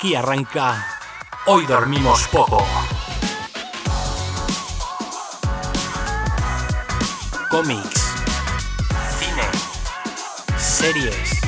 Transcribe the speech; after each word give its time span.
Aquí 0.00 0.14
arranca. 0.14 0.82
Hoy 1.44 1.66
dormimos 1.66 2.26
poco. 2.28 2.66
Cómics, 7.50 8.14
cine, 9.18 10.56
series, 10.56 11.38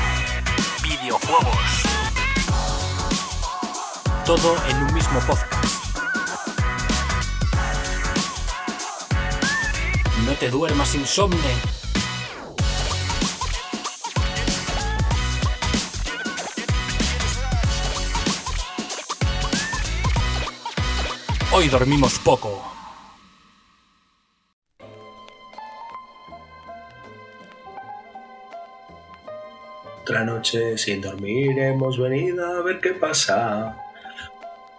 videojuegos. 0.83 1.83
Todo 4.27 4.55
en 4.69 4.83
un 4.83 4.93
mismo 4.93 5.19
podcast. 5.21 5.65
No 10.27 10.33
te 10.35 10.51
duermas 10.51 10.95
insomne. 10.95 11.82
Hoy 21.55 21.69
dormimos 21.69 22.19
poco. 22.19 22.65
Otra 30.01 30.25
noche 30.25 30.79
sin 30.79 31.03
dormir 31.03 31.59
hemos 31.59 31.99
venido 31.99 32.47
a 32.47 32.63
ver 32.63 32.81
qué 32.81 32.95
pasa. 32.95 33.77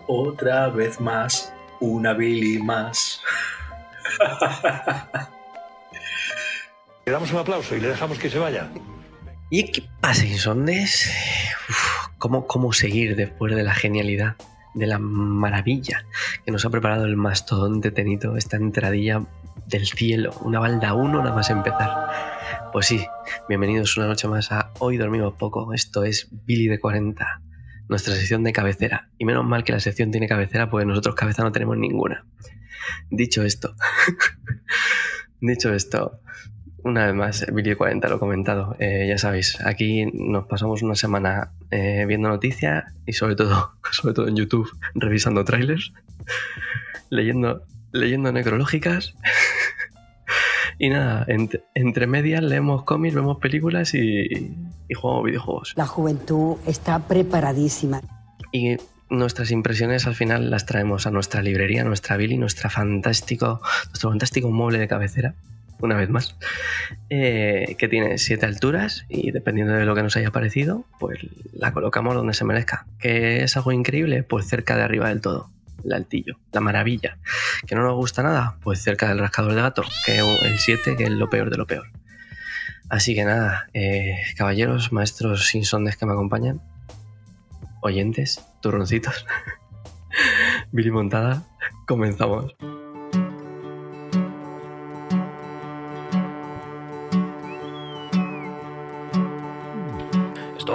Otra 0.08 0.70
vez 0.70 1.00
más, 1.00 1.54
una 1.80 2.14
Billy 2.14 2.58
más. 2.58 3.22
Le 7.05 7.12
damos 7.12 7.31
un 7.31 7.38
aplauso 7.38 7.76
y 7.76 7.81
le 7.81 7.90
dejamos 7.90 8.17
que 8.17 8.31
se 8.31 8.40
vaya. 8.40 8.67
¿Y 9.52 9.72
qué 9.72 9.84
pasa, 10.02 10.26
Insondes? 10.26 11.11
¿cómo, 12.17 12.48
¿Cómo 12.48 12.73
seguir 12.73 13.16
después 13.16 13.53
de 13.53 13.61
la 13.61 13.76
genialidad, 13.76 14.38
de 14.73 14.88
la 14.88 14.98
maravilla 14.98 16.03
que 16.45 16.52
nos 16.52 16.66
ha 16.66 16.69
preparado 16.69 17.05
el 17.05 17.16
mastodonte 17.16 17.91
Tenito, 17.91 18.36
esta 18.36 18.58
entradilla 18.58 19.25
del 19.67 19.88
cielo, 19.88 20.33
una 20.41 20.59
balda 20.59 20.94
uno 20.94 21.19
nada 21.23 21.33
más 21.33 21.49
empezar? 21.49 22.09
Pues 22.73 22.88
sí, 22.88 23.05
bienvenidos 23.47 23.95
una 23.97 24.08
noche 24.08 24.27
más 24.27 24.52
a 24.52 24.73
Hoy 24.80 24.97
Dormimos 24.97 25.36
Poco. 25.36 25.73
Esto 25.73 26.03
es 26.03 26.27
Billy 26.45 26.67
de 26.67 26.80
40, 26.80 27.41
nuestra 27.88 28.14
sección 28.16 28.44
de 28.44 28.52
cabecera. 28.52 29.09
Y 29.17 29.25
menos 29.25 29.45
mal 29.45 29.64
que 29.64 29.71
la 29.71 29.80
sección 29.80 30.11
tiene 30.11 30.27
cabecera, 30.27 30.69
porque 30.69 30.86
nosotros 30.86 31.16
cabeza 31.16 31.44
no 31.44 31.52
tenemos 31.53 31.77
ninguna. 31.77 32.25
Dicho 33.09 33.44
esto, 33.44 33.75
dicho 35.39 35.73
esto, 35.73 36.19
una 36.84 37.06
vez 37.08 37.16
más, 37.16 37.45
Billy 37.53 37.76
40 37.76 38.08
lo 38.09 38.16
he 38.16 38.20
comentado. 38.20 38.76
Eh, 38.80 39.06
ya 39.08 39.17
sabéis, 39.17 39.58
aquí 39.66 40.06
nos 40.14 40.45
pasamos 40.48 40.81
una 40.81 40.95
semana 40.95 41.52
eh, 41.72 42.06
viendo 42.08 42.30
noticias 42.30 42.84
y 43.06 43.14
sobre 43.14 43.36
todo, 43.36 43.72
sobre 43.92 44.14
todo 44.14 44.28
en 44.28 44.36
YouTube, 44.36 44.70
revisando 44.95 45.44
trailers, 45.45 45.94
leyendo, 47.09 47.64
leyendo 47.92 48.31
necrológicas. 48.31 49.16
y 50.80 50.89
nada, 50.89 51.26
ent- 51.28 51.61
entre 51.73 52.08
medias 52.08 52.44
leemos 52.44 52.84
cómics, 52.84 53.16
vemos 53.16 53.38
películas 53.39 53.94
y, 53.94 54.56
y 54.88 54.94
jugamos 54.94 55.26
videojuegos. 55.26 55.73
La 55.76 55.88
juventud 55.88 56.58
está 56.66 57.00
preparadísima. 57.00 58.02
Y 58.52 58.78
nuestras 59.09 59.52
impresiones 59.52 60.08
al 60.08 60.16
final 60.16 60.50
las 60.50 60.66
traemos 60.66 61.06
a 61.08 61.11
nuestra 61.11 61.42
librería, 61.42 61.81
a 61.81 61.86
nuestra 61.86 62.17
Billy, 62.17 62.38
nuestra 62.38 62.70
fantástico, 62.70 63.61
nuestro 63.89 64.09
fantástico 64.09 64.50
mueble 64.52 64.80
de 64.80 64.88
cabecera, 64.88 65.36
una 65.80 65.96
vez 65.96 66.10
más, 66.10 66.36
eh, 67.10 67.76
que 67.78 67.88
tiene 67.88 68.18
siete 68.18 68.46
alturas 68.46 69.06
y 69.10 69.32
dependiendo 69.32 69.74
de 69.74 69.86
lo 69.86 69.96
que 69.96 70.04
nos 70.04 70.16
haya 70.16 70.32
parecido, 70.32 70.86
pues 71.00 71.20
la 71.54 71.74
colocamos 71.74 72.16
donde 72.16 72.34
se 72.34 72.46
merezca. 72.46 72.86
¿Que 73.00 73.44
es 73.44 73.58
algo 73.58 73.72
increíble? 73.72 74.24
Pues 74.24 74.48
cerca 74.48 74.78
de 74.78 74.83
arriba 74.83 75.10
del 75.10 75.22
todo, 75.22 75.50
el 75.83 75.94
altillo, 75.94 76.38
la 76.52 76.62
maravilla. 76.62 77.17
¿Que 77.67 77.76
no 77.76 77.83
nos 77.83 77.95
gusta 77.95 78.23
nada? 78.23 78.58
Pues 78.64 78.82
cerca 78.82 79.10
del 79.10 79.20
rascador 79.20 79.54
de 79.56 79.62
gato, 79.62 79.83
que 80.06 80.17
el 80.20 80.60
7, 80.60 80.95
que 80.95 81.04
es 81.04 81.12
lo 81.12 81.30
peor 81.30 81.50
de 81.50 81.58
lo 81.58 81.67
peor. 81.67 81.88
Así 82.89 83.16
que 83.16 83.26
nada, 83.26 83.67
eh, 83.73 84.17
caballeros, 84.38 84.92
maestros 84.92 85.56
insondes 85.56 85.98
que 85.98 86.06
me 86.06 86.14
acompañan, 86.14 86.62
oyentes, 87.82 88.44
turroncitos. 88.62 89.26
Billy 90.72 90.92
Montada, 90.92 91.44
comenzamos. 91.88 92.56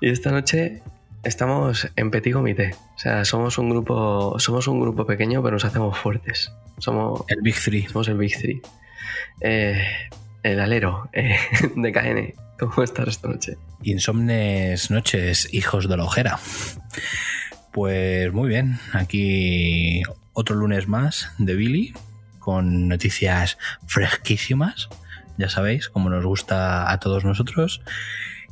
Y 0.00 0.08
esta 0.10 0.30
noche 0.30 0.82
estamos 1.24 1.88
en 1.96 2.10
petit 2.10 2.32
comité. 2.32 2.74
O 2.94 2.98
sea, 2.98 3.24
somos 3.24 3.58
un 3.58 3.68
grupo, 3.68 4.38
somos 4.38 4.66
un 4.66 4.80
grupo 4.80 5.06
pequeño, 5.06 5.42
pero 5.42 5.52
nos 5.56 5.64
hacemos 5.64 5.96
fuertes. 5.98 6.52
Somos, 6.78 7.22
El 7.28 7.42
Big 7.42 7.56
Three. 7.56 7.86
somos 7.86 8.08
el 8.08 8.16
Big 8.16 8.36
Three. 8.38 8.62
Eh, 9.40 9.82
el 10.42 10.60
alero 10.60 11.10
eh, 11.12 11.36
de 11.76 11.92
KN. 11.92 12.34
¿Cómo 12.58 12.82
estás 12.82 13.08
esta 13.08 13.28
noche? 13.28 13.56
Insomnes 13.82 14.90
noches, 14.90 15.52
hijos 15.52 15.88
de 15.88 15.96
la 15.96 16.04
ojera. 16.04 16.38
Pues 17.72 18.32
muy 18.32 18.48
bien, 18.48 18.78
aquí 18.92 20.02
otro 20.32 20.56
lunes 20.56 20.88
más 20.88 21.30
de 21.38 21.54
Billy 21.54 21.94
con 22.38 22.88
noticias 22.88 23.58
fresquísimas, 23.86 24.88
ya 25.38 25.48
sabéis, 25.48 25.88
como 25.88 26.10
nos 26.10 26.24
gusta 26.24 26.90
a 26.90 26.98
todos 26.98 27.24
nosotros. 27.24 27.82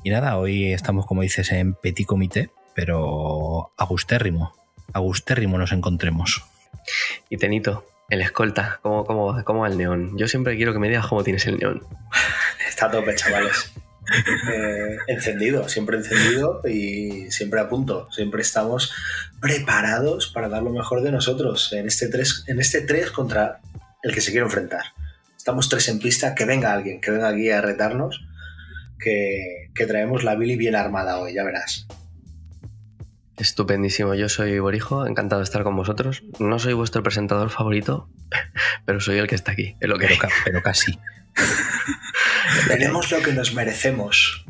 Y 0.05 0.11
nada, 0.11 0.37
hoy 0.39 0.73
estamos, 0.73 1.07
como 1.07 1.23
dices, 1.23 1.51
en 1.53 1.75
petit 1.75 2.07
comité, 2.07 2.51
pero 2.75 3.73
agustérrimo, 3.77 4.55
agustérrimo 4.93 5.59
nos 5.59 5.73
encontremos. 5.73 6.45
Y 7.29 7.37
Tenito, 7.37 7.85
el 8.09 8.23
escolta, 8.23 8.79
¿cómo, 8.83 9.05
cómo, 9.05 9.27
va- 9.35 9.43
cómo 9.45 9.61
va 9.61 9.69
el 9.69 9.77
neón? 9.77 10.17
Yo 10.17 10.29
siempre 10.29 10.57
quiero 10.57 10.73
que 10.73 10.79
me 10.79 10.89
digas 10.89 11.07
cómo 11.07 11.25
tienes 11.25 11.47
el 11.47 11.59
neón. 11.59 11.83
Está 12.69 12.87
a 12.87 12.91
tope, 12.91 13.15
chavales. 13.15 13.73
Eh, 14.51 14.97
encendido, 15.09 15.69
siempre 15.69 15.99
encendido 15.99 16.63
y 16.67 17.31
siempre 17.31 17.61
a 17.61 17.69
punto. 17.69 18.11
Siempre 18.11 18.41
estamos 18.41 18.93
preparados 19.41 20.29
para 20.29 20.49
dar 20.49 20.63
lo 20.63 20.71
mejor 20.71 21.03
de 21.03 21.13
nosotros 21.13 21.73
en 21.75 21.87
este 21.87 22.09
3, 22.09 22.45
en 22.47 22.61
este 22.61 22.81
3 22.83 23.11
contra 23.11 23.61
el 24.03 24.15
que 24.15 24.21
se 24.23 24.31
quiere 24.31 24.47
enfrentar. 24.47 24.85
Estamos 25.37 25.69
tres 25.69 25.89
en 25.89 25.99
pista, 25.99 26.35
que 26.35 26.45
venga 26.47 26.73
alguien, 26.73 27.01
que 27.01 27.11
venga 27.11 27.29
aquí 27.29 27.51
a 27.51 27.61
retarnos, 27.61 28.25
que, 28.99 29.69
que 29.75 29.87
traemos 29.87 30.25
la 30.25 30.35
Billy 30.35 30.57
bien 30.57 30.75
armada 30.77 31.19
hoy, 31.19 31.35
ya 31.35 31.45
verás. 31.45 31.87
Estupendísimo, 33.37 34.15
yo 34.15 34.29
soy 34.29 34.59
Borijo, 34.59 35.07
encantado 35.07 35.41
de 35.41 35.45
estar 35.45 35.63
con 35.63 35.77
vosotros. 35.77 36.25
No 36.41 36.59
soy 36.59 36.73
vuestro 36.75 37.03
presentador 37.05 37.51
favorito, 37.51 38.09
pero 38.85 39.01
soy 39.01 39.19
el 39.19 39.29
que 39.29 39.37
está 39.37 39.53
aquí, 39.53 39.77
es 39.81 39.89
lo 39.89 39.97
que 39.99 40.07
Pero, 40.09 40.19
ca- 40.21 40.29
pero 40.45 40.63
casi. 40.63 40.99
Tenemos 42.69 43.11
lo 43.13 43.23
que 43.23 43.33
nos 43.33 43.55
merecemos. 43.55 44.45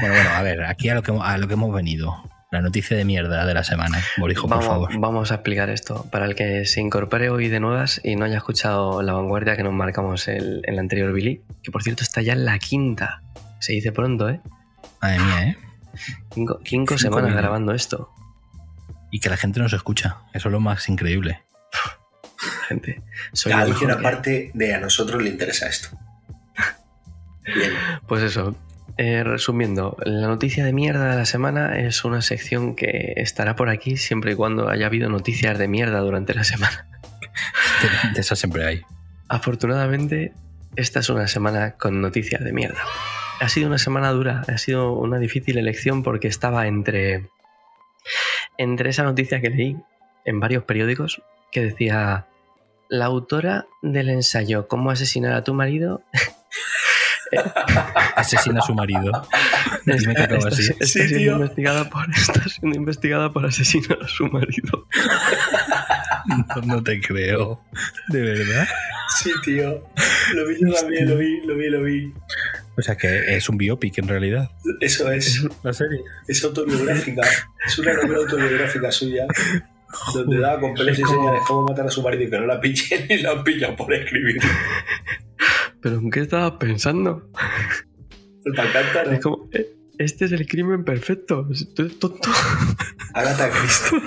Bueno, 0.00 0.14
bueno, 0.14 0.30
a 0.30 0.42
ver, 0.42 0.64
aquí 0.64 0.88
a 0.90 0.94
lo 0.94 1.02
que, 1.02 1.12
a 1.18 1.38
lo 1.38 1.48
que 1.48 1.54
hemos 1.54 1.74
venido. 1.74 2.14
La 2.52 2.60
noticia 2.60 2.96
de 2.96 3.04
mierda 3.04 3.46
de 3.46 3.54
la 3.54 3.62
semana. 3.62 4.02
Borijo, 4.18 4.42
por 4.48 4.50
Vamos, 4.58 4.66
favor. 4.66 4.90
vamos 4.98 5.30
a 5.30 5.36
explicar 5.36 5.70
esto. 5.70 6.06
Para 6.10 6.24
el 6.26 6.34
que 6.34 6.64
se 6.66 6.80
incorpore 6.80 7.30
hoy 7.30 7.48
de 7.48 7.60
nuevas 7.60 8.00
y 8.02 8.16
no 8.16 8.24
haya 8.24 8.38
escuchado 8.38 9.02
la 9.02 9.12
vanguardia 9.12 9.56
que 9.56 9.62
nos 9.62 9.72
marcamos 9.72 10.26
el, 10.26 10.60
el 10.64 10.78
anterior 10.80 11.12
Billy, 11.12 11.42
que 11.62 11.70
por 11.70 11.84
cierto 11.84 12.02
está 12.02 12.22
ya 12.22 12.32
en 12.32 12.44
la 12.44 12.58
quinta. 12.58 13.22
Se 13.60 13.72
dice 13.72 13.92
pronto, 13.92 14.28
¿eh? 14.28 14.40
Madre 15.00 15.18
mía, 15.20 15.42
¿eh? 15.48 15.56
Cinco, 16.32 16.60
cinco 16.64 16.94
Cinco 16.94 16.98
semanas 16.98 17.24
minutos. 17.24 17.42
grabando 17.42 17.72
esto, 17.74 18.10
Y 19.10 19.20
que 19.20 19.28
la 19.28 19.36
gente 19.36 19.60
nos 19.60 19.72
escucha. 19.72 20.18
Eso 20.32 20.48
es 20.48 20.52
lo 20.52 20.60
más 20.60 20.88
increíble. 20.88 21.42
gente. 22.68 23.02
Soy 23.32 23.52
A 23.52 23.56
lo 23.56 23.62
alguien 23.62 23.74
mejor 23.74 23.88
que 23.88 23.92
hay. 23.92 23.98
aparte 24.12 24.50
de 24.54 24.74
a 24.74 24.80
nosotros 24.80 25.22
le 25.22 25.30
interesa 25.30 25.66
esto. 25.68 25.88
Bien. 27.54 27.72
Pues 28.06 28.22
eso. 28.22 28.54
eh, 28.96 29.24
resumiendo, 29.24 29.96
la 30.04 30.26
noticia 30.28 30.64
de 30.64 30.72
mierda 30.72 31.10
de 31.10 31.16
la 31.16 31.24
semana 31.26 31.78
es 31.78 32.04
una 32.04 32.20
sección 32.22 32.76
que 32.76 33.14
estará 33.16 33.56
por 33.56 33.68
aquí 33.70 33.96
siempre 33.96 34.32
y 34.32 34.34
cuando 34.36 34.68
haya 34.68 34.86
habido 34.86 35.08
noticias 35.08 35.58
de 35.58 35.68
mierda 35.68 35.98
durante 36.00 36.34
la 36.34 36.44
semana. 36.44 36.86
De, 38.04 38.10
de 38.14 38.20
esas 38.20 38.38
siempre 38.38 38.64
hay. 38.66 38.82
Afortunadamente, 39.28 40.32
esta 40.76 41.00
es 41.00 41.08
una 41.08 41.26
semana 41.28 41.72
con 41.76 42.00
noticias 42.00 42.42
de 42.44 42.52
mierda. 42.52 42.80
Ha 43.40 43.48
sido 43.48 43.68
una 43.68 43.78
semana 43.78 44.10
dura, 44.10 44.42
ha 44.46 44.58
sido 44.58 44.92
una 44.92 45.18
difícil 45.18 45.58
elección 45.58 46.02
porque 46.02 46.28
estaba 46.28 46.66
entre 46.66 47.28
entre 48.58 48.90
esa 48.90 49.02
noticia 49.02 49.40
que 49.40 49.50
leí 49.50 49.76
en 50.24 50.40
varios 50.40 50.64
periódicos 50.64 51.22
que 51.50 51.62
decía 51.62 52.26
la 52.88 53.04
autora 53.06 53.66
del 53.82 54.10
ensayo 54.10 54.68
Cómo 54.68 54.90
asesinar 54.90 55.32
a 55.32 55.44
tu 55.44 55.54
marido 55.54 56.02
Asesina 58.16 58.58
a 58.58 58.62
su 58.62 58.74
marido. 58.74 59.12
Dime 59.86 60.14
que 60.14 60.22
así. 60.22 60.72
está 60.72 60.86
Sí, 60.86 61.08
siendo 61.08 61.32
investigada 61.32 61.88
por, 61.88 62.10
está 62.16 62.42
siendo 62.48 62.76
investigada 62.76 63.32
por 63.32 63.46
asesinar 63.46 63.98
a 64.02 64.08
su 64.08 64.26
marido. 64.26 64.86
No, 66.26 66.62
no 66.62 66.82
te 66.82 67.00
creo. 67.00 67.62
¿De 68.08 68.20
verdad? 68.20 68.68
Sí, 69.22 69.30
tío. 69.44 69.86
Lo 70.34 70.46
vi 70.46 70.56
yo 70.60 70.72
también, 70.74 71.08
lo 71.08 71.16
vi, 71.16 71.40
lo 71.42 71.56
vi, 71.56 71.70
lo 71.70 71.82
vi. 71.82 72.14
O 72.80 72.82
sea 72.82 72.96
que 72.96 73.36
es 73.36 73.46
un 73.50 73.58
biopic 73.58 73.98
en 73.98 74.08
realidad. 74.08 74.50
Eso 74.80 75.12
es. 75.12 75.46
La 75.62 75.74
serie. 75.74 76.00
Es 76.26 76.42
autobiográfica. 76.42 77.20
Es 77.66 77.78
una 77.78 77.92
novela 77.92 78.20
autobiográfica 78.20 78.90
suya. 78.90 79.26
Donde 80.14 80.38
da 80.38 80.58
con 80.58 80.72
pelos 80.72 80.98
y 80.98 81.02
señales 81.02 81.42
cómo 81.46 81.66
matar 81.66 81.86
a 81.86 81.90
su 81.90 82.00
marido 82.00 82.22
y 82.22 82.30
que 82.30 82.38
no 82.38 82.46
la 82.46 82.58
pillen 82.58 83.06
y 83.10 83.18
la 83.18 83.32
han 83.32 83.44
pillado 83.44 83.76
por 83.76 83.92
escribir. 83.92 84.40
¿Pero 85.82 85.98
en 85.98 86.10
qué 86.10 86.20
estabas 86.20 86.52
pensando? 86.52 87.30
Me 88.46 88.62
encanta, 88.62 89.04
¿no? 89.04 89.12
Es 89.12 89.20
como, 89.20 89.50
eh, 89.52 89.68
este 89.98 90.24
es 90.24 90.32
el 90.32 90.46
crimen 90.46 90.82
perfecto. 90.82 91.46
Tú 91.74 91.82
eres 91.82 91.98
tonto. 91.98 92.30
Agatha 93.12 93.50
Christie. 93.50 93.98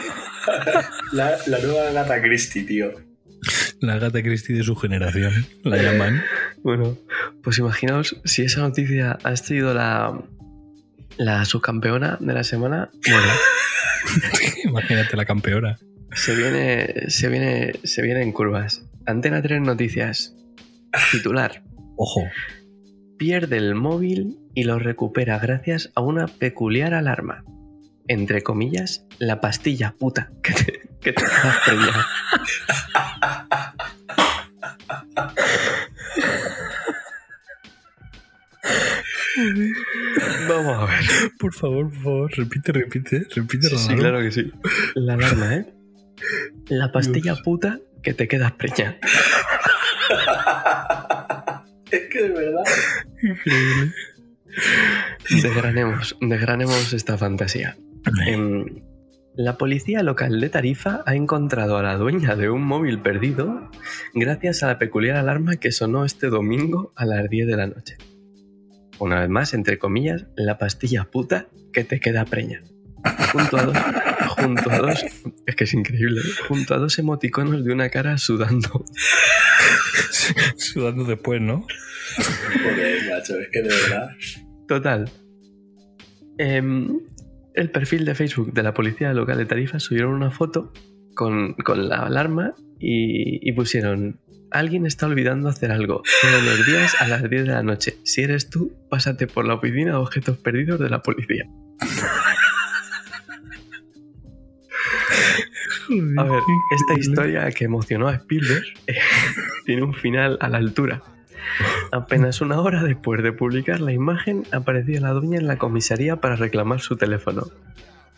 La, 1.11 1.37
la 1.45 1.59
nueva 1.59 1.89
Agatha 1.89 2.19
Christie, 2.23 2.63
tío. 2.63 2.91
La 3.81 3.99
gata 3.99 4.23
Christie 4.23 4.55
de 4.55 4.63
su 4.63 4.75
generación. 4.75 5.45
La 5.63 5.77
llaman. 5.77 6.23
Bueno, 6.63 6.97
pues 7.43 7.57
imaginaos 7.57 8.19
si 8.23 8.43
esa 8.43 8.61
noticia 8.61 9.17
ha 9.23 9.35
sido 9.35 9.73
la, 9.73 10.17
la 11.17 11.43
subcampeona 11.45 12.17
de 12.19 12.33
la 12.33 12.43
semana. 12.43 12.89
Bueno, 13.09 13.27
Imagínate 14.63 15.17
la 15.17 15.25
campeona. 15.25 15.77
se 16.13 16.35
viene, 16.35 17.09
se 17.09 17.27
viene, 17.29 17.73
se 17.83 18.01
viene 18.01 18.21
en 18.21 18.31
curvas. 18.31 18.83
Antena 19.05 19.41
3 19.41 19.61
Noticias. 19.61 20.35
Titular. 21.11 21.63
Ojo. 21.97 22.21
Pierde 23.17 23.57
el 23.57 23.75
móvil 23.75 24.37
y 24.53 24.63
lo 24.63 24.79
recupera 24.79 25.39
gracias 25.39 25.91
a 25.95 26.01
una 26.01 26.27
peculiar 26.27 26.93
alarma. 26.93 27.43
Entre 28.07 28.41
comillas, 28.41 29.05
la 29.19 29.41
pastilla 29.41 29.95
puta 29.97 30.31
que 30.41 30.53
te, 30.53 30.81
que 31.01 31.13
te 31.13 31.23
preñada. 31.65 32.07
Vamos 40.49 40.77
a 40.77 40.85
ver. 40.85 41.31
Por 41.39 41.53
favor, 41.53 41.89
por 41.89 42.03
favor, 42.03 42.31
repite, 42.35 42.71
repite, 42.71 43.25
repite. 43.35 43.67
Sí, 43.69 43.77
sí, 43.77 43.87
Ronaldo. 43.89 44.01
claro 44.01 44.19
que 44.21 44.31
sí. 44.31 44.51
La 44.95 45.13
alarma, 45.13 45.55
¿eh? 45.55 45.73
La 46.67 46.91
pastilla 46.91 47.35
puta 47.43 47.79
que 48.01 48.13
te 48.13 48.27
quedas 48.27 48.51
preñada. 48.53 48.97
Es 51.91 52.09
que 52.09 52.23
de 52.23 52.29
verdad. 52.29 52.63
Increíble. 53.21 53.93
Desgranemos, 55.29 56.17
desgranemos 56.21 56.91
esta 56.93 57.19
fantasía. 57.19 57.77
Em, 58.25 58.65
la 59.35 59.57
policía 59.59 60.01
local 60.01 60.41
de 60.41 60.49
Tarifa 60.49 61.03
ha 61.05 61.13
encontrado 61.15 61.77
a 61.77 61.83
la 61.83 61.95
dueña 61.97 62.35
de 62.35 62.49
un 62.49 62.63
móvil 62.63 62.99
perdido 62.99 63.69
gracias 64.15 64.63
a 64.63 64.67
la 64.67 64.79
peculiar 64.79 65.17
alarma 65.17 65.57
que 65.57 65.71
sonó 65.71 66.03
este 66.03 66.27
domingo 66.27 66.93
a 66.95 67.05
las 67.05 67.29
10 67.29 67.45
de 67.47 67.57
la 67.57 67.67
noche. 67.67 67.97
Una 68.99 69.21
vez 69.21 69.29
más, 69.29 69.53
entre 69.53 69.77
comillas, 69.79 70.25
la 70.35 70.57
pastilla 70.57 71.05
puta 71.05 71.47
que 71.71 71.83
te 71.83 71.99
queda 71.99 72.25
preña. 72.25 72.61
Junto 73.31 73.57
a 73.57 73.63
dos, 73.63 73.77
junto 74.37 74.71
a 74.71 74.77
dos, 74.77 75.05
es 75.45 75.55
que 75.55 75.63
es 75.65 75.73
increíble, 75.73 76.21
¿eh? 76.21 76.43
junto 76.47 76.73
a 76.73 76.77
dos 76.77 76.97
emoticonos 76.99 77.65
de 77.65 77.73
una 77.73 77.89
cara 77.89 78.17
sudando. 78.17 78.85
Sudando 80.57 81.03
después, 81.03 81.41
¿no? 81.41 81.65
Joder, 82.15 83.09
macho, 83.09 83.39
es 83.39 83.49
que 83.51 83.61
de 83.61 83.67
verdad. 83.67 84.09
Total. 84.67 85.11
Em, 86.37 86.99
el 87.53 87.69
perfil 87.71 88.05
de 88.05 88.15
Facebook 88.15 88.53
de 88.53 88.63
la 88.63 88.73
policía 88.73 89.13
local 89.13 89.37
de 89.37 89.45
Tarifa 89.45 89.79
subieron 89.79 90.13
una 90.13 90.31
foto 90.31 90.71
con, 91.15 91.53
con 91.53 91.89
la 91.89 92.05
alarma 92.05 92.55
y, 92.79 93.47
y 93.47 93.51
pusieron 93.53 94.19
alguien 94.53 94.85
está 94.85 95.07
olvidando 95.07 95.49
hacer 95.49 95.71
algo 95.71 96.03
todos 96.21 96.43
los 96.43 96.65
días 96.65 96.95
a 97.01 97.07
las 97.07 97.29
10 97.29 97.45
de 97.45 97.51
la 97.51 97.63
noche. 97.63 97.97
Si 98.03 98.21
eres 98.21 98.49
tú, 98.49 98.71
pásate 98.89 99.27
por 99.27 99.45
la 99.45 99.55
oficina 99.55 99.91
de 99.91 99.97
objetos 99.97 100.37
perdidos 100.37 100.79
de 100.79 100.89
la 100.89 101.01
policía. 101.01 101.45
A 106.17 106.23
ver, 106.23 106.41
esta 106.71 106.93
historia 106.97 107.51
que 107.51 107.65
emocionó 107.65 108.07
a 108.07 108.15
Spielberg 108.15 108.63
eh, 108.87 108.95
tiene 109.65 109.83
un 109.83 109.93
final 109.93 110.37
a 110.39 110.49
la 110.49 110.57
altura. 110.57 111.03
Apenas 111.91 112.41
una 112.41 112.59
hora 112.61 112.83
después 112.83 113.21
de 113.21 113.33
publicar 113.33 113.79
la 113.81 113.91
imagen, 113.91 114.43
aparecía 114.51 115.01
la 115.01 115.11
dueña 115.11 115.37
en 115.37 115.47
la 115.47 115.57
comisaría 115.57 116.15
para 116.15 116.35
reclamar 116.35 116.79
su 116.79 116.95
teléfono. 116.95 117.47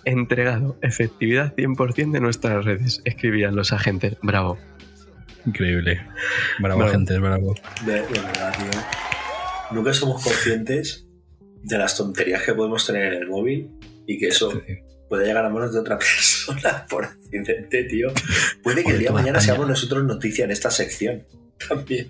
Entregado, 0.06 0.78
efectividad 0.82 1.56
100% 1.56 2.12
de 2.12 2.20
nuestras 2.20 2.64
redes, 2.64 3.02
escribían 3.04 3.56
los 3.56 3.74
agentes. 3.74 4.18
Bravo. 4.22 4.58
Increíble. 5.46 6.02
Bravo, 6.60 6.80
Bravo. 6.80 6.92
gente, 6.92 7.18
bravo. 7.20 7.56
De, 7.86 7.94
de 7.94 8.02
verdad, 8.02 8.54
tío. 8.58 8.82
Nunca 9.72 9.94
somos 9.94 10.24
conscientes 10.24 11.06
de 11.64 11.78
las 11.78 11.98
tonterías 11.98 12.44
que 12.44 12.54
podemos 12.54 12.86
tener 12.86 13.14
en 13.14 13.24
el 13.24 13.28
móvil 13.28 13.70
y 14.08 14.18
que 14.20 14.28
eso 14.28 14.62
puede 15.10 15.26
llegar 15.28 15.46
a 15.46 15.50
manos 15.50 15.74
de 15.74 15.80
otra 15.80 15.98
persona 16.00 16.86
por 16.90 17.06
accidente, 17.06 17.84
tío. 17.86 18.10
Puede 18.64 18.84
que 18.84 18.92
el 18.92 19.00
día 19.00 19.10
de 19.10 19.14
mañana 19.14 19.38
España. 19.40 19.54
seamos 19.56 19.68
nosotros 19.70 20.04
noticia 20.04 20.46
en 20.46 20.52
esta 20.52 20.70
sección. 20.72 21.24
También. 21.70 22.08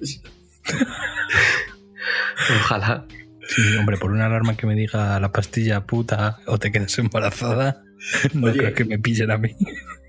Ojalá. 2.61 3.05
Sí, 3.47 3.61
hombre, 3.77 3.97
por 3.97 4.11
una 4.11 4.25
alarma 4.25 4.57
que 4.57 4.65
me 4.65 4.75
diga 4.75 5.19
la 5.19 5.31
pastilla 5.31 5.85
puta 5.85 6.39
o 6.47 6.57
te 6.57 6.71
quedes 6.71 6.97
embarazada, 6.97 7.83
no 8.33 8.47
Oye. 8.47 8.57
creo 8.57 8.73
que 8.73 8.85
me 8.85 8.97
pillen 8.97 9.29
a 9.31 9.37
mí. 9.37 9.55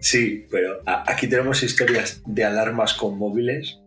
Sí, 0.00 0.46
pero 0.50 0.80
a- 0.86 1.10
aquí 1.10 1.26
tenemos 1.28 1.62
historias 1.62 2.22
de 2.26 2.44
alarmas 2.44 2.94
con 2.94 3.18
móviles 3.18 3.78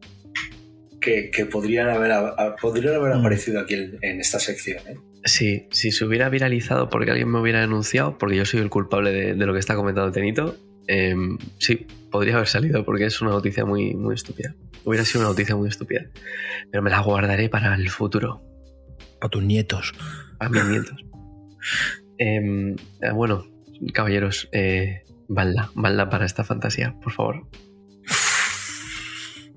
que, 1.01 1.31
que 1.31 1.45
podrían 1.45 1.89
haber, 1.89 2.11
a- 2.11 2.29
a- 2.29 2.55
podrían 2.55 2.95
haber 2.95 3.15
Mm. 3.15 3.19
aparecido 3.19 3.59
aquí 3.61 3.75
en, 3.75 3.97
en 4.01 4.19
esta 4.19 4.39
sección. 4.39 4.79
¿eh? 4.87 4.95
Sí, 5.25 5.67
si 5.71 5.91
se 5.91 6.05
hubiera 6.05 6.29
viralizado 6.29 6.89
porque 6.89 7.11
alguien 7.11 7.29
me 7.29 7.39
hubiera 7.39 7.61
denunciado, 7.61 8.17
porque 8.17 8.35
yo 8.35 8.45
soy 8.45 8.59
el 8.61 8.69
culpable 8.69 9.11
de, 9.11 9.33
de 9.33 9.45
lo 9.45 9.53
que 9.53 9.59
está 9.59 9.75
comentando 9.75 10.11
Tenito, 10.11 10.57
em, 10.87 11.37
sí, 11.59 11.85
podría 12.11 12.35
haber 12.35 12.47
salido 12.47 12.83
porque 12.83 13.05
es 13.05 13.21
una 13.21 13.31
noticia 13.31 13.63
muy, 13.65 13.93
muy 13.93 14.15
estúpida. 14.15 14.55
Hubiera 14.83 15.05
sido 15.05 15.21
una 15.21 15.29
noticia 15.29 15.55
muy 15.55 15.69
estúpida. 15.69 16.05
Pero 16.71 16.81
me 16.81 16.89
la 16.89 16.99
guardaré 17.01 17.47
para 17.49 17.75
el 17.75 17.89
futuro, 17.89 18.41
Para 19.19 19.29
tus 19.29 19.43
nietos. 19.43 19.93
a 20.39 20.49
mis 20.49 20.63
nietos. 20.65 20.95
Em, 22.17 22.75
eh, 23.01 23.11
bueno, 23.13 23.45
caballeros, 23.93 24.49
eh, 24.51 25.03
balda, 25.29 25.71
balda 25.75 26.09
para 26.09 26.25
esta 26.25 26.43
fantasía, 26.43 26.95
por 27.01 27.13
favor. 27.13 27.47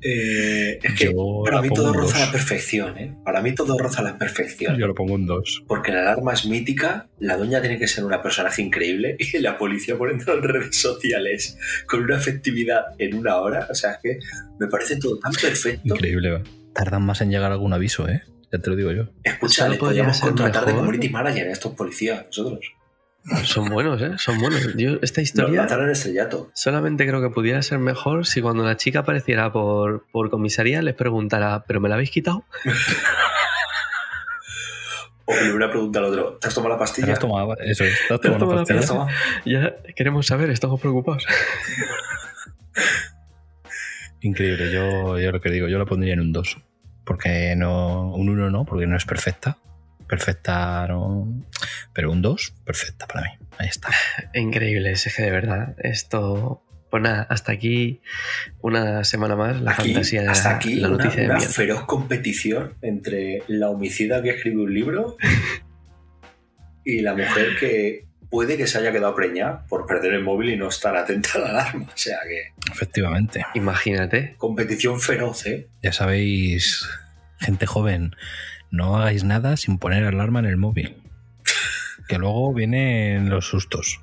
Eh, 0.05 0.81
es 0.83 0.95
que 0.99 1.12
Yo 1.12 1.43
para 1.45 1.62
mí 1.62 1.69
todo 1.69 1.93
roza 1.93 2.19
dos. 2.19 2.26
la 2.26 2.33
perfección. 2.33 2.99
¿eh? 2.99 3.17
Para 3.25 3.41
mí 3.41 3.55
todo 3.55 3.79
roza 3.79 4.02
la 4.02 4.19
perfección. 4.19 4.76
Yo 4.76 4.88
lo 4.88 4.97
pongo 4.97 5.14
un 5.14 5.26
2. 5.26 5.62
Porque 5.69 5.93
la 5.93 6.00
alarma 6.00 6.33
es 6.33 6.45
mítica, 6.45 7.09
la 7.21 7.37
doña 7.37 7.61
tiene 7.61 7.79
que 7.79 7.87
ser 7.87 8.05
una 8.05 8.21
personaje 8.21 8.62
increíble 8.62 9.14
y 9.21 9.38
la 9.38 9.57
policía 9.57 9.97
poniendo 9.97 10.35
en 10.35 10.43
redes 10.43 10.75
sociales 10.76 11.57
con 11.87 12.02
una 12.02 12.17
efectividad 12.17 12.81
en 12.99 13.14
una 13.14 13.37
hora. 13.37 13.69
O 13.71 13.76
sea, 13.76 13.93
es 13.93 13.99
que 14.02 14.19
me 14.59 14.67
parece 14.67 14.97
todo 14.97 15.21
tan 15.21 15.31
perfecto. 15.35 15.95
Increíble. 15.95 16.31
va. 16.33 16.43
Tardan 16.75 17.02
más 17.07 17.21
en 17.21 17.31
llegar 17.31 17.52
algún 17.52 17.73
aviso, 17.73 18.09
¿eh? 18.09 18.23
Ya 18.52 18.59
te 18.59 18.71
lo 18.71 18.75
digo 18.75 18.91
yo. 18.91 19.05
Escucha, 19.23 19.71
podríamos 19.79 20.19
contratar 20.21 20.62
de 20.67 20.73
mejor. 20.73 20.87
community 20.87 21.11
manager 21.11 21.47
a 21.47 21.52
estos 21.52 21.75
policías, 21.75 22.26
nosotros. 22.26 22.73
Son 23.45 23.69
buenos, 23.69 24.02
¿eh? 24.02 24.12
Son 24.19 24.38
buenos. 24.41 24.75
Yo, 24.76 24.99
esta 25.00 25.21
historia 25.21 25.64
estrellato. 25.93 26.50
solamente 26.55 27.07
creo 27.07 27.21
que 27.21 27.31
pudiera 27.31 27.62
ser 27.62 27.79
mejor 27.79 28.26
si 28.26 28.43
cuando 28.43 28.64
la 28.64 28.76
chica 28.76 29.00
apareciera 29.00 29.52
por, 29.52 30.07
por 30.11 30.29
comisaría 30.31 30.83
les 30.83 30.95
preguntara, 30.95 31.64
¿pero 31.67 31.81
me 31.81 31.88
la 31.88 31.95
habéis 31.97 32.11
quitado? 32.11 32.45
O 35.25 35.33
que 35.35 35.41
le 35.45 35.50
hubiera 35.50 35.71
preguntado 35.71 36.07
al 36.07 36.12
otro, 36.12 36.38
¿te 36.41 36.49
has 36.49 36.55
tomado 36.55 36.71
la 36.71 36.76
Te 36.79 36.81
pastilla? 36.81 37.12
has 37.12 37.19
tomado, 37.21 37.57
eso 37.61 37.85
es, 37.85 37.97
te 38.09 38.14
has 38.14 38.21
Te 38.21 38.29
has 38.29 38.38
tomado 38.38 38.55
la 38.55 38.61
la 38.61 38.64
¿Te 38.67 38.75
la 38.75 38.81
pastilla. 38.81 38.81
has 38.81 38.87
tomado? 38.88 39.09
Ya 39.47 39.76
queremos 39.95 40.26
saber, 40.26 40.50
estamos 40.50 40.81
preocupados. 40.81 41.25
Increíble, 44.21 44.73
yo, 44.73 45.19
yo 45.19 45.33
lo 45.33 45.41
que 45.41 45.50
digo, 45.50 45.69
yo 45.69 45.79
lo 45.79 45.87
pondría 45.87 46.14
en 46.14 46.21
un 46.21 46.33
2. 46.33 46.59
Porque 47.05 47.55
no, 47.57 48.14
un 48.14 48.29
1 48.29 48.50
no, 48.50 48.64
porque 48.64 48.87
no 48.87 48.97
es 48.97 49.05
perfecta. 49.05 49.57
Perfecta 50.12 50.87
no. 50.88 51.26
Pero 51.95 52.12
un 52.12 52.21
2, 52.21 52.52
perfecta 52.66 53.07
para 53.07 53.23
mí. 53.23 53.31
Ahí 53.57 53.69
está. 53.69 53.88
Increíble, 54.35 54.92
es 54.92 55.11
que 55.16 55.23
de 55.23 55.31
verdad, 55.31 55.75
esto... 55.78 56.62
Pues 56.90 57.02
nada, 57.02 57.26
hasta 57.31 57.52
aquí 57.52 58.02
una 58.61 59.04
semana 59.04 59.37
más 59.37 59.59
la 59.62 59.71
Aquí, 59.71 59.95
fantasía 59.95 60.21
de 60.21 60.26
la, 60.26 60.33
hasta 60.33 60.50
aquí, 60.54 60.75
la 60.75 60.88
una, 60.88 60.99
noticia 60.99 61.25
una 61.25 61.33
de 61.33 61.38
mierda. 61.38 61.54
feroz 61.54 61.85
competición 61.87 62.75
entre 62.83 63.42
la 63.49 63.71
homicida 63.71 64.23
que 64.23 64.28
escribe 64.28 64.61
un 64.61 64.75
libro 64.75 65.16
y 66.85 67.00
la 67.00 67.14
mujer 67.14 67.57
que 67.59 68.04
puede 68.28 68.59
que 68.59 68.66
se 68.66 68.76
haya 68.76 68.92
quedado 68.92 69.14
preñada 69.14 69.64
por 69.66 69.87
perder 69.87 70.12
el 70.12 70.23
móvil 70.23 70.50
y 70.50 70.57
no 70.59 70.69
estar 70.69 70.95
atenta 70.95 71.31
a 71.37 71.38
la 71.38 71.49
alarma. 71.49 71.87
O 71.87 71.97
sea 71.97 72.19
que 72.28 72.52
Efectivamente. 72.71 73.47
Imagínate. 73.54 74.35
competición 74.37 75.00
feroz, 75.00 75.47
¿eh? 75.47 75.69
Ya 75.83 75.95
sabéis, 75.95 76.87
gente 77.40 77.64
joven, 77.64 78.14
no 78.73 78.97
hagáis 78.97 79.23
nada 79.23 79.57
sin 79.57 79.79
poner 79.79 80.05
alarma 80.05 80.41
en 80.41 80.47
el 80.47 80.57
móvil. 80.57 80.97
Que 82.09 82.19
luego 82.19 82.52
vienen 82.52 83.31
los 83.31 83.47
sustos. 83.47 84.00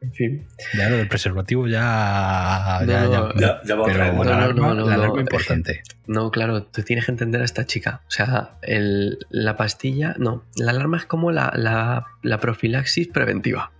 En 0.00 0.12
fin. 0.12 0.46
Ya 0.76 0.88
lo 0.90 0.96
del 0.96 1.08
preservativo 1.08 1.66
ya. 1.68 2.80
No, 2.82 2.86
ya, 2.86 3.04
no, 3.04 3.34
ya- 3.34 3.40
Ya, 3.40 3.60
ya 3.64 3.74
va 3.76 3.84
pero 3.86 3.98
no, 4.12 4.24
la 4.24 4.30
no, 4.30 4.32
alarma, 4.32 4.68
no, 4.68 4.74
no, 4.74 4.86
la 4.86 4.94
alarma 4.96 5.20
importante. 5.20 5.82
No, 6.06 6.30
claro, 6.30 6.64
tú 6.64 6.82
tienes 6.82 7.06
que 7.06 7.12
entender 7.12 7.40
a 7.40 7.44
esta 7.44 7.64
chica. 7.66 8.02
O 8.06 8.10
sea, 8.10 8.56
el- 8.62 9.18
la 9.30 9.56
pastilla, 9.56 10.14
no, 10.18 10.44
la 10.56 10.72
alarma 10.72 10.96
es 10.98 11.06
como 11.06 11.30
la, 11.32 11.52
la- 11.56 12.04
la 12.22 12.38
profilaxis 12.38 13.08
preventiva. 13.08 13.70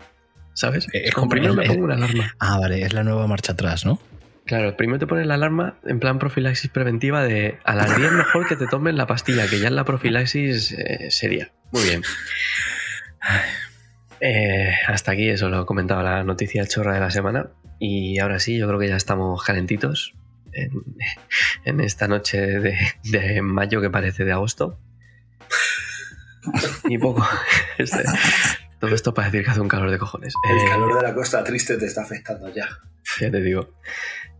¿Sabes? 0.54 0.86
Eh, 0.92 1.02
Es 1.06 1.14
como 1.14 1.24
como 1.26 1.30
primero 1.30 1.54
me 1.54 1.66
pongo 1.66 1.84
una 1.84 1.94
alarma. 1.94 2.34
Ah, 2.38 2.58
vale, 2.58 2.82
es 2.82 2.92
la 2.92 3.02
nueva 3.04 3.26
marcha 3.26 3.52
atrás, 3.52 3.84
¿no? 3.84 3.98
Claro, 4.44 4.76
primero 4.76 4.98
te 4.98 5.06
pones 5.06 5.26
la 5.26 5.34
alarma 5.34 5.78
en 5.84 6.00
plan 6.00 6.18
profilaxis 6.18 6.68
preventiva 6.70 7.22
de 7.22 7.58
a 7.64 7.74
las 7.76 7.96
10 7.96 8.12
mejor 8.12 8.46
que 8.48 8.56
te 8.56 8.66
tomen 8.66 8.96
la 8.96 9.06
pastilla, 9.06 9.46
que 9.48 9.60
ya 9.60 9.68
es 9.68 9.72
la 9.72 9.84
profilaxis 9.84 10.72
eh, 10.72 11.10
seria. 11.10 11.52
Muy 11.70 11.82
bien. 11.84 12.02
Eh, 14.20 14.72
hasta 14.86 15.12
aquí 15.12 15.28
eso 15.28 15.48
lo 15.48 15.66
comentaba 15.66 16.02
la 16.02 16.24
noticia 16.24 16.66
chorra 16.66 16.94
de 16.94 17.00
la 17.00 17.10
semana. 17.10 17.48
Y 17.78 18.18
ahora 18.20 18.38
sí, 18.38 18.58
yo 18.58 18.66
creo 18.68 18.78
que 18.78 18.88
ya 18.88 18.96
estamos 18.96 19.42
calentitos 19.42 20.14
en, 20.52 20.70
en 21.64 21.80
esta 21.80 22.06
noche 22.08 22.40
de, 22.40 22.76
de 23.04 23.42
mayo 23.42 23.80
que 23.80 23.90
parece 23.90 24.24
de 24.24 24.32
agosto. 24.32 24.78
Y 26.88 26.98
poco. 26.98 27.26
Este- 27.78 28.04
todo 28.80 28.92
esto 28.96 29.14
para 29.14 29.28
decir 29.28 29.44
que 29.44 29.50
hace 29.52 29.60
un 29.60 29.68
calor 29.68 29.90
de 29.92 29.98
cojones. 29.98 30.34
El 30.50 30.58
Eh, 30.58 30.68
calor 30.68 30.96
de 30.96 31.02
la 31.08 31.14
costa 31.14 31.44
triste 31.44 31.76
te 31.76 31.86
está 31.86 32.02
afectando 32.02 32.52
ya. 32.52 32.68
ya 33.20 33.30
te 33.30 33.40
digo. 33.40 33.72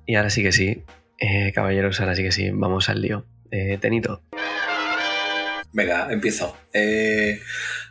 Y 0.07 0.17
ahora 0.17 0.31
sí 0.31 0.43
que 0.43 0.53
sí, 0.53 0.83
eh, 1.19 1.53
caballeros, 1.55 2.01
ahora 2.01 2.17
sí 2.17 2.23
que 2.23 2.33
sí, 2.33 2.51
vamos 2.51 2.89
al 2.89 3.01
lío. 3.01 3.25
Eh, 3.51 3.79
Tenito, 3.81 4.23
Venga, 5.75 6.13
empiezo. 6.13 6.57
Eh, 6.73 7.41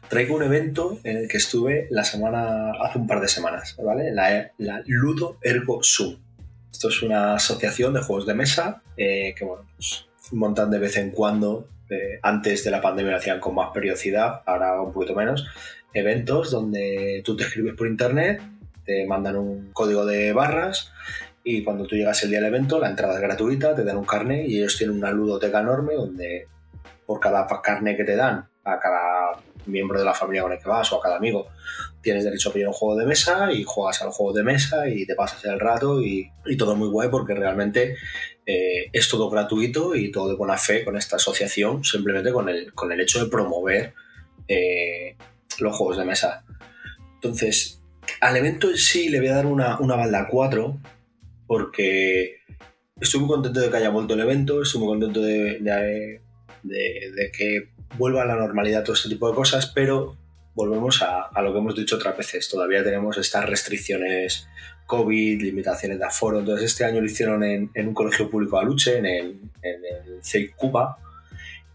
traigo 0.07 0.35
un 0.35 0.43
evento 0.43 0.99
en 1.03 1.17
el 1.17 1.27
que 1.27 1.37
estuve 1.37 1.87
la 1.89 2.03
semana, 2.03 2.71
hace 2.79 2.99
un 2.99 3.07
par 3.07 3.21
de 3.21 3.27
semanas, 3.27 3.75
¿vale? 3.83 4.11
La, 4.11 4.51
Ludo 4.85 5.37
Ergo 5.41 5.81
Sum. 5.81 6.17
Esto 6.71 6.89
es 6.89 7.01
una 7.01 7.35
asociación 7.35 7.93
de 7.93 8.01
juegos 8.01 8.27
de 8.27 8.35
mesa 8.35 8.83
eh, 8.97 9.33
que, 9.35 9.45
bueno, 9.45 9.65
pues, 9.75 10.07
montan 10.31 10.69
de 10.69 10.79
vez 10.79 10.97
en 10.97 11.11
cuando. 11.11 11.69
antes 12.21 12.63
de 12.63 12.71
la 12.71 12.81
pandemia 12.81 13.11
lo 13.11 13.17
hacían 13.17 13.39
con 13.39 13.55
más 13.55 13.71
periodicidad, 13.73 14.41
ahora 14.45 14.81
un 14.81 14.93
poquito 14.93 15.15
menos. 15.15 15.45
Eventos 15.93 16.51
donde 16.51 17.21
tú 17.25 17.35
te 17.35 17.43
escribes 17.43 17.73
por 17.75 17.87
internet, 17.87 18.41
te 18.85 19.05
mandan 19.05 19.35
un 19.37 19.71
código 19.73 20.05
de 20.05 20.33
barras 20.33 20.91
y 21.43 21.63
cuando 21.63 21.85
tú 21.85 21.95
llegas 21.95 22.21
el 22.23 22.29
día 22.29 22.39
del 22.39 22.49
evento, 22.49 22.79
la 22.79 22.89
entrada 22.89 23.15
es 23.15 23.21
gratuita, 23.21 23.75
te 23.75 23.83
dan 23.83 23.97
un 23.97 24.05
carnet 24.05 24.47
y 24.47 24.59
ellos 24.59 24.77
tienen 24.77 24.97
una 24.97 25.11
ludoteca 25.11 25.59
enorme 25.59 25.95
donde 25.95 26.47
por 27.05 27.19
cada 27.19 27.47
carnet 27.61 27.97
que 27.97 28.03
te 28.03 28.15
dan 28.15 28.47
a 28.63 28.79
cada 28.79 29.39
miembro 29.65 29.99
de 29.99 30.05
la 30.05 30.13
familia 30.13 30.43
con 30.43 30.51
el 30.51 30.59
que 30.59 30.69
vas 30.69 30.91
o 30.91 30.97
a 30.97 31.01
cada 31.01 31.17
amigo 31.17 31.47
tienes 32.01 32.23
derecho 32.23 32.49
a 32.49 32.53
pedir 32.53 32.67
un 32.67 32.73
juego 32.73 32.99
de 32.99 33.05
mesa 33.05 33.51
y 33.51 33.63
juegas 33.63 34.01
al 34.01 34.09
juego 34.09 34.33
de 34.33 34.43
mesa 34.43 34.87
y 34.87 35.05
te 35.05 35.15
pasas 35.15 35.43
el 35.45 35.59
rato 35.59 36.01
y, 36.01 36.31
y 36.45 36.57
todo 36.57 36.75
muy 36.75 36.89
guay 36.89 37.09
porque 37.09 37.33
realmente 37.33 37.95
eh, 38.45 38.89
es 38.91 39.07
todo 39.07 39.29
gratuito 39.29 39.95
y 39.95 40.11
todo 40.11 40.29
de 40.29 40.35
buena 40.35 40.57
fe 40.57 40.83
con 40.83 40.97
esta 40.97 41.17
asociación 41.17 41.83
simplemente 41.83 42.31
con 42.31 42.49
el, 42.49 42.73
con 42.73 42.91
el 42.91 43.01
hecho 43.01 43.23
de 43.23 43.29
promover 43.29 43.93
eh, 44.47 45.15
los 45.59 45.75
juegos 45.75 45.97
de 45.97 46.05
mesa. 46.05 46.43
Entonces, 47.15 47.81
al 48.19 48.35
evento 48.35 48.69
en 48.69 48.77
sí 48.77 49.09
le 49.09 49.19
voy 49.19 49.29
a 49.29 49.35
dar 49.35 49.45
una, 49.45 49.79
una 49.79 49.95
balda 49.95 50.27
4 50.27 50.79
porque 51.51 52.37
estoy 52.97 53.19
muy 53.19 53.27
contento 53.27 53.59
de 53.59 53.69
que 53.69 53.75
haya 53.75 53.89
vuelto 53.89 54.13
el 54.13 54.21
evento, 54.21 54.61
estoy 54.61 54.79
muy 54.79 54.87
contento 54.87 55.21
de, 55.21 56.21
que 57.37 57.71
vuelva 57.97 58.21
a 58.21 58.25
la 58.25 58.37
normalidad 58.37 58.85
todo 58.85 58.93
este 58.93 59.09
tipo 59.09 59.27
de 59.27 59.35
cosas, 59.35 59.65
pero 59.75 60.15
volvemos 60.55 61.01
a, 61.01 61.29
lo 61.41 61.51
que 61.51 61.59
hemos 61.59 61.75
dicho 61.75 61.97
otras 61.97 62.15
veces. 62.15 62.47
Todavía 62.47 62.85
tenemos 62.85 63.17
estas 63.17 63.49
restricciones 63.49 64.47
COVID, 64.87 65.41
limitaciones 65.41 65.99
de 65.99 66.05
aforo. 66.05 66.39
Entonces, 66.39 66.71
este 66.71 66.85
año 66.85 67.01
lo 67.01 67.07
hicieron 67.07 67.43
en, 67.43 67.69
un 67.75 67.93
colegio 67.93 68.29
público 68.29 68.57
Aluche, 68.57 68.99
en 68.99 69.05
el, 69.05 69.41
en 69.61 69.81
el 69.83 70.23
CEIC 70.23 70.55
Cuba, 70.55 70.99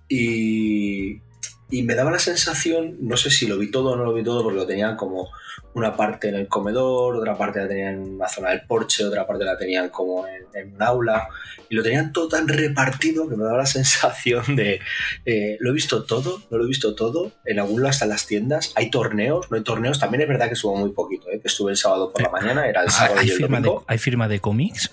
y, 0.09 1.21
y 1.69 1.83
me 1.83 1.95
daba 1.95 2.13
la 2.13 2.19
sensación, 2.19 2.97
no 3.01 3.17
sé 3.17 3.31
si 3.31 3.47
lo 3.47 3.59
vi 3.59 3.71
todo 3.71 3.93
o 3.93 3.97
no 3.97 4.05
lo 4.05 4.15
vi 4.15 4.23
todo, 4.23 4.43
porque 4.43 4.59
lo 4.59 4.67
tenían 4.67 4.97
como 4.97 5.31
una 5.75 5.97
parte 5.97 6.29
en 6.29 6.37
el 6.37 6.49
comedor, 6.49 7.17
otra 7.17 7.37
parte 7.37 7.61
la 7.61 7.69
tenían 7.69 7.95
en 7.95 8.15
una 8.15 8.29
zona 8.29 8.51
del 8.51 8.63
porche, 8.63 9.05
otra 9.05 9.27
parte 9.27 9.45
la 9.45 9.59
tenían 9.59 9.89
como 9.91 10.27
en, 10.27 10.45
en 10.55 10.75
un 10.75 10.83
aula, 10.83 11.29
y 11.69 11.75
lo 11.75 11.83
tenían 11.83 12.13
todo 12.13 12.29
tan 12.29 12.49
repartido 12.49 13.29
que 13.29 13.37
me 13.37 13.45
daba 13.45 13.59
la 13.59 13.67
sensación 13.67 14.57
de, 14.57 14.81
eh, 15.25 15.57
lo 15.61 15.71
he 15.71 15.73
visto 15.73 16.05
todo, 16.05 16.41
no 16.51 16.59
lo 16.59 16.65
he 16.65 16.69
visto 16.69 16.95
todo, 16.95 17.33
en 17.45 17.59
algún 17.59 17.83
lado 17.83 17.91
están 17.91 18.11
las 18.11 18.27
tiendas, 18.27 18.73
hay 18.77 18.91
torneos, 18.91 19.51
no 19.51 19.57
hay 19.57 19.63
torneos, 19.63 19.99
también 19.99 20.23
es 20.23 20.29
verdad 20.29 20.47
que 20.47 20.55
estuvo 20.55 20.77
muy 20.77 20.91
poquito, 20.91 21.31
¿eh? 21.31 21.41
que 21.41 21.49
estuve 21.49 21.73
el 21.73 21.77
sábado 21.77 22.13
por 22.13 22.23
la 22.23 22.31
mañana, 22.31 22.67
era 22.67 22.83
el 22.83 22.91
sábado 22.91 23.21
¿Hay 23.21 23.29
y 23.29 23.31
el 23.31 23.37
firma, 23.37 23.59
de, 23.59 23.65
domingo. 23.65 23.85
¿Hay 23.89 23.99
firma 23.99 24.29
de 24.29 24.41
cómics? 24.41 24.91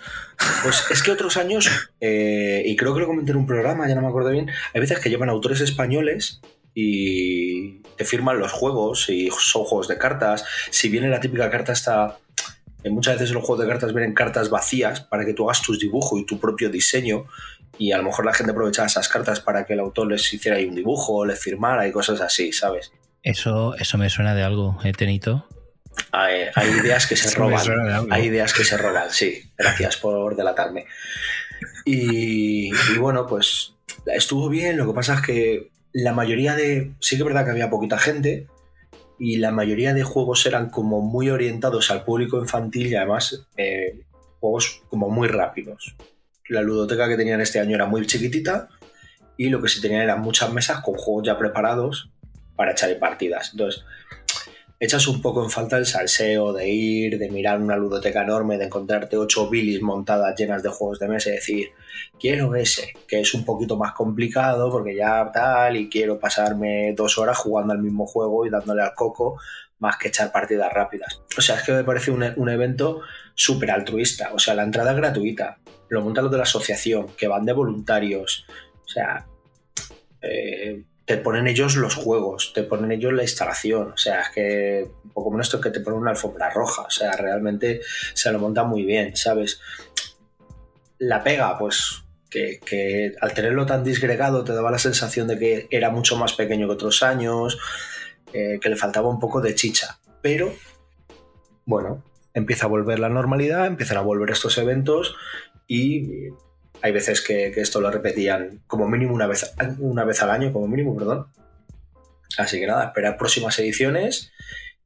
Pues 0.64 0.86
es 0.92 1.04
que 1.04 1.12
otros 1.12 1.38
años, 1.38 1.70
eh, 2.00 2.64
y 2.66 2.76
creo 2.76 2.94
que 2.94 3.02
lo 3.02 3.08
comenté 3.08 3.32
en 3.32 3.38
un 3.38 3.48
programa, 3.48 3.88
ya 3.88 3.96
no 3.96 4.02
me 4.02 4.08
acuerdo 4.08 4.30
bien, 4.30 4.50
hay 4.74 4.82
veces 4.82 5.00
que 5.00 5.10
llevan 5.10 5.30
autores 5.30 5.62
españoles 5.62 6.42
y 6.74 7.82
te 7.98 8.06
firman 8.06 8.40
los 8.40 8.52
juegos 8.52 9.10
y 9.10 9.30
son 9.38 9.64
juegos 9.64 9.88
de 9.88 9.98
cartas. 9.98 10.46
Si 10.72 10.90
viene 10.90 11.10
la 11.10 11.20
típica 11.20 11.50
carta 11.50 11.74
esta, 11.74 12.18
eh, 12.84 12.90
muchas 12.90 13.16
veces 13.16 13.32
los 13.32 13.44
juegos 13.44 13.66
de 13.66 13.72
cartas 13.72 13.94
vienen 13.94 14.14
cartas 14.14 14.50
vacías 14.50 15.02
para 15.02 15.26
que 15.26 15.34
tú 15.34 15.50
hagas 15.50 15.62
tus 15.62 15.80
dibujos 15.80 16.20
y 16.20 16.26
tu 16.26 16.40
propio 16.40 16.70
diseño 16.70 17.26
y 17.78 17.92
a 17.92 17.98
lo 17.98 18.04
mejor 18.04 18.26
la 18.26 18.34
gente 18.34 18.52
aprovechaba 18.52 18.88
esas 18.88 19.10
cartas 19.10 19.40
para 19.40 19.66
que 19.66 19.74
el 19.74 19.80
autor 19.80 20.08
les 20.08 20.34
hiciera 20.34 20.58
ahí 20.58 20.66
un 20.66 20.76
dibujo, 20.76 21.26
les 21.26 21.40
firmara 21.40 21.88
y 21.88 21.92
cosas 21.92 22.22
así, 22.22 22.52
¿sabes? 22.52 22.92
Eso, 23.24 23.76
eso 23.76 23.98
me 23.98 24.10
suena 24.10 24.36
de 24.36 24.44
algo, 24.44 24.78
¿eh, 24.84 24.92
Tenito? 24.92 25.48
Hay, 26.12 26.46
hay 26.56 26.70
ideas 26.70 27.08
que 27.08 27.16
se 27.16 27.36
roban. 27.38 28.12
Hay 28.12 28.26
ideas 28.26 28.54
que 28.54 28.64
se 28.64 28.78
roban, 28.78 29.10
sí. 29.10 29.52
Gracias 29.58 29.98
por 29.98 30.36
delatarme. 30.36 30.86
Y, 31.86 32.70
y 32.70 32.98
bueno, 33.00 33.28
pues 33.28 33.74
estuvo 34.06 34.50
bien. 34.50 34.78
Lo 34.78 34.88
que 34.88 34.94
pasa 34.94 35.16
es 35.16 35.22
que 35.22 35.72
la 35.92 36.14
mayoría 36.14 36.56
de. 36.56 36.94
Sí 37.00 37.16
que 37.16 37.24
es 37.24 37.26
verdad 37.26 37.46
que 37.46 37.52
había 37.52 37.70
poquita 37.70 37.98
gente. 37.98 38.48
Y 39.20 39.38
la 39.38 39.52
mayoría 39.52 39.94
de 39.94 40.04
juegos 40.04 40.46
eran 40.46 40.70
como 40.70 41.02
muy 41.02 41.30
orientados 41.30 41.92
al 41.92 42.04
público 42.04 42.40
infantil 42.40 42.88
y 42.88 42.96
además 42.96 43.46
eh, 43.56 44.02
juegos 44.40 44.82
como 44.90 45.10
muy 45.10 45.28
rápidos. 45.28 45.96
La 46.50 46.62
ludoteca 46.62 47.08
que 47.08 47.16
tenían 47.16 47.40
este 47.40 47.60
año 47.60 47.76
era 47.76 47.86
muy 47.86 48.06
chiquitita 48.06 48.68
y 49.38 49.50
lo 49.50 49.62
que 49.62 49.70
sí 49.70 49.82
tenían 49.82 50.02
eran 50.02 50.20
muchas 50.20 50.52
mesas 50.52 50.82
con 50.82 50.96
juegos 50.96 51.26
ya 51.26 51.38
preparados 51.38 52.10
para 52.56 52.72
echar 52.72 52.90
en 52.90 53.00
partidas. 53.00 53.52
Entonces, 53.54 53.86
echas 54.84 55.08
un 55.08 55.22
poco 55.22 55.44
en 55.44 55.50
falta 55.50 55.78
el 55.78 55.86
salseo 55.86 56.52
de 56.52 56.68
ir, 56.68 57.18
de 57.18 57.30
mirar 57.30 57.62
una 57.62 57.78
ludoteca 57.78 58.24
enorme, 58.24 58.58
de 58.58 58.66
encontrarte 58.66 59.18
ocho 59.18 59.50
bilis 59.50 59.82
montadas 59.82 60.36
llenas 60.38 60.62
de 60.62 60.70
juegos 60.70 61.00
de 61.00 61.08
mesa 61.08 61.30
y 61.30 61.34
decir, 61.34 61.72
quiero 62.20 62.56
ese, 62.56 62.94
que 63.08 63.22
es 63.22 63.34
un 63.34 63.46
poquito 63.46 63.78
más 63.78 63.94
complicado 63.94 64.70
porque 64.70 64.96
ya 64.96 65.32
tal, 65.32 65.78
y 65.78 65.90
quiero 65.90 66.20
pasarme 66.20 66.94
dos 66.94 67.18
horas 67.18 67.38
jugando 67.38 67.72
al 67.72 67.80
mismo 67.80 68.06
juego 68.06 68.46
y 68.46 68.50
dándole 68.50 68.82
al 68.82 68.94
coco 68.94 69.40
más 69.80 69.98
que 69.98 70.10
echar 70.10 70.32
partidas 70.32 70.72
rápidas. 70.72 71.22
O 71.38 71.42
sea, 71.42 71.56
es 71.56 71.64
que 71.64 71.72
me 71.72 71.84
parece 71.84 72.12
un, 72.12 72.24
un 72.36 72.50
evento 72.50 73.02
súper 73.36 73.72
altruista. 73.72 74.32
O 74.34 74.40
sea, 74.40 74.54
la 74.54 74.64
entrada 74.64 74.92
es 74.92 74.98
gratuita. 74.98 75.60
Lo 75.90 76.02
montan 76.02 76.24
los 76.24 76.32
de 76.32 76.38
la 76.38 76.44
asociación, 76.44 77.08
que 77.18 77.28
van 77.28 77.46
de 77.46 77.54
voluntarios. 77.54 78.46
O 78.86 78.88
sea, 78.88 79.26
eh, 80.22 80.84
te 81.06 81.18
ponen 81.18 81.48
ellos 81.48 81.76
los 81.76 81.96
juegos, 81.96 82.54
te 82.54 82.64
ponen 82.64 82.92
ellos 82.92 83.14
la 83.14 83.24
instalación, 83.24 83.92
o 83.92 83.98
sea, 83.98 84.22
es 84.22 84.30
que 84.30 84.88
un 85.04 85.12
poco 85.12 85.32
menos 85.32 85.48
esto 85.48 85.60
que 85.60 85.70
te 85.70 85.82
ponen 85.82 86.00
una 86.00 86.12
alfombra 86.12 86.50
roja, 86.50 86.84
o 86.84 86.90
sea, 86.90 87.12
realmente 87.14 87.82
se 88.14 88.32
lo 88.32 88.40
monta 88.40 88.64
muy 88.64 88.86
bien, 88.86 89.16
¿sabes? 89.16 89.60
La 91.00 91.24
pega, 91.24 91.58
pues 91.58 92.04
que, 92.30 92.60
que 92.66 93.14
al 93.20 93.34
tenerlo 93.34 93.66
tan 93.66 93.84
disgregado 93.84 94.44
te 94.44 94.54
daba 94.54 94.72
la 94.72 94.80
sensación 94.80 95.28
de 95.28 95.38
que 95.38 95.68
era 95.70 95.90
mucho 95.90 96.16
más 96.16 96.34
pequeño 96.34 96.68
que 96.68 96.74
otros 96.74 97.04
años, 97.04 97.60
eh, 98.32 98.60
que 98.62 98.70
le 98.70 98.78
faltaba 98.78 99.10
un 99.10 99.20
poco 99.20 99.42
de 99.42 99.56
chicha, 99.56 100.00
pero 100.22 100.54
bueno, 101.66 102.04
empieza 102.34 102.66
a 102.66 102.70
volver 102.70 103.00
la 103.00 103.10
normalidad, 103.10 103.68
empiezan 103.68 103.98
a 103.98 104.02
volver 104.02 104.32
estos 104.32 104.58
eventos 104.58 105.16
y 105.68 106.30
hay 106.84 106.92
veces 106.92 107.22
que, 107.22 107.52
que 107.52 107.62
esto 107.62 107.80
lo 107.82 107.90
repetían 107.90 108.62
como 108.68 108.88
mínimo 108.88 109.16
una 109.16 109.26
vez, 109.26 109.52
una 109.80 110.04
vez 110.04 110.22
al 110.22 110.30
año, 110.30 110.52
como 110.54 110.68
mínimo, 110.68 110.96
perdón. 110.96 111.28
Así 112.38 112.60
que 112.60 112.68
nada, 112.68 112.86
esperar 112.86 113.18
próximas 113.18 113.58
ediciones 113.58 114.32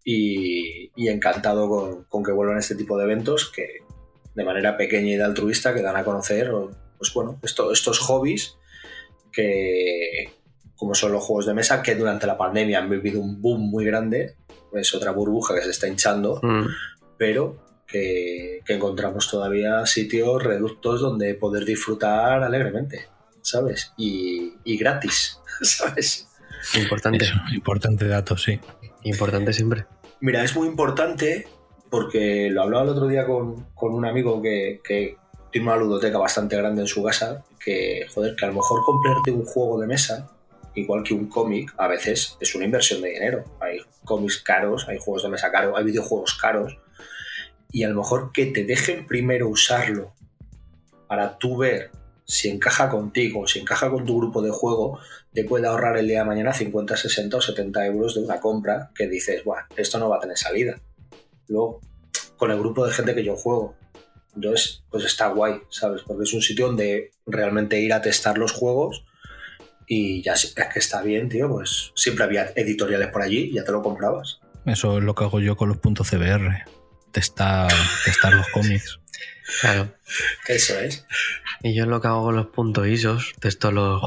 y, 0.04 0.92
y 0.96 1.10
encantado 1.10 1.68
con, 1.68 2.04
con 2.06 2.24
que 2.24 2.32
vuelvan 2.32 2.58
este 2.60 2.76
tipo 2.76 2.98
de 2.98 3.06
eventos 3.06 3.52
que 3.52 3.80
de 4.36 4.46
manera 4.46 4.78
pequeña 4.78 5.08
y 5.14 5.16
de 5.18 5.24
altruista 5.24 5.74
que 5.74 5.82
dan 5.82 5.96
a 5.98 6.04
conocer 6.06 6.52
pues 6.98 7.12
bueno, 7.14 7.40
esto- 7.44 7.72
estos 7.74 8.00
hobbies 8.00 8.56
que, 9.32 10.30
como 10.76 10.94
son 10.96 11.12
los 11.12 11.24
juegos 11.24 11.46
de 11.46 11.54
mesa, 11.54 11.82
que 11.82 11.96
durante 11.96 12.28
la 12.28 12.38
pandemia 12.38 12.80
han 12.80 12.90
vivido 12.90 13.20
un 13.20 13.42
boom 13.42 13.70
muy 13.70 13.86
grande, 13.86 14.36
es 14.74 14.94
otra 14.94 15.12
burbuja 15.12 15.56
que 15.56 15.62
se 15.64 15.72
está 15.72 15.88
hinchando, 15.88 16.40
Mm. 16.44 16.68
pero 17.18 17.58
que, 17.88 18.62
que 18.66 18.74
encontramos 18.74 19.30
todavía 19.30 19.86
sitios 19.86 20.44
reductos 20.44 21.02
donde 21.02 21.34
poder 21.36 21.66
disfrutar 21.66 22.44
alegremente, 22.44 23.08
¿sabes? 23.42 23.94
Y, 23.98 24.54
y 24.64 24.78
gratis, 24.78 25.40
¿sabes? 25.62 26.28
Importante. 26.76 27.24
Eso, 27.24 27.36
importante 27.54 28.08
dato, 28.08 28.38
sí. 28.38 28.60
Importante 29.04 29.54
siempre. 29.54 29.86
Mira, 30.20 30.44
es 30.44 30.56
muy 30.56 30.68
importante 30.68 31.48
porque 31.90 32.50
lo 32.52 32.64
hablaba 32.64 32.84
el 32.84 32.90
otro 32.90 33.08
día 33.08 33.26
con, 33.26 33.68
con 33.74 33.94
un 33.94 34.06
amigo 34.06 34.42
que, 34.42 34.82
que 34.84 35.18
tiene 35.52 35.68
una 35.68 35.78
ludoteca 35.78 36.18
bastante 36.18 36.58
grande 36.58 36.82
en 36.82 36.88
su 36.88 37.04
casa, 37.04 37.46
que, 37.64 38.06
joder, 38.14 38.36
que 38.36 38.46
a 38.46 38.50
lo 38.50 38.56
mejor 38.56 38.84
comprarte 38.84 39.32
un 39.32 39.46
juego 39.46 39.80
de 39.80 39.88
mesa, 39.88 40.30
igual 40.76 41.04
que 41.04 41.14
un 41.14 41.28
cómic, 41.28 41.74
a 41.78 41.88
veces 41.88 42.38
es 42.40 42.56
una 42.56 42.66
inversión 42.66 43.02
de 43.02 43.10
dinero. 43.10 43.44
Hay 43.62 43.80
cómics 44.04 44.38
caros, 44.40 44.88
hay 44.88 44.98
juegos 45.00 45.24
de 45.24 45.30
mesa 45.30 45.52
caros, 45.52 45.74
hay 45.78 45.86
videojuegos 45.86 46.36
caros, 46.36 46.78
y 47.78 47.84
a 47.84 47.90
lo 47.90 47.98
mejor 47.98 48.32
que 48.32 48.48
te 48.48 48.64
dejen 48.64 49.06
primero 49.06 49.48
usarlo 49.48 50.16
para 51.08 51.38
tú 51.38 51.58
ver 51.58 51.92
si 52.26 52.50
encaja 52.50 52.90
contigo, 52.90 53.46
si 53.46 53.60
encaja 53.60 53.92
con 53.92 54.04
tu 54.04 54.18
grupo 54.18 54.42
de 54.42 54.50
juego, 54.50 54.98
te 55.32 55.44
puede 55.44 55.68
ahorrar 55.68 55.96
el 55.96 56.08
día 56.08 56.22
de 56.22 56.26
mañana 56.26 56.54
50, 56.54 56.98
60 56.98 57.38
o 57.38 57.40
70 57.40 57.86
euros 57.86 58.16
de 58.16 58.22
una 58.22 58.40
compra 58.40 58.90
que 58.96 59.08
dices, 59.08 59.44
bueno, 59.44 59.62
esto 59.76 60.00
no 60.00 60.10
va 60.10 60.18
a 60.18 60.20
tener 60.20 60.40
salida. 60.40 60.82
Luego, 61.50 61.82
con 62.36 62.50
el 62.50 62.58
grupo 62.58 62.84
de 62.84 62.94
gente 62.94 63.14
que 63.14 63.24
yo 63.24 63.36
juego. 63.36 63.76
Entonces, 64.34 64.84
pues 64.90 65.06
está 65.06 65.28
guay, 65.28 65.62
¿sabes? 65.70 66.02
Porque 66.02 66.24
es 66.24 66.34
un 66.34 66.42
sitio 66.42 66.66
donde 66.66 67.12
realmente 67.28 67.80
ir 67.80 67.94
a 67.94 68.02
testar 68.02 68.40
los 68.40 68.54
juegos 68.54 69.06
y 69.86 70.24
ya 70.24 70.34
es 70.34 70.56
que 70.56 70.80
está 70.80 71.04
bien, 71.04 71.30
tío, 71.30 71.48
pues 71.48 71.92
siempre 71.96 72.24
había 72.24 72.52
editoriales 72.56 73.10
por 73.10 73.22
allí 73.22 73.54
ya 73.54 73.64
te 73.64 73.72
lo 73.72 73.84
comprabas. 73.84 74.40
Eso 74.66 74.98
es 74.98 75.04
lo 75.04 75.14
que 75.14 75.26
hago 75.26 75.40
yo 75.40 75.56
con 75.56 75.70
los 75.70 75.78
puntos 75.78 76.10
CBR. 76.10 76.77
Testar, 77.18 77.72
testar 78.06 78.32
los 78.36 78.48
cómics. 78.50 79.00
Claro. 79.62 79.92
Eso 80.48 80.78
es. 80.80 81.04
Y 81.64 81.74
yo 81.76 81.88
lo 81.88 82.00
que 82.00 82.08
hago 82.10 82.22
con 82.22 82.36
los 82.36 82.46
puntos 82.48 82.86
ISOs, 82.86 83.34
testo 83.40 83.72
los. 83.72 84.04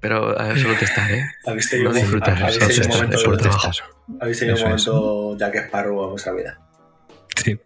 Pero 0.00 0.38
a 0.38 0.44
ver, 0.48 0.58
solo 0.60 0.74
testar, 0.78 1.10
¿eh? 1.10 1.24
Habéis 1.46 1.68
tenido, 1.70 1.90
No 1.90 1.96
disfrutas, 1.96 2.40
habéis 2.40 2.58
tenido 2.58 2.80
es- 2.80 2.86
un 2.86 2.92
momento, 2.94 3.16
eso 3.16 3.32
es 3.32 3.36
de- 3.38 3.42
trabajo. 3.42 3.70
habéis 4.20 4.38
tenido 4.38 4.56
un 4.56 4.62
Eso 4.62 4.74
es. 4.76 4.86
momento 4.88 5.38
Jack 5.38 5.54
Sparrow 5.66 6.04
en 6.04 6.10
vuestra 6.10 6.32
vida. 6.32 6.58
Sí. 7.44 7.58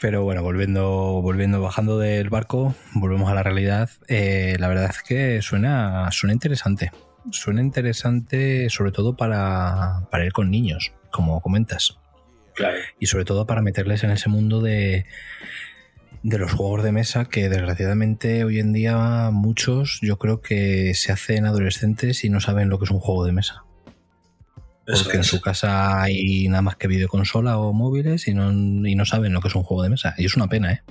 Pero 0.00 0.22
bueno, 0.22 0.42
volviendo, 0.42 0.86
volviendo, 1.22 1.60
bajando 1.60 1.98
del 1.98 2.30
barco, 2.30 2.74
volvemos 2.94 3.30
a 3.30 3.34
la 3.34 3.42
realidad. 3.42 3.90
Eh, 4.06 4.56
la 4.60 4.68
verdad 4.68 4.90
es 4.90 5.02
que 5.02 5.42
suena, 5.42 6.08
suena 6.12 6.32
interesante. 6.32 6.92
Suena 7.30 7.60
interesante, 7.60 8.68
sobre 8.70 8.92
todo 8.92 9.16
para, 9.16 10.06
para 10.10 10.24
ir 10.24 10.32
con 10.32 10.50
niños, 10.50 10.92
como 11.10 11.40
comentas. 11.40 11.98
Claro. 12.54 12.78
Y 12.98 13.06
sobre 13.06 13.24
todo 13.24 13.46
para 13.46 13.62
meterles 13.62 14.02
en 14.04 14.10
ese 14.10 14.28
mundo 14.28 14.60
de, 14.60 15.06
de 16.22 16.38
los 16.38 16.52
juegos 16.52 16.82
de 16.82 16.92
mesa 16.92 17.24
que 17.26 17.48
desgraciadamente 17.48 18.44
hoy 18.44 18.58
en 18.58 18.72
día 18.72 19.30
muchos 19.32 20.00
yo 20.02 20.18
creo 20.18 20.40
que 20.40 20.94
se 20.94 21.12
hacen 21.12 21.46
adolescentes 21.46 22.24
y 22.24 22.30
no 22.30 22.40
saben 22.40 22.68
lo 22.68 22.78
que 22.78 22.84
es 22.84 22.90
un 22.90 23.00
juego 23.00 23.24
de 23.24 23.32
mesa. 23.32 23.64
Eso 24.86 25.04
Porque 25.04 25.18
en 25.18 25.24
su 25.24 25.42
casa 25.42 26.02
hay 26.02 26.48
nada 26.48 26.62
más 26.62 26.76
que 26.76 26.88
videoconsola 26.88 27.58
o 27.58 27.74
móviles 27.74 28.26
y 28.26 28.32
no, 28.32 28.50
y 28.50 28.94
no 28.94 29.04
saben 29.04 29.34
lo 29.34 29.42
que 29.42 29.48
es 29.48 29.54
un 29.54 29.62
juego 29.62 29.82
de 29.82 29.90
mesa. 29.90 30.14
Y 30.16 30.24
es 30.24 30.34
una 30.34 30.48
pena, 30.48 30.72
¿eh? 30.72 30.82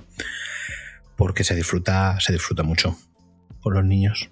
Porque 1.16 1.42
se 1.42 1.56
disfruta, 1.56 2.16
se 2.20 2.32
disfruta 2.32 2.62
mucho 2.62 2.96
con 3.60 3.74
los 3.74 3.84
niños. 3.84 4.30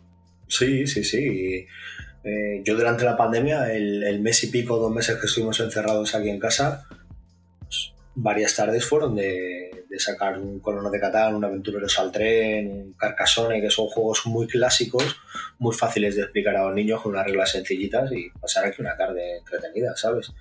Sí, 0.49 0.87
sí, 0.87 1.05
sí. 1.05 1.67
Eh, 2.25 2.63
yo 2.65 2.75
durante 2.77 3.05
la 3.05 3.17
pandemia, 3.17 3.73
el, 3.73 4.03
el 4.03 4.21
mes 4.21 4.43
y 4.45 4.49
pico, 4.49 4.79
dos 4.79 4.93
meses 4.93 5.17
que 5.21 5.27
estuvimos 5.27 5.59
encerrados 5.61 6.15
aquí 6.15 6.29
en 6.29 6.39
casa, 6.41 6.87
pues, 7.61 7.93
varias 8.15 8.57
tardes 8.57 8.85
fueron 8.85 9.15
de, 9.15 9.85
de 9.89 9.99
sacar 10.01 10.39
un 10.39 10.59
Colono 10.61 10.91
de 10.91 10.99
Catán, 10.99 11.35
un 11.37 11.45
Aventureros 11.45 11.97
al 12.01 12.11
Tren, 12.11 12.69
un 12.69 12.93
Carcassonne, 12.95 13.61
que 13.61 13.71
son 13.71 13.87
juegos 13.87 14.27
muy 14.27 14.47
clásicos, 14.49 15.17
muy 15.59 15.75
fáciles 15.75 16.17
de 16.17 16.23
explicar 16.23 16.57
a 16.57 16.65
los 16.65 16.75
niños 16.75 17.01
con 17.01 17.13
unas 17.13 17.27
reglas 17.27 17.53
sencillitas 17.53 18.11
y 18.13 18.29
pasar 18.41 18.67
aquí 18.67 18.83
una 18.83 18.97
tarde 18.97 19.39
entretenida, 19.39 19.95
¿sabes? 19.97 20.33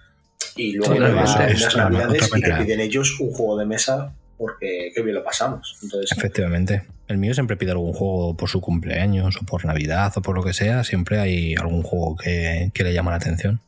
Y 0.56 0.74
luego 0.74 0.96
unas 0.96 1.36
otra- 1.36 1.90
navidades 1.90 2.30
y 2.36 2.42
te 2.42 2.54
piden 2.54 2.80
ellos 2.80 3.20
un 3.20 3.32
juego 3.32 3.58
de 3.58 3.66
mesa 3.66 4.16
porque 4.38 4.92
qué 4.94 5.02
bien 5.02 5.16
lo 5.16 5.24
pasamos. 5.24 5.78
Entonces, 5.82 6.12
Efectivamente. 6.18 6.84
El 7.08 7.18
mío 7.20 7.34
siempre 7.34 7.56
pide 7.56 7.72
algún 7.72 7.94
juego 7.94 8.36
por 8.36 8.50
su 8.50 8.62
cumpleaños 8.62 9.38
o 9.38 9.46
por 9.46 9.64
Navidad 9.66 10.12
o 10.16 10.22
por 10.22 10.36
lo 10.36 10.44
que 10.44 10.54
sea. 10.54 10.84
Siempre 10.84 11.20
hay 11.20 11.56
algún 11.56 11.84
juego 11.84 12.16
que, 12.16 12.72
que 12.74 12.84
le 12.84 12.94
llama 12.94 13.12
la 13.12 13.18
atención. 13.18 13.62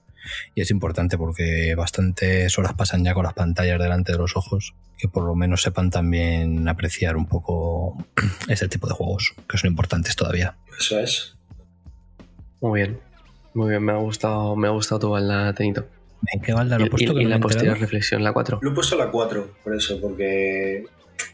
Y 0.55 0.61
es 0.61 0.71
importante 0.71 1.17
porque 1.17 1.75
bastantes 1.75 2.57
horas 2.57 2.73
pasan 2.73 3.03
ya 3.03 3.13
con 3.13 3.23
las 3.23 3.33
pantallas 3.33 3.79
delante 3.79 4.11
de 4.11 4.17
los 4.17 4.35
ojos, 4.35 4.73
que 4.97 5.07
por 5.07 5.23
lo 5.23 5.35
menos 5.35 5.61
sepan 5.61 5.89
también 5.89 6.67
apreciar 6.67 7.15
un 7.15 7.27
poco 7.27 7.97
este 8.49 8.67
tipo 8.67 8.87
de 8.87 8.93
juegos, 8.93 9.35
que 9.47 9.57
son 9.57 9.69
importantes 9.69 10.15
todavía. 10.15 10.55
eso 10.79 10.99
es. 10.99 11.35
Muy 12.59 12.81
bien. 12.81 12.99
Muy 13.53 13.69
bien, 13.69 13.83
me 13.83 13.91
ha 13.91 13.97
gustado, 13.97 14.55
me 14.55 14.67
ha 14.67 14.71
gustado 14.71 14.99
tu 14.99 15.09
balda, 15.09 15.53
Tenito. 15.53 15.87
¿En 16.33 16.41
qué 16.41 16.53
balda 16.53 16.77
lo 16.79 16.85
he 16.85 16.89
puesto? 16.89 17.11
y- 17.13 17.15
que 17.15 17.21
y 17.21 17.23
no 17.25 17.29
me 17.29 17.35
la 17.35 17.41
posterior 17.41 17.79
reflexión, 17.79 18.23
la 18.23 18.33
4. 18.33 18.59
Lo 18.61 18.71
he 18.71 18.73
puesto 18.73 18.95
a 18.95 19.05
la 19.05 19.11
4, 19.11 19.55
por 19.63 19.75
eso, 19.75 19.99
porque 20.01 20.85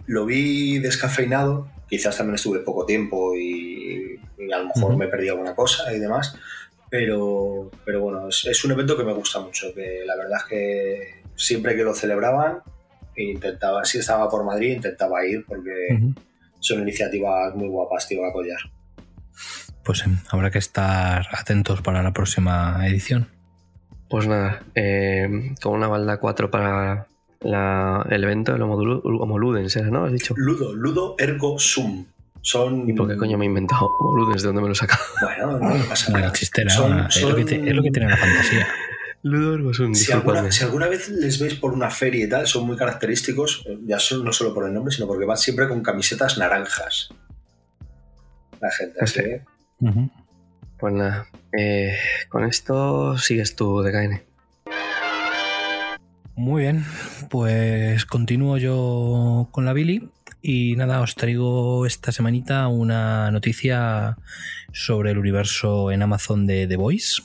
lo 0.06 0.26
vi 0.26 0.80
descafeinado. 0.80 1.70
Quizás 1.90 2.18
también 2.18 2.36
estuve 2.36 2.60
poco 2.60 2.86
tiempo 2.86 3.36
y, 3.36 4.20
y 4.38 4.52
a 4.52 4.58
lo 4.60 4.66
mejor 4.68 4.92
Ujú. 4.92 4.98
me 4.98 5.08
perdí 5.08 5.30
alguna 5.30 5.56
cosa 5.56 5.94
y 5.94 6.00
demás. 6.00 6.36
Pero, 6.90 7.72
pero 7.86 8.02
bueno, 8.02 8.28
es, 8.30 8.46
es 8.46 8.64
un 8.66 8.72
evento 8.72 8.98
que 8.98 9.04
me 9.04 9.14
gusta 9.14 9.40
mucho. 9.40 9.74
Que 9.74 10.02
la 10.06 10.16
verdad 10.16 10.40
es 10.40 10.46
que 10.46 11.22
siempre 11.36 11.76
que 11.76 11.84
lo 11.84 11.94
celebraban, 11.96 12.60
intentaba, 13.16 13.84
si 13.86 14.00
estaba 14.00 14.30
por 14.30 14.44
Madrid, 14.44 14.74
intentaba 14.74 15.26
ir 15.26 15.46
porque 15.48 15.72
son 16.60 16.82
iniciativas 16.82 17.54
muy 17.56 17.68
guapas, 17.68 18.08
tío, 18.08 18.26
a 18.26 18.32
collar. 18.34 18.60
Pues 19.84 20.00
sí, 20.00 20.10
habrá 20.30 20.50
que 20.52 20.60
estar 20.60 21.28
atentos 21.32 21.82
para 21.82 22.02
la 22.04 22.14
próxima 22.14 22.88
edición. 22.88 23.28
Pues 24.14 24.28
nada, 24.28 24.62
eh, 24.76 25.56
con 25.60 25.74
una 25.74 25.88
balda 25.88 26.18
4 26.20 26.52
para 26.52 27.08
la- 27.42 28.06
el 28.12 28.24
evento, 28.24 28.56
el 28.56 28.62
Homolu- 28.62 29.02
Homoludens, 29.04 29.76
¿era, 29.76 29.88
no? 29.90 30.06
Has 30.06 30.12
dicho. 30.12 30.36
Ludo, 30.38 30.72
Ludo 30.76 31.16
Ergo 31.18 31.58
Sum. 31.58 32.06
Son. 32.40 32.88
¿Y 32.88 32.94
por 32.94 33.08
qué 33.08 33.18
coño 33.18 33.40
me 33.40 33.46
he 33.46 33.48
inventado 33.48 33.88
Homoludens? 34.00 34.44
¿De 34.44 34.50
dónde 34.50 34.62
me 34.62 34.68
lo 34.68 34.74
he 34.74 34.76
sacado? 34.76 35.02
Bueno, 35.20 35.58
no 35.58 35.86
pasa 35.90 36.12
nada. 36.12 36.32
chistera, 36.32 36.70
Son- 36.70 37.08
es, 37.08 37.24
lo 37.24 37.36
que 37.36 37.44
te- 37.44 37.68
es 37.68 37.76
lo 37.76 37.82
que 37.82 37.90
tiene 37.90 38.08
la 38.08 38.18
fantasía. 38.18 38.68
Si 39.96 40.12
alguna, 40.12 40.52
si 40.52 40.64
alguna 40.64 40.88
vez 40.90 41.10
les 41.10 41.40
veis 41.40 41.56
por 41.56 41.74
una 41.74 41.90
feria 41.90 42.26
y 42.26 42.30
tal, 42.30 42.46
son 42.46 42.68
muy 42.68 42.78
característicos, 42.78 43.64
eh, 43.68 43.80
ya 43.88 43.98
son, 43.98 44.24
no 44.24 44.32
solo 44.32 44.54
por 44.54 44.68
el 44.68 44.74
nombre, 44.76 44.94
sino 44.94 45.08
porque 45.08 45.26
van 45.26 45.38
siempre 45.38 45.68
con 45.68 45.82
camisetas 45.82 46.38
naranjas. 46.38 47.10
La 48.62 48.70
gente, 48.70 49.00
así. 49.02 49.22
Pues 50.78 50.94
nada, 50.94 51.26
eh, 51.58 51.96
con 52.30 52.46
esto 52.46 53.18
sigues 53.18 53.56
tú, 53.56 53.82
DKN. 53.82 54.22
Muy 56.36 56.64
bien, 56.64 56.84
pues 57.30 58.06
continúo 58.06 58.58
yo 58.58 59.48
con 59.52 59.66
la 59.66 59.74
Billy 59.74 60.10
y 60.42 60.76
nada, 60.76 61.02
os 61.02 61.16
traigo 61.16 61.86
esta 61.86 62.12
semanita 62.12 62.68
una 62.68 63.30
noticia 63.32 64.18
sobre 64.72 65.12
el 65.12 65.20
universo 65.20 65.92
en 65.92 66.02
Amazon 66.02 66.48
de 66.48 66.66
The 66.68 66.76
Voice, 66.76 67.22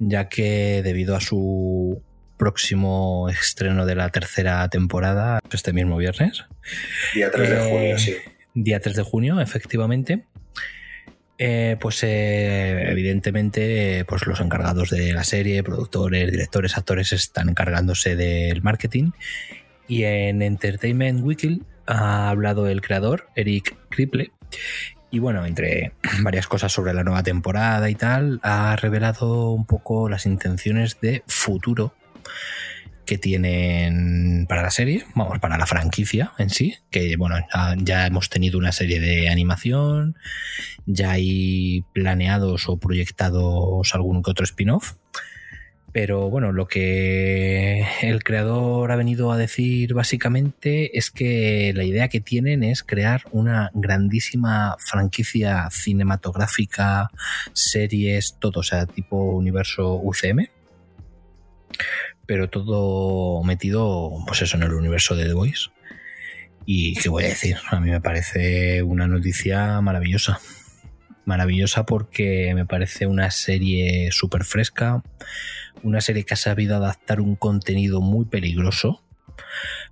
ya 0.00 0.28
que 0.28 0.82
debido 0.82 1.14
a 1.14 1.20
su 1.20 2.02
próximo 2.36 3.28
estreno 3.30 3.86
de 3.86 3.94
la 3.94 4.08
tercera 4.10 4.68
temporada, 4.68 5.38
este 5.52 5.72
mismo 5.72 5.96
viernes, 5.96 6.44
Día 7.14 7.30
3 7.30 7.48
de 7.48 7.56
Eh, 7.56 7.70
junio, 7.70 7.98
sí. 7.98 8.16
día 8.54 8.80
3 8.80 8.96
de 8.96 9.02
junio, 9.04 9.40
efectivamente. 9.40 10.24
Eh, 11.36 11.76
pues 11.80 12.02
eh, 12.04 12.90
evidentemente 12.90 13.98
eh, 13.98 14.04
pues 14.04 14.24
los 14.26 14.40
encargados 14.40 14.90
de 14.90 15.12
la 15.12 15.24
serie, 15.24 15.64
productores, 15.64 16.30
directores, 16.30 16.76
actores 16.76 17.12
están 17.12 17.48
encargándose 17.48 18.14
del 18.16 18.62
marketing. 18.62 19.10
Y 19.88 20.04
en 20.04 20.42
Entertainment 20.42 21.22
Weekly 21.22 21.62
ha 21.86 22.30
hablado 22.30 22.68
el 22.68 22.80
creador, 22.80 23.28
Eric 23.34 23.76
Kriple, 23.90 24.30
y 25.10 25.18
bueno, 25.18 25.44
entre 25.44 25.92
varias 26.22 26.46
cosas 26.46 26.72
sobre 26.72 26.94
la 26.94 27.04
nueva 27.04 27.22
temporada 27.22 27.90
y 27.90 27.94
tal, 27.94 28.40
ha 28.42 28.76
revelado 28.76 29.50
un 29.50 29.66
poco 29.66 30.08
las 30.08 30.26
intenciones 30.26 31.00
de 31.00 31.22
futuro 31.26 31.94
que 33.04 33.18
tienen 33.18 34.46
para 34.48 34.62
la 34.62 34.70
serie, 34.70 35.04
vamos, 35.14 35.38
para 35.38 35.58
la 35.58 35.66
franquicia 35.66 36.32
en 36.38 36.50
sí, 36.50 36.76
que 36.90 37.16
bueno, 37.16 37.36
ya, 37.82 38.06
hemos 38.06 38.30
tenido 38.30 38.58
una 38.58 38.72
serie 38.72 39.00
de 39.00 39.28
animación, 39.28 40.16
ya 40.86 41.12
hay 41.12 41.84
planeados 41.92 42.68
o 42.68 42.78
proyectados 42.78 43.94
algún 43.94 44.22
que 44.22 44.30
otro 44.30 44.44
spin-off, 44.44 44.94
Pero 45.92 46.28
bueno, 46.28 46.50
lo 46.50 46.66
que 46.66 47.86
el 48.02 48.24
creador 48.24 48.90
ha 48.90 48.96
venido 48.96 49.30
a 49.30 49.36
decir 49.36 49.94
básicamente 49.94 50.98
es 50.98 51.10
que 51.10 51.72
la 51.74 51.84
idea 51.84 52.08
que 52.08 52.20
tienen 52.20 52.64
es 52.64 52.82
crear 52.82 53.22
una 53.30 53.70
grandísima 53.74 54.76
franquicia 54.78 55.68
cinematográfica, 55.70 57.10
series, 57.52 58.36
todo, 58.40 58.60
o 58.60 58.62
sea, 58.64 58.86
tipo 58.86 59.16
universo 59.16 59.94
UCM. 59.94 60.48
Pero 62.26 62.48
todo 62.48 63.42
metido, 63.42 64.10
pues 64.26 64.42
eso, 64.42 64.56
en 64.56 64.62
el 64.62 64.72
universo 64.72 65.14
de 65.14 65.26
The 65.26 65.34
Voice. 65.34 65.70
Y 66.66 66.94
qué 66.94 67.08
voy 67.08 67.24
a 67.24 67.28
decir, 67.28 67.56
a 67.70 67.80
mí 67.80 67.90
me 67.90 68.00
parece 68.00 68.82
una 68.82 69.06
noticia 69.06 69.80
maravillosa 69.80 70.40
maravillosa 71.24 71.86
porque 71.86 72.52
me 72.54 72.66
parece 72.66 73.06
una 73.06 73.30
serie 73.30 74.10
súper 74.12 74.44
fresca, 74.44 75.02
una 75.82 76.00
serie 76.00 76.24
que 76.24 76.34
ha 76.34 76.38
sabido 76.38 76.76
adaptar 76.76 77.20
un 77.20 77.36
contenido 77.36 78.00
muy 78.00 78.26
peligroso, 78.26 79.02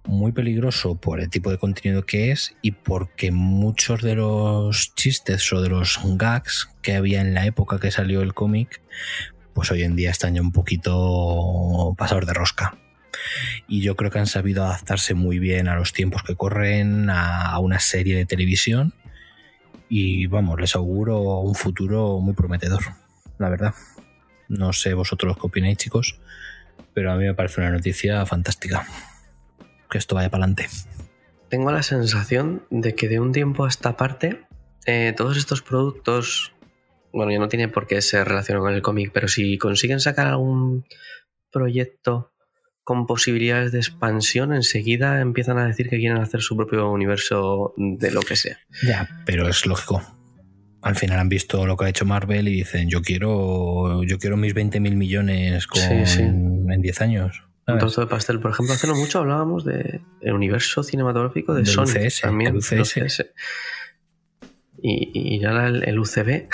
muy 0.05 0.33
peligroso 0.33 1.01
por 1.01 1.21
el 1.21 1.31
tipo 1.31 1.51
de 1.51 1.59
contenido 1.59 2.05
que 2.05 2.31
es 2.31 2.57
y 2.63 2.73
porque 2.73 3.33
muchos 3.33 4.03
de 4.03 4.15
los 4.15 4.95
chistes 4.95 5.53
o 5.53 5.61
de 5.61 5.69
los 5.69 5.99
gags 6.17 6.71
que 6.83 6.95
había 6.95 7.21
en 7.21 7.35
la 7.35 7.47
época 7.47 7.79
que 7.79 7.91
salió 7.91 8.23
el 8.23 8.35
cómic, 8.35 8.83
pues 9.55 9.71
hoy 9.71 9.83
en 9.83 9.97
día 9.97 10.11
están 10.11 10.35
ya 10.35 10.41
un 10.41 10.53
poquito 10.53 11.95
pasados 11.97 12.27
de 12.27 12.35
rosca. 12.35 12.77
Y 13.69 13.83
yo 13.83 13.97
creo 13.97 14.11
que 14.11 14.19
han 14.19 14.27
sabido 14.27 14.65
adaptarse 14.65 15.15
muy 15.15 15.39
bien 15.39 15.69
a 15.69 15.77
los 15.77 15.93
tiempos 15.93 16.23
que 16.23 16.35
corren, 16.35 17.09
a 17.11 17.59
una 17.59 17.79
serie 17.79 18.17
de 18.17 18.27
televisión. 18.27 18.95
Y 19.89 20.27
vamos, 20.27 20.59
les 20.59 20.75
auguro 20.75 21.21
un 21.41 21.55
futuro 21.55 22.19
muy 22.19 22.35
prometedor, 22.35 22.83
la 23.39 23.51
verdad. 23.51 23.75
No 24.49 24.73
sé 24.73 24.95
vosotros 24.95 25.37
qué 25.37 25.47
opináis, 25.47 25.77
chicos, 25.77 26.19
pero 26.95 27.13
a 27.13 27.17
mí 27.17 27.25
me 27.25 27.35
parece 27.35 27.61
una 27.61 27.71
noticia 27.71 28.25
fantástica. 28.27 28.87
Que 29.91 29.99
esto 29.99 30.15
vaya 30.15 30.31
para 30.31 30.45
adelante. 30.45 30.69
Tengo 31.49 31.71
la 31.71 31.83
sensación 31.83 32.65
de 32.71 32.95
que 32.95 33.09
de 33.09 33.21
un 33.21 33.33
tiempo 33.33 33.67
a 33.67 33.69
esta 33.69 33.97
parte, 33.97 34.47
eh, 34.87 35.13
todos 35.15 35.37
estos 35.37 35.61
productos, 35.61 36.55
bueno, 37.13 37.33
ya 37.33 37.39
no 37.39 37.49
tiene 37.49 37.69
por 37.69 37.87
qué 37.87 38.01
ser 38.03 38.29
relacionado 38.29 38.65
con 38.67 38.75
el 38.75 38.83
cómic, 38.83 39.11
pero 39.13 39.29
si 39.29 39.59
consiguen 39.59 40.01
sacar 40.01 40.27
algún 40.27 40.85
proyecto 41.51 42.33
con 42.85 43.07
posibilidades 43.07 43.73
de 43.73 43.79
expansión, 43.79 44.53
enseguida 44.53 45.21
empiezan 45.21 45.59
a 45.59 45.67
decir 45.67 45.89
que 45.89 45.99
quieren 45.99 46.19
hacer 46.19 46.41
su 46.41 46.57
propio 46.57 46.91
universo 46.91 47.75
de 47.77 48.11
lo 48.11 48.21
que 48.23 48.37
sea. 48.37 48.59
Ya, 48.83 49.09
pero 49.25 49.49
es 49.49 49.67
lógico 49.67 50.03
al 50.83 50.97
final 50.97 51.21
han 51.21 51.29
visto 51.29 51.65
lo 51.65 51.77
que 51.77 51.85
ha 51.85 51.89
hecho 51.89 52.05
Marvel 52.05 52.49
y 52.49 52.53
dicen, 52.53 52.89
yo 52.89 53.03
quiero, 53.03 54.03
yo 54.03 54.19
quiero 54.19 54.37
mis 54.37 54.53
20 54.53 54.81
mil 54.81 54.97
millones 54.97 55.67
con, 55.69 55.81
en 55.81 56.83
10 56.83 57.01
años. 57.01 57.45
Un 57.69 57.79
trozo 57.79 58.01
de 58.01 58.09
pastel. 58.09 58.41
Por 58.41 58.51
ejemplo, 58.51 58.75
hace 58.75 58.89
no 58.89 58.97
mucho 58.97 59.21
hablábamos 59.21 59.65
del 59.65 60.03
universo 60.25 60.83
cinematográfico 60.83 61.55
de, 61.55 61.65
Sony. 61.65 62.11
también, 62.21 62.57
UCS. 62.57 63.27
Y, 64.83 65.41
ya 65.41 65.67
el, 65.69 65.99
UCB. 65.99 66.49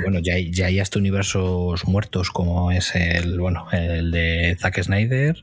Bueno, 0.00 0.18
ya 0.20 0.34
hay, 0.34 0.50
ya 0.50 0.66
hay 0.66 0.80
hasta 0.80 0.98
universos 0.98 1.86
muertos, 1.86 2.30
como 2.30 2.70
es 2.70 2.94
el, 2.94 3.38
bueno, 3.38 3.66
el 3.72 4.10
de 4.10 4.56
Zack 4.58 4.82
Snyder 4.82 5.42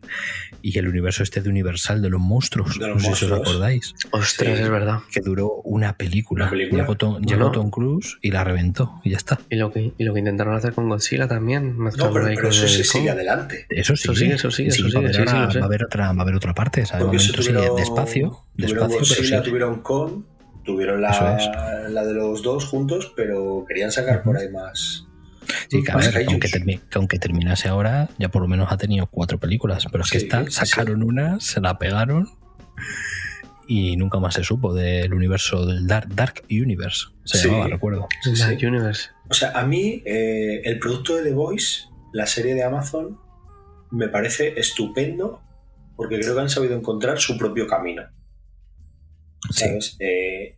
y 0.62 0.78
el 0.78 0.88
universo 0.88 1.24
este 1.24 1.42
de 1.42 1.50
Universal 1.50 2.02
de 2.02 2.10
los 2.10 2.22
monstruos. 2.22 2.78
no 2.80 3.00
sé 3.00 3.16
si 3.16 3.26
os 3.26 3.32
acordáis. 3.32 3.96
Ostras, 4.12 4.60
es 4.60 4.70
verdad. 4.70 5.00
Que 5.12 5.22
duró 5.22 5.62
una 5.64 5.98
película. 5.98 6.52
Llegó, 6.52 6.96
Tom, 6.96 7.70
Cruise 7.70 8.18
y 8.22 8.32
la 8.32 8.44
reventó 8.44 9.00
y 9.04 9.12
ya 9.12 9.18
está. 9.18 9.40
Y 9.50 9.56
lo 9.56 9.72
que, 9.72 9.94
y 9.98 10.04
lo 10.04 10.14
que 10.14 10.20
intentaron 10.20 10.56
hacer 10.56 10.74
con 10.74 10.90
Godzilla 10.90 11.28
también. 11.28 11.78
No, 11.78 12.14
pero, 12.14 12.30
eso 12.30 12.68
sí 12.68 12.84
sigue 12.84 13.10
adelante. 13.10 13.66
Eso 13.70 13.96
sí. 13.96 14.04
Eso 14.04 14.16
sigue, 14.16 14.34
eso 14.36 14.52
sigue. 14.52 14.70
Eso 14.70 14.90
sigue 14.90 15.00
va, 15.00 15.62
a 15.62 15.66
haber 15.66 15.84
otra, 15.84 16.12
va 16.12 16.20
a 16.20 16.22
haber 16.22 16.36
otra 16.36 16.54
parte. 16.54 16.86
¿sabes? 16.86 17.06
momento 17.06 17.42
sigue 17.42 17.70
despacio. 17.78 18.46
Despacio, 18.56 19.00
Godzilla, 19.00 19.42
tuvieron 19.42 19.82
con 19.82 20.26
Tuvieron 20.64 21.02
la, 21.02 21.88
la, 21.90 22.06
de 22.06 22.14
los 22.14 22.44
dos 22.44 22.66
juntos, 22.66 23.14
pero 23.16 23.66
querían 23.68 23.92
sacar 23.92 24.24
por 24.24 24.38
ahí 24.38 24.50
más. 24.50 25.08
Sí, 25.70 25.84
que, 25.84 25.92
aunque, 26.96 27.20
terminase 27.20 27.68
ahora, 27.68 28.10
ya 28.20 28.30
por 28.30 28.42
lo 28.42 28.48
menos 28.48 28.72
ha 28.72 28.78
tenido 28.78 29.08
cuatro 29.08 29.40
películas. 29.40 29.86
Pero 29.92 30.04
es 30.04 30.12
que 30.12 30.18
esta, 30.18 30.50
sacaron 30.50 31.04
una, 31.04 31.40
se 31.40 31.60
la 31.62 31.80
pegaron 31.80 32.30
y 33.68 33.96
nunca 33.98 34.20
más 34.20 34.36
se 34.36 34.44
supo 34.44 34.74
del 34.74 35.14
universo 35.14 35.66
del 35.66 35.88
Dark, 35.88 36.10
Dark 36.14 36.44
Universe. 36.50 37.08
Se 37.24 37.48
llamaba, 37.48 37.68
recuerdo. 37.68 38.08
Dark 38.38 38.60
Universe. 38.62 39.10
O 39.30 39.34
sea, 39.34 39.52
a 39.52 39.66
mí 39.66 40.04
eh, 40.06 40.62
el 40.66 40.78
producto 40.78 41.16
de 41.16 41.24
The 41.24 41.34
Voice, 41.34 41.84
la 42.14 42.26
serie 42.28 42.54
de 42.54 42.64
Amazon, 42.64 43.18
me 43.92 44.10
parece 44.10 44.60
estupendo 44.60 45.42
porque 45.96 46.20
creo 46.20 46.36
que 46.36 46.42
han 46.42 46.50
sabido 46.50 46.76
encontrar 46.76 47.20
su 47.20 47.38
propio 47.38 47.68
camino. 47.68 48.04
¿Sabes? 49.50 49.98
Eh, 50.00 50.56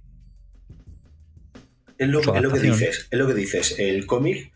es, 1.97 2.07
lo, 2.07 2.21
que 2.21 2.59
dices, 2.59 3.07
es 3.09 3.19
lo 3.19 3.27
que 3.27 3.33
dices. 3.33 3.75
El 3.77 4.05
cómic, 4.05 4.51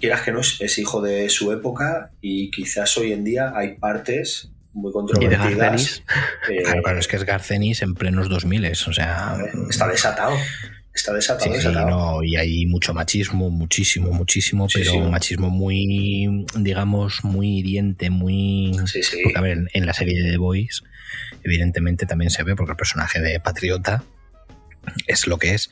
quieras 0.00 0.22
que 0.22 0.32
no, 0.32 0.40
es, 0.40 0.78
hijo 0.78 1.00
de 1.00 1.28
su 1.28 1.52
época 1.52 2.12
y 2.20 2.50
quizás 2.50 2.96
hoy 2.98 3.12
en 3.12 3.24
día 3.24 3.52
hay 3.54 3.76
partes 3.76 4.50
muy 4.72 4.92
controvertidas. 4.92 6.02
Eh, 6.50 6.62
claro, 6.82 6.98
es 6.98 7.06
que 7.06 7.16
es 7.16 7.24
Garcenis 7.24 7.82
en 7.82 7.94
plenos 7.94 8.28
2000, 8.28 8.72
o 8.72 8.74
sea... 8.92 9.36
Está 9.68 9.86
desatado. 9.86 10.36
Está 10.94 11.14
desatado, 11.14 11.52
desatado. 11.52 12.22
y 12.22 12.36
hay 12.36 12.66
mucho 12.66 12.92
machismo, 12.92 13.48
muchísimo, 13.48 14.12
muchísimo, 14.12 14.66
pero 14.72 14.94
un 14.94 15.10
machismo 15.10 15.48
muy, 15.48 16.44
digamos, 16.58 17.24
muy 17.24 17.58
hiriente, 17.58 18.10
muy... 18.10 18.72
Porque, 19.22 19.38
a 19.38 19.40
ver, 19.40 19.68
en 19.72 19.86
la 19.86 19.94
serie 19.94 20.22
de 20.22 20.32
The 20.32 20.36
Boys 20.36 20.82
evidentemente 21.44 22.06
también 22.06 22.30
se 22.30 22.42
ve 22.42 22.56
porque 22.56 22.72
el 22.72 22.76
personaje 22.76 23.20
de 23.20 23.40
Patriota 23.40 24.04
es 25.06 25.26
lo 25.26 25.38
que 25.38 25.54
es. 25.54 25.70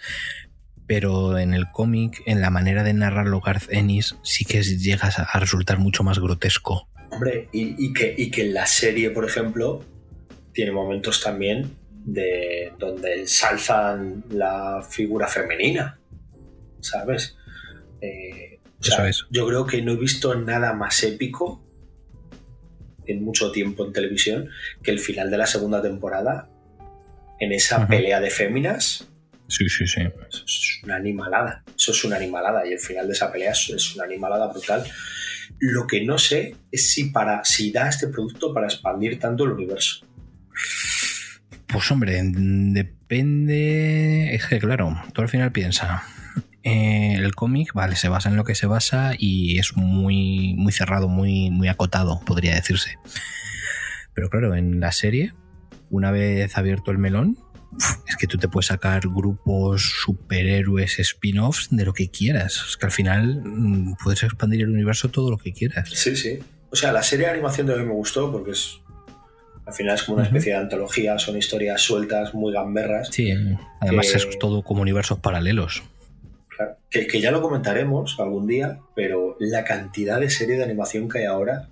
Pero 0.86 1.38
en 1.38 1.54
el 1.54 1.70
cómic, 1.70 2.22
en 2.26 2.40
la 2.40 2.50
manera 2.50 2.82
de 2.82 2.92
narrarlo 2.94 3.40
Garth 3.40 3.70
Ennis, 3.70 4.16
sí 4.22 4.44
que 4.44 4.62
llegas 4.62 5.18
a, 5.18 5.38
resultar 5.38 5.78
mucho 5.78 6.02
más 6.02 6.18
grotesco. 6.18 6.88
Hombre, 7.10 7.48
y, 7.52 7.92
que, 7.92 8.14
y 8.16 8.30
que 8.30 8.46
en 8.46 8.54
la 8.54 8.66
serie, 8.66 9.10
por 9.10 9.24
ejemplo, 9.24 9.84
tiene 10.52 10.72
momentos 10.72 11.22
también 11.22 11.76
de 12.04 12.72
donde 12.78 13.26
salzan 13.28 14.24
la 14.30 14.82
figura 14.88 15.28
femenina, 15.28 16.00
¿sabes? 16.80 17.36
Eh, 18.00 18.58
yo 19.30 19.46
creo 19.46 19.66
que 19.66 19.82
no 19.82 19.92
he 19.92 19.96
visto 19.96 20.34
nada 20.34 20.72
más 20.72 21.02
épico 21.02 21.62
en 23.10 23.24
mucho 23.24 23.52
tiempo 23.52 23.86
en 23.86 23.92
televisión 23.92 24.48
que 24.82 24.90
el 24.90 24.98
final 24.98 25.30
de 25.30 25.38
la 25.38 25.46
segunda 25.46 25.82
temporada, 25.82 26.48
en 27.38 27.52
esa 27.52 27.86
pelea 27.86 28.20
de 28.20 28.30
féminas. 28.30 29.08
Sí, 29.48 29.68
sí, 29.68 29.86
sí. 29.86 30.02
Eso 30.28 30.44
es 30.44 30.80
una 30.84 30.96
animalada. 30.96 31.64
Eso 31.76 31.92
es 31.92 32.04
una 32.04 32.16
animalada. 32.16 32.66
Y 32.66 32.72
el 32.72 32.78
final 32.78 33.06
de 33.06 33.14
esa 33.14 33.32
pelea 33.32 33.52
es 33.52 33.94
una 33.94 34.04
animalada 34.04 34.48
brutal. 34.48 34.84
Lo 35.58 35.86
que 35.86 36.04
no 36.04 36.18
sé 36.18 36.54
es 36.70 36.92
si, 36.92 37.10
para, 37.10 37.44
si 37.44 37.72
da 37.72 37.88
este 37.88 38.08
producto 38.08 38.54
para 38.54 38.66
expandir 38.66 39.18
tanto 39.18 39.44
el 39.44 39.52
universo. 39.52 40.06
Pues 41.66 41.90
hombre, 41.90 42.20
depende. 42.22 44.34
Es 44.34 44.46
que 44.46 44.58
claro, 44.58 45.00
tú 45.12 45.22
al 45.22 45.28
final 45.28 45.52
piensas. 45.52 46.02
Eh, 46.62 47.14
el 47.14 47.34
cómic, 47.34 47.72
vale, 47.72 47.96
se 47.96 48.08
basa 48.08 48.28
en 48.28 48.36
lo 48.36 48.44
que 48.44 48.54
se 48.54 48.66
basa 48.66 49.12
y 49.18 49.58
es 49.58 49.76
muy, 49.76 50.54
muy 50.56 50.72
cerrado, 50.72 51.08
muy, 51.08 51.50
muy 51.50 51.68
acotado, 51.68 52.20
podría 52.26 52.54
decirse. 52.54 52.98
Pero 54.14 54.28
claro, 54.28 54.54
en 54.54 54.80
la 54.80 54.92
serie, 54.92 55.32
una 55.88 56.10
vez 56.10 56.58
abierto 56.58 56.90
el 56.90 56.98
melón, 56.98 57.38
es 58.08 58.16
que 58.16 58.26
tú 58.26 58.36
te 58.36 58.48
puedes 58.48 58.66
sacar 58.66 59.02
grupos, 59.02 60.02
superhéroes, 60.04 60.98
spin-offs 60.98 61.68
de 61.70 61.84
lo 61.84 61.92
que 61.92 62.10
quieras. 62.10 62.64
Es 62.68 62.76
que 62.76 62.86
al 62.86 62.92
final 62.92 63.42
mm, 63.44 63.96
puedes 64.02 64.22
expandir 64.22 64.62
el 64.62 64.70
universo 64.70 65.08
todo 65.08 65.30
lo 65.30 65.38
que 65.38 65.52
quieras. 65.52 65.88
Sí, 65.90 66.16
sí. 66.16 66.40
O 66.70 66.76
sea, 66.76 66.92
la 66.92 67.02
serie 67.02 67.26
de 67.26 67.32
animación 67.32 67.66
también 67.66 67.88
me 67.88 67.94
gustó 67.94 68.30
porque 68.30 68.52
es. 68.52 68.80
Al 69.66 69.74
final 69.74 69.94
es 69.94 70.02
como 70.02 70.16
una 70.16 70.26
especie 70.26 70.52
de 70.52 70.58
antología, 70.58 71.16
son 71.18 71.36
historias 71.36 71.80
sueltas, 71.80 72.34
muy 72.34 72.52
gamberras. 72.52 73.08
Sí, 73.12 73.32
además 73.80 74.12
es 74.14 74.38
todo 74.40 74.62
como 74.62 74.82
universos 74.82 75.20
paralelos. 75.20 75.84
Que, 76.90 77.20
ya 77.20 77.30
lo 77.30 77.40
comentaremos 77.40 78.18
algún 78.18 78.46
día, 78.46 78.80
pero 78.94 79.36
la 79.38 79.64
cantidad 79.64 80.20
de 80.20 80.30
serie 80.30 80.56
de 80.56 80.64
animación 80.64 81.08
que 81.08 81.20
hay 81.20 81.24
ahora 81.24 81.68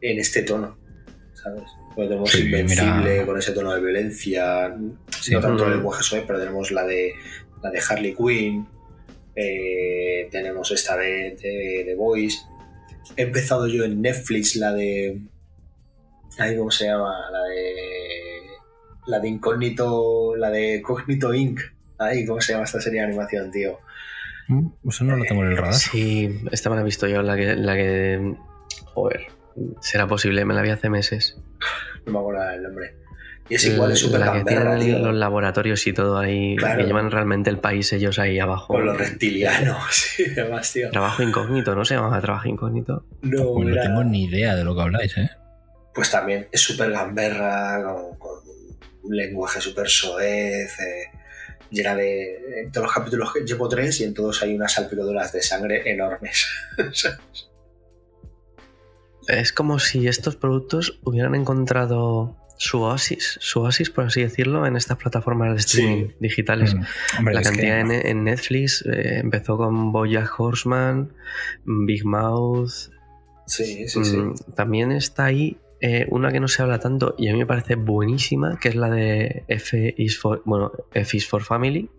en 0.00 0.18
este 0.18 0.42
tono, 0.42 0.78
¿sabes? 1.34 1.64
Pues 1.94 2.08
tenemos 2.08 2.34
Invencible 2.34 3.26
con 3.26 3.38
ese 3.38 3.52
tono 3.52 3.72
de 3.74 3.80
violencia, 3.80 4.68
no 4.68 5.40
tanto 5.40 5.66
el 5.66 5.72
lenguaje 5.72 6.02
suave, 6.02 6.24
pero 6.26 6.38
tenemos 6.38 6.70
la 6.70 6.84
de, 6.84 7.12
la 7.62 7.70
de 7.70 7.80
Harley 7.80 8.14
Quinn, 8.14 8.66
eh, 9.34 10.28
tenemos 10.30 10.70
esta 10.70 10.96
de, 10.96 11.36
de, 11.40 11.84
de 11.86 11.94
Boys. 11.94 12.46
He 13.16 13.22
empezado 13.22 13.66
yo 13.66 13.84
en 13.84 14.02
Netflix 14.02 14.56
la 14.56 14.72
de. 14.72 15.20
¿Cómo 16.56 16.70
se 16.70 16.86
llama? 16.86 17.30
La 17.30 17.42
de. 17.42 17.74
La 19.06 19.20
de 19.20 19.28
Incógnito. 19.28 20.36
La 20.36 20.50
de 20.50 20.82
Cognito 20.82 21.32
Inc. 21.34 21.60
Ay, 22.00 22.24
¿cómo 22.24 22.40
se 22.40 22.52
llama 22.52 22.64
esta 22.64 22.80
serie 22.80 23.00
de 23.00 23.06
animación, 23.06 23.50
tío? 23.50 23.78
Mm, 24.48 24.68
eso 24.88 25.04
no 25.04 25.16
lo 25.16 25.24
tengo 25.24 25.44
en 25.44 25.50
el 25.52 25.56
radar. 25.56 25.74
Sí, 25.74 26.40
esta 26.50 26.70
me 26.70 26.76
la 26.76 26.82
he 26.82 26.84
visto 26.84 27.06
yo, 27.06 27.22
la 27.22 27.36
que, 27.36 27.54
la 27.56 27.74
que 27.76 28.34
Joder, 28.94 29.26
será 29.80 30.06
posible, 30.08 30.44
me 30.44 30.54
la 30.54 30.62
vi 30.62 30.70
hace 30.70 30.88
meses. 30.90 31.36
No 32.06 32.12
me 32.12 32.18
acuerdo 32.20 32.50
el 32.52 32.62
nombre. 32.62 32.94
Y 33.50 33.56
es 33.56 33.66
igual, 33.66 33.92
es 33.92 33.98
súper 33.98 34.20
la 34.20 34.32
que 34.32 34.38
gamberra, 34.38 34.76
tienen 34.78 34.96
tío. 35.02 35.06
los 35.08 35.14
laboratorios 35.16 35.86
y 35.86 35.92
todo 35.92 36.16
ahí, 36.18 36.56
Claro. 36.56 36.78
que 36.80 36.86
llevan 36.86 37.10
realmente 37.10 37.50
el 37.50 37.58
país 37.58 37.92
ellos 37.92 38.18
ahí 38.18 38.38
abajo. 38.38 38.68
Con 38.72 38.86
los 38.86 38.96
reptilianos, 38.96 39.76
sí, 39.90 40.24
además, 40.32 40.72
tío. 40.72 40.88
Trabajo 40.90 41.22
incógnito, 41.22 41.74
¿no 41.74 41.84
se 41.84 41.94
llama 41.96 42.18
trabajo 42.22 42.48
incógnito? 42.48 43.04
No, 43.20 43.52
Pues 43.52 43.68
no 43.68 43.82
tengo 43.82 44.04
ni 44.04 44.24
idea 44.24 44.56
de 44.56 44.64
lo 44.64 44.74
que 44.74 44.80
habláis, 44.80 45.18
¿eh? 45.18 45.30
Pues 45.94 46.10
también 46.10 46.48
es 46.50 46.60
súper 46.62 46.90
gamberra, 46.90 47.82
con, 47.84 48.16
con 48.18 48.30
un 49.02 49.14
lenguaje 49.16 49.60
súper 49.60 49.88
soez, 49.88 50.72
eh, 50.80 51.04
llena 51.70 51.94
de... 51.94 52.62
En 52.64 52.72
todos 52.72 52.86
los 52.86 52.94
capítulos 52.94 53.32
llevo 53.46 53.68
tres 53.68 54.00
y 54.00 54.04
en 54.04 54.14
todos 54.14 54.42
hay 54.42 54.54
unas 54.54 54.72
salpicaduras 54.72 55.32
de 55.32 55.42
sangre 55.42 55.90
enormes. 55.90 56.46
Es 59.28 59.52
como 59.52 59.78
si 59.78 60.08
estos 60.08 60.36
productos 60.36 60.98
hubieran 61.04 61.34
encontrado 61.34 62.36
su 62.58 62.80
oasis, 62.82 63.38
su 63.40 63.60
oasis, 63.60 63.90
por 63.90 64.04
así 64.04 64.22
decirlo, 64.22 64.66
en 64.66 64.76
estas 64.76 64.98
plataformas 64.98 65.50
de 65.52 65.56
streaming 65.60 66.08
Sí. 66.08 66.14
digitales. 66.20 66.74
Mm, 66.74 66.82
Hombre, 67.18 67.34
La 67.34 67.40
que- 67.42 67.48
cantidad 67.48 67.80
en, 67.80 67.90
en 67.92 68.24
Netflix 68.24 68.84
eh, 68.86 69.18
empezó 69.18 69.56
con 69.56 69.92
Bojack 69.92 70.38
Horseman, 70.40 71.12
Big 71.64 72.04
Mouth. 72.04 72.70
sí, 73.46 73.88
sí, 73.88 74.04
sí. 74.04 74.16
mm, 74.16 74.34
También 74.56 74.90
está 74.92 75.26
ahí 75.26 75.58
eh, 75.80 76.06
una 76.10 76.30
que 76.32 76.40
no 76.40 76.48
se 76.48 76.62
habla 76.62 76.78
tanto 76.78 77.14
y 77.18 77.28
a 77.28 77.32
mí 77.32 77.38
me 77.38 77.46
parece 77.46 77.74
buenísima, 77.76 78.58
que 78.60 78.68
es 78.68 78.74
la 78.74 78.90
de 78.90 79.44
F 79.48 79.94
is 79.96 80.18
for, 80.18 80.42
bueno, 80.44 80.72
F 80.92 81.16
is 81.16 81.26
for 81.26 81.42
Family, 81.42 81.90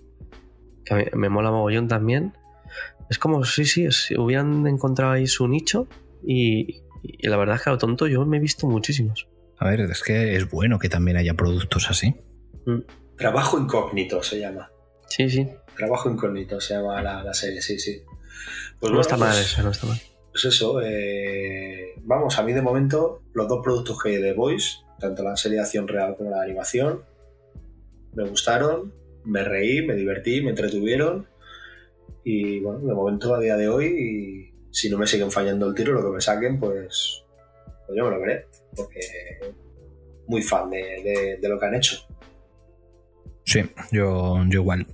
que 0.86 0.94
a 0.94 0.98
mí 0.98 1.04
me 1.14 1.30
mola 1.30 1.52
mogollón 1.52 1.88
también. 1.88 2.34
Es 3.10 3.18
como, 3.20 3.44
sí, 3.44 3.66
sí, 3.66 3.92
si 3.92 4.18
hubieran 4.18 4.66
encontrado 4.68 5.12
ahí 5.14 5.28
su 5.28 5.48
nicho 5.48 5.88
y, 6.26 6.82
y 7.04 7.28
la 7.28 7.38
verdad 7.38 7.56
es 7.58 7.64
que 7.64 7.70
a 7.70 7.74
lo 7.74 7.78
tonto 7.80 8.08
yo 8.08 8.26
me 8.26 8.38
he 8.38 8.40
visto 8.40 8.68
muchísimos. 8.68 9.28
A 9.58 9.68
ver, 9.68 9.82
es 9.82 10.02
que 10.02 10.36
es 10.36 10.50
bueno 10.50 10.80
que 10.80 10.90
también 10.90 11.18
haya 11.18 11.34
productos 11.34 11.90
así. 11.90 12.16
Trabajo 13.18 13.60
incógnito 13.60 14.24
se 14.24 14.40
llama. 14.40 14.72
Sí, 15.08 15.30
sí, 15.30 15.48
Trabajo 15.76 16.10
incógnito 16.10 16.60
se 16.62 16.76
llama 16.76 17.02
la, 17.02 17.24
la 17.24 17.34
serie, 17.34 17.62
sí, 17.62 17.78
sí. 17.80 18.02
Pues 18.80 18.92
no 18.92 18.98
bueno, 18.98 19.02
está 19.02 19.18
mal 19.18 19.30
pues- 19.30 19.42
eso, 19.54 19.64
no 19.64 19.72
está 19.72 19.88
mal. 19.88 20.00
Pues 20.32 20.46
eso, 20.46 20.82
eh, 20.82 21.94
vamos, 22.04 22.38
a 22.40 22.44
mí 22.44 22.54
de 22.54 22.62
momento 22.62 23.22
los 23.34 23.48
dos 23.48 23.62
productos 23.64 24.02
que 24.02 24.10
hay 24.10 24.22
de 24.22 24.34
Voice, 24.34 24.80
tanto 25.00 25.24
la 25.24 25.36
serie 25.36 25.58
de 25.58 25.64
acción 25.64 25.88
real 25.88 26.16
como 26.16 26.30
la 26.30 26.42
animación, 26.42 27.04
me 28.14 28.28
gustaron, 28.28 28.94
me 29.26 29.44
reí, 29.44 29.86
me 29.86 29.96
divertí, 29.96 30.42
me 30.42 30.52
entretuvieron 30.52 31.28
y 32.24 32.60
bueno, 32.60 32.80
de 32.80 32.94
momento 32.94 33.34
a 33.36 33.40
día 33.40 33.58
de 33.58 33.68
hoy, 33.68 34.54
si 34.72 34.90
no 34.90 34.98
me 34.98 35.08
siguen 35.08 35.32
fallando 35.32 35.68
el 35.68 35.76
tiro, 35.76 35.94
lo 35.94 36.04
que 36.04 36.16
me 36.16 36.22
saquen, 36.22 36.60
pues, 36.60 37.26
pues 37.86 37.98
yo 37.98 38.06
me 38.06 38.12
lo 38.12 38.20
veré, 38.20 38.48
porque 38.76 39.00
muy 40.28 40.42
fan 40.42 40.70
de 40.70 41.40
lo 41.42 41.60
que 41.60 41.66
han 41.66 41.76
hecho. 41.76 41.98
Sí, 43.52 43.62
yo, 43.92 44.38
yo 44.48 44.62
igual. 44.62 44.88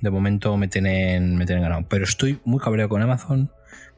De 0.00 0.10
momento 0.10 0.56
me 0.56 0.66
tienen, 0.66 1.36
me 1.36 1.46
tienen 1.46 1.62
ganado. 1.62 1.86
Pero 1.88 2.04
estoy 2.04 2.40
muy 2.44 2.58
cabreado 2.58 2.88
con 2.88 3.00
Amazon 3.00 3.50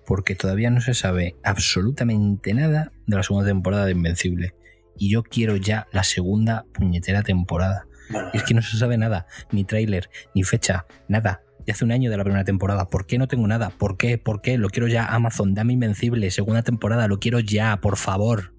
porque 0.06 0.34
todavía 0.34 0.70
no 0.70 0.80
se 0.80 0.94
sabe 0.94 1.36
absolutamente 1.42 2.54
nada 2.54 2.92
de 3.06 3.16
la 3.16 3.22
segunda 3.22 3.48
temporada 3.48 3.86
de 3.86 3.92
Invencible. 3.92 4.54
Y 4.96 5.10
yo 5.10 5.22
quiero 5.22 5.56
ya 5.56 5.88
la 5.92 6.04
segunda 6.04 6.66
puñetera 6.72 7.22
temporada. 7.22 7.86
Bueno, 8.10 8.28
es 8.32 8.42
que 8.42 8.54
no 8.54 8.62
se 8.62 8.76
sabe 8.76 8.96
nada, 8.98 9.26
ni 9.50 9.64
tráiler, 9.64 10.10
ni 10.34 10.42
fecha, 10.44 10.86
nada. 11.08 11.42
Ya 11.66 11.72
hace 11.72 11.84
un 11.84 11.92
año 11.92 12.10
de 12.10 12.16
la 12.18 12.24
primera 12.24 12.44
temporada. 12.44 12.86
¿Por 12.88 13.06
qué 13.06 13.16
no 13.18 13.26
tengo 13.26 13.46
nada? 13.46 13.70
¿Por 13.70 13.96
qué? 13.96 14.18
¿Por 14.18 14.42
qué? 14.42 14.58
Lo 14.58 14.68
quiero 14.68 14.86
ya, 14.86 15.06
Amazon, 15.06 15.54
dame 15.54 15.72
Invencible, 15.72 16.30
segunda 16.30 16.62
temporada, 16.62 17.08
lo 17.08 17.18
quiero 17.18 17.40
ya, 17.40 17.80
por 17.80 17.96
favor. 17.96 18.54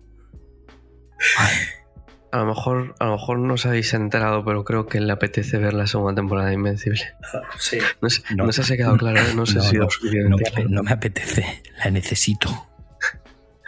Ay, 1.38 1.56
A 2.36 2.40
lo 2.40 2.48
mejor, 2.48 2.96
a 3.00 3.06
lo 3.06 3.12
mejor 3.14 3.40
no 3.40 3.54
os 3.54 3.66
habéis 3.66 3.94
enterado, 3.94 4.44
pero 4.44 4.66
creo 4.66 4.88
que 4.88 5.00
le 5.00 5.10
apetece 5.14 5.58
ver 5.58 5.74
la 5.74 5.88
segunda 5.88 6.16
temporada 6.16 6.50
de 6.50 6.56
Invencible. 6.56 7.00
sí, 7.58 7.78
No, 8.02 8.10
sé, 8.10 8.24
No. 8.36 8.46
no 8.46 8.52
se 8.52 8.74
ha 8.74 8.76
quedado 8.76 8.98
claro, 8.98 9.22
¿eh? 9.22 9.34
no 9.36 9.46
sé 9.46 9.56
No, 9.56 9.62
si 9.64 9.78
no, 9.78 9.84
lo 9.86 9.90
suficiente 9.90 10.30
no, 10.30 10.38
me- 10.38 10.66
no 10.76 10.84
me 10.84 10.92
apetece, 10.92 11.64
la 11.82 11.92
necesito. 11.92 12.68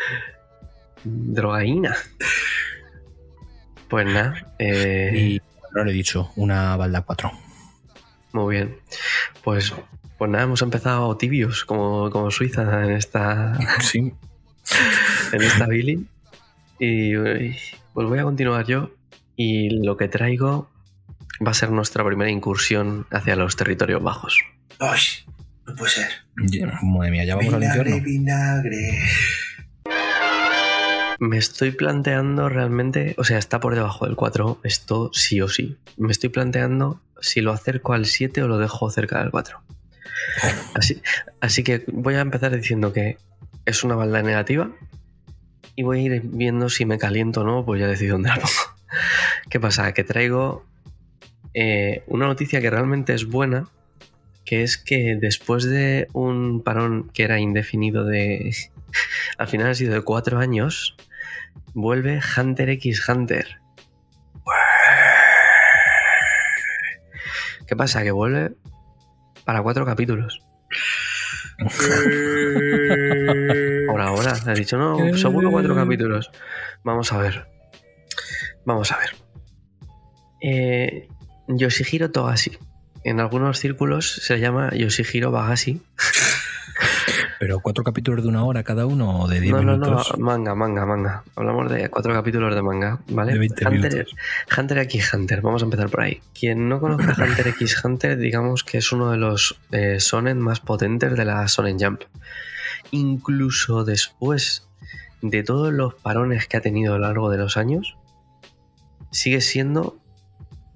Drogaína. 1.06 1.96
Pues 3.88 4.06
nada, 4.06 4.54
eh, 4.60 5.12
Y 5.16 5.42
no 5.74 5.86
lo 5.86 5.90
he 5.90 5.94
dicho, 5.94 6.32
una 6.36 6.76
balda 6.76 7.04
4. 7.04 7.32
muy 8.34 8.56
bien. 8.56 8.78
Pues, 9.46 9.74
pues 10.18 10.30
nada, 10.30 10.44
hemos 10.44 10.62
empezado 10.62 11.16
tibios, 11.16 11.64
como, 11.64 12.10
como 12.10 12.32
Suiza 12.32 12.84
en 12.84 12.92
esta, 12.92 13.58
Sí. 13.80 14.12
en 15.32 15.42
esta 15.42 15.66
Billy. 15.70 16.06
Y 16.80 17.16
pues 17.98 18.08
voy 18.08 18.20
a 18.20 18.24
continuar 18.26 18.64
yo. 18.68 18.92
Y 19.36 19.72
lo 19.84 19.98
que 19.98 20.08
traigo 20.08 20.70
va 21.44 21.50
a 21.50 21.56
ser 21.56 21.72
nuestra 21.72 22.06
primera 22.06 22.30
incursión 22.30 23.08
hacia 23.10 23.36
los 23.36 23.56
territorios 23.56 24.04
bajos. 24.04 24.38
Ay, 24.78 25.00
no 25.66 25.74
puede 25.74 25.94
ser. 25.94 26.08
Madre 26.84 27.10
mía, 27.10 27.26
ya 27.26 27.38
vamos 27.38 27.56
al 27.56 27.60
Vinagre, 27.60 27.90
infierno. 27.90 28.06
vinagre. 28.06 29.00
Me 31.20 31.40
estoy 31.40 31.72
planteando 31.72 32.50
realmente, 32.50 33.16
o 33.18 33.24
sea, 33.24 33.40
está 33.40 33.60
por 33.60 33.74
debajo 33.74 34.06
del 34.06 34.16
4, 34.16 34.60
esto 34.64 35.10
sí 35.12 35.42
o 35.42 35.48
sí. 35.48 35.80
Me 35.98 36.12
estoy 36.12 36.30
planteando 36.30 37.02
si 37.20 37.42
lo 37.42 37.52
acerco 37.52 37.94
al 37.94 38.06
7 38.06 38.44
o 38.44 38.48
lo 38.48 38.60
dejo 38.60 38.92
cerca 38.92 39.22
del 39.22 39.32
4. 39.32 39.60
Así, 40.76 41.02
así 41.42 41.64
que 41.64 41.84
voy 41.88 42.14
a 42.14 42.20
empezar 42.20 42.56
diciendo 42.56 42.94
que 42.94 43.18
es 43.66 43.84
una 43.84 43.96
balda 43.96 44.22
negativa 44.22 44.72
y 45.78 45.84
voy 45.84 46.00
a 46.00 46.02
ir 46.02 46.22
viendo 46.24 46.70
si 46.70 46.86
me 46.86 46.98
caliento 46.98 47.42
o 47.42 47.44
no, 47.44 47.64
pues 47.64 47.80
ya 47.80 47.88
decido 47.88 48.14
dónde 48.14 48.30
la 48.30 48.36
pongo. 48.38 48.48
¿Qué 49.50 49.60
pasa? 49.60 49.94
Que 49.94 50.04
traigo 50.04 50.66
eh, 51.54 52.04
una 52.08 52.26
noticia 52.26 52.60
que 52.60 52.72
realmente 52.72 53.14
es 53.14 53.26
buena, 53.26 53.70
que 54.44 54.64
es 54.64 54.80
que 54.80 55.16
después 55.22 55.66
de 55.66 56.08
un 56.14 56.64
parón 56.64 57.12
que 57.14 57.24
era 57.24 57.40
indefinido 57.40 58.06
de... 58.06 58.56
Al 59.38 59.48
final 59.48 59.70
ha 59.70 59.76
sido 59.76 59.94
de 59.94 60.02
cuatro 60.02 60.40
años, 60.40 60.98
vuelve 61.76 62.20
Hunter 62.36 62.72
x 62.72 63.08
Hunter. 63.08 63.60
¿Qué 67.68 67.76
pasa? 67.76 68.02
Que 68.02 68.12
vuelve 68.12 68.54
para 69.46 69.62
cuatro 69.62 69.86
capítulos. 69.86 70.42
Por 73.88 74.02
ahora, 74.02 74.34
ha 74.46 74.54
dicho, 74.54 74.78
no, 74.78 75.18
seguro 75.18 75.52
cuatro 75.52 75.76
capítulos. 75.76 76.30
Vamos 76.84 77.12
a 77.12 77.18
ver. 77.18 77.48
Vamos 78.66 78.92
a 78.92 78.98
ver. 78.98 79.16
Eh, 80.42 81.08
Yoshihiro 81.48 82.12
Togashi. 82.12 82.58
En 83.04 83.20
algunos 83.20 83.60
círculos 83.60 84.12
se 84.12 84.40
llama 84.40 84.72
Yoshihiro 84.76 85.32
Bagashi. 85.32 85.82
Pero 87.40 87.60
cuatro 87.60 87.84
capítulos 87.84 88.24
de 88.24 88.30
una 88.30 88.44
hora 88.44 88.64
cada 88.64 88.86
uno 88.86 89.22
o 89.22 89.28
de 89.28 89.40
10 89.40 89.54
No, 89.54 89.62
no, 89.62 89.78
no, 89.78 90.04
manga, 90.18 90.56
manga, 90.56 90.86
manga. 90.86 91.24
Hablamos 91.36 91.72
de 91.72 91.90
cuatro 91.90 92.14
capítulos 92.14 92.54
de 92.56 92.62
manga, 92.62 93.00
¿vale? 93.10 93.34
De 93.34 93.40
20 93.40 93.68
Hunter, 93.68 93.92
minutos. 93.92 94.16
Hunter 94.58 94.78
x 94.80 95.14
Hunter, 95.14 95.42
vamos 95.42 95.62
a 95.62 95.66
empezar 95.66 95.90
por 95.90 96.02
ahí. 96.02 96.22
Quien 96.38 96.68
no 96.68 96.80
conozca 96.80 97.16
Hunter 97.24 97.48
x 97.50 97.84
Hunter, 97.84 98.18
digamos 98.18 98.64
que 98.64 98.80
es 98.80 98.92
uno 98.92 99.12
de 99.12 99.18
los 99.18 99.60
eh, 99.72 100.00
sonen 100.00 100.40
más 100.40 100.60
potentes 100.60 101.16
de 101.16 101.26
la 101.26 101.48
Sonen 101.48 101.80
Jump. 101.80 102.02
Incluso 102.92 103.84
después 103.84 104.68
de 105.22 105.44
todos 105.44 105.74
los 105.74 105.96
parones 105.96 106.48
que 106.48 106.58
ha 106.58 106.62
tenido 106.62 106.96
a 106.96 106.98
lo 106.98 107.06
largo 107.06 107.30
de 107.30 107.38
los 107.38 107.58
años, 107.58 107.98
sigue 109.12 109.42
siendo 109.42 110.00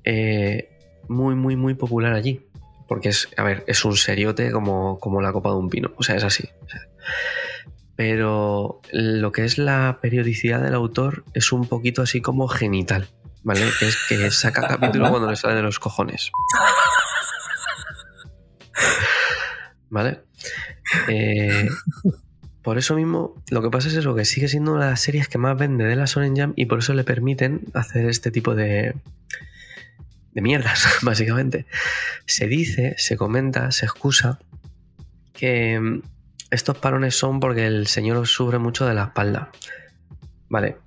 eh, 0.04 0.70
muy, 1.08 1.36
muy, 1.36 1.56
muy 1.56 1.74
popular 1.74 2.14
allí. 2.14 2.46
Porque 2.92 3.08
es, 3.08 3.30
a 3.38 3.44
ver, 3.44 3.64
es 3.68 3.86
un 3.86 3.96
seriote 3.96 4.52
como, 4.52 5.00
como 5.00 5.22
la 5.22 5.32
copa 5.32 5.52
de 5.52 5.56
un 5.56 5.70
pino. 5.70 5.94
O 5.96 6.04
sea, 6.04 6.18
es 6.18 6.26
así. 6.26 6.50
O 6.62 6.68
sea, 6.68 6.82
pero 7.96 8.82
lo 8.92 9.32
que 9.32 9.46
es 9.46 9.58
la 9.58 10.00
periodicidad 10.02 10.62
del 10.62 10.74
autor 10.74 11.24
es 11.34 11.54
un 11.54 11.70
poquito 11.70 12.02
así 12.02 12.20
como 12.20 12.50
genital, 12.50 13.08
¿vale? 13.44 13.66
Es 13.80 13.98
que 14.10 14.30
saca 14.30 14.68
capítulo 14.68 15.10
cuando 15.10 15.30
le 15.30 15.38
sale 15.38 15.56
de 15.56 15.62
los 15.62 15.80
cojones. 15.80 16.34
¿Vale? 19.90 20.20
Eh, 21.08 21.70
por 22.62 22.78
eso 22.78 22.94
mismo, 22.96 23.42
lo 23.52 23.62
que 23.62 23.70
pasa 23.70 23.88
es 23.88 23.94
eso, 23.94 24.16
que 24.16 24.26
sigue 24.26 24.50
siendo 24.50 24.74
una 24.74 24.84
de 24.84 24.92
las 24.92 25.00
series 25.00 25.30
que 25.30 25.38
más 25.38 25.58
vende 25.58 25.86
de 25.86 25.96
la 25.96 26.08
Sonen 26.08 26.36
Jam 26.36 26.52
y 26.58 26.66
por 26.66 26.80
eso 26.80 26.94
le 26.94 27.06
permiten 27.06 27.62
hacer 27.74 28.10
este 28.10 28.32
tipo 28.32 28.54
de, 28.54 28.96
de 30.34 30.42
mierdas, 30.42 30.86
básicamente. 31.02 31.66
Se 32.26 32.48
dice, 32.48 32.96
se 32.98 33.18
comenta, 33.18 33.72
se 33.72 33.86
excusa 33.86 34.40
que 35.34 35.80
mm, 35.80 36.02
estos 36.52 36.78
parones 36.78 37.16
son 37.16 37.40
porque 37.40 37.66
el 37.68 37.88
señor 37.88 38.28
sufre 38.28 38.58
mucho 38.58 38.86
de 38.86 38.94
la 38.94 39.06
espalda. 39.06 39.52
Vale, 40.50 40.78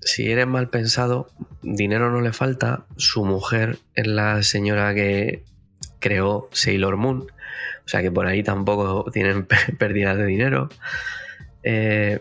si 0.00 0.30
eres 0.30 0.46
mal 0.46 0.68
pensado, 0.70 1.28
dinero 1.62 2.10
no 2.10 2.20
le 2.20 2.32
falta. 2.32 2.86
Su 2.96 3.24
mujer 3.24 3.78
es 3.94 4.06
la 4.06 4.42
señora 4.42 4.94
que 4.94 5.44
creó 6.00 6.48
Sailor 6.52 6.96
Moon. 6.96 7.26
O 7.84 7.88
sea 7.88 8.00
que 8.02 8.10
por 8.10 8.26
ahí 8.26 8.42
tampoco 8.42 9.10
tienen 9.10 9.46
pérdidas 9.78 10.16
de 10.16 10.26
dinero. 10.26 10.68
Eh, 11.62 12.20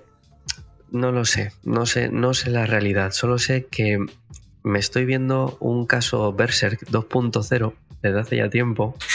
No 0.91 1.11
lo 1.13 1.23
sé, 1.23 1.53
no 1.63 1.85
sé, 1.85 2.09
no 2.09 2.33
sé 2.33 2.49
la 2.49 2.65
realidad. 2.65 3.11
Solo 3.11 3.39
sé 3.39 3.67
que 3.67 4.05
me 4.63 4.79
estoy 4.79 5.05
viendo 5.05 5.57
un 5.59 5.85
caso 5.85 6.33
Berserk 6.33 6.81
2.0 6.89 7.73
desde 8.01 8.19
hace 8.19 8.37
ya 8.37 8.49
tiempo. 8.49 8.95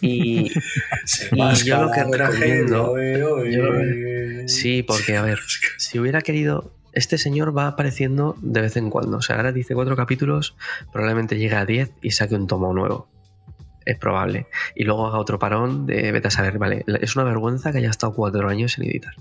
Y, 0.00 0.50
Y 1.32 1.54
yo 1.64 1.82
lo 1.84 1.92
que 1.92 2.02
recomiendo- 2.04 2.90
oe. 2.90 3.52
yo- 3.52 4.48
sí, 4.48 4.82
porque 4.82 5.16
a 5.16 5.22
ver, 5.22 5.38
si 5.78 5.98
hubiera 5.98 6.20
querido. 6.22 6.74
Este 6.92 7.18
señor 7.18 7.56
va 7.56 7.68
apareciendo 7.68 8.34
de 8.42 8.62
vez 8.62 8.76
en 8.76 8.90
cuando. 8.90 9.18
O 9.18 9.22
sea, 9.22 9.36
ahora 9.36 9.52
dice 9.52 9.74
cuatro 9.74 9.94
capítulos, 9.94 10.56
probablemente 10.92 11.38
llegue 11.38 11.54
a 11.54 11.64
10 11.64 11.92
y 12.02 12.10
saque 12.10 12.34
un 12.34 12.48
tomo 12.48 12.74
nuevo. 12.74 13.08
Es 13.86 13.96
probable. 13.96 14.48
Y 14.74 14.82
luego 14.82 15.06
haga 15.06 15.18
otro 15.18 15.38
parón 15.38 15.86
de 15.86 16.10
vete 16.10 16.26
a 16.26 16.30
saber, 16.32 16.58
vale. 16.58 16.84
Es 17.00 17.14
una 17.14 17.24
vergüenza 17.24 17.70
que 17.70 17.78
haya 17.78 17.90
estado 17.90 18.12
cuatro 18.12 18.48
años 18.48 18.72
sin 18.72 18.84
editar. 18.86 19.14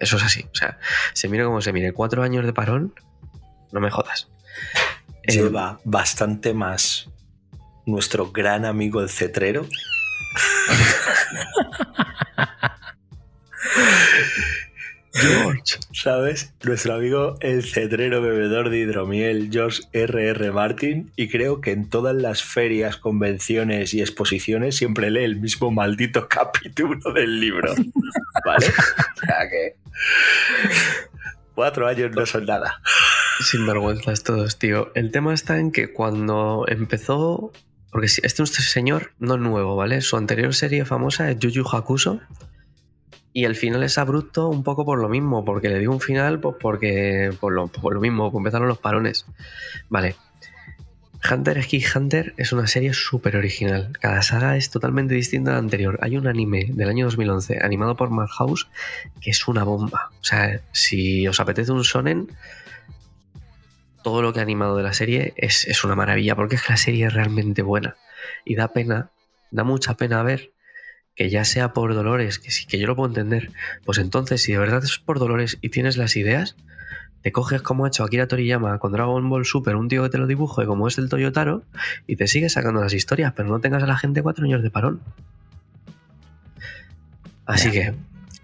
Eso 0.00 0.16
es 0.16 0.22
así. 0.22 0.46
O 0.50 0.54
sea, 0.54 0.78
se 1.12 1.28
mire 1.28 1.44
como 1.44 1.60
se 1.60 1.74
mire. 1.74 1.92
Cuatro 1.92 2.22
años 2.22 2.46
de 2.46 2.54
parón, 2.54 2.94
no 3.72 3.80
me 3.80 3.90
jodas. 3.90 4.28
Eh, 5.24 5.32
Lleva 5.32 5.80
bastante 5.84 6.54
más 6.54 7.08
nuestro 7.86 8.30
gran 8.30 8.64
amigo 8.64 9.00
el 9.00 9.08
cetrero. 9.08 9.66
George. 15.12 15.76
¿Sabes? 15.92 16.54
Nuestro 16.62 16.94
amigo 16.94 17.36
el 17.40 17.64
cetrero 17.64 18.22
bebedor 18.22 18.70
de 18.70 18.78
hidromiel, 18.78 19.48
George 19.50 19.82
R.R. 19.92 20.52
Martin, 20.52 21.10
y 21.16 21.28
creo 21.28 21.60
que 21.60 21.72
en 21.72 21.88
todas 21.88 22.14
las 22.14 22.42
ferias, 22.42 22.96
convenciones 22.96 23.94
y 23.94 24.00
exposiciones 24.00 24.76
siempre 24.76 25.10
lee 25.10 25.24
el 25.24 25.36
mismo 25.36 25.70
maldito 25.70 26.28
capítulo 26.30 27.12
del 27.12 27.40
libro. 27.40 27.74
¿Vale? 28.44 28.66
O 29.20 29.26
sea 29.26 29.48
que. 29.50 29.74
Cuatro 31.54 31.88
años 31.88 32.12
no 32.14 32.24
son 32.24 32.46
nada. 32.46 32.80
Sin 33.40 33.66
vergüenzas 33.66 34.24
todos, 34.24 34.58
tío. 34.58 34.90
El 34.94 35.12
tema 35.12 35.34
está 35.34 35.58
en 35.58 35.70
que 35.70 35.92
cuando 35.92 36.64
empezó. 36.68 37.52
Porque 37.90 38.06
este 38.06 38.42
este 38.42 38.62
señor 38.62 39.12
no 39.18 39.36
es 39.36 39.40
nuevo, 39.40 39.74
¿vale? 39.74 40.02
Su 40.02 40.16
anterior 40.16 40.54
serie 40.54 40.84
famosa 40.84 41.30
es 41.30 41.38
Yu 41.38 41.64
Hakusho. 41.66 42.20
Y 43.32 43.44
el 43.44 43.54
final 43.54 43.82
es 43.82 43.96
abrupto 43.96 44.48
un 44.48 44.62
poco 44.62 44.84
por 44.84 45.00
lo 45.00 45.08
mismo, 45.08 45.44
porque 45.44 45.68
le 45.68 45.78
dio 45.78 45.90
un 45.90 46.00
final, 46.00 46.40
pues 46.40 46.56
porque. 46.60 47.30
Por 47.40 47.52
lo, 47.52 47.68
por 47.68 47.94
lo 47.94 48.00
mismo, 48.00 48.32
empezaron 48.34 48.68
los 48.68 48.78
parones. 48.78 49.26
Vale. 49.88 50.16
Hunter 51.30 51.58
x 51.58 51.96
Hunter 51.96 52.34
es 52.36 52.52
una 52.52 52.66
serie 52.66 52.92
súper 52.92 53.36
original. 53.36 53.92
Cada 54.00 54.22
saga 54.22 54.56
es 54.56 54.70
totalmente 54.70 55.14
distinta 55.14 55.50
a 55.50 55.54
la 55.54 55.58
anterior. 55.58 55.98
Hay 56.00 56.16
un 56.16 56.28
anime 56.28 56.66
del 56.72 56.88
año 56.88 57.06
2011 57.06 57.58
animado 57.62 57.96
por 57.96 58.10
Madhouse 58.10 58.68
que 59.20 59.30
es 59.30 59.48
una 59.48 59.64
bomba. 59.64 60.10
O 60.20 60.24
sea, 60.24 60.60
si 60.72 61.26
os 61.26 61.40
apetece 61.40 61.72
un 61.72 61.82
shonen, 61.82 62.28
todo 64.02 64.22
lo 64.22 64.32
que 64.32 64.40
ha 64.40 64.42
animado 64.42 64.76
de 64.76 64.82
la 64.82 64.92
serie 64.92 65.34
es, 65.36 65.66
es 65.66 65.84
una 65.84 65.94
maravilla, 65.94 66.36
porque 66.36 66.56
es 66.56 66.62
que 66.62 66.72
la 66.72 66.76
serie 66.76 67.06
es 67.06 67.12
realmente 67.12 67.62
buena. 67.62 67.96
Y 68.44 68.54
da 68.54 68.68
pena, 68.68 69.10
da 69.50 69.64
mucha 69.64 69.94
pena 69.94 70.22
ver 70.22 70.52
que 71.14 71.30
ya 71.30 71.44
sea 71.44 71.72
por 71.72 71.94
Dolores, 71.94 72.38
que 72.38 72.52
sí, 72.52 72.66
que 72.66 72.78
yo 72.78 72.86
lo 72.86 72.94
puedo 72.94 73.08
entender, 73.08 73.50
pues 73.84 73.98
entonces 73.98 74.40
si 74.40 74.52
de 74.52 74.58
verdad 74.58 74.84
es 74.84 74.98
por 75.00 75.18
Dolores 75.18 75.58
y 75.60 75.70
tienes 75.70 75.96
las 75.96 76.14
ideas, 76.14 76.54
te 77.22 77.32
coges 77.32 77.60
como 77.60 77.84
ha 77.84 77.88
hecho 77.88 78.04
Akira 78.04 78.28
Toriyama 78.28 78.78
con 78.78 78.92
Dragon 78.92 79.28
Ball 79.28 79.44
Super, 79.44 79.74
un 79.74 79.88
tío 79.88 80.04
que 80.04 80.10
te 80.10 80.18
lo 80.18 80.28
dibuje 80.28 80.64
como 80.64 80.86
es 80.86 80.96
el 80.96 81.08
Toyotaro, 81.08 81.64
y 82.06 82.14
te 82.14 82.28
sigues 82.28 82.52
sacando 82.52 82.80
las 82.80 82.92
historias, 82.92 83.32
pero 83.34 83.48
no 83.48 83.58
tengas 83.58 83.82
a 83.82 83.86
la 83.86 83.98
gente 83.98 84.22
cuatro 84.22 84.44
años 84.44 84.62
de 84.62 84.70
parón. 84.70 85.00
Así 87.46 87.72
que, 87.72 87.94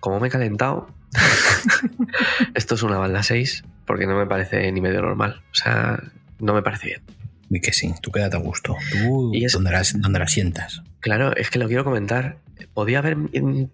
como 0.01 0.19
me 0.19 0.27
he 0.29 0.31
calentado, 0.31 0.89
esto 2.55 2.75
es 2.75 2.83
una 2.83 2.99
balda 2.99 3.23
6, 3.23 3.63
porque 3.87 4.07
no 4.07 4.17
me 4.17 4.27
parece 4.27 4.71
ni 4.73 4.81
medio 4.81 5.03
normal. 5.03 5.43
O 5.51 5.55
sea, 5.55 6.03
no 6.41 6.55
me 6.55 6.63
parece 6.63 6.87
bien. 6.89 7.03
Y 7.51 7.61
que 7.61 7.73
sí, 7.73 7.93
tú 8.03 8.11
quédate 8.11 8.37
a 8.37 8.41
gusto. 8.41 8.77
Tú 8.93 9.31
Y 9.35 9.45
es- 9.45 9.53
donde, 9.53 9.71
la, 9.71 9.83
donde 9.97 10.19
la 10.19 10.27
sientas. 10.29 10.83
Claro, 11.01 11.37
es 11.37 11.51
que 11.51 11.59
lo 11.59 11.67
quiero 11.69 11.85
comentar. 11.85 12.39
Podía 12.73 12.99
haber 12.99 13.17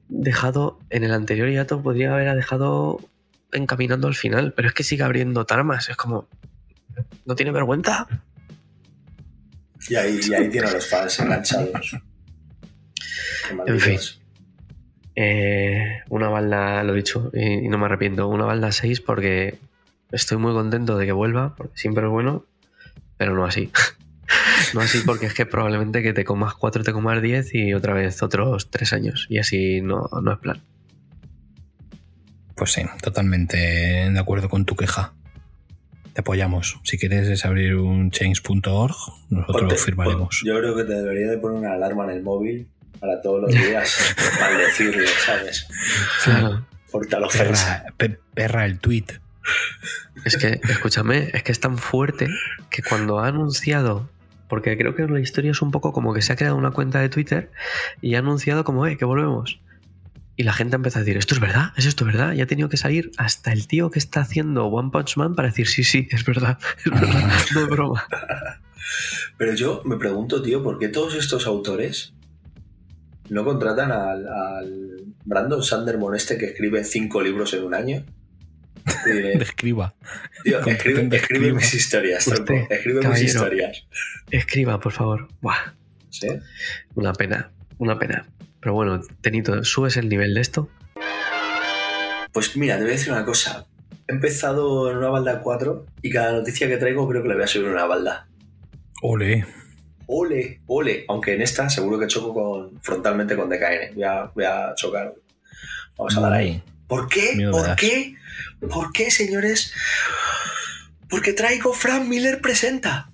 dejado, 0.09 0.79
en 0.91 1.05
el 1.05 1.13
anterior 1.13 1.49
hiato, 1.49 1.83
podría 1.83 2.13
haber 2.13 2.35
dejado 2.35 2.99
encaminando 3.53 4.09
al 4.09 4.15
final, 4.15 4.53
pero 4.55 4.69
es 4.69 4.75
que 4.75 4.83
sigue 4.83 5.03
abriendo 5.05 5.45
tramas. 5.47 5.89
Es 5.89 5.97
como, 5.97 6.29
¿no 7.25 7.35
tiene 7.37 7.53
vergüenza? 7.53 8.07
Y 9.89 9.95
ahí, 9.95 10.21
y 10.29 10.35
ahí 10.35 10.49
tiene 10.51 10.67
a 10.69 10.73
los 10.73 10.87
fans 10.89 11.19
enganchados. 11.21 11.97
Malditos. 13.57 13.83
fin. 13.83 13.99
Eh, 15.17 16.01
una 16.09 16.29
balda, 16.29 16.83
lo 16.85 16.93
he 16.93 16.97
dicho, 16.97 17.31
y, 17.35 17.65
y 17.65 17.69
no 17.69 17.79
me 17.79 17.87
arrepiento, 17.87 18.29
una 18.29 18.45
balda 18.45 18.73
6 18.73 19.01
porque 19.01 19.59
estoy 20.13 20.39
muy 20.39 20.53
contento 20.53 20.97
de 20.97 21.07
que 21.07 21.13
vuelva, 21.13 21.55
porque 21.57 21.77
siempre 21.79 22.05
es 22.05 22.11
bueno, 22.11 22.47
pero 23.17 23.35
no 23.35 23.45
así. 23.45 23.71
no 24.75 24.81
así 24.81 25.01
porque 25.05 25.27
es 25.27 25.35
que 25.35 25.47
probablemente 25.47 26.03
que 26.03 26.13
te 26.13 26.25
comas 26.25 26.55
4, 26.55 26.85
te 26.85 26.93
comas 26.93 27.21
10 27.23 27.55
y 27.55 27.75
otra 27.75 27.93
vez 27.95 28.23
otros 28.23 28.71
3 28.71 28.93
años, 28.93 29.27
y 29.29 29.39
así 29.39 29.81
no, 29.81 30.09
no 30.23 30.33
es 30.33 30.39
plan. 30.39 30.61
Pues 32.57 32.73
sí, 32.73 32.83
totalmente 33.03 33.57
de 33.57 34.19
acuerdo 34.19 34.49
con 34.49 34.65
tu 34.67 34.77
queja. 34.77 35.15
Te 36.13 36.21
apoyamos. 36.21 36.79
Si 36.83 36.99
quieres 36.99 37.45
abrir 37.45 37.77
un 37.77 38.11
change.org, 38.11 38.95
nosotros 39.31 39.63
Ponte- 39.63 39.77
firmaremos. 39.77 40.43
yo 40.45 40.59
creo 40.59 40.77
que 40.77 40.85
te 40.85 40.95
debería 40.95 41.31
de 41.31 41.39
poner 41.39 41.59
una 41.59 41.73
alarma 41.73 42.05
en 42.05 42.11
el 42.11 42.23
móvil 42.23 42.69
para 42.99 43.23
todos 43.23 43.43
los 43.43 43.51
días 43.55 44.15
maldecirle, 44.41 45.07
¿sabes? 45.25 45.67
Claro. 46.25 46.67
Perra, 47.33 47.85
pe- 47.97 48.19
perra 48.35 48.67
el 48.67 48.79
tweet. 48.81 49.05
Es 50.25 50.37
que, 50.37 50.61
escúchame, 50.69 51.31
es 51.33 51.43
que 51.43 51.53
es 51.53 51.61
tan 51.61 51.79
fuerte 51.79 52.29
que 52.71 52.83
cuando 52.83 53.21
ha 53.21 53.29
anunciado, 53.29 54.09
porque 54.49 54.77
creo 54.77 54.95
que 54.95 55.07
la 55.07 55.21
historia 55.21 55.51
es 55.51 55.63
un 55.63 55.71
poco 55.71 55.93
como 55.93 56.13
que 56.13 56.23
se 56.23 56.33
ha 56.33 56.37
creado 56.37 56.57
una 56.57 56.73
cuenta 56.73 57.01
de 57.01 57.09
Twitter 57.09 57.51
y 58.01 58.15
ha 58.15 58.19
anunciado 58.19 58.65
como, 58.65 58.87
eh, 58.87 58.97
que 58.97 59.05
volvemos. 59.05 59.61
Y 60.37 60.43
la 60.43 60.53
gente 60.53 60.77
empieza 60.77 60.99
a 60.99 61.03
decir, 61.03 61.17
¿esto 61.17 61.35
es 61.35 61.41
verdad? 61.41 61.73
¿Es 61.77 61.87
esto 61.87 62.05
verdad? 62.05 62.33
Y 62.33 62.41
ha 62.41 62.47
tenido 62.47 62.69
que 62.69 62.77
salir 62.77 63.11
hasta 63.19 63.53
el 63.53 63.67
tío 63.67 63.91
que 63.91 63.99
está 63.99 64.21
haciendo 64.21 64.67
One 64.67 64.91
Punch 64.91 65.17
Man 65.17 65.35
para 65.35 65.49
decir, 65.49 65.69
sí, 65.69 65.85
sí, 65.85 66.09
es 66.11 66.25
verdad, 66.25 66.59
es 66.85 66.91
verdad, 66.91 67.31
no 67.55 67.61
es 67.61 67.69
broma. 67.69 68.07
Pero 69.37 69.55
yo 69.55 69.83
me 69.85 69.97
pregunto, 69.97 70.43
tío, 70.43 70.63
¿por 70.63 70.79
qué 70.79 70.89
todos 70.89 71.15
estos 71.15 71.47
autores 71.47 72.15
no 73.29 73.45
contratan 73.45 73.93
al, 73.93 75.15
Brandon 75.25 75.63
Sanderson 75.63 76.15
este 76.15 76.39
que 76.39 76.47
escribe 76.47 76.85
cinco 76.85 77.23
libros 77.23 77.55
en 77.55 77.65
un 77.65 77.75
año? 77.75 78.05
Diré, 79.05 79.39
Describa. 79.39 79.95
tío, 80.45 80.61
escribe, 80.67 81.53
mis 81.53 81.75
historias, 81.75 82.27
Usted, 82.27 82.67
escribe 82.71 83.09
mis 83.09 83.23
historias. 83.23 83.87
Escriba, 84.31 84.81
por 84.81 84.93
favor. 84.93 85.29
Buah, 85.41 85.75
¿Sí? 86.11 86.29
una 86.95 87.13
pena, 87.13 87.51
una 87.79 87.99
pena. 87.99 88.27
Pero 88.61 88.75
bueno, 88.75 89.01
Tenito, 89.21 89.65
¿subes 89.65 89.97
el 89.97 90.09
nivel 90.09 90.35
de 90.35 90.41
esto? 90.41 90.69
Pues 92.33 92.57
mira, 92.57 92.77
te 92.77 92.83
voy 92.83 92.91
a 92.91 92.95
decir 92.95 93.13
una 93.13 93.25
cosa. 93.25 93.67
He 94.07 94.13
empezado 94.13 94.91
en 94.91 94.99
una 94.99 95.09
balda 95.09 95.41
4 95.41 95.87
y 96.03 96.11
cada 96.11 96.33
noticia 96.33 96.69
que 96.69 96.77
traigo 96.77 97.09
creo 97.09 97.23
que 97.23 97.29
la 97.29 97.35
voy 97.35 97.45
a 97.45 97.47
subir 97.47 97.67
en 97.67 97.73
una 97.73 97.87
balda. 97.87 98.29
Ole. 99.03 99.47
Ole, 100.07 100.61
ole. 100.67 101.05
Aunque 101.09 101.35
en 101.35 101.43
esta 101.43 101.71
seguro 101.71 101.99
que 101.99 102.07
choco 102.07 102.35
con, 102.35 102.81
frontalmente 102.83 103.37
con 103.37 103.49
DKN. 103.49 103.95
Voy 103.95 104.05
a, 104.05 104.25
voy 104.35 104.45
a 104.45 104.75
chocar. 104.75 105.15
Vamos 105.97 106.17
a 106.17 106.21
dar 106.21 106.33
ahí. 106.35 106.63
¿Por 106.87 107.09
qué? 107.09 107.35
Miedo 107.37 107.53
¿Por 107.53 107.77
qué? 107.77 108.15
¿Por 108.69 108.93
qué, 108.93 109.11
señores? 109.11 109.73
Porque 111.09 111.33
traigo 111.33 111.73
Frank 111.73 112.05
Miller 112.05 112.41
presenta. 112.41 113.11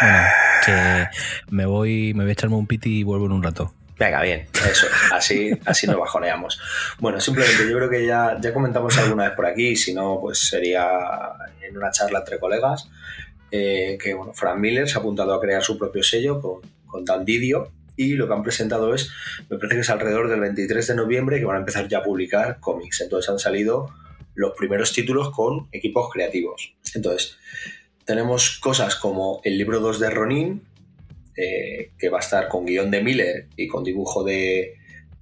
Bueno, 0.00 0.24
que 0.64 1.06
me 1.50 1.66
voy, 1.66 2.14
me 2.14 2.24
voy 2.24 2.30
a 2.30 2.32
echarme 2.32 2.56
un 2.56 2.66
piti 2.66 3.00
y 3.00 3.02
vuelvo 3.02 3.26
en 3.26 3.32
un 3.32 3.42
rato. 3.42 3.74
Venga, 3.96 4.22
bien, 4.22 4.48
eso, 4.68 4.88
así, 5.12 5.52
así 5.64 5.86
nos 5.86 5.96
bajoneamos. 5.96 6.60
Bueno, 6.98 7.20
simplemente 7.20 7.68
yo 7.68 7.76
creo 7.76 7.88
que 7.88 8.04
ya, 8.04 8.36
ya 8.40 8.52
comentamos 8.52 8.98
alguna 8.98 9.24
vez 9.24 9.32
por 9.34 9.46
aquí, 9.46 9.76
si 9.76 9.94
no, 9.94 10.18
pues 10.20 10.40
sería 10.40 10.88
en 11.62 11.76
una 11.76 11.92
charla 11.92 12.18
entre 12.18 12.40
colegas, 12.40 12.90
eh, 13.52 13.96
que 14.02 14.14
bueno, 14.14 14.34
Frank 14.34 14.58
Miller 14.58 14.88
se 14.88 14.96
ha 14.96 14.98
apuntado 14.98 15.32
a 15.32 15.40
crear 15.40 15.62
su 15.62 15.78
propio 15.78 16.02
sello 16.02 16.40
con, 16.40 16.60
con 16.86 17.04
Dan 17.04 17.24
Didio, 17.24 17.70
y 17.96 18.14
lo 18.14 18.26
que 18.26 18.34
han 18.34 18.42
presentado 18.42 18.94
es, 18.94 19.10
me 19.48 19.56
parece 19.56 19.76
que 19.76 19.80
es 19.82 19.90
alrededor 19.90 20.28
del 20.28 20.40
23 20.40 20.86
de 20.86 20.94
noviembre 20.94 21.38
que 21.38 21.44
van 21.44 21.56
a 21.56 21.60
empezar 21.60 21.88
ya 21.88 21.98
a 21.98 22.02
publicar 22.02 22.58
cómics. 22.60 23.00
Entonces 23.00 23.30
han 23.30 23.38
salido 23.38 23.90
los 24.34 24.52
primeros 24.56 24.92
títulos 24.92 25.30
con 25.30 25.68
equipos 25.72 26.10
creativos. 26.12 26.74
Entonces, 26.94 27.38
tenemos 28.04 28.58
cosas 28.58 28.96
como 28.96 29.40
el 29.44 29.56
libro 29.56 29.80
2 29.80 30.00
de 30.00 30.10
Ronin, 30.10 30.62
eh, 31.36 31.90
que 31.98 32.08
va 32.08 32.18
a 32.18 32.20
estar 32.20 32.48
con 32.48 32.66
guion 32.66 32.90
de 32.90 33.02
Miller 33.02 33.48
y 33.56 33.66
con 33.66 33.82
dibujo 33.82 34.22
de, 34.22 34.74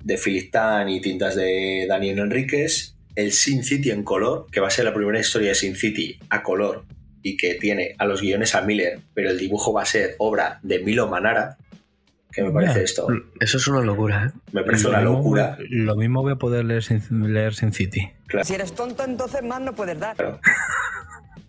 de 0.03 0.19
Philip 0.19 0.51
Tan 0.51 0.89
y 0.89 1.01
tintas 1.01 1.37
de 1.37 1.87
Daniel 1.89 2.19
Enríquez. 2.19 2.95
El 3.15 3.33
Sin 3.33 3.63
City 3.63 3.91
en 3.91 4.05
color, 4.05 4.47
que 4.51 4.61
va 4.61 4.69
a 4.69 4.71
ser 4.71 4.87
la 4.87 4.95
primera 4.95 5.21
historia 5.21 5.51
de 5.51 5.55
Sin 5.55 5.77
City 5.77 6.19
a 6.31 6.43
color 6.43 6.85
y 7.23 7.37
que 7.37 7.55
tiene 7.55 7.95
a 7.99 8.05
los 8.05 8.21
guiones 8.21 8.55
a 8.55 8.63
Miller, 8.63 8.99
pero 9.15 9.31
el 9.31 9.39
dibujo 9.39 9.73
va 9.73 9.83
a 9.83 9.87
ser 9.87 10.17
obra 10.19 10.59
de 10.63 10.81
Milo 10.81 11.09
Manara. 11.09 11.57
¿Qué 12.33 12.43
me 12.43 12.51
parece 12.51 12.83
esto? 12.83 13.07
Eso 13.41 13.59
es 13.59 13.67
una 13.69 13.81
locura, 13.83 14.27
¿eh? 14.35 14.39
Me 14.53 14.63
parece 14.65 14.85
Lo 14.85 14.91
una 14.91 14.99
mismo- 15.01 15.17
locura. 15.19 15.59
Lo 15.69 15.97
mismo 15.97 16.23
voy 16.23 16.33
a 16.33 16.37
poder 16.37 16.65
leer 16.65 16.83
sin, 16.83 17.03
leer 17.33 17.55
sin 17.55 17.73
City. 17.73 18.11
Si 18.43 18.55
eres 18.55 18.73
tonto, 18.75 19.05
entonces 19.05 19.43
más 19.43 19.61
no 19.61 19.75
puedes 19.75 19.99
dar. 20.01 20.17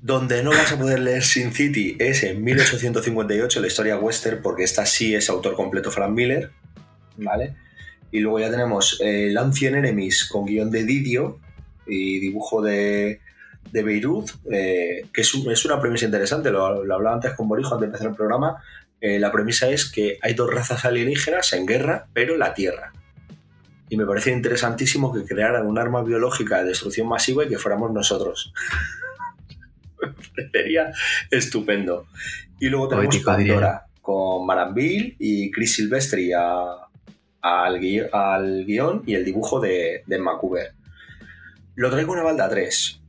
Donde 0.01 0.43
no 0.43 0.49
vas 0.49 0.71
a 0.73 0.77
poder 0.77 0.99
leer 0.99 1.23
Sin 1.23 1.53
City 1.53 1.95
es 1.97 2.23
en 2.23 2.43
1858, 2.43 3.61
la 3.61 3.67
historia 3.67 3.97
western, 3.97 4.41
porque 4.41 4.63
esta 4.63 4.85
sí 4.85 5.15
es 5.15 5.29
autor 5.29 5.55
completo 5.55 5.91
Frank 5.91 6.11
Miller, 6.11 6.51
¿vale? 7.15 7.55
Y 8.11 8.19
luego 8.19 8.39
ya 8.39 8.51
tenemos 8.51 8.99
eh, 9.01 9.27
el 9.29 9.37
Ancient 9.37 9.77
Enemies 9.77 10.25
con 10.25 10.45
guion 10.45 10.69
de 10.71 10.83
Didio 10.83 11.39
y 11.87 12.19
dibujo 12.19 12.61
de, 12.61 13.21
de 13.71 13.83
Beirut, 13.83 14.29
eh, 14.51 15.05
que 15.13 15.21
es, 15.21 15.33
un- 15.33 15.49
es 15.49 15.63
una 15.63 15.79
premisa 15.79 16.03
interesante, 16.05 16.51
lo, 16.51 16.83
lo 16.83 16.95
hablaba 16.95 17.15
antes 17.15 17.31
con 17.33 17.47
Borijo 17.47 17.73
antes 17.73 17.81
de 17.81 17.85
empezar 17.87 18.07
el 18.09 18.15
programa. 18.15 18.61
Eh, 19.05 19.19
la 19.19 19.33
premisa 19.33 19.69
es 19.69 19.91
que 19.91 20.17
hay 20.21 20.33
dos 20.33 20.49
razas 20.49 20.85
alienígenas 20.85 21.51
en 21.51 21.65
guerra, 21.65 22.07
pero 22.13 22.37
la 22.37 22.53
Tierra. 22.53 22.93
Y 23.89 23.97
me 23.97 24.05
parece 24.05 24.31
interesantísimo 24.31 25.13
que 25.13 25.25
crearan 25.25 25.67
un 25.67 25.77
arma 25.77 26.01
biológica 26.03 26.59
de 26.59 26.69
destrucción 26.69 27.07
masiva 27.09 27.43
y 27.43 27.49
que 27.49 27.57
fuéramos 27.57 27.91
nosotros. 27.91 28.53
Sería 30.51 30.91
estupendo. 31.29 32.07
Y 32.59 32.69
luego 32.69 32.87
tenemos 32.87 33.07
Poético, 33.17 33.31
Pandora 33.31 33.85
con 34.01 34.45
Maranville 34.45 35.15
y 35.19 35.51
Chris 35.51 35.73
Silvestri 35.75 36.31
a- 36.33 36.87
al, 37.41 37.79
gui- 37.79 38.09
al 38.11 38.65
guion 38.65 39.03
y 39.05 39.15
el 39.15 39.25
dibujo 39.25 39.59
de, 39.59 40.03
de 40.07 40.17
Macuber. 40.17 40.71
Lo 41.75 41.89
traigo 41.89 42.13
una 42.13 42.23
balda 42.23 42.49
3. 42.49 43.01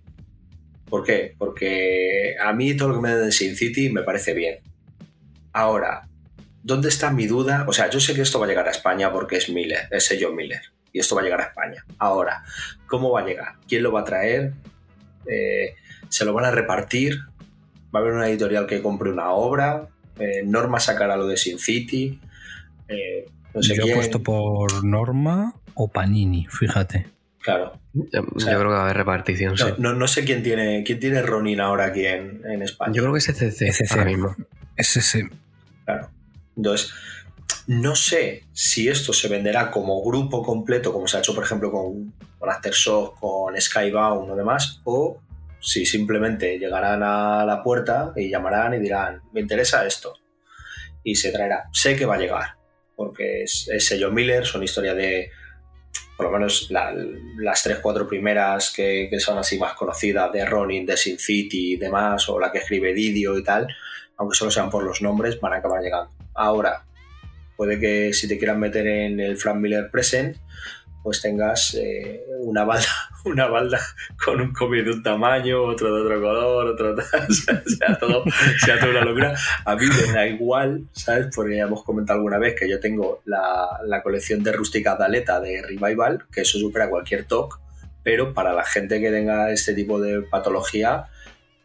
¿Por 0.88 1.04
qué? 1.04 1.34
Porque 1.38 2.34
a 2.40 2.52
mí 2.52 2.76
todo 2.76 2.88
lo 2.90 2.94
que 2.96 3.00
me 3.00 3.14
den 3.14 3.26
de 3.26 3.32
Sin 3.32 3.54
City 3.56 3.90
me 3.90 4.02
parece 4.02 4.34
bien. 4.34 4.58
Ahora, 5.54 6.08
¿dónde 6.64 6.88
está 6.88 7.10
mi 7.12 7.26
duda? 7.26 7.64
O 7.68 7.72
sea, 7.72 7.88
yo 7.88 8.00
sé 8.00 8.12
que 8.12 8.22
esto 8.22 8.40
va 8.40 8.46
a 8.46 8.48
llegar 8.48 8.66
a 8.66 8.72
España 8.72 9.12
porque 9.12 9.36
es 9.36 9.48
Miller, 9.48 9.86
es 9.92 10.04
sello 10.04 10.32
Miller. 10.32 10.60
Y 10.92 10.98
esto 10.98 11.14
va 11.14 11.20
a 11.20 11.24
llegar 11.24 11.40
a 11.40 11.44
España. 11.44 11.84
Ahora, 11.98 12.42
¿cómo 12.86 13.12
va 13.12 13.20
a 13.20 13.24
llegar? 13.24 13.54
¿Quién 13.68 13.84
lo 13.84 13.92
va 13.92 14.00
a 14.00 14.04
traer? 14.04 14.52
Eh, 15.26 15.76
¿Se 16.08 16.24
lo 16.24 16.32
van 16.32 16.44
a 16.44 16.50
repartir? 16.50 17.20
¿Va 17.94 18.00
a 18.00 18.02
haber 18.02 18.14
una 18.14 18.28
editorial 18.28 18.66
que 18.66 18.82
compre 18.82 19.10
una 19.10 19.30
obra? 19.30 19.88
Eh, 20.18 20.42
¿Norma 20.44 20.80
sacará 20.80 21.16
lo 21.16 21.28
de 21.28 21.36
Sin 21.36 21.60
City? 21.60 22.20
Eh, 22.88 23.26
no 23.54 23.62
sé 23.62 23.76
Yo 23.76 23.84
he 23.84 23.94
puesto 23.94 24.22
por 24.22 24.84
Norma 24.84 25.54
o 25.74 25.88
Panini, 25.88 26.46
fíjate. 26.50 27.06
Claro. 27.40 27.78
Yo, 27.92 28.22
O 28.34 28.40
sea, 28.40 28.54
yo 28.54 28.58
creo 28.58 28.70
que 28.70 28.74
va 28.74 28.80
a 28.80 28.84
haber 28.84 28.96
repartición, 28.96 29.56
sí. 29.56 29.64
No, 29.78 30.08
sé 30.08 30.24
quién 30.24 30.42
tiene, 30.42 30.82
quién 30.84 30.98
tiene 30.98 31.22
Ronin 31.22 31.60
ahora 31.60 31.86
aquí 31.86 32.06
en, 32.06 32.42
en 32.44 32.62
España. 32.62 32.92
Yo 32.92 33.02
creo 33.02 33.12
que 33.12 33.18
es 33.18 33.28
ECC, 33.28 33.62
ECC. 33.62 33.92
ahora 33.92 34.04
mismo. 34.06 34.36
Es 34.76 34.96
ese. 34.96 35.28
Claro. 35.84 36.10
Entonces, 36.56 36.92
no 37.66 37.94
sé 37.96 38.44
si 38.52 38.88
esto 38.88 39.12
se 39.12 39.28
venderá 39.28 39.70
como 39.70 40.02
grupo 40.02 40.42
completo, 40.42 40.92
como 40.92 41.06
se 41.08 41.16
ha 41.16 41.20
hecho, 41.20 41.34
por 41.34 41.44
ejemplo, 41.44 41.70
con, 41.70 42.12
con 42.38 42.50
Aftershock, 42.50 43.18
con 43.18 43.60
Skybound 43.60 44.30
o 44.30 44.36
demás, 44.36 44.80
o 44.84 45.20
si 45.60 45.86
simplemente 45.86 46.58
llegarán 46.58 47.02
a 47.02 47.44
la 47.44 47.62
puerta 47.62 48.12
y 48.16 48.28
llamarán 48.28 48.74
y 48.74 48.78
dirán, 48.78 49.22
me 49.32 49.40
interesa 49.40 49.86
esto. 49.86 50.14
Y 51.02 51.16
se 51.16 51.32
traerá. 51.32 51.64
Sé 51.72 51.96
que 51.96 52.06
va 52.06 52.14
a 52.14 52.18
llegar, 52.18 52.56
porque 52.96 53.42
es, 53.42 53.68
es 53.72 53.86
sello 53.86 54.10
Miller, 54.10 54.46
son 54.46 54.62
historias 54.62 54.96
de, 54.96 55.30
por 56.16 56.26
lo 56.26 56.32
menos 56.32 56.70
la- 56.70 56.94
las 57.38 57.62
tres, 57.62 57.78
cuatro 57.78 58.06
primeras 58.06 58.70
que, 58.72 59.08
que 59.10 59.20
son 59.20 59.38
así 59.38 59.58
más 59.58 59.74
conocidas, 59.74 60.32
de 60.32 60.44
Ronin, 60.46 60.86
de 60.86 60.96
Sin 60.96 61.18
City 61.18 61.72
y 61.72 61.76
demás, 61.76 62.28
o 62.28 62.38
la 62.38 62.52
que 62.52 62.58
escribe 62.58 62.92
Didio 62.94 63.36
y 63.38 63.42
tal, 63.42 63.66
aunque 64.16 64.36
solo 64.36 64.50
sean 64.50 64.70
por 64.70 64.84
los 64.84 65.02
nombres, 65.02 65.40
van 65.40 65.52
a 65.54 65.56
acabar 65.56 65.82
llegando. 65.82 66.10
Ahora, 66.34 66.84
puede 67.56 67.78
que 67.78 68.12
si 68.12 68.28
te 68.28 68.38
quieran 68.38 68.60
meter 68.60 68.86
en 68.86 69.20
el 69.20 69.36
Frank 69.36 69.56
Miller 69.56 69.90
Present, 69.90 70.36
pues 71.04 71.20
tengas 71.20 71.74
eh, 71.74 72.24
una 72.40 72.64
balda, 72.64 72.88
una 73.26 73.46
balda 73.46 73.78
con 74.24 74.40
un 74.40 74.52
cómic 74.52 74.84
de 74.86 74.92
un 74.92 75.02
tamaño, 75.02 75.62
otro 75.62 75.94
de 75.94 76.02
otro 76.02 76.20
color, 76.20 76.66
otro 76.68 76.94
tal, 76.94 77.28
sea 77.34 77.98
todo, 77.98 78.24
sea 78.58 78.78
toda 78.80 78.90
una 78.90 79.04
locura. 79.04 79.34
A 79.66 79.76
mí 79.76 79.84
me 79.86 80.12
da 80.12 80.26
igual, 80.26 80.84
¿sabes? 80.92 81.28
Porque 81.34 81.56
ya 81.56 81.64
hemos 81.64 81.84
comentado 81.84 82.18
alguna 82.18 82.38
vez 82.38 82.58
que 82.58 82.68
yo 82.68 82.80
tengo 82.80 83.20
la, 83.26 83.80
la 83.84 84.02
colección 84.02 84.42
de 84.42 84.52
Rústica 84.52 84.96
Daleta 84.96 85.40
de 85.40 85.62
Revival, 85.62 86.24
que 86.32 86.40
eso 86.40 86.58
supera 86.58 86.88
cualquier 86.88 87.24
TOC, 87.26 87.60
pero 88.02 88.32
para 88.32 88.54
la 88.54 88.64
gente 88.64 88.98
que 88.98 89.10
tenga 89.10 89.50
este 89.50 89.74
tipo 89.74 90.00
de 90.00 90.22
patología, 90.22 91.08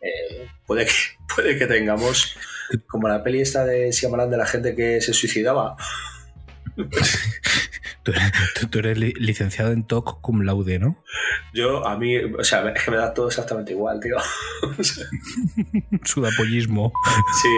eh, 0.01 0.47
puede, 0.65 0.85
que, 0.85 0.91
puede 1.35 1.57
que 1.57 1.67
tengamos, 1.67 2.35
como 2.87 3.07
la 3.07 3.23
peli 3.23 3.41
esta 3.41 3.65
de 3.65 3.91
Siamarán 3.93 4.29
de 4.29 4.37
la 4.37 4.45
gente 4.45 4.75
que 4.75 5.01
se 5.01 5.13
suicidaba, 5.13 5.75
Tú 8.03 8.11
eres, 8.13 8.31
tú- 8.57 8.67
tú 8.69 8.79
eres 8.79 8.97
li- 8.97 9.13
licenciado 9.17 9.73
en 9.73 9.83
TOC 9.85 10.21
cum 10.21 10.41
laude, 10.43 10.79
¿no? 10.79 11.03
yo 11.53 11.85
a 11.85 11.97
mí, 11.97 12.15
o 12.17 12.43
sea, 12.45 12.69
es 12.69 12.81
que 12.83 12.91
me 12.91 12.97
da 12.97 13.13
todo 13.13 13.27
exactamente 13.27 13.73
igual, 13.73 13.99
tío. 13.99 14.15
Sudapollismo 16.05 16.93
sí, 17.41 17.49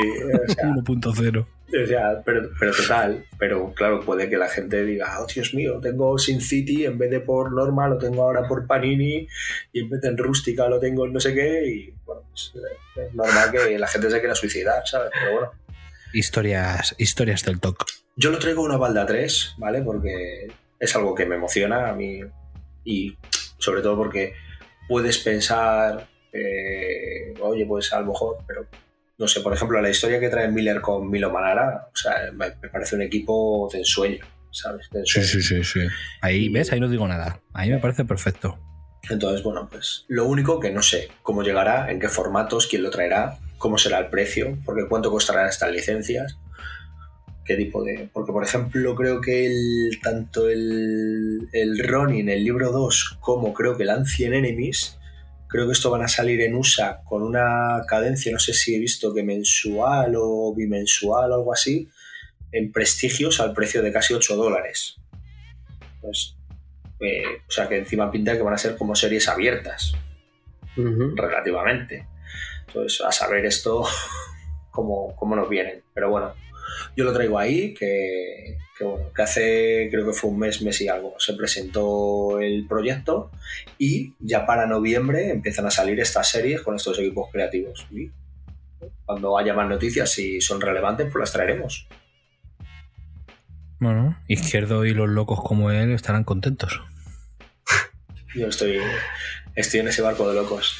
o 0.49 0.51
sea, 0.53 0.65
1.0. 0.69 1.45
O 1.71 1.87
sea, 1.87 2.21
pero, 2.25 2.49
pero 2.59 2.73
total, 2.73 3.25
pero 3.39 3.73
claro, 3.73 4.01
puede 4.01 4.29
que 4.29 4.37
la 4.37 4.49
gente 4.49 4.83
diga, 4.83 5.21
oh 5.21 5.27
Dios 5.27 5.53
mío, 5.53 5.79
tengo 5.81 6.17
Sin 6.17 6.41
City, 6.41 6.85
en 6.85 6.97
vez 6.97 7.09
de 7.09 7.21
por 7.21 7.53
Norma 7.53 7.87
lo 7.87 7.97
tengo 7.97 8.23
ahora 8.23 8.47
por 8.47 8.67
Panini, 8.67 9.27
y 9.71 9.79
en 9.79 9.89
vez 9.89 10.01
de 10.01 10.09
en 10.09 10.17
Rústica 10.17 10.67
lo 10.67 10.79
tengo 10.79 11.05
en 11.05 11.13
no 11.13 11.19
sé 11.19 11.33
qué, 11.33 11.65
y 11.65 11.93
bueno, 12.05 12.23
pues, 12.29 12.53
eh, 12.55 13.01
es 13.07 13.13
normal 13.13 13.51
que 13.51 13.79
la 13.79 13.87
gente 13.87 14.11
se 14.11 14.19
quiera 14.19 14.35
suicidar, 14.35 14.85
¿sabes? 14.85 15.11
Pero 15.13 15.33
bueno, 15.33 15.51
Historias, 16.13 16.93
historias 16.97 17.45
del 17.45 17.61
TOC. 17.61 17.85
yo 18.17 18.31
lo 18.31 18.39
traigo 18.39 18.61
una 18.63 18.75
balda 18.75 19.05
3, 19.05 19.55
¿vale? 19.57 19.81
Porque 19.81 20.51
es 20.77 20.95
algo 20.95 21.15
que 21.15 21.25
me 21.25 21.35
emociona 21.35 21.89
a 21.89 21.93
mí, 21.93 22.21
y 22.83 23.17
sobre 23.57 23.81
todo 23.81 23.95
porque 23.95 24.33
puedes 24.89 25.19
pensar, 25.19 26.07
eh, 26.33 27.33
oye, 27.39 27.65
pues 27.65 27.93
a 27.93 28.01
lo 28.01 28.07
mejor, 28.07 28.39
pero 28.45 28.67
no 29.21 29.27
sé, 29.27 29.39
por 29.41 29.53
ejemplo, 29.53 29.79
la 29.81 29.89
historia 29.89 30.19
que 30.19 30.29
trae 30.29 30.49
Miller 30.49 30.81
con 30.81 31.09
Milo 31.09 31.31
Manara, 31.31 31.87
o 31.93 31.95
sea, 31.95 32.31
me, 32.33 32.47
me 32.61 32.69
parece 32.69 32.95
un 32.95 33.03
equipo 33.03 33.69
de 33.71 33.79
ensueño, 33.79 34.25
¿sabes? 34.51 34.89
De 34.91 35.05
Sí, 35.05 35.19
ensueño. 35.19 35.27
sí, 35.45 35.63
sí, 35.63 35.63
sí. 35.63 35.87
Ahí, 36.21 36.49
¿ves? 36.49 36.71
Ahí 36.73 36.79
no 36.79 36.89
digo 36.89 37.07
nada. 37.07 37.39
Ahí 37.53 37.69
me 37.69 37.77
parece 37.77 38.03
perfecto. 38.03 38.57
Entonces, 39.09 39.43
bueno, 39.43 39.67
pues 39.71 40.05
lo 40.09 40.25
único 40.25 40.59
que 40.59 40.71
no 40.71 40.81
sé 40.81 41.09
cómo 41.21 41.43
llegará, 41.43 41.91
en 41.91 41.99
qué 41.99 42.07
formatos, 42.09 42.67
quién 42.67 42.83
lo 42.83 42.89
traerá, 42.89 43.37
cómo 43.59 43.77
será 43.77 43.99
el 43.99 44.07
precio, 44.09 44.57
porque 44.65 44.87
cuánto 44.89 45.11
costarán 45.11 45.47
estas 45.47 45.71
licencias, 45.71 46.37
qué 47.45 47.55
tipo 47.55 47.83
de... 47.83 48.09
Porque, 48.13 48.31
por 48.31 48.43
ejemplo, 48.43 48.95
creo 48.95 49.21
que 49.21 49.45
el, 49.47 49.99
tanto 50.01 50.49
el, 50.49 51.47
el 51.53 51.87
Ronin, 51.87 52.27
el 52.29 52.43
libro 52.43 52.71
2, 52.71 53.17
como 53.19 53.53
creo 53.53 53.77
que 53.77 53.83
el 53.83 53.89
Ancient 53.91 54.33
Enemies, 54.35 54.97
creo 55.51 55.65
que 55.65 55.73
esto 55.73 55.91
van 55.91 56.01
a 56.01 56.07
salir 56.07 56.39
en 56.41 56.55
USA 56.55 57.01
con 57.03 57.23
una 57.23 57.83
cadencia, 57.85 58.31
no 58.31 58.39
sé 58.39 58.53
si 58.53 58.73
he 58.73 58.79
visto 58.79 59.13
que 59.13 59.21
mensual 59.21 60.13
o 60.15 60.55
bimensual 60.55 61.31
o 61.31 61.35
algo 61.35 61.53
así, 61.53 61.89
en 62.53 62.71
prestigios 62.71 63.41
al 63.41 63.53
precio 63.53 63.81
de 63.81 63.91
casi 63.91 64.13
8 64.13 64.35
dólares. 64.37 64.95
Pues, 65.99 66.37
eh, 67.01 67.23
o 67.47 67.51
sea 67.51 67.67
que 67.67 67.79
encima 67.79 68.09
pinta 68.09 68.35
que 68.35 68.43
van 68.43 68.53
a 68.53 68.57
ser 68.57 68.77
como 68.77 68.95
series 68.95 69.27
abiertas, 69.27 69.93
relativamente. 70.75 72.07
Entonces, 72.67 73.01
a 73.01 73.11
saber 73.11 73.45
esto 73.45 73.83
cómo, 74.71 75.13
cómo 75.17 75.35
nos 75.35 75.49
vienen. 75.49 75.83
Pero 75.93 76.09
bueno, 76.09 76.33
yo 76.95 77.03
lo 77.05 77.13
traigo 77.13 77.39
ahí, 77.39 77.73
que, 77.73 78.57
que 78.77 78.83
bueno, 78.83 79.11
que 79.13 79.21
hace, 79.21 79.87
creo 79.91 80.05
que 80.05 80.13
fue 80.13 80.29
un 80.29 80.39
mes, 80.39 80.61
mes 80.61 80.79
y 80.81 80.87
algo, 80.87 81.15
se 81.19 81.33
presentó 81.33 82.39
el 82.39 82.65
proyecto 82.67 83.31
y 83.77 84.13
ya 84.19 84.45
para 84.45 84.65
noviembre 84.67 85.29
empiezan 85.31 85.65
a 85.65 85.71
salir 85.71 85.99
estas 85.99 86.29
series 86.29 86.61
con 86.61 86.75
estos 86.75 86.97
equipos 86.99 87.29
creativos. 87.31 87.85
Y 87.91 88.09
cuando 89.05 89.37
haya 89.37 89.53
más 89.53 89.67
noticias, 89.69 90.11
si 90.11 90.41
son 90.41 90.61
relevantes, 90.61 91.07
pues 91.11 91.21
las 91.21 91.31
traeremos. 91.31 91.87
Bueno, 93.79 94.17
Izquierdo 94.27 94.85
y 94.85 94.93
los 94.93 95.09
locos 95.09 95.39
como 95.43 95.71
él 95.71 95.91
estarán 95.91 96.23
contentos. 96.23 96.81
Yo 98.35 98.47
estoy, 98.47 98.79
estoy 99.55 99.79
en 99.79 99.87
ese 99.87 100.03
barco 100.03 100.29
de 100.29 100.35
locos. 100.35 100.79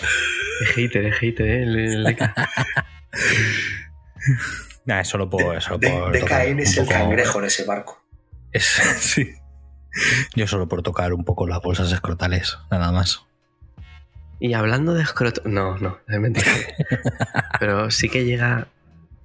Es 0.62 0.70
hater, 0.76 1.06
es 1.08 1.16
hater, 1.18 1.48
¿eh? 1.48 1.64
El- 1.64 1.80
el- 1.80 2.06
Nah, 4.86 5.04
solo 5.04 5.30
por. 5.30 5.62
Solo 5.62 5.78
De- 5.78 5.90
por 5.92 6.18
tocar 6.20 6.46
DKN 6.48 6.60
es 6.62 6.78
un 6.78 6.84
el 6.84 6.88
poco- 6.90 6.98
cangrejo 7.00 7.40
en 7.40 7.46
ese 7.46 7.64
barco. 7.66 8.04
Es- 8.52 8.66
sí. 9.00 9.34
Yo 10.36 10.48
solo 10.48 10.68
por 10.68 10.82
tocar 10.84 11.14
un 11.14 11.26
poco 11.26 11.46
las 11.48 11.62
bolsas 11.62 11.92
escrotales, 11.92 12.58
nada 12.72 12.92
más. 12.92 13.26
Y 14.40 14.54
hablando 14.54 14.94
de 14.94 15.04
escroto... 15.04 15.42
No, 15.46 15.78
no, 15.78 16.00
es 16.08 16.20
mentira. 16.20 16.48
Pero 17.60 17.92
sí 17.92 18.10
que 18.10 18.26
llega 18.26 18.68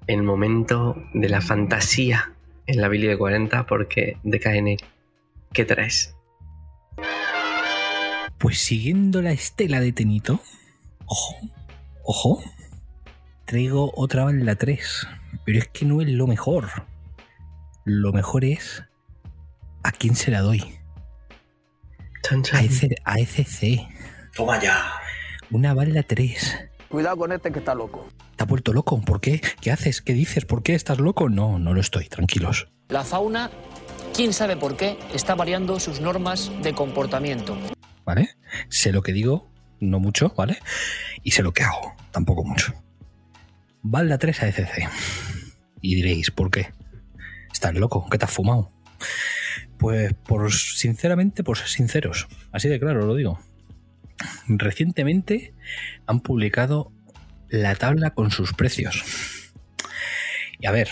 el 0.09 0.23
momento 0.23 0.97
de 1.15 1.29
la 1.29 1.41
fantasía 1.41 2.33
en 2.67 2.81
la 2.83 2.89
Billy 2.89 3.07
de 3.07 3.17
40 3.17 3.65
porque 3.67 4.19
DKN, 4.25 4.77
¿qué 5.53 5.65
traes? 5.65 6.15
Pues 8.39 8.59
siguiendo 8.59 9.23
la 9.23 9.33
estela 9.33 9.81
de 9.81 9.93
Tenito, 9.93 10.41
ojo, 11.07 11.37
ojo, 12.05 12.43
traigo 13.47 13.93
otra 13.97 14.25
banda 14.25 14.57
3, 14.57 15.07
pero 15.47 15.61
es 15.61 15.69
que 15.69 15.87
no 15.87 16.03
es 16.03 16.09
lo 16.09 16.27
mejor. 16.27 16.69
lo 17.85 18.13
mejor 18.13 18.45
es 18.45 18.83
a 19.85 19.93
quién 19.93 20.17
se 20.17 20.33
la 20.33 20.41
doy. 20.41 20.63
Chan, 22.23 22.43
A, 23.05 23.19
ECC. 23.21 23.87
Toma 24.35 24.61
ya. 24.61 24.93
Una 25.53 25.73
balda 25.73 26.03
3. 26.03 26.57
Cuidado 26.89 27.17
con 27.17 27.31
este 27.31 27.53
que 27.53 27.61
está 27.61 27.77
loco. 27.77 28.09
¿Te 28.35 28.43
has 28.43 28.49
vuelto 28.49 28.73
loco? 28.73 29.01
¿Por 29.01 29.21
qué? 29.21 29.41
¿Qué 29.61 29.71
haces? 29.71 30.03
¿Qué 30.03 30.13
dices? 30.13 30.45
¿Por 30.45 30.65
qué 30.65 30.75
estás 30.75 30.99
loco? 30.99 31.29
No, 31.29 31.61
no 31.61 31.73
lo 31.73 31.81
estoy, 31.81 32.09
tranquilos. 32.09 32.69
La 32.89 33.05
fauna, 33.05 33.51
quién 34.13 34.33
sabe 34.33 34.57
por 34.57 34.77
qué, 34.77 34.99
está 35.15 35.37
variando 35.37 35.79
sus 35.79 36.01
normas 36.01 36.51
de 36.63 36.75
comportamiento. 36.75 37.57
¿Vale? 38.05 38.31
Sé 38.69 38.91
lo 38.91 39.03
que 39.03 39.13
digo, 39.13 39.49
no 39.79 40.01
mucho, 40.01 40.35
¿vale? 40.37 40.59
Y 41.23 41.31
sé 41.31 41.45
lo 41.45 41.53
que 41.53 41.63
hago, 41.63 41.95
tampoco 42.11 42.43
mucho. 42.43 42.75
Balda 43.83 44.19
3 44.19 44.43
a 44.43 44.49
ECC. 44.49 44.89
Y 45.87 45.95
diréis, 45.95 46.33
¿por 46.33 46.51
qué? 46.51 46.73
¿Estás 47.53 47.73
loco? 47.75 48.09
¿Qué 48.11 48.19
te 48.19 48.25
has 48.25 48.33
fumado? 48.33 48.73
Pues 49.79 50.15
por 50.15 50.53
sinceramente, 50.53 51.45
por 51.45 51.59
ser 51.59 51.69
sinceros. 51.69 52.27
Así 52.51 52.69
de 52.69 52.81
claro 52.81 53.07
lo 53.07 53.15
digo. 53.15 53.39
Recientemente 54.49 55.55
han 56.09 56.23
publicado 56.23 56.91
la 57.49 57.77
tabla 57.77 58.11
con 58.15 58.33
sus 58.33 58.53
precios. 58.53 59.05
Y 60.59 60.67
a 60.67 60.73
ver, 60.73 60.89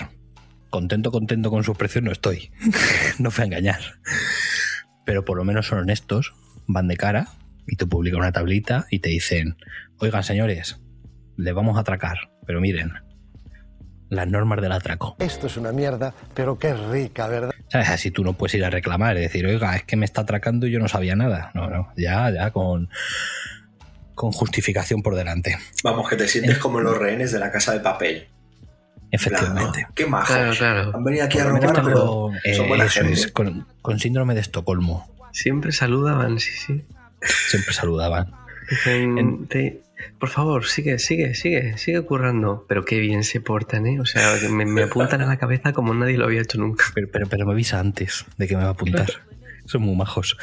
contento, 0.71 1.11
contento 1.11 1.51
con 1.51 1.65
sus 1.65 1.77
precios 1.77 2.05
no 2.05 2.13
estoy. 2.13 2.53
no 3.19 3.33
fue 3.33 3.43
a 3.43 3.47
engañar. 3.49 3.81
Pero 5.05 5.25
por 5.25 5.37
lo 5.37 5.45
menos 5.45 5.67
son 5.67 5.81
honestos, 5.81 6.35
van 6.69 6.87
de 6.87 6.97
cara 6.97 7.31
y 7.67 7.75
te 7.75 7.87
publican 7.87 8.21
una 8.21 8.31
tablita 8.31 8.87
y 8.93 9.01
te 9.01 9.09
dicen, 9.09 9.57
oigan 9.99 10.23
señores, 10.23 10.81
le 11.37 11.53
vamos 11.53 11.79
a 11.79 11.81
atracar, 11.81 12.31
pero 12.47 12.61
miren, 12.61 12.93
las 14.15 14.27
normas 14.29 14.61
del 14.61 14.73
atraco. 14.73 15.17
Esto 15.19 15.47
es 15.47 15.57
una 15.57 15.73
mierda, 15.73 16.15
pero 16.35 16.59
qué 16.59 16.75
rica, 16.75 17.27
¿verdad? 17.29 17.51
¿Sabes? 17.69 17.89
Así 17.91 18.11
tú 18.11 18.23
no 18.25 18.33
puedes 18.35 18.55
ir 18.55 18.65
a 18.65 18.71
reclamar 18.71 19.17
y 19.17 19.21
decir, 19.21 19.47
oiga, 19.47 19.75
es 19.77 19.85
que 19.85 19.97
me 19.97 20.05
está 20.05 20.23
atracando 20.23 20.67
y 20.67 20.71
yo 20.71 20.79
no 20.79 20.89
sabía 20.89 21.17
nada. 21.17 21.51
No, 21.55 21.69
no, 21.69 21.89
ya, 21.97 22.31
ya 22.31 22.51
con, 22.51 22.89
con 24.15 24.33
justificación 24.33 25.03
por 25.03 25.15
delante. 25.17 25.59
Vamos, 25.83 26.09
que 26.09 26.17
te 26.17 26.29
sientes 26.29 26.59
como 26.59 26.81
los 26.81 26.97
rehenes 26.97 27.33
de 27.33 27.39
la 27.41 27.51
casa 27.51 27.73
de 27.73 27.81
papel. 27.81 28.29
Efectivamente. 29.11 29.81
Claro, 29.81 29.93
Qué 29.95 30.07
majos. 30.07 30.29
Claro, 30.29 30.53
claro. 30.57 30.93
Han 30.97 31.05
venido 31.05 31.25
aquí 31.25 31.39
a 31.39 31.45
robar, 31.45 31.83
pero 31.85 32.31
eh, 32.43 32.55
son 32.55 32.69
buena 32.69 32.85
eso 32.87 33.01
gente. 33.01 33.13
es, 33.15 33.29
con, 33.31 33.67
con 33.81 33.99
síndrome 34.01 34.35
de 34.35 34.41
Estocolmo. 34.41 35.09
Siempre 35.33 35.73
saludaban, 35.73 36.39
sí, 36.41 36.51
sí. 36.53 36.85
Siempre 37.49 37.73
saludaban. 37.73 38.33
Dicen, 38.71 39.19
En- 39.19 39.47
te- 39.47 39.83
por 40.19 40.29
favor, 40.29 40.65
sigue, 40.67 40.99
sigue, 40.99 41.35
sigue, 41.35 41.77
sigue 41.79 42.03
currando. 42.03 42.65
Pero 42.69 42.85
qué 42.85 42.99
bien 42.99 43.25
se 43.25 43.41
portan, 43.41 43.87
¿eh? 43.87 44.01
O 44.01 44.07
sea, 44.07 44.39
que 44.41 44.49
me, 44.49 44.65
me 44.65 44.85
apuntan 44.85 45.21
a 45.21 45.27
la 45.27 45.39
cabeza 45.39 45.73
como 45.73 45.95
nadie 45.95 46.17
lo 46.19 46.25
había 46.25 46.41
hecho 46.41 46.59
nunca. 46.59 46.85
Pero, 46.95 47.09
pero, 47.11 47.27
pero 47.27 47.47
me 47.47 47.53
avisa 47.53 47.81
antes 47.81 48.25
de 48.37 48.49
que 48.49 48.57
me 48.57 48.63
va 48.63 48.69
a 48.69 48.73
apuntar. 48.73 49.11
Son 49.67 49.83
muy 49.83 49.97
majos. 49.97 50.37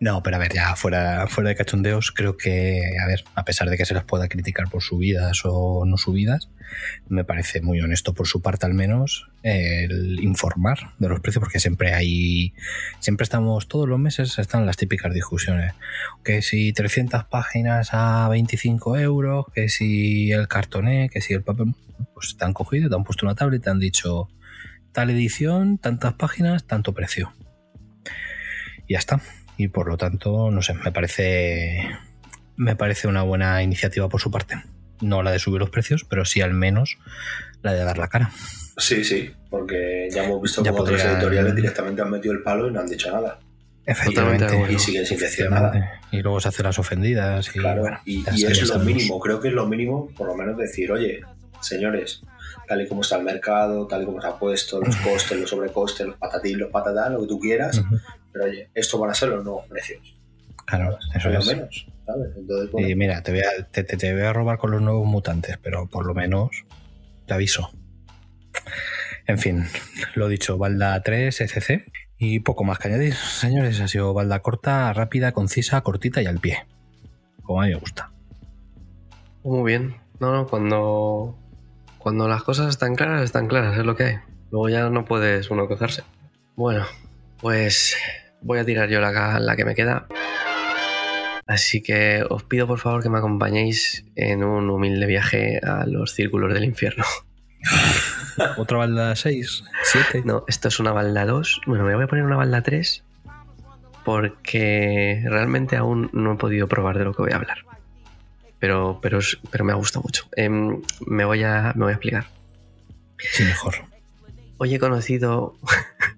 No, 0.00 0.22
pero 0.22 0.36
a 0.36 0.38
ver, 0.38 0.52
ya 0.52 0.76
fuera, 0.76 1.26
fuera 1.26 1.50
de 1.50 1.56
cachondeos, 1.56 2.12
creo 2.12 2.36
que, 2.36 2.82
a 3.02 3.06
ver, 3.06 3.24
a 3.34 3.44
pesar 3.44 3.68
de 3.70 3.76
que 3.76 3.84
se 3.84 3.94
las 3.94 4.04
pueda 4.04 4.28
criticar 4.28 4.68
por 4.68 4.82
subidas 4.82 5.42
o 5.44 5.84
no 5.84 5.96
subidas, 5.96 6.48
me 7.08 7.24
parece 7.24 7.60
muy 7.60 7.80
honesto 7.80 8.14
por 8.14 8.26
su 8.26 8.42
parte 8.42 8.66
al 8.66 8.74
menos 8.74 9.28
el 9.42 10.20
informar 10.22 10.94
de 10.98 11.08
los 11.08 11.20
precios, 11.20 11.40
porque 11.42 11.60
siempre 11.60 11.94
hay, 11.94 12.54
siempre 13.00 13.24
estamos, 13.24 13.68
todos 13.68 13.88
los 13.88 13.98
meses 13.98 14.38
están 14.38 14.66
las 14.66 14.76
típicas 14.76 15.12
discusiones. 15.12 15.72
Que 16.24 16.42
si 16.42 16.72
300 16.72 17.24
páginas 17.24 17.90
a 17.92 18.28
25 18.28 18.98
euros, 18.98 19.46
que 19.54 19.68
si 19.68 20.30
el 20.32 20.48
cartoné, 20.48 21.08
que 21.08 21.20
si 21.20 21.34
el 21.34 21.42
papel, 21.42 21.74
pues 22.14 22.36
te 22.36 22.44
han 22.44 22.52
cogido, 22.52 22.88
te 22.88 22.94
han 22.94 23.04
puesto 23.04 23.26
una 23.26 23.34
tabla 23.34 23.56
y 23.56 23.60
te 23.60 23.70
han 23.70 23.78
dicho 23.78 24.28
tal 24.92 25.10
edición, 25.10 25.78
tantas 25.78 26.14
páginas, 26.14 26.64
tanto 26.64 26.92
precio. 26.92 27.32
Y 28.88 28.94
ya 28.94 28.98
está. 28.98 29.20
Y 29.56 29.68
por 29.68 29.86
lo 29.88 29.96
tanto, 29.96 30.50
no 30.50 30.62
sé, 30.62 30.74
me 30.74 30.90
parece. 30.90 31.88
Me 32.56 32.74
parece 32.74 33.06
una 33.06 33.22
buena 33.22 33.62
iniciativa 33.62 34.08
por 34.08 34.20
su 34.20 34.30
parte. 34.32 34.56
No 35.00 35.22
la 35.22 35.30
de 35.30 35.38
subir 35.38 35.60
los 35.60 35.70
precios, 35.70 36.04
pero 36.04 36.24
sí 36.24 36.40
al 36.40 36.52
menos 36.54 36.98
la 37.62 37.72
de 37.72 37.84
dar 37.84 37.98
la 37.98 38.08
cara. 38.08 38.30
Sí, 38.76 39.04
sí, 39.04 39.30
porque 39.50 40.08
ya 40.12 40.24
hemos 40.24 40.42
visto 40.42 40.60
otros 40.62 40.76
podrían- 40.76 41.12
editoriales 41.16 41.54
directamente 41.54 42.02
han 42.02 42.10
metido 42.10 42.34
el 42.34 42.42
palo 42.42 42.68
y 42.68 42.72
no 42.72 42.80
han 42.80 42.88
dicho 42.88 43.12
nada. 43.12 43.38
Acuerdo. 43.86 44.70
Y 44.70 44.78
siguen 44.78 45.06
sin 45.06 45.18
decir 45.18 45.48
nada. 45.50 45.68
Efectivamente. 45.68 46.06
Y 46.10 46.20
luego 46.22 46.40
se 46.40 46.48
hacen 46.48 46.64
las 46.66 46.78
ofendidas. 46.78 47.48
Y, 47.54 47.58
Claro, 47.60 47.82
bueno, 47.82 48.00
y, 48.04 48.24
es 48.28 48.68
lo 48.68 48.78
mínimo, 48.80 49.18
creo 49.18 49.40
que 49.40 49.48
es 49.48 49.54
lo 49.54 49.66
mínimo, 49.66 50.08
por 50.16 50.26
lo 50.26 50.34
menos 50.34 50.58
decir, 50.58 50.92
oye, 50.92 51.20
señores, 51.60 52.22
tal 52.66 52.82
y 52.82 52.86
como 52.88 53.00
está 53.00 53.16
el 53.16 53.24
mercado, 53.24 53.86
tal 53.86 54.02
y 54.02 54.04
como 54.04 54.20
se 54.20 54.26
ha 54.28 54.38
puesto, 54.38 54.80
los 54.80 54.94
costes, 54.96 55.40
los 55.40 55.48
sobrecostes, 55.48 56.06
los 56.06 56.16
patatín, 56.16 56.58
los 56.58 56.70
patatán, 56.70 57.14
lo 57.14 57.22
que 57.22 57.28
tú 57.28 57.38
quieras. 57.40 57.82
Pero 58.38 58.50
oye, 58.50 58.70
esto 58.74 58.98
van 58.98 59.10
a 59.10 59.14
ser 59.14 59.30
los 59.30 59.44
nuevos 59.44 59.66
precios. 59.66 60.14
Claro, 60.66 60.98
eso 61.14 61.24
Por 61.24 61.32
lo 61.32 61.38
es. 61.40 61.46
menos, 61.46 61.86
¿sabes? 62.06 62.28
Entonces, 62.36 62.70
bueno, 62.72 62.88
Y 62.88 62.94
mira, 62.94 63.22
te 63.22 63.32
voy, 63.32 63.40
a, 63.40 63.64
te, 63.70 63.84
te- 63.84 63.96
te 63.96 64.12
voy 64.12 64.22
a 64.22 64.32
robar 64.32 64.58
con 64.58 64.70
los 64.70 64.82
nuevos 64.82 65.06
mutantes, 65.06 65.58
pero 65.62 65.86
por 65.86 66.04
lo 66.06 66.14
menos 66.14 66.50
te 67.26 67.34
aviso. 67.34 67.70
En 69.26 69.38
fin, 69.38 69.64
lo 70.14 70.28
dicho, 70.28 70.56
balda 70.58 71.02
3, 71.02 71.40
ECC. 71.40 71.90
Y 72.20 72.40
poco 72.40 72.64
más 72.64 72.78
que 72.78 72.88
añadir, 72.88 73.14
señores. 73.14 73.80
Ha 73.80 73.88
sido 73.88 74.12
balda 74.12 74.40
corta, 74.40 74.92
rápida, 74.92 75.32
concisa, 75.32 75.80
cortita 75.82 76.20
y 76.20 76.26
al 76.26 76.38
pie. 76.40 76.66
Como 77.42 77.62
a 77.62 77.64
mí 77.66 77.70
me 77.70 77.76
gusta. 77.78 78.10
Muy 79.44 79.70
bien. 79.70 79.96
No, 80.18 80.32
no, 80.32 80.46
cuando, 80.48 81.38
cuando 81.98 82.26
las 82.28 82.42
cosas 82.42 82.68
están 82.70 82.96
claras, 82.96 83.22
están 83.22 83.46
claras, 83.46 83.78
es 83.78 83.84
lo 83.86 83.94
que 83.94 84.02
hay. 84.04 84.16
Luego 84.50 84.68
ya 84.68 84.90
no 84.90 85.04
puedes 85.04 85.50
uno 85.50 85.68
quejarse. 85.68 86.02
Bueno, 86.56 86.84
pues 87.40 87.96
voy 88.40 88.58
a 88.58 88.64
tirar 88.64 88.88
yo 88.88 89.00
la, 89.00 89.40
la 89.40 89.56
que 89.56 89.64
me 89.64 89.74
queda. 89.74 90.06
Así 91.46 91.82
que 91.82 92.24
os 92.28 92.42
pido 92.42 92.66
por 92.66 92.78
favor 92.78 93.02
que 93.02 93.08
me 93.08 93.18
acompañéis 93.18 94.04
en 94.16 94.44
un 94.44 94.68
humilde 94.68 95.06
viaje 95.06 95.60
a 95.62 95.86
los 95.86 96.12
círculos 96.12 96.52
del 96.52 96.64
infierno. 96.64 97.04
Otra 98.56 98.78
balda 98.78 99.16
6, 99.16 99.64
7. 99.82 100.22
No, 100.24 100.44
esto 100.46 100.68
es 100.68 100.78
una 100.78 100.92
balda 100.92 101.24
2. 101.24 101.62
Bueno, 101.66 101.84
me 101.84 101.94
voy 101.94 102.04
a 102.04 102.06
poner 102.06 102.24
una 102.24 102.36
balda 102.36 102.62
3 102.62 103.02
porque 104.04 105.22
realmente 105.26 105.76
aún 105.76 106.10
no 106.12 106.32
he 106.32 106.36
podido 106.36 106.66
probar 106.68 106.98
de 106.98 107.04
lo 107.04 107.14
que 107.14 107.22
voy 107.22 107.32
a 107.32 107.36
hablar. 107.36 107.58
Pero, 108.58 109.00
pero, 109.02 109.18
pero 109.50 109.64
me 109.64 109.72
ha 109.72 109.76
gustado 109.76 110.02
mucho. 110.02 110.24
Em, 110.36 110.82
me, 111.06 111.24
voy 111.24 111.44
a, 111.44 111.72
me 111.76 111.84
voy 111.84 111.90
a 111.90 111.94
explicar. 111.94 112.26
Sí, 113.18 113.44
mejor. 113.44 113.74
Hoy 114.56 114.74
he 114.74 114.78
conocido, 114.78 115.56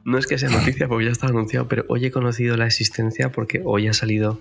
no 0.05 0.19
es 0.19 0.27
que 0.27 0.39
sea 0.39 0.51
noticia 0.51 0.89
porque 0.89 1.07
ya 1.07 1.13
estaba 1.13 1.31
anunciado, 1.31 1.69
pero 1.69 1.85
hoy 1.89 2.07
he 2.07 2.11
conocido 2.11 2.57
la 2.57 2.67
existencia 2.67 3.33
porque 3.33 3.63
hoy 3.65 3.89
ha 3.89 3.93
salido 3.93 4.41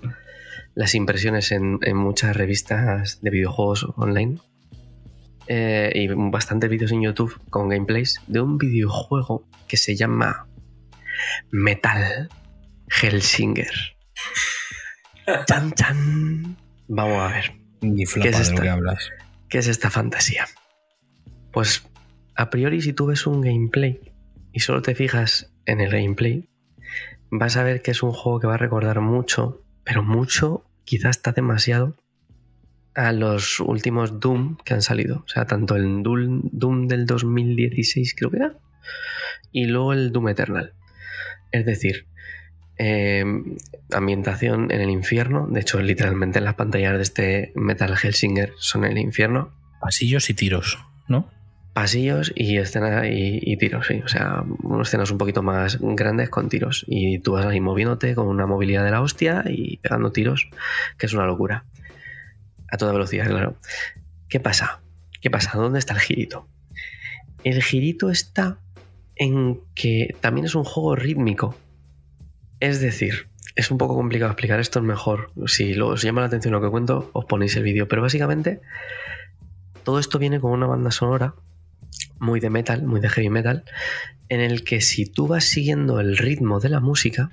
las 0.76 0.96
impresiones 0.96 1.52
en, 1.52 1.80
en 1.82 1.98
muchas 1.98 2.36
revistas 2.36 3.22
de 3.22 3.30
videojuegos 3.30 3.88
online 3.96 4.40
eh, 5.48 5.92
y 5.96 6.08
bastantes 6.08 6.70
vídeos 6.70 6.92
en 6.92 7.02
YouTube 7.02 7.40
con 7.50 7.70
gameplays 7.70 8.22
de 8.28 8.40
un 8.40 8.58
videojuego 8.58 9.48
que 9.68 9.78
se 9.78 9.96
llama 9.96 10.48
Metal 11.52 12.30
Hellsinger. 13.02 13.74
Chan, 15.48 15.72
chan. 15.74 16.58
Vamos 16.88 17.20
a 17.20 17.34
ver. 17.34 17.56
Ni 17.82 18.06
flapa 18.06 18.30
es 18.30 18.40
esta? 18.40 18.62
que. 18.62 18.98
¿Qué 19.50 19.58
es 19.58 19.68
esta 19.68 19.90
fantasía? 19.90 20.48
Pues 21.52 21.84
a 22.36 22.50
priori 22.50 22.82
si 22.82 22.94
tú 22.94 23.08
ves 23.08 23.26
un 23.26 23.42
gameplay 23.42 24.00
y 24.52 24.62
solo 24.62 24.82
te 24.82 24.96
fijas 24.96 25.54
en 25.66 25.82
el 25.82 25.92
gameplay, 25.92 26.50
vas 27.32 27.58
a 27.58 27.64
ver 27.64 27.82
que 27.82 27.92
es 27.92 28.04
un 28.04 28.12
juego 28.12 28.40
que 28.40 28.48
va 28.48 28.56
a 28.56 28.58
recordar 28.58 29.02
mucho, 29.02 29.64
pero 29.84 30.04
mucho, 30.04 30.66
quizás 30.84 31.18
está 31.18 31.32
demasiado, 31.32 31.96
a 32.96 33.12
los 33.12 33.60
últimos 33.60 34.20
Doom 34.20 34.58
que 34.58 34.74
han 34.74 34.82
salido. 34.82 35.24
O 35.26 35.28
sea, 35.28 35.46
tanto 35.46 35.76
el 35.76 36.04
Doom, 36.04 36.88
del 36.88 37.06
2016 37.06 38.16
creo 38.16 38.32
que 38.32 38.38
era, 38.38 38.58
y 39.52 39.66
luego 39.66 39.94
el 39.94 40.12
Doom 40.12 40.30
Eternal. 40.30 40.74
Es 41.52 41.66
decir, 41.66 42.08
eh, 42.78 43.24
ambientación 43.94 44.72
en 44.72 44.82
el 44.82 44.90
infierno. 44.90 45.48
De 45.48 45.62
hecho, 45.62 45.82
literalmente 45.82 46.42
las 46.42 46.56
pantallas 46.56 46.96
de 46.96 47.04
este 47.04 47.52
Metal 47.56 47.96
Hellsinger 48.02 48.54
son 48.58 48.86
el 48.86 48.98
infierno. 48.98 49.54
Pasillos 49.82 50.30
y 50.30 50.34
tiros, 50.34 50.80
¿no? 51.08 51.30
Pasillos 51.74 52.34
y 52.36 52.58
escena 52.58 53.08
y, 53.08 53.56
tiros, 53.58 53.88
sí. 53.88 54.02
O 54.04 54.08
sea, 54.08 54.44
escenas 54.82 55.12
un 55.12 55.18
poquito 55.18 55.44
más 55.44 55.78
grandes 55.80 56.30
con 56.30 56.50
tiros. 56.50 56.84
Y 56.88 57.20
tú 57.20 57.34
vas 57.34 57.46
ahí 57.46 57.62
moviéndote 57.62 58.16
con 58.16 58.28
una 58.28 58.46
movilidad 58.48 58.84
de 58.84 58.92
la 58.92 59.02
hostia 59.02 59.44
y 59.48 59.78
pegando 59.78 60.12
tiros, 60.12 60.50
que 60.98 61.06
es 61.06 61.14
una 61.14 61.26
locura. 61.26 61.66
A 62.72 62.78
toda 62.78 62.92
velocidad, 62.92 63.28
claro. 63.28 63.56
¿Qué 64.28 64.40
pasa? 64.40 64.82
¿Qué 65.22 65.30
pasa? 65.30 65.58
¿Dónde 65.58 65.80
está 65.80 65.94
el 65.94 66.00
girito? 66.00 66.48
El 67.44 67.64
girito 67.64 68.10
está 68.10 68.58
en 69.16 69.60
que 69.76 70.16
también 70.22 70.46
es 70.46 70.56
un 70.56 70.64
juego 70.64 70.96
rítmico. 70.96 71.56
Es 72.60 72.82
decir, 72.82 73.30
es 73.56 73.72
un 73.72 73.78
poco 73.78 73.96
complicado 73.96 74.32
explicar 74.32 74.60
esto, 74.60 74.80
es 74.80 74.86
mejor. 74.86 75.32
Si 75.48 75.80
os 75.80 76.02
llama 76.02 76.22
la 76.22 76.28
atención 76.28 76.54
lo 76.54 76.62
que 76.62 76.70
cuento, 76.70 77.10
os 77.14 77.26
ponéis 77.26 77.56
el 77.56 77.64
vídeo. 77.64 77.88
Pero 77.88 78.02
básicamente, 78.02 78.62
todo 79.84 80.00
esto 80.00 80.20
viene 80.20 80.40
con 80.40 80.52
una 80.52 80.68
banda 80.68 80.92
sonora 80.92 81.36
muy 82.20 82.40
de 82.40 82.50
metal, 82.50 82.84
muy 82.84 83.00
de 83.00 83.10
heavy 83.10 83.30
metal, 83.30 83.64
en 84.30 84.42
el 84.42 84.64
que 84.64 84.82
si 84.82 85.06
tú 85.06 85.28
vas 85.28 85.46
siguiendo 85.46 86.00
el 86.00 86.18
ritmo 86.18 86.60
de 86.60 86.70
la 86.70 86.80
música, 86.80 87.32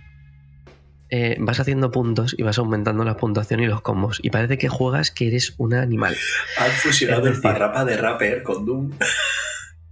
eh, 1.09 1.37
vas 1.39 1.61
haciendo 1.61 1.91
puntos 1.93 2.35
y 2.37 2.43
vas 2.43 2.59
aumentando 2.59 3.05
la 3.05 3.17
puntuación 3.17 3.61
y 3.61 3.67
los 3.67 3.81
combos. 3.83 4.19
Y 4.23 4.31
parece 4.31 4.59
que 4.59 4.69
juegas 4.69 5.11
que 5.11 5.29
eres 5.29 5.55
un 5.59 5.75
animal. 5.75 6.17
Han 6.59 6.71
fusionado 6.73 7.23
Es 7.23 7.27
el 7.29 7.33
decir- 7.35 7.43
parrapa 7.43 7.85
de 7.85 7.97
rapper 7.97 8.43
con 8.43 8.65
Doom. 8.67 8.91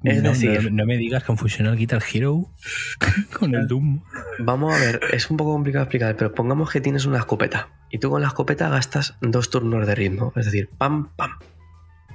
Es 0.03 0.23
no, 0.23 0.31
decir- 0.33 0.65
no- 0.65 0.71
no 0.83 0.85
me 0.87 0.99
digas 0.99 1.25
que 1.25 1.33
han 1.33 1.39
fusionado 1.39 1.73
el 1.73 1.79
Guitar 1.79 2.03
Hero 2.13 2.51
con 3.39 3.55
el 3.55 3.67
Doom. 3.67 4.03
Vamos 4.39 4.75
a 4.75 4.79
ver, 4.79 5.01
es 5.13 5.31
un 5.31 5.39
poco 5.39 5.53
complicado 5.53 5.85
explicar, 5.85 6.15
pero 6.17 6.35
pongamos 6.35 6.71
que 6.71 6.83
tienes 6.83 7.07
una 7.07 7.17
escopeta 7.21 7.71
y 7.91 7.99
tú 8.01 8.11
con 8.11 8.21
la 8.21 8.29
escopeta 8.29 8.69
gastas 8.69 9.17
dos 9.23 9.49
turnos 9.49 9.87
de 9.87 9.95
ritmo, 9.95 10.31
es 10.37 10.45
decir, 10.45 10.69
pam, 10.77 11.09
pam, 11.17 11.31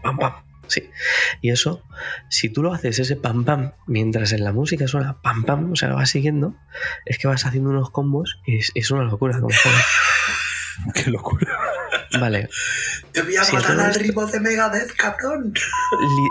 pam, 0.03 0.17
pam. 0.19 0.33
Sí. 0.69 0.89
Y 1.41 1.51
eso, 1.51 1.83
si 2.29 2.49
tú 2.49 2.63
lo 2.63 2.73
haces 2.73 2.99
ese 2.99 3.15
pam, 3.15 3.43
pam, 3.43 3.73
mientras 3.87 4.31
en 4.31 4.43
la 4.43 4.53
música 4.53 4.87
suena 4.87 5.21
pam, 5.21 5.43
pam, 5.43 5.71
o 5.73 5.75
sea, 5.75 5.89
vas 5.93 6.09
siguiendo, 6.09 6.55
es 7.05 7.17
que 7.17 7.27
vas 7.27 7.45
haciendo 7.45 7.69
unos 7.71 7.89
combos 7.89 8.39
y 8.45 8.59
es, 8.59 8.71
es 8.75 8.91
una 8.91 9.03
locura. 9.03 9.39
Como. 9.39 9.49
Qué 10.93 11.09
locura. 11.09 11.57
Vale, 12.19 12.49
Te 13.11 13.21
voy 13.21 13.35
a 13.35 13.43
matar 13.53 13.79
al 13.79 13.93
ritmo 13.93 14.25
de 14.25 14.39
Megadeth, 14.39 14.93
cabrón. 14.93 15.53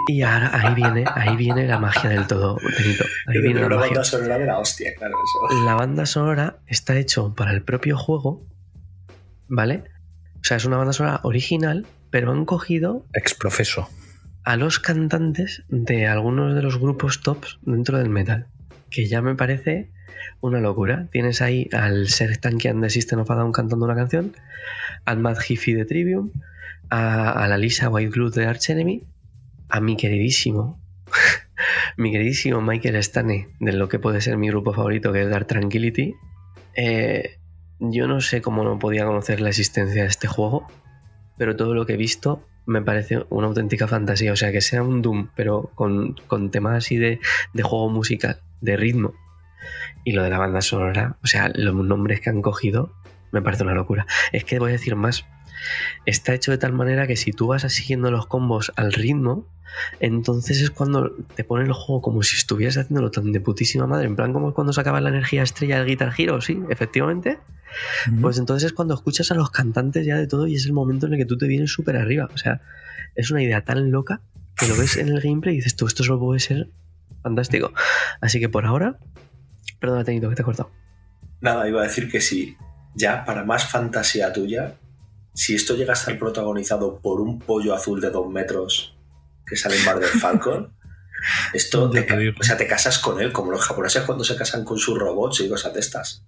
y 0.08 0.22
ahora 0.22 0.50
ahí 0.52 0.74
viene, 0.74 1.04
ahí 1.14 1.36
viene 1.36 1.66
la 1.66 1.78
magia 1.78 2.10
del 2.10 2.26
todo, 2.26 2.56
Benito. 2.56 3.04
Ahí 3.26 3.40
viene 3.40 3.60
la 3.60 3.68
magia. 3.68 3.80
banda 3.80 4.04
sonora 4.04 4.38
de 4.38 4.46
la 4.46 4.58
hostia, 4.58 4.94
claro, 4.96 5.14
eso. 5.16 5.64
la 5.64 5.74
banda 5.74 6.06
sonora 6.06 6.58
está 6.66 6.96
hecho 6.96 7.34
para 7.34 7.52
el 7.52 7.62
propio 7.62 7.96
juego, 7.96 8.44
¿vale? 9.48 9.84
O 10.40 10.44
sea, 10.44 10.56
es 10.56 10.64
una 10.64 10.76
banda 10.76 10.92
sonora 10.92 11.20
original, 11.22 11.86
pero 12.10 12.32
han 12.32 12.44
cogido 12.44 13.06
Exprofeso. 13.12 13.88
A 14.48 14.56
los 14.56 14.78
cantantes 14.78 15.62
de 15.68 16.06
algunos 16.06 16.54
de 16.54 16.62
los 16.62 16.78
grupos 16.78 17.20
tops 17.20 17.58
dentro 17.60 17.98
del 17.98 18.08
metal, 18.08 18.46
que 18.88 19.04
ya 19.04 19.20
me 19.20 19.34
parece 19.34 19.90
una 20.40 20.58
locura. 20.58 21.06
Tienes 21.12 21.42
ahí 21.42 21.68
al 21.70 22.08
Serj 22.08 22.40
Tankian 22.40 22.80
de 22.80 22.88
System 22.88 23.18
of 23.18 23.30
a 23.30 23.34
Down 23.34 23.52
cantando 23.52 23.84
una 23.84 23.94
canción, 23.94 24.32
al 25.04 25.18
Mad 25.18 25.36
Hiffy 25.46 25.74
de 25.74 25.84
Trivium, 25.84 26.30
a, 26.88 27.30
a 27.30 27.46
la 27.46 27.58
Lisa 27.58 27.90
White 27.90 28.10
Glue 28.10 28.30
de 28.30 28.46
Arch 28.46 28.70
Enemy, 28.70 29.02
a 29.68 29.80
mi 29.82 29.98
queridísimo, 29.98 30.80
mi 31.98 32.10
queridísimo 32.10 32.62
Michael 32.62 32.96
Stane, 33.02 33.50
de 33.60 33.72
lo 33.74 33.90
que 33.90 33.98
puede 33.98 34.22
ser 34.22 34.38
mi 34.38 34.48
grupo 34.48 34.72
favorito, 34.72 35.12
que 35.12 35.24
es 35.24 35.28
Dark 35.28 35.46
Tranquility. 35.46 36.14
Eh, 36.74 37.38
yo 37.80 38.08
no 38.08 38.22
sé 38.22 38.40
cómo 38.40 38.64
no 38.64 38.78
podía 38.78 39.04
conocer 39.04 39.42
la 39.42 39.50
existencia 39.50 40.04
de 40.04 40.08
este 40.08 40.26
juego, 40.26 40.66
pero 41.36 41.54
todo 41.54 41.74
lo 41.74 41.84
que 41.84 41.92
he 41.92 41.98
visto 41.98 42.47
me 42.68 42.82
parece 42.82 43.24
una 43.30 43.46
auténtica 43.46 43.88
fantasía. 43.88 44.32
O 44.32 44.36
sea, 44.36 44.52
que 44.52 44.60
sea 44.60 44.82
un 44.82 45.00
Doom, 45.00 45.28
pero 45.34 45.72
con, 45.74 46.14
con 46.26 46.50
temas 46.50 46.76
así 46.76 46.96
de, 46.96 47.18
de 47.54 47.62
juego 47.62 47.88
musical, 47.88 48.42
de 48.60 48.76
ritmo. 48.76 49.14
Y 50.04 50.12
lo 50.12 50.22
de 50.22 50.30
la 50.30 50.38
banda 50.38 50.60
sonora, 50.60 51.16
o 51.24 51.26
sea, 51.26 51.50
los 51.54 51.74
nombres 51.74 52.20
que 52.20 52.30
han 52.30 52.42
cogido, 52.42 52.92
me 53.32 53.42
parece 53.42 53.64
una 53.64 53.74
locura. 53.74 54.06
Es 54.32 54.44
que 54.44 54.58
voy 54.58 54.68
a 54.70 54.72
decir 54.72 54.96
más. 54.96 55.26
Está 56.04 56.34
hecho 56.34 56.50
de 56.50 56.58
tal 56.58 56.72
manera 56.72 57.06
que 57.06 57.16
si 57.16 57.32
tú 57.32 57.48
vas 57.48 57.62
siguiendo 57.72 58.10
los 58.10 58.26
combos 58.26 58.70
al 58.76 58.92
ritmo, 58.92 59.46
entonces 60.00 60.60
es 60.60 60.70
cuando 60.70 61.14
te 61.34 61.44
pone 61.44 61.64
el 61.64 61.72
juego 61.72 62.00
como 62.02 62.22
si 62.22 62.36
estuvieras 62.36 62.76
haciéndolo 62.76 63.10
tan 63.10 63.32
de 63.32 63.40
putísima 63.40 63.86
madre. 63.86 64.06
En 64.06 64.16
plan, 64.16 64.32
como 64.32 64.54
cuando 64.54 64.72
sacaba 64.72 65.00
la 65.00 65.10
energía 65.10 65.42
estrella 65.42 65.78
del 65.78 65.86
Guitar 65.86 66.12
Hero, 66.16 66.40
sí, 66.40 66.60
efectivamente. 66.70 67.38
Pues 68.20 68.38
entonces 68.38 68.66
es 68.66 68.72
cuando 68.72 68.94
escuchas 68.94 69.30
a 69.30 69.34
los 69.34 69.50
cantantes 69.50 70.06
ya 70.06 70.16
de 70.16 70.26
todo 70.26 70.46
y 70.46 70.54
es 70.54 70.66
el 70.66 70.72
momento 70.72 71.06
en 71.06 71.14
el 71.14 71.18
que 71.18 71.26
tú 71.26 71.36
te 71.36 71.46
vienes 71.46 71.70
súper 71.70 71.96
arriba. 71.96 72.28
O 72.32 72.38
sea, 72.38 72.60
es 73.14 73.30
una 73.30 73.42
idea 73.42 73.64
tan 73.64 73.90
loca 73.90 74.22
que 74.56 74.66
lo 74.66 74.76
ves 74.76 74.96
en 74.96 75.08
el 75.08 75.20
gameplay 75.20 75.54
y 75.54 75.58
dices 75.58 75.76
tú, 75.76 75.86
esto 75.86 76.02
solo 76.02 76.18
puede 76.18 76.40
ser 76.40 76.70
fantástico. 77.22 77.72
Así 78.20 78.40
que 78.40 78.48
por 78.48 78.64
ahora, 78.64 78.98
perdona, 79.80 80.04
Tenito, 80.04 80.28
que 80.28 80.34
te 80.34 80.42
he 80.42 80.44
cortado. 80.44 80.70
Nada, 81.40 81.68
iba 81.68 81.80
a 81.80 81.84
decir 81.84 82.10
que 82.10 82.20
sí. 82.20 82.56
Ya, 82.94 83.24
para 83.24 83.44
más 83.44 83.66
fantasía 83.66 84.32
tuya, 84.32 84.74
si 85.34 85.54
esto 85.54 85.76
llega 85.76 85.92
a 85.92 85.96
estar 85.96 86.18
protagonizado 86.18 87.00
por 87.00 87.20
un 87.20 87.38
pollo 87.38 87.74
azul 87.74 88.00
de 88.00 88.10
dos 88.10 88.28
metros 88.28 88.97
que 89.48 89.56
sale 89.56 89.76
en 89.78 89.84
Bar 89.84 89.98
del 90.00 90.08
Falcon, 90.08 90.74
esto 91.52 91.90
te, 91.90 92.06
o 92.38 92.42
sea, 92.42 92.56
te 92.56 92.66
casas 92.66 92.98
con 92.98 93.20
él, 93.20 93.32
como 93.32 93.50
los 93.50 93.64
japoneses 93.64 94.02
cuando 94.02 94.24
se 94.24 94.36
casan 94.36 94.64
con 94.64 94.78
sus 94.78 94.98
robots 94.98 95.40
y 95.40 95.48
cosas 95.48 95.74
de 95.74 95.80
estas. 95.80 96.24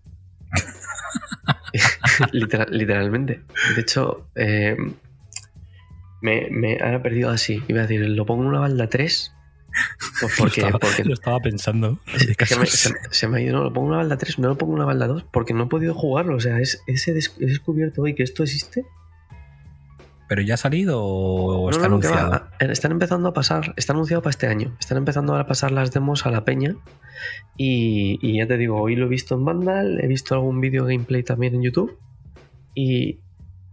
Literal- 2.33 2.69
literalmente. 2.71 3.43
De 3.75 3.81
hecho, 3.81 4.29
eh, 4.35 4.77
me, 6.23 6.49
me 6.51 6.75
he 6.75 6.99
perdido 7.01 7.31
así. 7.31 7.63
Iba 7.69 7.81
a 7.81 7.83
decir, 7.87 8.01
lo 8.09 8.27
pongo 8.27 8.43
en 8.43 8.49
una 8.49 8.61
balda 8.61 8.89
3. 8.89 9.33
Pues 10.21 10.35
porque, 10.39 10.61
lo, 10.63 10.67
estaba, 10.67 10.79
porque 10.81 11.05
lo 11.05 11.15
estaba 11.15 11.39
pensando. 11.41 11.99
Me- 12.13 12.67
se, 12.67 12.93
se 13.11 13.29
me 13.29 13.39
ha 13.39 13.41
ido, 13.43 13.57
no, 13.57 13.65
lo 13.65 13.73
pongo 13.73 13.87
en 13.89 13.93
una 13.93 13.99
balda 13.99 14.19
3, 14.19 14.39
no 14.41 14.49
lo 14.49 14.59
pongo 14.59 14.73
en 14.73 14.77
una 14.79 14.87
balda 14.87 15.07
2, 15.07 15.25
porque 15.33 15.55
no 15.55 15.65
he 15.65 15.69
podido 15.69 15.95
jugarlo. 15.95 16.37
O 16.37 16.41
sea, 16.41 16.59
es, 16.61 16.83
ese 16.87 17.13
he 17.13 17.47
descubierto 17.47 18.03
hoy 18.03 18.15
que 18.15 18.23
esto 18.25 18.43
existe. 18.43 18.85
¿Pero 20.31 20.43
ya 20.43 20.55
ha 20.55 20.57
salido 20.57 21.03
o 21.03 21.65
No, 21.65 21.71
está 21.71 21.83
no, 21.83 21.89
no, 21.89 21.95
anunciado? 21.97 22.33
a- 22.35 22.51
están 22.67 22.93
empezando 22.93 23.29
a 23.29 23.33
pasar, 23.33 23.75
está 23.77 23.95
anunciado 23.95 24.23
para 24.23 24.31
este 24.31 24.47
año. 24.47 24.77
Están 24.79 24.97
empezando 24.99 25.35
a 25.35 25.45
pasar 25.45 25.73
las 25.73 25.91
demos 25.91 26.25
a 26.25 26.31
la 26.31 26.45
peña. 26.45 26.77
Y, 27.57 28.19
y 28.23 28.39
ya 28.39 28.47
te 28.47 28.57
digo, 28.57 28.81
hoy 28.81 28.95
lo 28.95 29.07
he 29.07 29.09
visto 29.09 29.35
en 29.35 29.45
Vandal, 29.45 29.99
he 30.01 30.07
visto 30.07 30.35
algún 30.37 30.61
vídeo 30.61 30.85
gameplay 30.85 31.25
también 31.25 31.57
en 31.57 31.63
YouTube. 31.63 31.99
Y, 32.77 33.19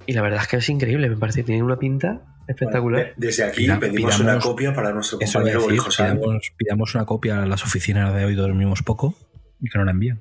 y 0.08 0.14
la 0.14 0.24
verdad 0.24 0.42
es 0.42 0.48
que 0.48 0.58
es 0.58 0.68
increíble, 0.70 1.08
me 1.10 1.16
parece. 1.18 1.44
Tiene 1.44 1.62
una 1.62 1.78
pinta 1.78 2.24
espectacular. 2.48 3.02
Bueno, 3.02 3.14
desde 3.18 3.44
aquí 3.44 3.66
Pida- 3.66 3.80
pedimos 3.80 4.20
una 4.20 4.40
copia 4.40 4.74
para 4.74 4.92
nuestro 4.94 5.20
compañero 5.20 5.62
decir, 5.68 5.80
pidamos, 5.96 6.54
pidamos 6.58 6.96
una 6.96 7.06
copia 7.06 7.44
a 7.44 7.46
las 7.46 7.64
oficinas 7.64 8.16
de 8.16 8.26
hoy 8.26 8.34
dormimos 8.34 8.82
poco 8.82 9.14
y 9.62 9.70
que 9.70 9.78
nos 9.78 9.86
la 9.86 9.92
envíen. 9.92 10.20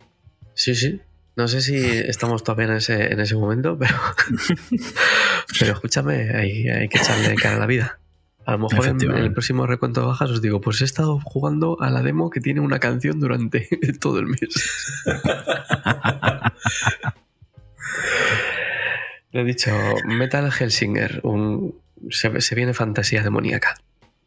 Sí, 0.53 0.75
sí. 0.75 1.01
No 1.37 1.49
sé 1.49 1.61
si 1.61 1.77
estamos 1.77 2.43
todavía 2.43 2.65
en 2.65 2.79
ese, 2.79 3.13
en 3.13 3.21
ese 3.21 3.37
momento, 3.37 3.79
pero, 3.79 3.95
pero 5.59 5.73
escúchame, 5.75 6.31
hay, 6.35 6.67
hay 6.69 6.89
que 6.89 6.97
echarle 6.99 7.35
cara 7.35 7.57
a 7.57 7.61
la 7.61 7.67
vida. 7.67 7.99
A 8.47 8.53
lo 8.53 8.61
mejor 8.61 8.87
en, 8.89 9.01
el 9.03 9.33
próximo 9.33 9.67
recuento 9.67 10.01
de 10.01 10.07
bajas 10.07 10.31
os 10.31 10.41
digo, 10.41 10.63
pues 10.63 10.81
he 10.81 10.85
estado 10.85 11.21
jugando 11.23 11.77
a 11.83 11.91
la 11.91 12.03
demo 12.03 12.31
que 12.31 12.41
tiene 12.41 12.61
una 12.61 12.79
canción 12.79 13.21
durante 13.21 13.69
todo 14.01 14.19
el 14.19 14.27
mes. 14.27 14.41
Le 19.33 19.41
he 19.43 19.45
dicho, 19.45 19.73
Metal 20.07 20.51
Helsinger, 20.59 21.21
un, 21.23 21.79
se, 22.09 22.41
se 22.41 22.55
viene 22.55 22.73
fantasía 22.73 23.23
demoníaca. 23.23 23.77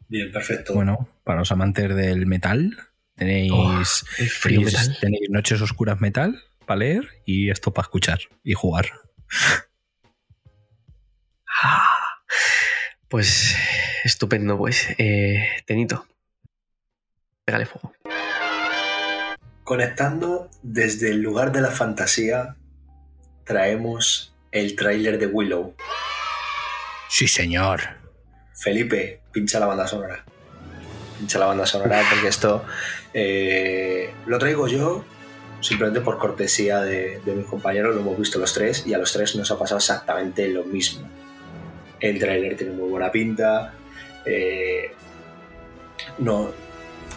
Bien, 0.10 0.32
perfecto. 0.32 0.76
Bueno, 0.76 1.10
para 1.24 1.40
los 1.40 1.52
amantes 1.52 1.96
del 1.96 2.28
metal, 2.28 2.78
tenéis, 3.16 3.52
Oh, 3.52 3.82
frío 3.84 4.60
tenéis, 4.60 4.74
metal. 4.76 4.98
tenéis 5.00 5.30
Noches 5.30 5.62
Oscuras 5.62 6.00
Metal 6.02 6.40
para 6.70 6.82
leer 6.82 7.10
y 7.26 7.50
esto 7.50 7.74
para 7.74 7.88
escuchar 7.88 8.20
y 8.44 8.54
jugar. 8.54 8.92
Ah, 11.64 11.84
Pues 13.08 13.56
estupendo, 14.04 14.56
pues. 14.56 14.86
Eh, 15.00 15.48
Tenito, 15.66 16.06
pégale 17.44 17.66
fuego. 17.66 17.92
Conectando 19.64 20.52
desde 20.62 21.10
el 21.10 21.24
lugar 21.24 21.52
de 21.52 21.62
la 21.62 21.72
fantasía, 21.72 22.56
traemos 23.46 24.36
el 24.52 24.76
tráiler 24.76 25.18
de 25.18 25.26
Willow. 25.26 25.76
Sí, 27.08 27.28
señor. 27.28 27.82
Felipe, 28.54 29.24
pincha 29.32 29.60
la 29.60 29.66
banda 29.66 29.88
sonora. 29.88 30.24
Pincha 31.18 31.40
la 31.40 31.48
banda 31.48 31.66
sonora 31.66 32.04
porque 32.12 32.28
esto 32.28 32.64
eh, 33.16 34.14
lo 34.28 34.38
traigo 34.38 34.68
yo 34.68 35.04
simplemente 35.62 36.02
por 36.02 36.18
cortesía 36.18 36.82
de, 36.82 37.20
de 37.26 37.34
mis 37.34 37.46
compañeros, 37.46 37.96
lo 37.96 38.02
hemos 38.02 38.18
visto 38.18 38.40
los 38.40 38.54
tres 38.54 38.86
y 38.86 38.94
a 38.94 38.98
los 38.98 39.12
tres 39.12 39.36
nos 39.36 39.52
ha 39.52 39.58
pasado 39.58 39.78
exactamente 39.78 40.48
lo 40.48 40.64
mismo. 40.64 41.08
El 42.00 42.20
tráiler 42.20 42.56
tiene 42.56 42.74
muy 42.74 42.90
buena 42.90 43.12
pinta. 43.12 43.74
eh, 44.26 44.92
no, 46.18 46.52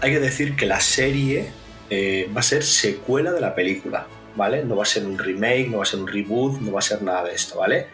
hay 0.00 0.12
que 0.12 0.20
decir 0.20 0.56
que 0.56 0.66
la 0.66 0.80
serie 0.80 1.50
eh, 1.90 2.28
va 2.34 2.40
a 2.40 2.42
ser 2.42 2.64
secuela 2.64 3.32
de 3.32 3.40
la 3.40 3.54
película, 3.54 4.06
¿vale? 4.34 4.64
No 4.64 4.76
va 4.76 4.82
a 4.82 4.86
ser 4.86 5.06
un 5.06 5.18
remake, 5.18 5.68
no 5.68 5.78
va 5.78 5.84
a 5.84 5.86
ser 5.86 6.00
un 6.00 6.08
reboot, 6.08 6.60
no 6.60 6.72
va 6.72 6.80
a 6.80 6.82
ser 6.82 7.02
nada 7.02 7.24
de 7.24 7.34
esto, 7.34 7.58
¿vale? 7.58 7.86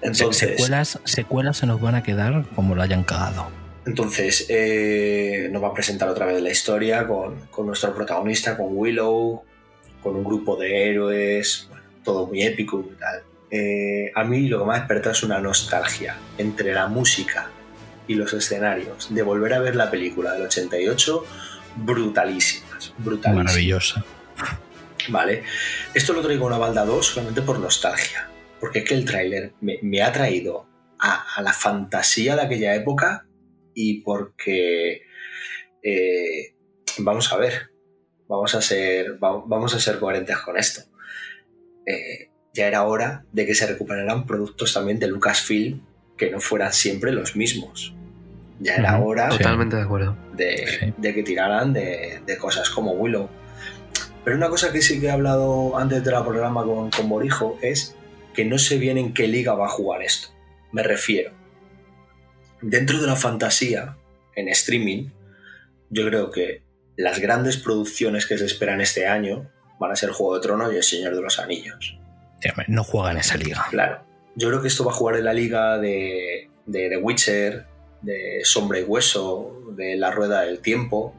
Entonces, 0.00 0.50
secuelas, 0.50 0.98
secuelas 1.04 1.56
se 1.58 1.66
nos 1.66 1.80
van 1.80 1.94
a 1.94 2.02
quedar 2.02 2.44
como 2.56 2.74
lo 2.74 2.82
hayan 2.82 3.04
cagado. 3.04 3.48
Entonces, 3.84 4.46
eh, 4.48 5.48
nos 5.50 5.62
va 5.62 5.68
a 5.68 5.74
presentar 5.74 6.08
otra 6.08 6.26
vez 6.26 6.40
la 6.40 6.50
historia 6.50 7.06
con, 7.06 7.46
con 7.46 7.66
nuestro 7.66 7.94
protagonista, 7.94 8.56
con 8.56 8.68
Willow, 8.70 9.42
con 10.02 10.16
un 10.16 10.24
grupo 10.24 10.56
de 10.56 10.90
héroes, 10.90 11.66
bueno, 11.68 11.84
todo 12.04 12.26
muy 12.26 12.42
épico 12.42 12.84
y 12.86 12.96
tal. 12.96 13.22
Eh, 13.50 14.12
a 14.14 14.24
mí 14.24 14.48
lo 14.48 14.60
que 14.60 14.64
me 14.64 14.74
ha 14.74 14.78
despertado 14.78 15.12
es 15.12 15.22
una 15.24 15.38
nostalgia 15.40 16.16
entre 16.38 16.72
la 16.72 16.86
música 16.86 17.50
y 18.06 18.14
los 18.14 18.32
escenarios 18.32 19.14
de 19.14 19.22
volver 19.22 19.54
a 19.54 19.58
ver 19.58 19.76
la 19.76 19.90
película 19.90 20.32
del 20.32 20.42
88, 20.42 21.26
brutalísimas, 21.76 22.94
brutalísimas. 22.98 23.44
Maravillosa. 23.44 24.04
Vale, 25.08 25.42
esto 25.92 26.12
lo 26.12 26.22
traigo 26.22 26.44
a 26.44 26.48
una 26.48 26.58
balda 26.58 26.84
2 26.84 27.04
solamente 27.04 27.42
por 27.42 27.58
nostalgia, 27.58 28.28
porque 28.60 28.80
es 28.80 28.84
que 28.84 28.94
el 28.94 29.04
tráiler 29.04 29.52
me, 29.60 29.78
me 29.82 30.02
ha 30.02 30.12
traído 30.12 30.66
a, 30.98 31.34
a 31.34 31.42
la 31.42 31.52
fantasía 31.52 32.36
de 32.36 32.42
aquella 32.42 32.74
época 32.74 33.26
y 33.74 34.00
porque 34.02 35.02
eh, 35.82 36.54
vamos 36.98 37.32
a 37.32 37.36
ver, 37.36 37.70
vamos 38.28 38.54
a 38.54 38.62
ser, 38.62 39.22
va- 39.22 39.42
vamos 39.46 39.74
a 39.74 39.80
ser 39.80 39.98
coherentes 39.98 40.36
con 40.38 40.56
esto. 40.56 40.82
Eh, 41.86 42.30
ya 42.54 42.66
era 42.66 42.84
hora 42.84 43.24
de 43.32 43.46
que 43.46 43.54
se 43.54 43.66
recuperaran 43.66 44.26
productos 44.26 44.74
también 44.74 44.98
de 44.98 45.08
Lucasfilm 45.08 45.80
que 46.16 46.30
no 46.30 46.40
fueran 46.40 46.72
siempre 46.72 47.12
los 47.12 47.34
mismos. 47.34 47.94
Ya 48.60 48.76
era 48.76 49.00
hora. 49.00 49.28
Totalmente 49.30 49.76
de 49.76 49.82
acuerdo. 49.82 50.16
de, 50.36 50.66
Sí. 50.66 50.94
de 50.96 51.14
que 51.14 51.22
tiraran 51.24 51.72
de, 51.72 52.20
de 52.24 52.36
cosas 52.36 52.70
como 52.70 52.92
Willow. 52.92 53.28
Pero 54.24 54.36
una 54.36 54.48
cosa 54.48 54.70
que 54.72 54.82
sí 54.82 55.00
que 55.00 55.06
he 55.06 55.10
hablado 55.10 55.76
antes 55.76 56.04
del 56.04 56.14
programa 56.22 56.62
con, 56.64 56.90
con 56.90 57.08
Borijo 57.08 57.58
es 57.60 57.96
que 58.34 58.44
no 58.44 58.56
sé 58.58 58.78
bien 58.78 58.98
en 58.98 59.12
qué 59.14 59.26
liga 59.26 59.54
va 59.54 59.66
a 59.66 59.70
jugar 59.70 60.02
esto. 60.02 60.28
Me 60.70 60.82
refiero. 60.84 61.32
Dentro 62.62 63.00
de 63.00 63.06
la 63.06 63.16
fantasía, 63.16 63.96
en 64.34 64.48
streaming, 64.48 65.10
yo 65.90 66.06
creo 66.06 66.30
que 66.30 66.62
las 66.96 67.18
grandes 67.18 67.56
producciones 67.56 68.26
que 68.26 68.38
se 68.38 68.46
esperan 68.46 68.80
este 68.80 69.06
año 69.06 69.50
van 69.78 69.90
a 69.90 69.96
ser 69.96 70.10
Juego 70.10 70.36
de 70.36 70.40
Tronos 70.40 70.72
y 70.72 70.76
El 70.76 70.82
Señor 70.82 71.14
de 71.14 71.22
los 71.22 71.38
Anillos. 71.38 71.98
No 72.68 72.84
juega 72.84 73.12
en 73.12 73.18
esa 73.18 73.36
liga. 73.36 73.66
Claro. 73.70 74.04
Yo 74.34 74.48
creo 74.48 74.62
que 74.62 74.68
esto 74.68 74.84
va 74.84 74.92
a 74.92 74.94
jugar 74.94 75.16
en 75.16 75.24
la 75.24 75.34
liga 75.34 75.78
de, 75.78 76.50
de 76.66 76.88
The 76.88 76.96
Witcher, 76.96 77.66
de 78.00 78.40
Sombra 78.44 78.80
y 78.80 78.82
Hueso, 78.82 79.62
de 79.76 79.96
La 79.96 80.10
Rueda 80.10 80.42
del 80.42 80.60
Tiempo. 80.60 81.14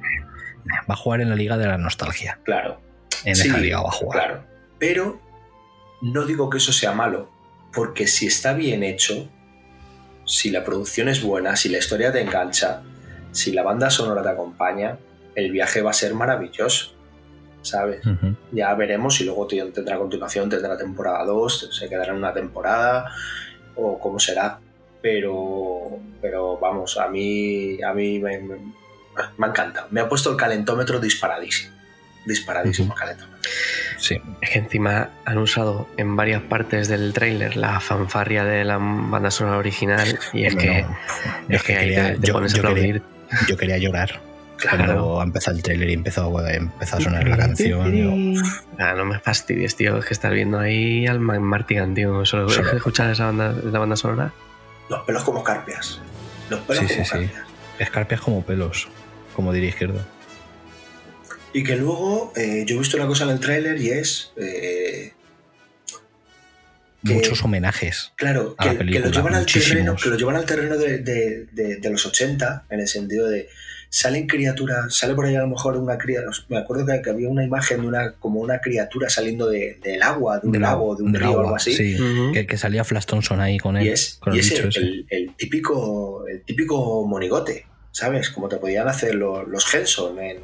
Va 0.90 0.94
a 0.94 0.96
jugar 0.96 1.22
en 1.22 1.30
la 1.30 1.36
liga 1.36 1.58
de 1.58 1.68
la 1.68 1.78
nostalgia. 1.78 2.40
Claro. 2.44 2.82
En 3.26 3.36
Sí, 3.36 3.48
esa 3.48 3.58
liga 3.58 3.82
va 3.82 3.90
a 3.90 3.92
jugar. 3.92 4.18
Claro. 4.18 4.46
Pero 4.80 5.22
no 6.02 6.26
digo 6.26 6.50
que 6.50 6.58
eso 6.58 6.74
sea 6.74 6.92
malo, 6.92 7.30
porque 7.74 8.08
si 8.08 8.28
está 8.28 8.54
bien 8.54 8.84
hecho, 8.84 9.30
si 10.34 10.50
la 10.50 10.64
producción 10.64 11.10
es 11.10 11.22
buena, 11.22 11.56
si 11.56 11.70
la 11.70 11.78
historia 11.78 12.12
te 12.12 12.20
engancha, 12.20 12.82
si 13.32 13.52
la 13.52 13.62
banda 13.62 13.92
sonora 13.92 14.24
te 14.24 14.30
acompaña, 14.30 14.98
el 15.36 15.52
viaje 15.52 15.84
va 15.84 15.92
a 15.92 15.94
ser 15.94 16.16
maravilloso. 16.16 16.96
¿Sabes? 17.62 18.02
Ya 18.52 18.74
veremos 18.74 19.16
si 19.16 19.26
luego 19.26 19.46
tendrá 19.48 19.98
continuación, 20.00 20.50
tendrá 20.50 20.76
temporada 20.76 21.24
2, 21.24 21.70
se 21.72 21.88
quedará 21.88 22.12
en 22.12 22.18
una 22.18 22.34
temporada 22.34 23.12
o 23.76 24.00
cómo 24.00 24.20
será. 24.20 24.60
Pero, 25.04 26.00
pero 26.20 26.58
vamos, 26.58 26.98
a 26.98 27.08
mí, 27.10 27.82
a 27.84 27.94
mí 27.94 28.18
me, 28.18 28.40
me, 28.40 28.56
me 29.38 29.46
ha 29.46 29.50
encantado. 29.50 29.88
Me 29.92 30.02
ha 30.02 30.10
puesto 30.10 30.32
el 30.32 30.36
calentómetro 30.36 31.00
disparadísimo. 31.00 31.76
Disparadísimo 32.26 32.94
el 32.94 33.00
calentómetro. 33.00 33.50
Sí. 34.04 34.20
Es 34.42 34.50
que 34.50 34.60
encima 34.60 35.12
han 35.24 35.38
usado 35.38 35.88
en 35.96 36.18
varias 36.18 36.42
partes 36.42 36.90
del 36.90 37.14
tráiler 37.14 37.56
la 37.56 37.80
fanfarria 37.80 38.44
de 38.44 38.66
la 38.66 38.78
banda 38.78 39.32
sonora 39.32 39.58
original 39.58 40.20
y 40.34 40.44
es 40.44 40.56
que, 40.58 40.82
no. 40.82 40.98
es 41.48 41.56
Es 41.56 41.64
que 41.64 41.74
que 41.74 41.80
ahí 41.80 41.86
quería- 41.88 42.14
te, 42.16 42.20
te 42.20 42.28
yo- 42.28 42.34
pones 42.34 42.54
a 42.54 42.58
yo 42.58 42.64
quería- 42.64 42.72
aplaudir. 42.84 43.02
Yo 43.48 43.56
quería 43.58 43.78
llorar 43.78 44.20
Claro. 44.58 44.78
cuando 44.86 45.22
ha 45.22 45.24
empezado 45.24 45.56
el 45.56 45.64
trailer 45.64 45.90
y 45.90 45.94
empezó, 45.94 46.48
empezó 46.48 46.98
a 46.98 47.00
sonar 47.02 47.26
la 47.30 47.38
canción. 47.38 47.92
digo, 47.94 48.42
Ah, 48.78 48.94
no 48.98 49.06
me 49.06 49.20
fastidies, 49.20 49.76
tío. 49.78 49.98
Es 49.98 50.06
que 50.06 50.14
estás 50.14 50.34
viendo 50.34 50.60
ahí 50.60 51.08
al 51.08 51.20
Martigan, 51.22 51.96
tío. 51.96 52.26
Solo 52.26 52.50
Solo. 52.50 52.72
escuchar 52.76 53.10
esa 53.10 53.28
banda, 53.28 53.54
la 53.64 53.80
banda 53.80 53.96
sonora. 53.96 54.34
Los 54.90 55.02
pelos 55.06 55.24
como 55.24 55.44
carpias. 55.46 56.02
Los 56.50 56.60
pelos 56.62 56.84
Sí, 56.84 56.88
sí, 56.90 56.94
como 56.96 57.06
sí. 57.06 57.12
carpias. 57.12 57.44
Escarpias 57.80 58.20
como 58.22 58.44
pelos, 58.44 58.90
como 59.34 59.54
diría 59.54 59.70
izquierdo. 59.70 60.02
Y 61.54 61.64
que 61.64 61.76
luego 61.76 62.34
eh, 62.36 62.64
yo 62.68 62.76
he 62.76 62.80
visto 62.80 62.98
una 62.98 63.08
cosa 63.08 63.26
en 63.26 63.30
el 63.32 63.40
tráiler 63.40 63.80
y 63.80 63.90
es. 63.92 64.32
eh, 64.38 65.14
que- 67.06 67.14
Muchos 67.16 67.44
homenajes. 67.44 68.14
Claro, 68.16 68.56
a 68.58 68.66
la 68.66 68.72
que, 68.72 68.78
que 68.78 68.84
película, 68.86 69.06
lo 69.08 69.12
llevan 69.14 69.36
al 69.36 69.46
terreno, 69.46 69.96
que 70.02 70.10
lo 70.10 70.18
llevan 70.18 70.36
al 70.38 70.46
terreno 70.46 70.78
de, 70.78 71.00
de- 71.00 71.46
de- 71.52 71.76
de 71.78 71.90
los 71.90 72.06
80, 72.06 72.66
en 72.70 72.80
el 72.80 72.88
sentido 72.88 73.28
de 73.28 73.50
salen 73.90 74.26
criaturas, 74.26 74.96
sale 74.96 75.14
por 75.14 75.26
ahí 75.26 75.36
a 75.36 75.42
lo 75.42 75.48
mejor 75.50 75.78
una 75.78 75.98
criatura, 76.00 76.32
me 76.50 76.58
acuerdo 76.58 76.86
que, 76.88 77.02
que 77.04 77.10
había 77.12 77.28
una 77.30 77.44
imagen 77.44 77.82
de 77.82 77.88
una, 77.88 78.14
como 78.14 78.40
una 78.40 78.60
criatura 78.60 79.08
saliendo 79.10 79.48
de- 79.50 79.78
del 79.84 80.02
agua, 80.02 80.40
de 80.40 80.48
un 80.48 80.54
Del 80.54 80.62
lago, 80.64 80.96
de 80.96 81.04
un 81.04 81.14
río 81.14 81.32
o 81.34 81.40
algo 81.42 81.56
así. 81.58 81.74
sí. 81.76 81.98
Que, 82.34 82.48
que 82.48 82.58
salía 82.58 82.84
Flash 82.86 83.06
Thompson 83.06 83.40
ahí 83.42 83.60
con 83.60 83.76
él. 83.78 83.86
Y 83.86 83.90
es, 83.90 84.18
con 84.20 84.34
y 84.34 84.40
el 84.40 84.46
es 84.46 84.50
bicho 84.50 84.64
el, 84.64 84.78
el- 84.78 85.06
el 85.10 85.36
típico, 85.36 86.26
el 86.28 86.42
típico 86.42 87.06
monigote, 87.06 87.68
¿sabes? 87.92 88.30
Como 88.32 88.48
te 88.50 88.56
podían 88.58 88.88
hacer 88.88 89.14
lo- 89.14 89.44
los 89.46 89.72
Henson 89.72 90.18
en, 90.20 90.38
en 90.38 90.44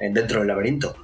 dentro 0.00 0.40
del 0.40 0.48
laberinto. 0.48 0.96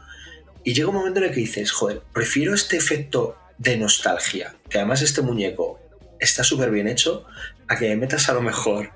Y 0.63 0.73
llega 0.73 0.89
un 0.89 0.95
momento 0.95 1.21
en 1.21 1.27
el 1.27 1.31
que 1.31 1.41
dices, 1.41 1.73
joder, 1.73 2.03
prefiero 2.13 2.55
este 2.55 2.77
efecto 2.77 3.37
de 3.59 3.77
nostalgia, 3.77 4.55
que 4.69 4.79
además 4.79 5.03
este 5.03 5.21
muñeco 5.23 5.79
está 6.21 6.43
súper 6.43 6.71
bien 6.71 6.89
hecho, 6.89 7.27
a 7.69 7.77
que 7.77 7.89
me 7.91 7.97
metas 7.97 8.29
a 8.29 8.35
lo 8.35 8.41
mejor 8.41 8.91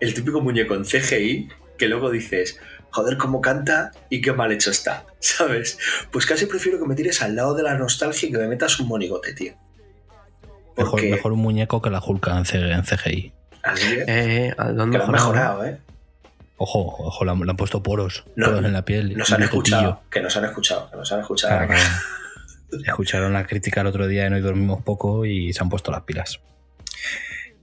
el 0.00 0.14
típico 0.14 0.40
muñeco 0.40 0.74
en 0.74 0.84
CGI, 0.84 1.48
que 1.78 1.88
luego 1.88 2.10
dices, 2.10 2.60
joder, 2.90 3.16
cómo 3.16 3.40
canta 3.40 3.92
y 4.10 4.20
qué 4.20 4.32
mal 4.32 4.52
hecho 4.52 4.70
está, 4.70 5.06
¿sabes? 5.18 5.78
Pues 6.10 6.26
casi 6.26 6.46
prefiero 6.46 6.78
que 6.78 6.86
me 6.86 6.94
tires 6.94 7.22
al 7.22 7.36
lado 7.36 7.54
de 7.54 7.62
la 7.62 7.74
nostalgia 7.74 8.28
y 8.28 8.32
que 8.32 8.38
me 8.38 8.48
metas 8.48 8.78
un 8.80 8.88
monigote, 8.88 9.32
tío. 9.32 9.54
Mejor, 10.76 10.92
Porque 10.92 11.10
mejor 11.10 11.32
un 11.32 11.40
muñeco 11.40 11.82
que 11.82 11.90
la 11.90 12.00
Hulk 12.00 12.26
en, 12.28 12.44
CGI. 12.44 13.32
así 13.62 13.94
es, 13.94 14.04
Eh, 14.06 14.54
¿a 14.56 14.70
dónde 14.70 14.96
que 14.96 14.98
lo 14.98 15.04
han 15.06 15.12
mejorado, 15.12 15.64
¿eh? 15.64 15.78
Ojo, 16.58 16.80
ojo, 16.98 17.24
le 17.24 17.30
han, 17.30 17.38
le 17.40 17.50
han 17.50 17.56
puesto 17.56 17.82
poros. 17.82 18.24
No, 18.36 18.46
poros 18.46 18.64
en 18.64 18.72
la 18.72 18.84
piel. 18.84 19.16
Nos 19.16 19.32
han 19.32 19.42
escuchado, 19.42 20.02
que 20.10 20.20
nos 20.20 20.36
han 20.36 20.44
escuchado, 20.44 20.90
que 20.90 20.96
nos 20.96 21.12
han 21.12 21.20
escuchado. 21.20 21.54
Claro, 21.56 21.68
claro. 21.68 21.90
Escucharon 22.86 23.32
la 23.32 23.46
crítica 23.46 23.80
el 23.80 23.86
otro 23.86 24.06
día 24.06 24.26
en 24.26 24.34
Hoy 24.34 24.40
Dormimos 24.42 24.82
Poco 24.82 25.24
y 25.24 25.52
se 25.54 25.62
han 25.62 25.70
puesto 25.70 25.90
las 25.90 26.02
pilas. 26.02 26.40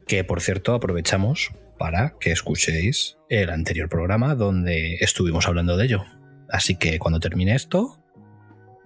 Que 0.08 0.24
por 0.24 0.42
cierto, 0.42 0.74
aprovechamos 0.74 1.52
para 1.78 2.16
que 2.20 2.32
escuchéis 2.32 3.18
el 3.30 3.50
anterior 3.50 3.88
programa 3.90 4.34
donde 4.36 4.96
estuvimos 5.02 5.48
hablando 5.48 5.78
de 5.78 5.86
ello. 5.86 6.04
Así 6.50 6.76
que 6.78 6.98
cuando 7.00 7.20
termine 7.20 7.54
esto, 7.54 8.02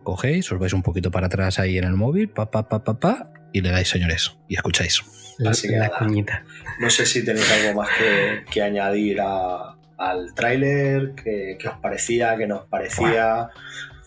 cogéis, 0.03 0.51
os 0.51 0.59
vais 0.59 0.73
un 0.73 0.81
poquito 0.81 1.11
para 1.11 1.27
atrás 1.27 1.59
ahí 1.59 1.77
en 1.77 1.83
el 1.85 1.93
móvil, 1.93 2.29
pa, 2.29 2.49
pa, 2.51 2.67
pa, 2.67 2.83
pa, 2.83 2.99
pa, 2.99 3.31
y 3.53 3.61
le 3.61 3.69
dais 3.69 3.87
señores, 3.87 4.37
y 4.47 4.55
escucháis. 4.55 5.01
La, 5.37 5.51
Así 5.51 5.67
que 5.69 5.77
la 5.77 5.87
nada. 5.87 5.99
cuñita. 5.99 6.43
No 6.81 6.89
sé 6.89 7.05
si 7.05 7.23
tenéis 7.23 7.49
algo 7.51 7.81
más 7.81 7.89
que, 7.97 8.43
que 8.51 8.61
añadir 8.61 9.19
a- 9.21 9.75
al 9.99 10.33
tráiler, 10.33 11.13
que, 11.13 11.57
que 11.59 11.67
os 11.67 11.77
parecía, 11.77 12.35
que 12.37 12.47
nos 12.47 12.65
parecía. 12.65 13.49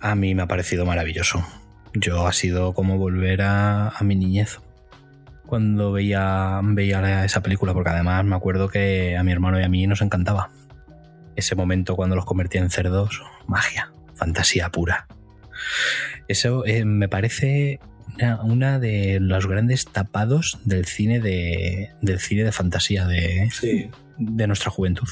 A 0.01 0.15
mí 0.15 0.35
me 0.35 0.43
ha 0.43 0.49
parecido 0.49 0.87
maravilloso. 0.87 1.47
Yo 1.93 2.27
ha 2.27 2.33
sido 2.33 2.73
como 2.73 2.99
volver 2.99 3.43
a, 3.43 3.91
a 3.91 4.03
mi 4.03 4.17
niñez. 4.17 4.59
Cuando 5.47 5.93
veía, 5.93 6.61
veía 6.63 7.25
esa 7.25 7.43
película, 7.43 7.75
porque 7.75 7.91
además 7.91 8.25
me 8.25 8.35
acuerdo 8.35 8.69
que 8.69 9.17
a 9.19 9.23
mi 9.23 9.33
hermano 9.33 9.61
y 9.61 9.65
a 9.65 9.69
mí 9.69 9.87
nos 9.87 10.01
encantaba. 10.01 10.51
Ese 11.37 11.55
momento 11.55 11.95
cuando 11.95 12.17
los 12.17 12.25
convertía 12.25 12.63
en 12.63 12.71
cerdos, 12.71 13.23
magia, 13.47 13.93
fantasía 14.15 14.71
pura. 14.71 15.07
Eso 16.27 16.65
eh, 16.65 16.87
me 16.87 17.09
parece 17.09 17.81
una, 18.17 18.43
una 18.43 18.79
de 18.79 19.19
los 19.21 19.47
grandes 19.47 19.85
tapados 19.85 20.59
del 20.65 20.87
cine 20.87 21.21
de, 21.21 21.91
del 22.01 22.19
cine 22.19 22.45
de 22.45 22.53
fantasía 22.53 23.07
de, 23.07 23.51
Sí, 23.51 23.91
de 24.17 24.47
nuestra 24.47 24.71
juventud. 24.71 25.09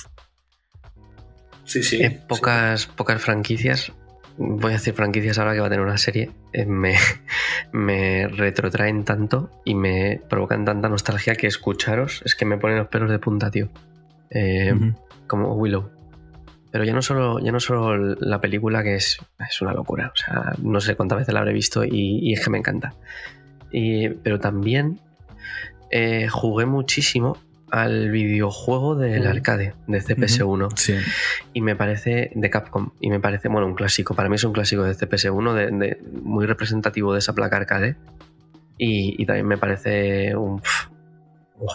Sí, 1.70 1.82
sí. 1.82 2.02
Eh, 2.02 2.20
pocas, 2.28 2.86
pocas 2.86 3.20
franquicias, 3.22 3.92
voy 4.36 4.72
a 4.72 4.74
decir 4.74 4.94
franquicias 4.94 5.38
ahora 5.38 5.54
que 5.54 5.60
va 5.60 5.66
a 5.66 5.70
tener 5.70 5.84
una 5.84 5.98
serie, 5.98 6.30
eh, 6.52 6.66
me, 6.66 6.96
me 7.72 8.26
retrotraen 8.28 9.04
tanto 9.04 9.50
y 9.64 9.74
me 9.74 10.20
provocan 10.28 10.64
tanta 10.64 10.88
nostalgia 10.88 11.34
que 11.36 11.46
escucharos 11.46 12.22
es 12.24 12.34
que 12.34 12.44
me 12.44 12.58
ponen 12.58 12.78
los 12.78 12.88
pelos 12.88 13.10
de 13.10 13.18
punta, 13.18 13.50
tío. 13.50 13.68
Eh. 14.30 14.74
Como 15.26 15.54
Willow. 15.54 15.90
Pero 16.72 16.84
ya 16.84 16.92
no 16.92 17.02
solo, 17.02 17.38
ya 17.40 17.50
no 17.50 17.58
solo 17.60 18.14
la 18.20 18.40
película, 18.40 18.82
que 18.84 18.94
es, 18.94 19.18
es 19.48 19.60
una 19.60 19.72
locura. 19.72 20.12
O 20.14 20.16
sea, 20.16 20.52
no 20.62 20.80
sé 20.80 20.94
cuántas 20.94 21.18
veces 21.18 21.34
la 21.34 21.40
habré 21.40 21.52
visto 21.52 21.84
y, 21.84 22.18
y 22.22 22.32
es 22.32 22.44
que 22.44 22.50
me 22.50 22.58
encanta. 22.58 22.94
Y- 23.72 24.08
pero 24.08 24.38
también 24.38 25.00
eh, 25.90 26.28
jugué 26.28 26.66
muchísimo 26.66 27.36
al 27.70 28.10
videojuego 28.10 28.96
del 28.96 29.26
arcade, 29.26 29.74
de 29.86 29.98
CPS1 30.02 30.68
Sí. 30.76 30.94
y 31.52 31.60
me 31.60 31.76
parece 31.76 32.30
de 32.34 32.50
Capcom 32.50 32.90
y 33.00 33.10
me 33.10 33.20
parece 33.20 33.48
bueno 33.48 33.66
un 33.66 33.74
clásico 33.74 34.14
para 34.14 34.28
mí 34.28 34.34
es 34.36 34.44
un 34.44 34.52
clásico 34.52 34.82
de 34.82 34.94
CPS1 34.94 35.54
de, 35.54 35.66
de- 35.86 35.98
muy 36.22 36.46
representativo 36.46 37.12
de 37.12 37.20
esa 37.20 37.32
placa 37.34 37.56
arcade 37.58 37.96
y, 38.78 39.20
y 39.22 39.26
también 39.26 39.46
me 39.46 39.58
parece 39.58 40.34
un, 40.36 40.60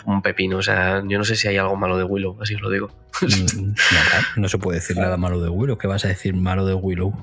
un 0.05 0.21
pepino 0.21 0.57
o 0.57 0.61
sea 0.61 1.01
yo 1.07 1.17
no 1.17 1.23
sé 1.23 1.35
si 1.35 1.47
hay 1.47 1.57
algo 1.57 1.75
malo 1.75 1.97
de 1.97 2.03
Willow 2.03 2.41
así 2.41 2.55
os 2.55 2.61
lo 2.61 2.69
digo 2.69 2.89
Mm, 3.21 3.67
nada, 3.93 4.27
no 4.35 4.49
se 4.49 4.57
puede 4.57 4.79
decir 4.79 4.97
nada 4.97 5.15
malo 5.15 5.39
de 5.41 5.47
Willow. 5.47 5.77
¿Qué 5.77 5.87
vas 5.87 6.03
a 6.03 6.09
decir 6.09 6.33
malo 6.35 6.65
de 6.65 6.73
Willow? 6.73 7.13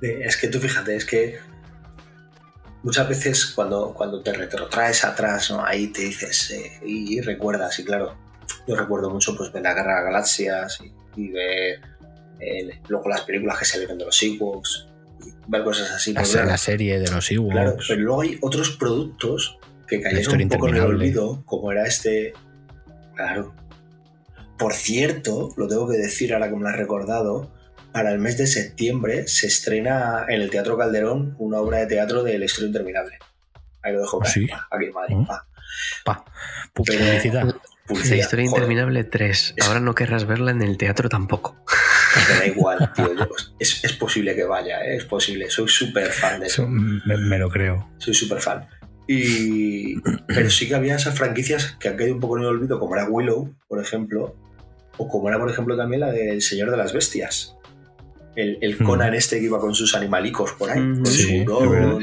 Es 0.00 0.36
que 0.36 0.46
tú 0.46 0.60
fíjate, 0.60 0.94
es 0.94 1.04
que 1.04 1.36
muchas 2.82 3.08
veces 3.08 3.46
cuando, 3.46 3.92
cuando 3.94 4.22
te 4.22 4.32
retrotraes 4.32 5.04
atrás, 5.04 5.50
¿no? 5.50 5.64
ahí 5.64 5.88
te 5.88 6.02
dices 6.02 6.50
eh, 6.50 6.80
y, 6.84 7.18
y 7.18 7.20
recuerdas, 7.20 7.78
y 7.78 7.84
claro, 7.84 8.16
yo 8.66 8.76
recuerdo 8.76 9.10
mucho 9.10 9.36
pues 9.36 9.52
ver 9.52 9.62
la 9.62 9.74
Guerra 9.74 9.98
de 9.98 10.04
Galaxias 10.04 10.80
y, 10.82 11.20
y 11.20 11.30
ver 11.30 11.80
eh, 12.40 12.80
luego 12.88 13.08
las 13.08 13.22
películas 13.22 13.58
que 13.58 13.64
salieron 13.64 13.98
de 13.98 14.06
los 14.06 14.22
Ewoks, 14.22 14.86
y 15.24 15.32
ver 15.46 15.62
cosas 15.64 15.90
así. 15.90 16.12
La, 16.12 16.20
pues, 16.20 16.34
la 16.34 16.56
serie 16.56 16.98
de 16.98 17.10
los 17.10 17.30
Ewoks. 17.30 17.52
Claro, 17.52 17.76
pero 17.86 18.00
luego 18.00 18.22
hay 18.22 18.38
otros 18.40 18.70
productos 18.72 19.58
que 19.86 20.00
cayeron 20.00 20.40
un 20.40 20.48
poco 20.48 20.68
en 20.68 20.76
el 20.76 20.82
olvido, 20.82 21.42
como 21.44 21.70
era 21.72 21.86
este. 21.86 22.32
Claro. 23.14 23.54
por 24.56 24.72
cierto, 24.72 25.52
lo 25.58 25.68
tengo 25.68 25.86
que 25.86 25.98
decir 25.98 26.32
ahora 26.32 26.48
que 26.48 26.56
me 26.56 26.62
lo 26.62 26.68
has 26.68 26.76
recordado, 26.76 27.52
para 27.92 28.10
el 28.12 28.18
mes 28.18 28.38
de 28.38 28.46
septiembre 28.46 29.26
se 29.28 29.46
estrena 29.46 30.24
en 30.28 30.40
el 30.42 30.50
Teatro 30.50 30.76
Calderón 30.78 31.34
una 31.38 31.58
obra 31.58 31.78
de 31.78 31.86
teatro 31.86 32.22
de 32.22 32.38
La 32.38 32.44
Historia 32.44 32.68
Interminable. 32.68 33.18
Ahí 33.82 33.92
lo 33.92 34.00
dejo. 34.02 34.20
¿Ah, 34.22 34.26
sí? 34.26 34.46
Aquí 34.70 34.84
en 34.86 34.92
Madrid. 34.92 35.16
Pa. 35.26 35.46
Pa, 36.04 36.24
Pero- 36.84 36.98
publicidad. 36.98 37.44
La 37.44 37.94
Publicidad, 37.94 38.16
historia 38.18 38.46
joder, 38.46 38.62
interminable 38.62 39.02
3. 39.04 39.54
Es- 39.56 39.66
Ahora 39.66 39.80
no 39.80 39.94
querrás 39.96 40.24
verla 40.24 40.52
en 40.52 40.62
el 40.62 40.76
teatro 40.76 41.08
tampoco. 41.08 41.56
Me 42.28 42.38
da 42.38 42.46
igual, 42.54 42.92
tío. 42.94 43.12
yo- 43.14 43.28
es, 43.58 43.82
es 43.82 43.92
posible 43.94 44.36
que 44.36 44.44
vaya, 44.44 44.84
¿eh? 44.84 44.94
es 44.96 45.04
posible. 45.06 45.50
Soy 45.50 45.66
súper 45.68 46.06
fan 46.12 46.38
de 46.40 46.46
eso. 46.46 46.62
Eso 46.62 46.70
me, 46.70 47.16
me 47.16 47.38
lo 47.38 47.48
creo. 47.50 47.88
Soy 47.98 48.14
súper 48.14 48.40
fan. 48.40 48.64
Y... 49.08 50.00
Pero 50.28 50.48
sí 50.50 50.68
que 50.68 50.76
había 50.76 50.94
esas 50.94 51.16
franquicias 51.18 51.76
que 51.80 51.88
han 51.88 51.96
caído 51.96 52.14
un 52.14 52.20
poco 52.20 52.36
en 52.36 52.44
el 52.44 52.48
olvido, 52.50 52.78
como 52.78 52.94
era 52.94 53.08
Willow, 53.08 53.52
por 53.66 53.82
ejemplo, 53.82 54.36
o 54.96 55.08
como 55.08 55.28
era, 55.28 55.40
por 55.40 55.50
ejemplo, 55.50 55.76
también 55.76 56.00
la 56.02 56.12
del 56.12 56.42
Señor 56.42 56.70
de 56.70 56.76
las 56.76 56.92
Bestias. 56.92 57.56
El, 58.40 58.58
el 58.60 58.76
Hmm. 58.78 58.84
Conan 58.84 59.14
este 59.14 59.38
que 59.38 59.44
iba 59.46 59.58
con 59.58 59.74
sus 59.74 59.94
animalicos 59.94 60.52
por 60.52 60.70
ahí, 60.70 60.78
con 60.80 61.06
Sí, 61.06 61.22
su 61.22 61.28
es 61.28 61.48
hurón, 61.48 62.02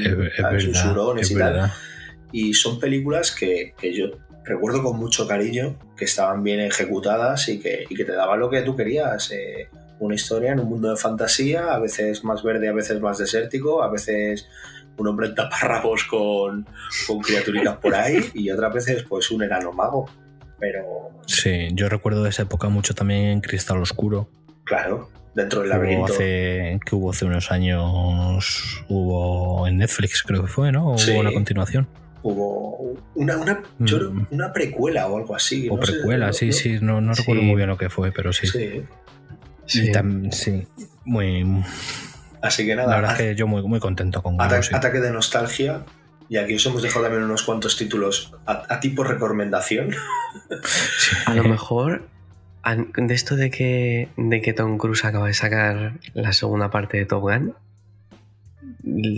sus 0.60 0.84
hurones 0.84 1.26
es 1.26 1.30
y 1.32 1.38
tal. 1.38 1.72
Y 2.32 2.54
son 2.54 2.78
películas 2.78 3.32
que, 3.32 3.74
que 3.80 3.94
yo 3.94 4.06
recuerdo 4.44 4.82
con 4.82 4.98
mucho 4.98 5.26
cariño, 5.26 5.78
que 5.96 6.04
estaban 6.04 6.42
bien 6.42 6.60
ejecutadas 6.60 7.48
y 7.48 7.58
que, 7.58 7.84
y 7.88 7.94
que 7.94 8.04
te 8.04 8.12
daban 8.12 8.38
lo 8.40 8.50
que 8.50 8.62
tú 8.62 8.76
querías. 8.76 9.30
eh, 9.32 9.68
una 10.00 10.14
historia 10.14 10.52
en 10.52 10.60
un 10.60 10.68
mundo 10.68 10.90
de 10.90 10.96
fantasía, 10.96 11.72
a 11.74 11.78
veces 11.80 12.22
más 12.22 12.44
verde, 12.44 12.68
a 12.68 12.72
veces 12.72 13.00
más 13.00 13.18
desértico, 13.18 13.82
a 13.82 13.90
veces 13.90 14.46
un 14.96 15.08
hombre 15.08 15.26
en 15.28 15.34
taparrabos 15.34 16.04
con, 16.04 16.66
con 17.08 17.18
criaturitas 17.20 17.76
por 17.78 17.94
ahí 17.96 18.30
y 18.32 18.48
otras 18.50 18.72
veces 18.74 19.02
pues 19.08 19.30
un 19.32 19.42
enano 19.42 19.72
mago. 19.72 20.08
Pero 20.60 21.10
Sí, 21.26 21.68
yo 21.72 21.88
recuerdo 21.88 22.22
de 22.22 22.30
esa 22.30 22.42
época 22.42 22.68
mucho 22.68 22.94
también 22.94 23.40
Cristal 23.40 23.78
Oscuro. 23.82 24.28
claro, 24.64 25.08
dentro 25.34 25.60
del 25.62 25.70
que 25.70 25.76
hubo 25.76 25.82
laberinto. 25.84 26.12
hace, 26.12 26.80
que 26.84 26.94
hubo 26.94 27.10
hace 27.10 27.24
unos 27.24 27.50
años, 27.50 28.84
hubo 28.88 29.66
en 29.66 29.78
Netflix 29.78 30.22
creo 30.22 30.42
que 30.42 30.48
fue, 30.48 30.72
¿no? 30.72 30.92
O 30.92 30.98
Sí. 30.98 31.12
Hubo 31.12 31.20
una 31.20 31.32
continuación. 31.32 31.86
Hubo 32.22 32.96
una, 33.14 33.36
una, 33.36 33.62
yo 33.78 34.10
Mm. 34.10 34.26
una 34.32 34.52
precuela 34.52 35.06
o 35.06 35.16
algo 35.18 35.36
así. 35.36 35.68
O 35.68 35.76
no 35.76 35.80
precuela, 35.82 36.32
sí, 36.32 36.46
no- 36.48 36.52
sí, 36.52 36.78
no, 36.80 37.00
no 37.00 37.14
Sí. 37.14 37.22
recuerdo 37.22 37.42
muy 37.42 37.56
bien 37.56 37.68
lo 37.68 37.78
que 37.78 37.88
fue, 37.88 38.10
pero 38.12 38.32
sí. 38.32 38.46
sí. 39.66 39.92
Tam- 39.92 40.30
sí, 40.32 40.66
muy, 41.04 41.62
Así 42.40 42.64
que 42.66 42.74
la 42.76 42.82
nada, 42.84 42.96
verdad 42.96 43.12
es 43.12 43.18
que 43.18 43.34
yo 43.34 43.46
muy, 43.46 43.62
muy 43.62 43.80
contento 43.80 44.22
con 44.22 44.40
Ata- 44.40 44.62
sí. 44.62 44.74
Ataque 44.74 45.00
de 45.00 45.10
nostalgia. 45.12 45.84
Y 46.30 46.36
aquí 46.36 46.54
os 46.56 46.66
hemos 46.66 46.82
dejado 46.82 47.04
también 47.06 47.24
unos 47.24 47.42
cuantos 47.42 47.76
títulos 47.78 48.34
a, 48.46 48.62
a 48.68 48.80
ti 48.80 48.90
por 48.90 49.08
recomendación. 49.08 49.90
A 51.26 51.34
lo 51.34 51.44
mejor 51.44 52.06
de 52.64 53.14
esto 53.14 53.36
de 53.36 53.50
que, 53.50 54.08
de 54.16 54.40
que 54.42 54.52
Tom 54.52 54.78
Cruise 54.78 55.04
acaba 55.04 55.26
de 55.26 55.34
sacar 55.34 55.94
la 56.14 56.32
segunda 56.32 56.70
parte 56.70 56.96
de 56.98 57.06
Top 57.06 57.22
Gun, 57.22 57.54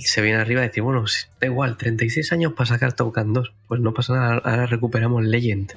se 0.00 0.20
viene 0.22 0.38
arriba 0.38 0.62
y 0.62 0.68
decir, 0.68 0.82
bueno, 0.82 1.04
da 1.40 1.46
igual, 1.46 1.76
36 1.76 2.32
años 2.32 2.52
para 2.54 2.66
sacar 2.66 2.92
Top 2.92 3.14
Gun 3.14 3.32
2. 3.32 3.52
Pues 3.68 3.80
no 3.80 3.92
pasa 3.94 4.14
nada, 4.14 4.34
ahora 4.44 4.66
recuperamos 4.66 5.24
Legend. 5.24 5.72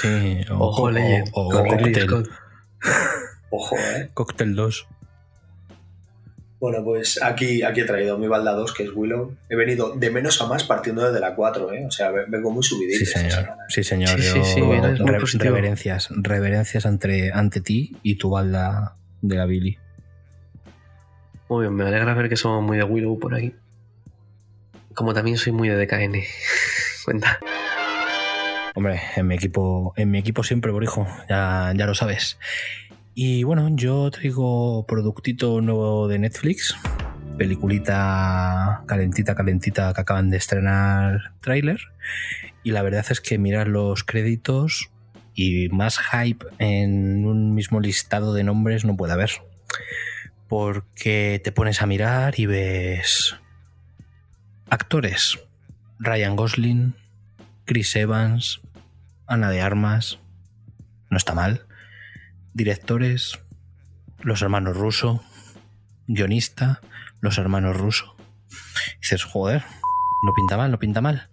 Sí, 0.00 0.40
Ojo, 0.50 0.82
o- 0.84 0.90
Legend. 0.90 1.28
o- 1.32 1.48
o 1.48 1.50
con 1.50 1.64
Ridley 1.78 2.06
Cocktail, 2.06 2.08
Scott. 2.08 2.28
Ojo, 3.50 3.76
¿eh? 3.76 4.10
Cocktail 4.14 4.54
2. 4.54 4.86
Bueno, 6.58 6.82
pues 6.82 7.22
aquí, 7.22 7.62
aquí 7.62 7.80
he 7.82 7.84
traído 7.84 8.16
mi 8.16 8.28
balda 8.28 8.52
2, 8.52 8.72
que 8.72 8.84
es 8.84 8.90
Willow. 8.94 9.36
He 9.50 9.56
venido 9.56 9.94
de 9.94 10.10
menos 10.10 10.40
a 10.40 10.46
más 10.46 10.64
partiendo 10.64 11.04
desde 11.06 11.20
la 11.20 11.34
4, 11.34 11.70
¿eh? 11.74 11.84
O 11.86 11.90
sea, 11.90 12.10
ve- 12.10 12.24
vengo 12.28 12.50
muy 12.50 12.62
subidito. 12.62 12.98
Sí, 12.98 13.04
señor. 13.04 13.30
semana. 13.32 13.56
Sí, 13.68 13.84
señor. 13.84 14.08
Sí, 14.20 14.40
sí, 14.42 14.60
yo- 14.60 15.04
re- 15.04 15.18
reverencias. 15.38 16.08
Reverencias 16.10 16.86
ante, 16.86 17.30
ante 17.32 17.60
ti 17.60 17.96
y 18.02 18.16
tu 18.16 18.30
balda 18.30 18.96
de 19.20 19.36
la 19.36 19.44
Billy. 19.44 19.76
Muy 21.50 21.64
bien, 21.64 21.74
me 21.74 21.84
alegra 21.84 22.14
ver 22.14 22.28
que 22.30 22.36
somos 22.36 22.62
muy 22.64 22.78
de 22.78 22.84
Willow 22.84 23.18
por 23.18 23.34
aquí. 23.34 23.54
Como 24.94 25.12
también 25.12 25.36
soy 25.36 25.52
muy 25.52 25.68
de 25.68 25.76
DKN. 25.76 26.22
Cuenta. 27.04 27.38
Hombre, 28.74 29.00
en 29.14 29.26
mi 29.26 29.34
equipo, 29.34 29.92
en 29.96 30.10
mi 30.10 30.18
equipo 30.18 30.42
siempre, 30.42 30.72
por 30.72 30.82
hijo, 30.82 31.06
ya, 31.28 31.72
ya 31.76 31.86
lo 31.86 31.94
sabes. 31.94 32.38
Y 33.18 33.44
bueno, 33.44 33.70
yo 33.74 34.10
traigo 34.10 34.84
productito 34.86 35.62
nuevo 35.62 36.06
de 36.06 36.18
Netflix, 36.18 36.76
peliculita 37.38 38.82
calentita, 38.84 39.34
calentita 39.34 39.94
que 39.94 40.00
acaban 40.02 40.28
de 40.28 40.36
estrenar 40.36 41.32
tráiler. 41.40 41.80
Y 42.62 42.72
la 42.72 42.82
verdad 42.82 43.06
es 43.08 43.22
que 43.22 43.38
mirar 43.38 43.68
los 43.68 44.04
créditos 44.04 44.90
y 45.32 45.70
más 45.70 45.98
hype 45.98 46.44
en 46.58 47.24
un 47.24 47.54
mismo 47.54 47.80
listado 47.80 48.34
de 48.34 48.44
nombres 48.44 48.84
no 48.84 48.98
puede 48.98 49.14
haber. 49.14 49.30
Porque 50.46 51.40
te 51.42 51.52
pones 51.52 51.80
a 51.80 51.86
mirar 51.86 52.38
y 52.38 52.44
ves 52.44 53.34
actores. 54.68 55.38
Ryan 55.98 56.36
Gosling, 56.36 56.94
Chris 57.64 57.96
Evans, 57.96 58.60
Ana 59.26 59.48
de 59.48 59.62
Armas, 59.62 60.18
no 61.08 61.16
está 61.16 61.32
mal. 61.32 61.65
Directores, 62.56 63.38
los 64.20 64.40
hermanos 64.40 64.78
Russo, 64.78 65.22
guionista, 66.06 66.80
los 67.20 67.36
hermanos 67.36 67.76
Russo. 67.76 68.16
Dices, 69.00 69.24
joder, 69.24 69.62
no 70.22 70.32
pinta 70.32 70.56
mal, 70.56 70.70
no 70.70 70.78
pinta 70.78 71.02
mal. 71.02 71.28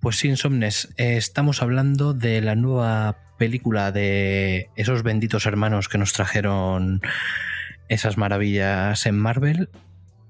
Pues 0.00 0.16
sin 0.16 0.30
Insomnes, 0.30 0.92
eh, 0.96 1.16
estamos 1.16 1.62
hablando 1.62 2.14
de 2.14 2.40
la 2.40 2.56
nueva 2.56 3.16
película 3.38 3.92
de 3.92 4.70
esos 4.74 5.04
benditos 5.04 5.46
hermanos 5.46 5.88
que 5.88 5.98
nos 5.98 6.12
trajeron 6.12 7.00
esas 7.88 8.18
maravillas 8.18 9.06
en 9.06 9.16
Marvel, 9.16 9.70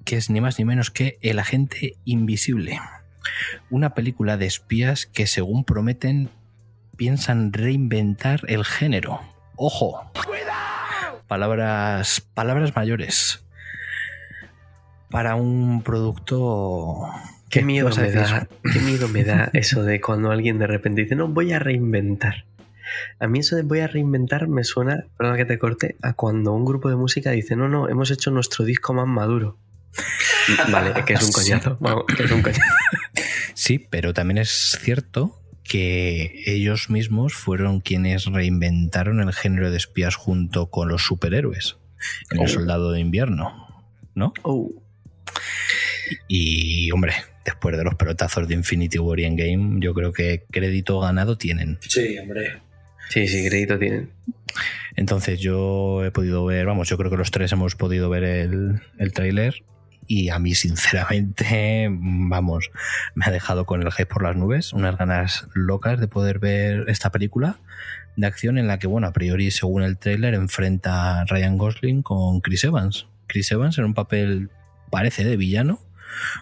que 0.04 0.18
es 0.18 0.28
ni 0.28 0.42
más 0.42 0.58
ni 0.58 0.66
menos 0.66 0.90
que 0.90 1.18
El 1.22 1.38
Agente 1.38 1.94
Invisible 2.04 2.78
una 3.70 3.94
película 3.94 4.36
de 4.36 4.46
espías 4.46 5.06
que 5.06 5.26
según 5.26 5.64
prometen 5.64 6.30
piensan 6.96 7.52
reinventar 7.52 8.42
el 8.48 8.64
género. 8.64 9.20
Ojo. 9.62 10.10
Palabras 11.28 12.22
palabras 12.32 12.74
mayores. 12.74 13.44
Para 15.10 15.34
un 15.34 15.82
producto 15.82 17.04
Qué 17.50 17.62
miedo 17.62 17.90
me 17.94 18.10
da, 18.10 18.48
qué 18.72 18.80
miedo 18.80 19.06
me 19.08 19.22
da 19.22 19.50
eso 19.52 19.82
de 19.82 20.00
cuando 20.00 20.30
alguien 20.30 20.58
de 20.58 20.66
repente 20.66 21.02
dice, 21.02 21.14
no, 21.14 21.28
voy 21.28 21.52
a 21.52 21.58
reinventar. 21.58 22.46
A 23.18 23.26
mí 23.26 23.40
eso 23.40 23.54
de 23.54 23.62
voy 23.62 23.80
a 23.80 23.86
reinventar 23.86 24.48
me 24.48 24.64
suena, 24.64 25.04
perdón 25.18 25.36
que 25.36 25.44
te 25.44 25.58
corte, 25.58 25.96
a 26.00 26.14
cuando 26.14 26.52
un 26.54 26.64
grupo 26.64 26.88
de 26.88 26.96
música 26.96 27.32
dice, 27.32 27.54
no, 27.54 27.68
no, 27.68 27.86
hemos 27.90 28.10
hecho 28.10 28.30
nuestro 28.30 28.64
disco 28.64 28.94
más 28.94 29.06
maduro. 29.06 29.58
Vale, 30.72 31.04
que 31.04 31.12
es 31.12 31.22
un 31.22 31.26
Sí. 31.32 31.32
coñazo. 31.34 31.76
Vamos, 31.80 32.04
que 32.16 32.22
es 32.22 32.30
un 32.30 32.40
coñazo. 32.40 32.62
Sí, 33.52 33.78
pero 33.78 34.14
también 34.14 34.38
es 34.38 34.78
cierto 34.80 35.38
que 35.70 36.42
ellos 36.46 36.90
mismos 36.90 37.32
fueron 37.34 37.80
quienes 37.80 38.24
reinventaron 38.24 39.20
el 39.20 39.32
género 39.32 39.70
de 39.70 39.76
espías 39.76 40.16
junto 40.16 40.68
con 40.68 40.88
los 40.88 41.02
superhéroes 41.04 41.76
en 42.32 42.40
el 42.40 42.46
Oh. 42.46 42.48
Soldado 42.48 42.90
de 42.90 42.98
Invierno, 42.98 43.84
¿no? 44.16 44.32
Oh, 44.42 44.72
Y 46.26 46.90
hombre, 46.90 47.12
después 47.44 47.76
de 47.76 47.84
los 47.84 47.94
pelotazos 47.94 48.48
de 48.48 48.54
Infinity 48.54 48.98
War 48.98 49.20
y 49.20 49.26
Endgame, 49.26 49.78
yo 49.78 49.94
creo 49.94 50.12
que 50.12 50.42
crédito 50.50 50.98
ganado 50.98 51.38
tienen. 51.38 51.78
Sí, 51.82 52.18
hombre. 52.18 52.58
sí, 53.08 53.28
sí, 53.28 53.48
crédito 53.48 53.78
tienen. 53.78 54.10
Entonces 54.96 55.38
yo 55.38 56.04
he 56.04 56.10
podido 56.10 56.44
ver, 56.44 56.66
vamos, 56.66 56.88
yo 56.88 56.96
creo 56.98 57.12
que 57.12 57.16
los 57.16 57.30
tres 57.30 57.52
hemos 57.52 57.76
podido 57.76 58.10
ver 58.10 58.24
el, 58.24 58.80
el 58.98 59.12
tráiler 59.12 59.62
y 60.12 60.28
a 60.30 60.40
mí 60.40 60.56
sinceramente, 60.56 61.86
vamos, 61.88 62.70
me 63.14 63.24
ha 63.26 63.30
dejado 63.30 63.64
con 63.64 63.80
el 63.80 63.92
hype 63.92 64.06
por 64.06 64.24
las 64.24 64.34
nubes, 64.36 64.72
unas 64.72 64.98
ganas 64.98 65.46
locas 65.54 66.00
de 66.00 66.08
poder 66.08 66.40
ver 66.40 66.84
esta 66.88 67.12
película 67.12 67.60
de 68.16 68.26
acción 68.26 68.58
en 68.58 68.66
la 68.66 68.80
que, 68.80 68.88
bueno, 68.88 69.06
a 69.06 69.12
priori, 69.12 69.52
según 69.52 69.82
el 69.84 69.98
tráiler, 69.98 70.34
enfrenta 70.34 71.20
a 71.20 71.24
Ryan 71.26 71.56
Gosling 71.58 72.02
con 72.02 72.40
Chris 72.40 72.64
Evans. 72.64 73.06
Chris 73.28 73.52
Evans 73.52 73.78
en 73.78 73.84
un 73.84 73.94
papel, 73.94 74.50
parece, 74.90 75.24
de 75.24 75.36
villano, 75.36 75.80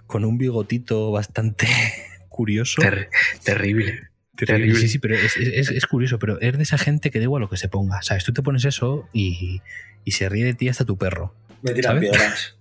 con 0.06 0.24
un 0.24 0.38
bigotito 0.38 1.12
bastante 1.12 1.66
curioso. 2.30 2.80
Ter- 2.80 3.10
terrible. 3.44 4.08
Terrible. 4.34 4.76
Sí, 4.76 4.88
sí, 4.88 4.98
pero 4.98 5.14
es, 5.14 5.36
es- 5.36 5.70
es 5.70 5.86
curioso, 5.86 6.18
pero 6.18 6.40
es 6.40 6.56
de 6.56 6.62
esa 6.62 6.78
gente 6.78 7.10
que 7.10 7.18
da 7.18 7.24
igual 7.24 7.42
lo 7.42 7.50
que 7.50 7.56
se 7.58 7.68
ponga. 7.68 8.00
¿Sabes? 8.02 8.24
Tú 8.24 8.32
te 8.32 8.40
pones 8.42 8.64
eso 8.64 9.08
y, 9.12 9.60
y 10.04 10.12
se 10.12 10.28
ríe 10.30 10.44
de 10.46 10.54
ti 10.54 10.68
hasta 10.70 10.84
tu 10.86 10.96
perro. 10.96 11.34
Me 11.60 11.72
tiran 11.72 12.00
piedras. 12.00 12.54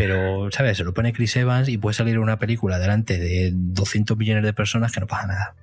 Pero, 0.00 0.50
¿sabes? 0.50 0.78
Se 0.78 0.84
lo 0.84 0.94
pone 0.94 1.12
Chris 1.12 1.36
Evans 1.36 1.68
y 1.68 1.76
puede 1.76 1.92
salir 1.92 2.18
una 2.18 2.38
película 2.38 2.78
delante 2.78 3.18
de 3.18 3.50
200 3.52 4.16
millones 4.16 4.42
de 4.44 4.54
personas 4.54 4.92
que 4.92 5.00
no 5.00 5.06
pasa 5.06 5.26
nada. 5.26 5.54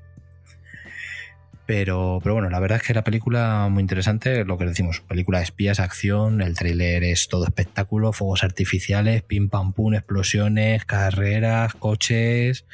Pero, 1.65 2.19
pero 2.21 2.35
bueno, 2.35 2.47
la 2.51 2.59
verdad 2.59 2.77
es 2.79 2.83
que 2.83 2.93
la 2.93 3.03
película 3.03 3.67
muy 3.71 3.81
interesante, 3.81 4.45
lo 4.45 4.59
que 4.59 4.65
decimos, 4.65 5.01
película 5.01 5.39
de 5.39 5.45
espías, 5.45 5.79
acción, 5.79 6.43
el 6.43 6.55
tráiler 6.55 7.03
es 7.03 7.29
todo 7.29 7.45
espectáculo, 7.45 8.13
fuegos 8.13 8.43
artificiales, 8.43 9.23
pim 9.23 9.49
pam 9.49 9.73
pum, 9.73 9.95
explosiones, 9.95 10.85
carreras, 10.85 11.73
coches, 11.73 12.67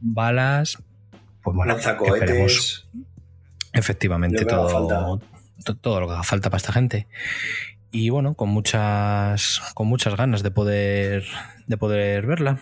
balas. 0.00 0.78
Pues 1.42 1.54
bueno, 1.54 1.76
esperemos. 1.76 2.88
Efectivamente, 3.74 4.46
todo, 4.46 5.20
todo 5.82 6.00
lo 6.00 6.06
que 6.06 6.14
haga 6.14 6.22
falta 6.22 6.48
para 6.48 6.56
esta 6.56 6.72
gente. 6.72 7.08
Y 7.94 8.10
bueno, 8.10 8.34
con 8.34 8.48
muchas, 8.48 9.62
con 9.72 9.86
muchas 9.86 10.16
ganas 10.16 10.42
de 10.42 10.50
poder, 10.50 11.24
de 11.68 11.76
poder 11.76 12.26
verla. 12.26 12.58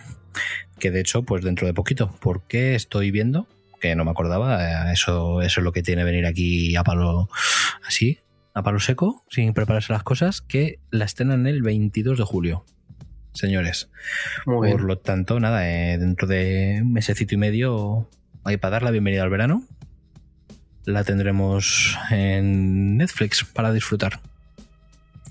Que 0.77 0.91
de 0.91 0.99
hecho, 0.99 1.23
pues 1.23 1.43
dentro 1.43 1.65
de 1.65 1.73
poquito, 1.73 2.15
porque 2.21 2.75
estoy 2.75 3.09
viendo, 3.09 3.47
que 3.81 3.95
no 3.95 4.05
me 4.05 4.11
acordaba, 4.11 4.89
eh, 4.89 4.93
eso, 4.93 5.41
eso 5.41 5.59
es 5.59 5.63
lo 5.63 5.71
que 5.71 5.81
tiene 5.81 6.03
venir 6.03 6.27
aquí 6.27 6.75
a 6.75 6.83
palo 6.83 7.29
así, 7.83 8.19
a 8.53 8.61
palo 8.61 8.79
seco, 8.79 9.25
sin 9.27 9.55
prepararse 9.55 9.91
las 9.91 10.03
cosas, 10.03 10.43
que 10.43 10.77
la 10.91 11.05
estrenan 11.05 11.47
el 11.47 11.63
22 11.63 12.19
de 12.19 12.23
julio. 12.25 12.65
Señores, 13.33 13.89
Muy 14.45 14.67
bien. 14.67 14.77
por 14.77 14.85
lo 14.85 14.99
tanto, 14.99 15.39
nada, 15.39 15.67
eh, 15.67 15.97
dentro 15.97 16.27
de 16.27 16.81
un 16.83 16.93
mesecito 16.93 17.33
y 17.33 17.39
medio, 17.39 18.07
ahí 18.43 18.57
para 18.57 18.73
dar 18.73 18.83
la 18.83 18.91
bienvenida 18.91 19.23
al 19.23 19.31
verano, 19.31 19.63
la 20.85 21.03
tendremos 21.03 21.97
en 22.11 22.97
Netflix 22.97 23.43
para 23.43 23.73
disfrutar. 23.73 24.19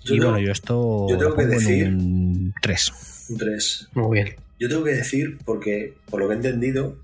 Yo 0.04 0.14
y 0.14 0.18
tengo- 0.18 0.30
bueno, 0.32 0.44
yo 0.46 0.52
esto 0.52 1.06
yo 1.08 1.18
tengo 1.18 1.34
que 1.36 1.46
decir- 1.46 1.88
un 1.88 2.54
3. 2.60 2.92
Un 3.30 3.36
3. 3.38 3.88
Muy 3.94 4.20
bien. 4.20 4.36
Yo 4.58 4.68
tengo 4.68 4.84
que 4.84 4.92
decir, 4.92 5.38
porque 5.44 5.94
por 6.10 6.20
lo 6.20 6.28
que 6.28 6.34
he 6.34 6.36
entendido, 6.36 6.98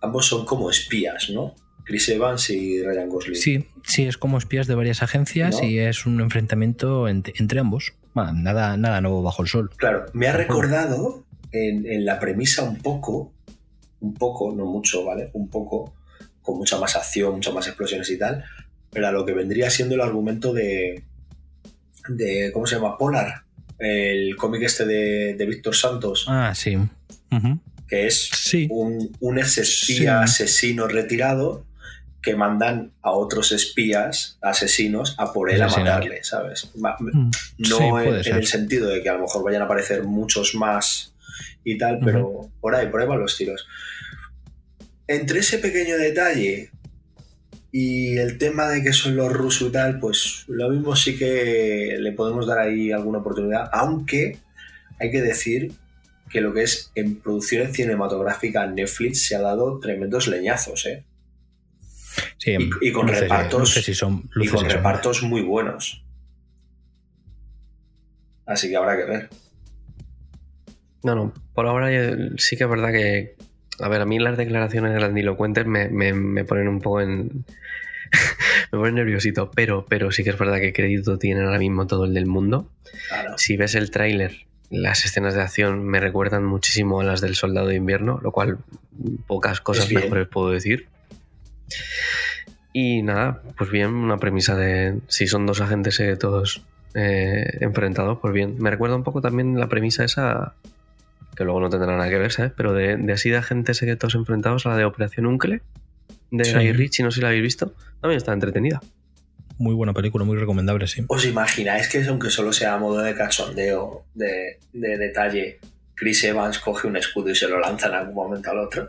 ambos 0.00 0.26
son 0.26 0.44
como 0.46 0.70
espías, 0.70 1.30
¿no? 1.30 1.54
Chris 1.84 2.08
Evans 2.08 2.48
y 2.48 2.82
Ryan 2.82 3.08
Gosling. 3.10 3.34
Sí, 3.36 3.66
sí, 3.82 4.04
es 4.06 4.16
como 4.16 4.38
espías 4.38 4.66
de 4.66 4.74
varias 4.74 5.02
agencias 5.02 5.60
¿No? 5.60 5.68
y 5.68 5.78
es 5.78 6.06
un 6.06 6.20
enfrentamiento 6.22 7.08
ent- 7.08 7.32
entre 7.38 7.60
ambos. 7.60 7.92
Bueno, 8.14 8.32
nada, 8.32 8.76
nada 8.78 9.00
nuevo 9.02 9.22
bajo 9.22 9.42
el 9.42 9.48
sol. 9.48 9.70
Claro, 9.76 10.06
me 10.14 10.26
ha 10.28 10.32
recordado 10.32 11.24
en, 11.52 11.86
en 11.86 12.06
la 12.06 12.18
premisa 12.20 12.62
un 12.62 12.78
poco, 12.78 13.32
un 14.00 14.14
poco, 14.14 14.54
no 14.54 14.64
mucho, 14.64 15.04
¿vale? 15.04 15.28
Un 15.34 15.48
poco, 15.50 15.94
con 16.40 16.56
mucha 16.56 16.78
más 16.78 16.96
acción, 16.96 17.34
muchas 17.34 17.52
más 17.52 17.66
explosiones 17.66 18.08
y 18.10 18.18
tal, 18.18 18.44
pero 18.90 19.08
a 19.08 19.12
lo 19.12 19.26
que 19.26 19.34
vendría 19.34 19.68
siendo 19.68 19.94
el 19.94 20.00
argumento 20.00 20.54
de, 20.54 21.04
de 22.08 22.50
¿cómo 22.52 22.66
se 22.66 22.76
llama? 22.76 22.96
Polar, 22.98 23.42
el 23.78 24.36
cómic 24.36 24.62
este 24.62 24.84
de, 24.86 25.34
de 25.34 25.46
Víctor 25.46 25.74
Santos, 25.74 26.26
Ah, 26.28 26.52
sí. 26.54 26.76
Que 27.88 28.06
es 28.06 28.28
Sí. 28.32 28.66
un, 28.70 29.14
un 29.20 29.38
ex 29.38 29.58
espía 29.58 30.26
Sí. 30.26 30.42
asesino 30.42 30.86
retirado 30.88 31.64
que 32.22 32.34
mandan 32.36 32.92
a 33.02 33.10
otros 33.10 33.52
espías 33.52 34.38
asesinos 34.40 35.14
a 35.18 35.32
por 35.34 35.50
él 35.50 35.60
a 35.60 35.68
matarle, 35.68 36.24
¿sabes? 36.24 36.70
Mm, 36.74 37.30
no 37.58 37.76
sí, 37.78 38.28
en, 38.30 38.36
el 38.36 38.46
sentido 38.46 38.88
de 38.88 39.02
que 39.02 39.10
a 39.10 39.14
lo 39.14 39.20
mejor 39.20 39.44
vayan 39.44 39.60
a 39.60 39.66
aparecer 39.66 40.04
muchos 40.04 40.54
más 40.54 41.12
y 41.64 41.76
tal, 41.76 41.98
pero 42.02 42.50
por 42.62 42.74
ahí, 42.74 42.86
por 42.88 43.02
ahí 43.02 43.06
van 43.06 43.20
los 43.20 43.36
tiros. 43.36 43.66
Entre 45.06 45.40
ese 45.40 45.58
pequeño 45.58 45.98
detalle 45.98 46.70
y 47.76 48.18
el 48.18 48.38
tema 48.38 48.68
de 48.68 48.84
que 48.84 48.92
son 48.92 49.16
los 49.16 49.32
rusos 49.32 49.68
y 49.68 49.72
tal, 49.72 49.98
pues 49.98 50.44
lo 50.46 50.68
mismo 50.70 50.94
sí 50.94 51.18
que 51.18 51.96
le 51.98 52.12
podemos 52.12 52.46
dar 52.46 52.60
ahí 52.60 52.92
alguna 52.92 53.18
oportunidad, 53.18 53.68
aunque 53.72 54.38
hay 55.00 55.10
que 55.10 55.20
decir 55.20 55.72
que 56.30 56.40
lo 56.40 56.54
que 56.54 56.62
es 56.62 56.92
en 56.94 57.16
producciones 57.16 57.74
cinematográficas 57.74 58.72
Netflix 58.72 59.26
se 59.26 59.34
ha 59.34 59.40
dado 59.40 59.80
tremendos 59.80 60.28
leñazos, 60.28 60.86
¿eh? 60.86 61.04
Sí, 62.38 62.52
Y- 62.52 62.88
y 62.88 62.92
con 62.92 63.06
luces 63.08 63.22
repartos- 63.22 63.58
luces 63.60 63.88
y 63.88 63.94
son, 63.94 64.22
y 64.36 64.38
luces 64.38 64.54
con 64.54 64.66
y 64.66 64.68
repartos 64.68 65.22
muy 65.24 65.42
buenos. 65.42 66.04
Así 68.46 68.68
que 68.68 68.76
habrá 68.76 68.96
que 68.96 69.04
ver. 69.04 69.28
No, 71.02 71.16
no, 71.16 71.34
por 71.54 71.66
ahora 71.66 71.88
sí 72.38 72.56
que 72.56 72.64
es 72.64 72.70
verdad 72.70 72.92
que, 72.92 73.34
a 73.80 73.88
ver, 73.88 74.00
a 74.00 74.06
mí 74.06 74.18
las 74.18 74.36
declaraciones 74.36 74.92
grandilocuentes 74.92 75.66
me, 75.66 75.88
me, 75.88 76.12
me 76.12 76.44
ponen 76.44 76.68
un 76.68 76.80
poco 76.80 77.00
en... 77.00 77.44
me 78.72 78.78
ponen 78.78 78.94
nerviosito, 78.96 79.50
pero, 79.50 79.86
pero 79.88 80.10
sí 80.10 80.24
que 80.24 80.30
es 80.30 80.38
verdad 80.38 80.58
que 80.58 80.72
crédito 80.72 81.18
tienen 81.18 81.44
ahora 81.44 81.58
mismo 81.58 81.86
todo 81.86 82.04
el 82.04 82.14
del 82.14 82.26
mundo. 82.26 82.70
Claro. 83.08 83.38
Si 83.38 83.56
ves 83.56 83.74
el 83.74 83.90
tráiler, 83.90 84.46
las 84.70 85.04
escenas 85.04 85.34
de 85.34 85.42
acción 85.42 85.84
me 85.84 86.00
recuerdan 86.00 86.44
muchísimo 86.44 87.00
a 87.00 87.04
las 87.04 87.20
del 87.20 87.34
Soldado 87.34 87.68
de 87.68 87.76
Invierno, 87.76 88.20
lo 88.22 88.32
cual 88.32 88.58
pocas 89.26 89.60
cosas 89.60 89.90
mejores 89.90 90.28
puedo 90.28 90.50
decir. 90.50 90.88
Y 92.72 93.02
nada, 93.02 93.42
pues 93.56 93.70
bien, 93.70 93.94
una 93.94 94.18
premisa 94.18 94.56
de 94.56 94.98
si 95.06 95.26
son 95.26 95.46
dos 95.46 95.60
agentes 95.60 95.94
secretos 95.94 96.64
eh, 96.94 97.58
enfrentados, 97.60 98.18
pues 98.20 98.34
bien. 98.34 98.56
Me 98.58 98.70
recuerda 98.70 98.96
un 98.96 99.04
poco 99.04 99.20
también 99.20 99.58
la 99.58 99.68
premisa 99.68 100.04
esa, 100.04 100.54
que 101.36 101.44
luego 101.44 101.60
no 101.60 101.70
tendrá 101.70 101.96
nada 101.96 102.08
que 102.08 102.18
ver, 102.18 102.32
¿sabes? 102.32 102.52
Pero 102.56 102.72
de, 102.72 102.96
de 102.96 103.12
así 103.12 103.30
de 103.30 103.36
agentes 103.38 103.76
secretos 103.78 104.14
enfrentados 104.14 104.66
a 104.66 104.70
la 104.70 104.76
de 104.76 104.84
Operación 104.84 105.26
Uncle, 105.26 105.60
de 106.30 106.44
Sí. 106.44 106.52
Guy 106.54 106.72
Ritchie, 106.72 107.02
no 107.04 107.10
sé 107.10 107.16
si 107.16 107.20
la 107.22 107.28
habéis 107.28 107.42
visto, 107.42 107.74
también 108.00 108.16
está 108.18 108.32
entretenida. 108.32 108.80
Muy 109.58 109.74
buena 109.74 109.92
película, 109.92 110.24
muy 110.24 110.36
recomendable, 110.36 110.86
sí. 110.88 111.04
¿Os 111.06 111.24
imagináis 111.24 111.88
que 111.88 112.04
aunque 112.06 112.30
solo 112.30 112.52
sea 112.52 112.74
a 112.74 112.78
modo 112.78 113.00
de 113.02 113.14
cachondeo, 113.14 114.04
de, 114.14 114.58
de 114.72 114.98
detalle, 114.98 115.60
Chris 115.94 116.24
Evans 116.24 116.58
coge 116.58 116.88
un 116.88 116.96
escudo 116.96 117.30
y 117.30 117.36
se 117.36 117.46
lo 117.48 117.60
lanza 117.60 117.86
en 117.86 117.94
algún 117.94 118.14
momento 118.14 118.50
al 118.50 118.58
otro? 118.58 118.88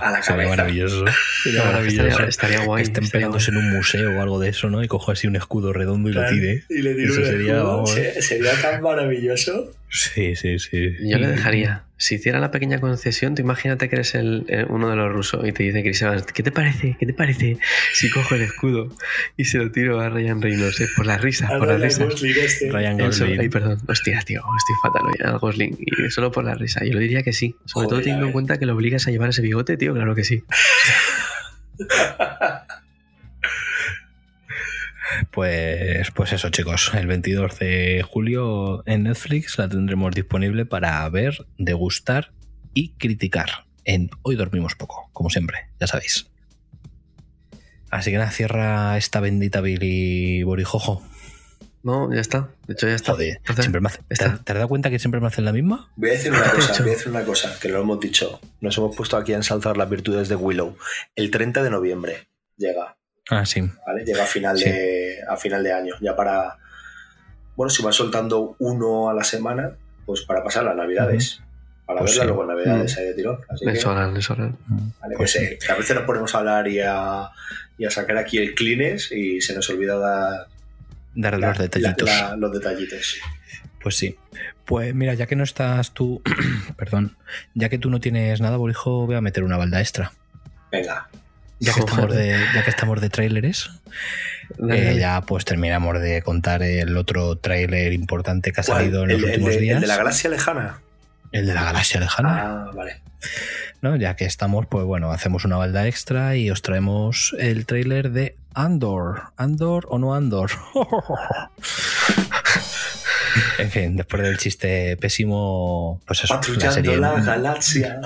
A 0.00 0.10
la 0.10 0.22
Sería 0.22 0.44
cabeza. 0.44 0.48
maravilloso. 0.56 1.04
Sería 1.42 1.64
maravilloso. 1.64 2.06
estaría, 2.08 2.28
estaría 2.28 2.64
guay. 2.64 2.82
que 2.84 2.88
estén 2.92 3.10
peleándose 3.10 3.50
en 3.50 3.56
un 3.58 3.70
museo 3.72 4.16
o 4.16 4.22
algo 4.22 4.38
de 4.38 4.48
eso, 4.48 4.70
¿no? 4.70 4.82
Y 4.82 4.88
cojo 4.88 5.10
así 5.12 5.26
un 5.26 5.36
escudo 5.36 5.72
redondo 5.74 6.08
y 6.08 6.12
lo 6.14 6.24
tire. 6.26 6.62
Y 6.70 6.80
le 6.80 6.94
tiro 6.94 7.12
Eso 7.12 7.20
un 7.22 7.26
sería, 7.26 7.56
escudo. 7.56 7.72
vamos. 7.74 7.90
Se- 7.92 8.22
Sería 8.22 8.52
tan 8.62 8.80
maravilloso. 8.82 9.72
Sí, 9.88 10.34
sí, 10.36 10.58
sí. 10.58 10.90
Yo 11.08 11.18
le 11.18 11.28
dejaría. 11.28 11.84
Si 11.98 12.16
hiciera 12.16 12.40
la 12.40 12.50
pequeña 12.50 12.78
concesión, 12.80 13.34
tú 13.34 13.40
imagínate 13.42 13.88
que 13.88 13.94
eres 13.96 14.14
el, 14.14 14.44
el- 14.48 14.66
uno 14.68 14.90
de 14.90 14.96
los 14.96 15.10
rusos 15.10 15.46
y 15.48 15.52
te 15.52 15.62
dice 15.62 15.82
Chris 15.82 16.02
Evans, 16.02 16.24
¿qué 16.24 16.42
te 16.42 16.52
parece? 16.52 16.96
¿Qué 17.00 17.06
te 17.06 17.14
parece 17.14 17.56
si 17.94 18.10
cojo 18.10 18.34
el 18.34 18.42
escudo 18.42 18.94
y 19.38 19.44
se 19.44 19.56
lo 19.58 19.70
tiro 19.72 19.98
a 20.00 20.10
Ryan 20.10 20.42
Reynolds? 20.42 20.78
eh? 20.80 20.88
Por 20.94 21.06
la 21.06 21.16
risa, 21.16 21.46
por 21.48 21.60
la 21.68 21.76
Ryan 21.76 21.82
risa. 21.88 22.04
Gosling 22.04 22.34
este. 22.36 22.70
Ryan 22.70 23.00
Eso- 23.00 23.24
Gosling. 23.24 23.40
ay, 23.40 23.48
perdón, 23.48 23.78
hostia, 23.88 24.20
tío, 24.26 24.42
estoy 24.58 24.74
fatal 24.82 25.02
hoy, 25.06 25.14
al 25.24 25.38
Gosling. 25.38 25.78
Y 25.80 26.10
solo 26.10 26.30
por 26.30 26.44
la 26.44 26.54
risa. 26.54 26.84
Yo 26.84 26.92
le 26.92 27.00
diría 27.00 27.22
que 27.22 27.32
sí. 27.32 27.56
Sobre 27.64 27.84
Joder, 27.86 27.88
todo 27.88 28.00
teniendo 28.02 28.26
en 28.26 28.32
cuenta 28.32 28.58
que 28.58 28.66
lo 28.66 28.74
obligas 28.74 29.06
a 29.06 29.10
llevar 29.10 29.30
ese 29.30 29.40
bigote, 29.40 29.76
tío, 29.78 29.94
claro 29.94 30.14
que 30.14 30.24
sí. 30.24 30.42
Pues, 35.30 36.10
pues 36.12 36.32
eso, 36.32 36.50
chicos. 36.50 36.92
El 36.94 37.06
22 37.06 37.58
de 37.58 38.04
julio 38.08 38.82
en 38.86 39.04
Netflix 39.04 39.58
la 39.58 39.68
tendremos 39.68 40.14
disponible 40.14 40.66
para 40.66 41.08
ver, 41.08 41.46
degustar 41.58 42.32
y 42.74 42.90
criticar. 42.94 43.66
En 43.84 44.10
Hoy 44.22 44.34
dormimos 44.36 44.74
poco, 44.74 45.08
como 45.12 45.30
siempre, 45.30 45.68
ya 45.80 45.86
sabéis. 45.86 46.28
Así 47.90 48.10
que 48.10 48.18
nada, 48.18 48.30
cierra 48.30 48.96
esta 48.96 49.20
bendita 49.20 49.60
Billy 49.60 50.42
Borijojo. 50.42 51.02
No, 51.84 52.12
ya 52.12 52.20
está. 52.20 52.48
De 52.66 52.72
hecho, 52.74 52.88
ya 52.88 52.96
está. 52.96 53.12
Joder, 53.12 53.36
Entonces, 53.36 53.64
siempre 53.64 53.80
me 53.80 53.88
hace- 53.88 53.98
¿te, 54.02 54.14
está. 54.14 54.42
te 54.42 54.52
has 54.52 54.56
dado 54.58 54.68
cuenta 54.68 54.90
que 54.90 54.98
siempre 54.98 55.20
me 55.20 55.28
hacen 55.28 55.44
la 55.44 55.52
misma? 55.52 55.92
Voy 55.94 56.10
a 56.10 56.12
decir 56.14 56.32
una 56.32 56.42
cosa, 56.52 56.82
voy 56.82 56.90
a 56.90 56.94
decir 56.94 57.08
una 57.08 57.24
cosa, 57.24 57.56
que 57.60 57.68
lo 57.68 57.80
hemos 57.80 58.00
dicho. 58.00 58.40
Nos 58.60 58.76
hemos 58.76 58.96
puesto 58.96 59.16
aquí 59.16 59.32
a 59.34 59.36
ensalzar 59.36 59.76
las 59.76 59.88
virtudes 59.88 60.28
de 60.28 60.34
Willow. 60.34 60.76
El 61.14 61.30
30 61.30 61.62
de 61.62 61.70
noviembre 61.70 62.26
llega, 62.56 62.96
Ah, 63.30 63.44
sí. 63.44 63.62
¿vale? 63.86 64.04
Llega 64.04 64.22
a 64.24 64.26
final, 64.26 64.56
Sí. 64.58 64.64
de, 64.70 65.18
a 65.28 65.36
final 65.36 65.62
de 65.64 65.72
año. 65.72 65.94
Ya 66.00 66.14
para. 66.14 66.56
Bueno, 67.56 67.70
si 67.70 67.82
van 67.82 67.92
soltando 67.92 68.54
uno 68.58 69.08
a 69.08 69.14
la 69.14 69.24
semana, 69.24 69.72
pues 70.04 70.22
para 70.22 70.44
pasar 70.44 70.64
las 70.64 70.76
navidades. 70.76 71.40
Para 71.86 72.00
Pues 72.00 72.12
verla 72.12 72.24
sí. 72.24 72.26
luego 72.28 72.42
en 72.42 72.48
navidades 72.56 72.98
ahí 72.98 73.04
de 73.06 73.14
tirón. 73.14 73.38
Así 73.48 73.64
que, 73.64 73.70
Es 73.72 73.86
hora, 73.86 74.12
es 74.18 74.28
hora. 74.30 74.52
vale, 75.00 75.16
Pues 75.16 75.32
que, 75.34 75.38
se- 75.38 75.58
que 75.58 75.72
a 75.72 75.76
veces 75.76 75.94
nos 75.96 76.04
ponemos 76.04 76.34
a 76.34 76.38
hablar 76.38 76.66
y 76.68 76.80
a, 76.80 77.28
y 77.78 77.84
a 77.84 77.90
sacar 77.90 78.16
aquí 78.18 78.38
el 78.38 78.54
clines 78.54 79.10
y 79.12 79.40
se 79.40 79.54
nos 79.54 79.70
olvida 79.70 79.96
dar 79.96 80.46
Dar 81.14 81.38
la- 81.38 81.48
los 81.48 81.58
detallitos. 81.58 82.08
la- 82.08 82.30
la- 82.30 82.36
los 82.36 82.52
detallitos. 82.52 83.18
Pues 83.80 83.96
sí. 83.96 84.16
Pues 84.64 84.92
mira, 84.96 85.14
ya 85.14 85.26
que 85.26 85.36
no 85.36 85.44
estás 85.44 85.92
tú, 85.94 86.20
perdón, 86.76 87.16
ya 87.54 87.68
que 87.68 87.78
tú 87.78 87.88
no 87.88 88.00
tienes 88.00 88.40
nada, 88.40 88.56
Borijo, 88.56 89.06
voy 89.06 89.14
a 89.14 89.20
meter 89.20 89.44
una 89.44 89.56
balda 89.56 89.80
extra. 89.80 90.12
Venga, 90.72 91.08
Ya 91.58 91.72
que 91.72 91.80
estamos 91.86 92.14
de, 92.14 92.38
ya 92.54 92.64
que 92.64 92.70
estamos 92.70 93.00
de 93.00 93.10
tráileres, 93.10 93.70
Dale, 94.58 94.92
eh, 94.92 94.98
ya 94.98 95.22
pues 95.22 95.44
terminamos 95.44 96.00
de 96.00 96.22
contar 96.22 96.62
el 96.62 96.96
otro 96.96 97.36
tráiler 97.36 97.92
importante 97.92 98.52
que 98.52 98.60
ha 98.60 98.64
salido 98.64 99.04
en 99.04 99.10
los 99.10 99.18
el 99.18 99.24
últimos 99.24 99.50
de, 99.50 99.60
días. 99.60 99.74
el 99.76 99.80
de 99.82 99.86
la 99.86 99.96
galaxia 99.96 100.30
lejana. 100.30 100.80
El 101.32 101.46
de 101.46 101.54
la 101.54 101.64
galaxia 101.64 102.00
lejana. 102.00 102.42
Ah, 102.42 102.70
vale. 102.74 103.00
¿no? 103.82 103.96
Ya 103.96 104.16
que 104.16 104.24
estamos, 104.24 104.66
pues 104.66 104.84
bueno, 104.84 105.10
hacemos 105.10 105.44
una 105.44 105.56
balda 105.56 105.86
extra 105.86 106.36
y 106.36 106.50
os 106.50 106.62
traemos 106.62 107.34
el 107.38 107.66
tráiler 107.66 108.10
de 108.10 108.36
Andor. 108.54 109.24
¿Andor 109.36 109.86
o 109.88 109.98
no 109.98 110.14
Andor? 110.14 110.50
en 113.58 113.70
fin, 113.70 113.96
después 113.96 114.22
del 114.22 114.38
chiste 114.38 114.96
pésimo, 114.96 116.00
pues 116.06 116.24
eso, 116.24 116.34
la 116.34 116.40
Patrullando 116.40 116.74
serie. 116.74 116.96
la 116.96 117.20
galaxia. 117.20 118.00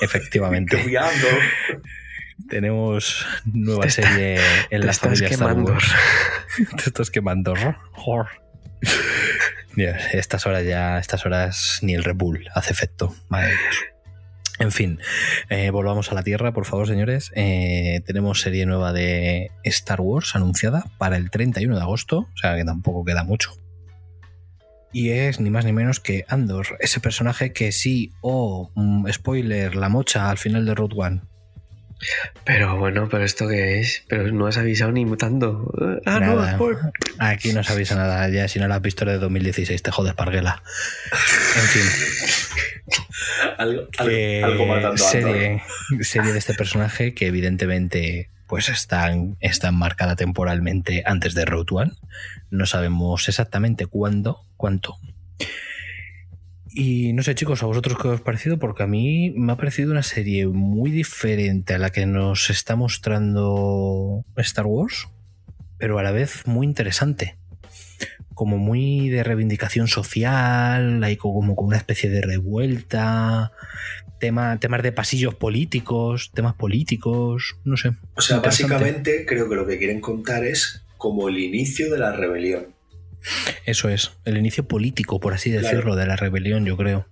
Efectivamente. 0.00 0.76
Tenemos 2.48 3.26
nueva 3.44 3.88
serie 3.90 4.38
en 4.70 4.80
te 4.80 4.86
la 4.86 4.92
familia 4.92 5.28
Star. 5.28 5.56
Wars. 5.58 5.92
Te 6.76 6.82
estás 6.86 7.10
quemando. 7.10 7.54
Dios, 9.74 9.96
estas 10.12 10.46
horas 10.46 10.64
ya, 10.64 10.98
estas 10.98 11.26
horas 11.26 11.80
ni 11.82 11.94
el 11.94 12.04
Red 12.04 12.16
Bull 12.16 12.48
hace 12.54 12.72
efecto. 12.72 13.14
Madre 13.28 13.50
Dios. 13.50 13.76
En 14.58 14.72
fin, 14.72 14.98
eh, 15.50 15.68
volvamos 15.70 16.10
a 16.10 16.14
la 16.14 16.22
Tierra, 16.22 16.52
por 16.52 16.64
favor, 16.64 16.86
señores. 16.86 17.30
Eh, 17.34 18.00
tenemos 18.06 18.40
serie 18.40 18.64
nueva 18.64 18.94
de 18.94 19.50
Star 19.64 20.00
Wars 20.00 20.34
anunciada 20.34 20.86
para 20.96 21.18
el 21.18 21.30
31 21.30 21.76
de 21.76 21.82
agosto, 21.82 22.20
o 22.20 22.36
sea 22.36 22.56
que 22.56 22.64
tampoco 22.64 23.04
queda 23.04 23.22
mucho. 23.22 23.52
Y 24.92 25.10
es 25.10 25.40
ni 25.40 25.50
más 25.50 25.66
ni 25.66 25.74
menos 25.74 26.00
que 26.00 26.24
Andor, 26.26 26.78
ese 26.80 27.00
personaje 27.00 27.52
que 27.52 27.70
sí, 27.70 28.12
o 28.22 28.70
mm, 28.74 29.10
spoiler, 29.12 29.76
la 29.76 29.90
mocha 29.90 30.30
al 30.30 30.38
final 30.38 30.64
de 30.64 30.74
Road 30.74 30.92
One. 30.96 31.20
Pero 32.44 32.76
bueno, 32.76 33.08
pero 33.10 33.24
esto 33.24 33.48
qué 33.48 33.80
es? 33.80 34.04
Pero 34.08 34.30
no 34.30 34.46
has 34.46 34.58
avisado 34.58 34.92
ni 34.92 35.04
mutando. 35.04 35.72
Ah, 36.04 36.20
Nada. 36.20 36.50
no, 36.52 36.54
spoiler. 36.56 36.92
Aquí 37.18 37.52
no 37.52 37.62
se 37.64 37.72
avisa 37.72 37.94
nada, 37.96 38.28
ya 38.28 38.46
si 38.48 38.58
no 38.58 38.68
la 38.68 38.76
has 38.76 38.82
visto 38.82 39.04
de 39.04 39.18
2016, 39.18 39.82
te 39.82 39.90
jodes, 39.90 40.14
Parguela. 40.14 40.62
En 41.56 41.62
fin, 41.68 41.82
Algo, 43.58 43.88
que 43.90 44.92
serie, 44.96 45.62
serie 46.02 46.32
de 46.32 46.38
este 46.38 46.54
personaje 46.54 47.14
que 47.14 47.26
evidentemente 47.26 48.30
pues 48.46 48.68
está, 48.68 49.10
en- 49.10 49.36
está 49.40 49.68
enmarcada 49.68 50.14
temporalmente 50.14 51.02
antes 51.06 51.34
de 51.34 51.44
Road 51.44 51.66
One. 51.72 51.92
No 52.50 52.66
sabemos 52.66 53.28
exactamente 53.28 53.86
cuándo, 53.86 54.44
cuánto. 54.56 54.96
Y 56.78 57.14
no 57.14 57.22
sé, 57.22 57.34
chicos, 57.34 57.62
¿a 57.62 57.66
vosotros 57.66 57.96
qué 57.98 58.08
os 58.08 58.20
ha 58.20 58.22
parecido? 58.22 58.58
Porque 58.58 58.82
a 58.82 58.86
mí 58.86 59.32
me 59.34 59.52
ha 59.52 59.56
parecido 59.56 59.92
una 59.92 60.02
serie 60.02 60.46
muy 60.46 60.90
diferente 60.90 61.72
a 61.72 61.78
la 61.78 61.88
que 61.88 62.04
nos 62.04 62.50
está 62.50 62.76
mostrando 62.76 64.26
Star 64.36 64.66
Wars, 64.66 65.08
pero 65.78 65.98
a 65.98 66.02
la 66.02 66.10
vez 66.10 66.46
muy 66.46 66.66
interesante. 66.66 67.38
Como 68.34 68.58
muy 68.58 69.08
de 69.08 69.22
reivindicación 69.22 69.88
social, 69.88 71.02
hay 71.02 71.16
como 71.16 71.56
como 71.56 71.68
una 71.68 71.78
especie 71.78 72.10
de 72.10 72.20
revuelta, 72.20 73.52
tema, 74.20 74.60
temas 74.60 74.82
de 74.82 74.92
pasillos 74.92 75.34
políticos, 75.34 76.30
temas 76.34 76.56
políticos, 76.56 77.56
no 77.64 77.78
sé. 77.78 77.92
O 78.16 78.20
sea, 78.20 78.40
básicamente 78.40 79.24
creo 79.24 79.48
que 79.48 79.54
lo 79.54 79.66
que 79.66 79.78
quieren 79.78 80.02
contar 80.02 80.44
es 80.44 80.84
como 80.98 81.30
el 81.30 81.38
inicio 81.38 81.90
de 81.90 81.98
la 81.98 82.12
rebelión. 82.12 82.75
Eso 83.64 83.88
es, 83.88 84.12
el 84.24 84.36
inicio 84.38 84.66
político, 84.68 85.20
por 85.20 85.34
así 85.34 85.50
Claro. 85.50 85.66
decirlo, 85.68 85.96
de 85.96 86.06
la 86.06 86.16
rebelión, 86.16 86.64
yo 86.64 86.76
creo. 86.76 87.06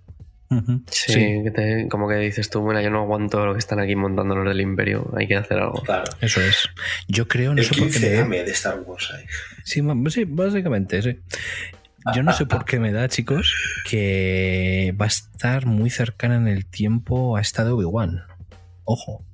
Sí, 0.89 1.11
Sí, 1.13 1.19
que 1.43 1.51
te- 1.53 1.87
como 1.89 2.07
que 2.07 2.15
dices 2.15 2.49
tú, 2.49 2.61
bueno, 2.61 2.79
yo 2.79 2.89
no 2.89 3.01
aguanto 3.01 3.45
lo 3.45 3.53
que 3.53 3.59
están 3.59 3.79
aquí 3.79 3.95
montando 3.95 4.35
los 4.35 4.47
del 4.47 4.61
Imperio, 4.61 5.11
hay 5.17 5.27
que 5.27 5.35
hacer 5.35 5.57
algo. 5.59 5.81
Claro. 5.81 6.03
eso 6.21 6.39
es. 6.39 6.69
Yo 7.07 7.27
creo, 7.27 7.53
no 7.53 7.59
El 7.61 7.65
sé 7.65 7.75
por 7.75 7.91
qué 7.91 7.99
me 7.99 8.09
da- 8.09 8.23
15M 8.25 8.43
de 8.45 8.51
Star 8.51 8.79
Wars 8.85 9.11
ahí. 9.13 9.25
Sí, 9.63 9.81
sí, 10.09 10.23
básicamente, 10.25 11.01
sí. 11.01 11.19
Yo 12.15 12.21
no 12.21 12.31
sé 12.33 12.45
por 12.45 12.63
qué 12.65 12.79
me 12.79 12.91
da, 12.91 13.09
chicos, 13.09 13.53
que 13.89 14.93
va 15.01 15.05
a 15.05 15.07
estar 15.07 15.65
muy 15.65 15.89
cercana 15.89 16.35
en 16.35 16.47
el 16.47 16.65
tiempo 16.67 17.35
a 17.35 17.41
esta 17.41 17.65
de 17.65 17.71
Obi-Wan. 17.71 18.21
Ojo. 18.83 19.25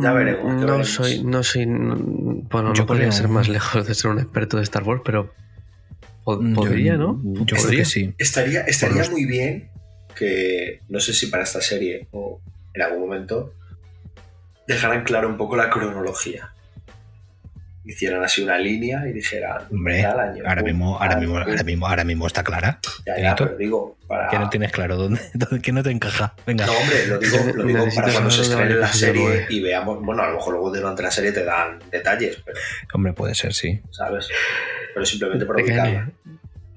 Ya 0.00 0.12
veremos. 0.12 0.44
ya 0.44 0.52
Mm, 0.52 0.60
No 0.60 0.66
veremos. 0.66 0.88
soy, 0.90 1.24
no 1.24 1.42
soy, 1.42 1.64
bueno, 1.66 2.72
Yo 2.72 2.82
no 2.82 2.86
podría 2.86 3.08
creo- 3.08 3.12
ser 3.12 3.28
más 3.28 3.48
lejos 3.48 3.86
de 3.86 3.94
ser 3.94 4.12
un 4.12 4.20
experto 4.20 4.56
de 4.58 4.62
Star 4.62 4.84
Wars, 4.84 5.02
pero 5.04 5.34
Yo- 6.26 6.54
podría, 6.54 6.96
¿no? 6.96 7.20
Yo 7.24 7.44
creo 7.44 7.62
Podría. 7.62 7.78
que 7.80 7.84
sí. 7.84 8.14
Estaría, 8.18 8.60
estaría 8.62 8.98
los- 8.98 9.10
muy 9.10 9.24
bien 9.26 9.70
que, 10.16 10.80
no 10.88 11.00
sé 11.00 11.12
si 11.14 11.26
para 11.26 11.42
esta 11.42 11.60
serie 11.60 12.06
o 12.12 12.40
en 12.74 12.82
algún 12.82 13.00
momento, 13.00 13.54
dejaran 14.66 15.04
claro 15.04 15.28
un 15.28 15.36
poco 15.36 15.56
la 15.56 15.68
cronología. 15.70 16.52
Hicieran 17.84 18.22
así 18.22 18.40
una 18.42 18.58
línea 18.58 19.02
y 19.08 19.12
dijeran, 19.12 19.62
Hombre, 19.68 20.02
tal 20.02 20.20
año, 20.20 20.44
ahora 20.46 20.62
mismo, 20.62 20.98
ahora 21.00 21.16
mismo, 21.16 21.36
ahora 21.38 21.64
mismo, 21.64 21.86
ahora 21.88 22.04
mismo 22.04 22.26
está 22.28 22.44
clara. 22.44 22.78
Ya, 23.04 23.16
ya, 23.16 23.22
Benito. 23.22 23.44
pero 23.46 23.56
digo, 23.56 23.98
para... 24.06 24.28
Que 24.28 24.38
no 24.38 24.48
tienes 24.50 24.70
claro 24.70 24.96
dónde, 24.96 25.20
dónde 25.34 25.60
que 25.60 25.72
no 25.72 25.82
te 25.82 25.90
encaja. 25.90 26.32
Venga. 26.46 26.64
No, 26.66 26.72
hombre, 26.72 27.06
lo 27.08 27.18
digo, 27.18 27.38
lo 27.56 27.64
digo 27.64 27.78
Necesitas 27.80 27.94
para 27.96 28.12
cuando 28.12 28.30
se 28.30 28.42
estrene 28.42 28.74
la 28.76 28.92
serie 28.92 29.46
y 29.50 29.60
veamos, 29.60 30.00
bueno, 30.00 30.22
a 30.22 30.28
lo 30.28 30.34
mejor 30.36 30.52
luego 30.54 30.70
durante 30.72 31.02
la 31.02 31.10
serie 31.10 31.32
te 31.32 31.42
dan 31.42 31.80
detalles, 31.90 32.40
pero, 32.44 32.56
Hombre, 32.94 33.12
puede 33.14 33.34
ser, 33.34 33.52
sí. 33.52 33.80
¿sabes? 33.90 34.28
Pero 34.94 35.06
simplemente 35.06 35.46
por 35.46 35.56
ubicarla. 35.56 35.84
Gane, 35.84 36.12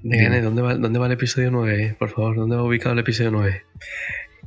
de 0.02 0.18
Gane, 0.22 0.42
¿dónde 0.42 0.62
va, 0.62 0.74
¿dónde 0.74 0.98
va 0.98 1.06
el 1.06 1.12
episodio 1.12 1.50
9? 1.50 1.96
Por 1.98 2.10
favor, 2.10 2.36
¿dónde 2.36 2.56
va 2.56 2.62
ubicado 2.62 2.92
el 2.92 2.98
episodio 3.00 3.30
9? 3.30 3.64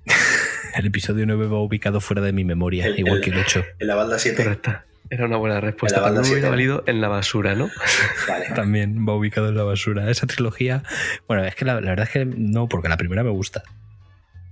El 0.76 0.86
episodio 0.86 1.26
9 1.26 1.48
va 1.48 1.60
ubicado 1.62 2.00
fuera 2.00 2.22
de 2.22 2.32
mi 2.32 2.46
memoria, 2.46 2.86
El- 2.86 3.00
igual 3.00 3.18
el- 3.18 3.24
que 3.24 3.32
el 3.32 3.40
8. 3.40 3.66
En 3.80 3.88
la 3.88 3.96
balda 3.96 4.18
7, 4.20 4.44
Correcta. 4.44 4.86
Era 5.10 5.26
una 5.26 5.38
buena 5.38 5.60
respuesta. 5.60 5.98
En 5.98 6.04
la 6.04 6.08
banda 6.08 6.22
También 6.22 6.34
hubiera 6.34 6.48
siete. 6.50 6.56
valido 6.72 6.84
en 6.86 7.02
la 7.02 7.08
basura, 7.08 7.56
¿no? 7.56 7.70
vale. 8.28 8.46
También 8.56 9.06
va 9.08 9.16
ubicado 9.16 9.50
en 9.50 9.58
la 9.58 9.64
basura. 9.64 10.10
Esa 10.12 10.28
trilogía. 10.28 10.84
Bueno, 11.28 11.44
es 11.44 11.56
que 11.56 11.66
la, 11.66 11.82
la 11.82 11.90
verdad 11.90 12.06
es 12.06 12.12
que 12.12 12.26
no, 12.26 12.70
porque 12.70 12.88
la 12.90 12.98
primera 12.98 13.24
me 13.24 13.32
gusta. 13.32 13.64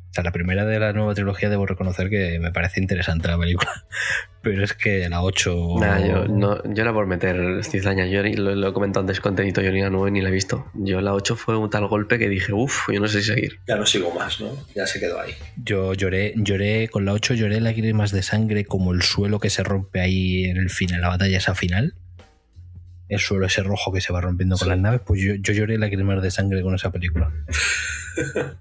O 0.10 0.14
sea, 0.18 0.24
la 0.24 0.32
primera 0.32 0.66
de 0.66 0.80
la 0.80 0.94
nueva 0.94 1.14
trilogía 1.14 1.50
debo 1.50 1.66
reconocer 1.68 2.10
que 2.10 2.40
me 2.40 2.52
parece 2.52 2.80
interesante 2.80 3.28
la 3.28 3.38
película. 3.38 3.70
Pero 4.42 4.64
es 4.64 4.74
que 4.74 5.08
la 5.10 5.22
8. 5.22 5.76
Nah, 5.80 6.00
yo, 6.00 6.26
no, 6.28 6.64
yo 6.74 6.82
era 6.82 6.94
por 6.94 7.06
meter 7.06 7.64
cizaña. 7.66 8.06
Yo 8.08 8.24
lo, 8.24 8.56
lo 8.56 8.70
he 8.70 8.74
comentado 8.74 9.02
antes 9.02 9.20
con 9.20 9.36
Tenito, 9.36 9.62
yo 9.62 9.72
ni 9.72 9.82
la 9.82 9.90
9 9.90 10.10
ni 10.12 10.22
la 10.22 10.30
he 10.30 10.32
visto. 10.32 10.66
Yo 10.74 11.02
la 11.02 11.14
8 11.14 11.36
fue 11.36 11.58
un 11.58 11.70
tal 11.70 11.88
golpe 11.88 12.18
que 12.18 12.30
dije, 12.30 12.54
uff, 12.54 12.88
yo 12.92 13.00
no 13.00 13.08
sé 13.08 13.22
si 13.22 13.34
seguir. 13.34 13.60
Ya 13.68 13.76
no 13.76 13.86
sigo 13.86 14.12
más, 14.14 14.40
¿no? 14.40 14.48
Ya 14.74 14.88
se 14.88 15.00
quedó 15.00 15.20
ahí. 15.20 15.34
Yo 15.58 15.94
lloré, 15.94 16.34
lloré 16.38 16.88
con 16.88 17.04
la 17.06 17.12
8, 17.14 17.34
lloré 17.34 17.60
lágrimas 17.60 18.12
de 18.12 18.24
sangre 18.24 18.64
como 18.66 18.94
el 18.94 19.02
suelo 19.02 19.40
que 19.40 19.50
se 19.50 19.64
rompe 19.64 20.00
ahí 20.00 20.46
en 20.46 20.58
el 20.58 20.70
final, 20.70 21.02
la 21.02 21.10
batalla 21.10 21.38
esa 21.38 21.54
final. 21.54 21.94
El 23.10 23.20
suelo 23.20 23.46
ese 23.46 23.64
rojo 23.64 23.92
que 23.94 24.02
se 24.02 24.12
va 24.14 24.22
rompiendo 24.22 24.56
con 24.58 24.66
Sí. 24.66 24.70
las 24.70 24.80
naves, 24.80 25.02
pues 25.06 25.22
yo, 25.22 25.34
yo 25.36 25.54
lloré 25.54 25.78
lágrimas 25.78 26.22
de 26.22 26.32
sangre 26.32 26.62
con 26.62 26.74
esa 26.76 26.92
película. 26.92 27.32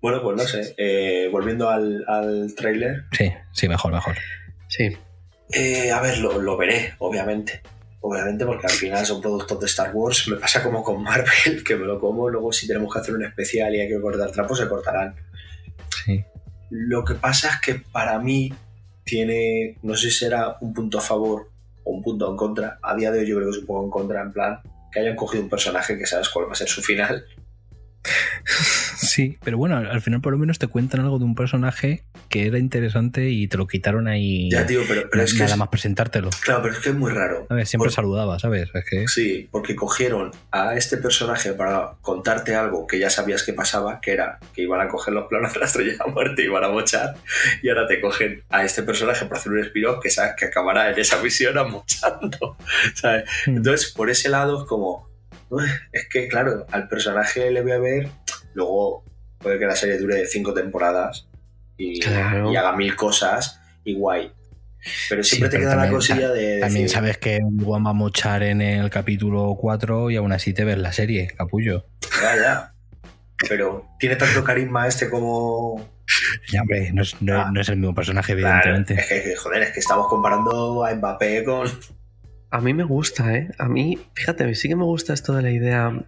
Bueno, 0.00 0.22
pues 0.22 0.36
no 0.36 0.44
sé. 0.44 0.74
eh, 0.78 1.28
volviendo 1.30 1.68
al, 1.68 2.04
al 2.08 2.54
tráiler. 2.56 3.04
Sí, 3.12 3.30
sí, 3.52 3.68
mejor, 3.68 3.92
mejor. 3.92 4.16
Sí. 4.68 4.96
eh, 5.52 5.90
a 5.92 6.00
ver, 6.00 6.18
lo, 6.18 6.40
lo 6.40 6.56
veré, 6.56 6.94
obviamente. 6.98 7.60
Obviamente, 8.02 8.46
porque 8.46 8.66
al 8.66 8.72
final 8.72 9.04
son 9.04 9.20
productos 9.20 9.60
de 9.60 9.66
Star 9.66 9.90
Wars. 9.94 10.26
Me 10.28 10.36
pasa 10.36 10.62
como 10.62 10.82
con 10.82 11.02
Marvel, 11.02 11.62
que 11.66 11.76
me 11.76 11.84
lo 11.84 12.00
como. 12.00 12.30
Luego, 12.30 12.50
si 12.52 12.66
tenemos 12.66 12.92
que 12.92 13.00
hacer 13.00 13.14
un 13.14 13.24
especial 13.24 13.74
y 13.74 13.80
hay 13.80 13.88
que 13.88 14.00
cortar 14.00 14.30
trapos, 14.30 14.58
se 14.58 14.68
cortarán. 14.68 15.14
Sí. 16.06 16.24
Lo 16.70 17.04
que 17.04 17.14
pasa 17.14 17.50
es 17.50 17.60
que 17.60 17.74
para 17.92 18.18
mí 18.18 18.54
tiene, 19.04 19.76
no 19.82 19.94
sé 19.96 20.10
si 20.10 20.18
será 20.20 20.56
un 20.60 20.72
punto 20.72 20.96
a 20.98 21.02
favor 21.02 21.50
o 21.84 21.90
un 21.90 22.02
punto 22.02 22.30
en 22.30 22.36
contra. 22.36 22.78
A 22.82 22.94
día 22.94 23.10
de 23.10 23.18
hoy 23.20 23.26
yo 23.28 23.36
creo 23.36 23.50
que 23.50 23.56
es 23.56 23.60
un 23.60 23.66
poco 23.66 23.84
en 23.84 23.90
contra, 23.90 24.22
en 24.22 24.32
plan, 24.32 24.60
que 24.92 25.00
hayan 25.00 25.16
cogido 25.16 25.42
un 25.42 25.50
personaje 25.50 25.98
que 25.98 26.06
sabes 26.06 26.28
cuál 26.30 26.48
va 26.48 26.52
a 26.52 26.54
ser 26.54 26.68
su 26.68 26.80
final. 26.80 27.24
Sí, 29.02 29.38
pero 29.42 29.56
bueno, 29.56 29.76
al 29.78 30.00
final 30.02 30.20
por 30.20 30.32
lo 30.32 30.38
menos 30.38 30.58
te 30.58 30.66
cuentan 30.66 31.00
algo 31.00 31.18
de 31.18 31.24
un 31.24 31.34
personaje 31.34 32.04
que 32.28 32.46
era 32.46 32.58
interesante 32.58 33.30
y 33.30 33.48
te 33.48 33.56
lo 33.56 33.66
quitaron 33.66 34.06
ahí. 34.08 34.50
Ya, 34.50 34.66
tío, 34.66 34.82
pero, 34.86 35.08
pero 35.10 35.22
es 35.24 35.32
que 35.32 35.40
nada 35.40 35.56
más 35.56 35.68
presentártelo. 35.68 36.28
claro, 36.42 36.60
pero 36.62 36.74
es 36.74 36.80
que 36.80 36.90
es 36.90 36.94
muy 36.94 37.10
raro. 37.10 37.46
A 37.48 37.54
ver, 37.54 37.66
siempre 37.66 37.90
saludaba, 37.90 38.38
¿sabes? 38.38 38.68
Es 38.74 38.84
que. 38.88 39.08
Sí, 39.08 39.48
porque 39.50 39.74
cogieron 39.74 40.30
a 40.52 40.74
este 40.76 40.98
personaje 40.98 41.54
para 41.54 41.92
contarte 42.02 42.54
algo 42.54 42.86
que 42.86 42.98
ya 42.98 43.08
sabías 43.10 43.42
que 43.42 43.54
pasaba, 43.54 44.00
que 44.00 44.12
era 44.12 44.38
que 44.54 44.62
iban 44.62 44.80
a 44.82 44.88
coger 44.88 45.14
los 45.14 45.26
planos 45.28 45.54
de 45.54 45.60
la 45.60 45.66
estrella 45.66 45.92
de 45.92 45.98
la 45.98 46.06
muerte 46.06 46.42
y 46.42 46.44
iban 46.44 46.62
a 46.64 46.68
mochar, 46.68 47.14
y 47.62 47.68
ahora 47.70 47.86
te 47.86 48.00
cogen 48.02 48.42
a 48.50 48.64
este 48.64 48.82
personaje 48.82 49.24
para 49.24 49.40
hacer 49.40 49.50
un 49.52 49.60
spin-off 49.60 50.00
que 50.02 50.10
sabes 50.10 50.34
que 50.36 50.44
acabará 50.44 50.90
en 50.90 50.98
esa 50.98 51.20
misión 51.22 51.56
amochando, 51.56 52.56
¿sabes? 52.94 53.24
Hmm. 53.46 53.56
Entonces, 53.56 53.90
por 53.92 54.10
ese 54.10 54.28
lado 54.28 54.62
es 54.62 54.68
como, 54.68 55.08
"Uy, 55.08 55.09
es 55.92 56.08
que 56.08 56.28
claro, 56.28 56.66
al 56.70 56.88
personaje 56.88 57.50
le 57.50 57.62
voy 57.62 57.72
a 57.72 57.78
ver, 57.78 58.08
luego 58.54 59.04
puede 59.38 59.58
que 59.58 59.66
la 59.66 59.76
serie 59.76 59.98
dure 59.98 60.26
cinco 60.26 60.52
temporadas 60.54 61.28
y, 61.76 61.98
Claro. 62.00 62.52
y 62.52 62.56
haga 62.56 62.76
mil 62.76 62.94
cosas 62.96 63.60
y 63.84 63.94
guay. 63.94 64.32
Pero 65.10 65.22
Sí, 65.22 65.30
siempre 65.36 65.50
te 65.50 65.56
pero 65.58 65.70
queda 65.70 65.84
la 65.84 65.90
cosilla 65.90 66.28
de... 66.30 66.58
También 66.60 66.84
decir, 66.84 66.90
sabes 66.96 67.18
que 67.18 67.38
Juan 67.64 67.84
va 67.84 67.90
a 67.90 67.94
mochar 67.94 68.42
en 68.42 68.62
el 68.62 68.88
capítulo 68.90 69.54
4 69.60 70.10
y 70.10 70.16
aún 70.16 70.32
así 70.32 70.54
te 70.54 70.64
ves 70.64 70.78
la 70.78 70.92
serie, 70.92 71.28
capullo. 71.36 71.86
Ya, 72.22 72.36
ya. 72.36 72.74
Pero 73.48 73.86
tiene 73.98 74.16
tanto 74.16 74.42
carisma 74.44 74.86
este 74.86 75.08
como. 75.10 75.86
Ya, 76.52 76.62
hombre, 76.62 76.90
no 76.92 77.02
es, 77.02 77.14
no- 77.22 77.40
Ah. 77.40 77.50
no 77.52 77.60
es 77.60 77.68
el 77.68 77.76
mismo 77.76 77.94
personaje, 77.94 78.34
Claro, 78.36 78.70
evidentemente. 78.70 78.94
es 79.16 79.24
que, 79.24 79.36
joder, 79.36 79.62
es 79.62 79.70
que 79.72 79.80
estamos 79.80 80.08
comparando 80.08 80.84
a 80.84 80.94
Mbappé 80.94 81.44
con. 81.44 81.66
A 82.50 82.60
mí 82.60 82.74
me 82.74 82.84
gusta, 82.84 83.34
¿eh? 83.36 83.48
A 83.58 83.68
mí, 83.68 83.98
fíjate, 84.14 84.52
sí 84.54 84.68
que 84.68 84.76
me 84.76 84.84
gusta 84.84 85.12
esto 85.14 85.34
de 85.34 85.42
la 85.42 85.50
idea 85.50 86.04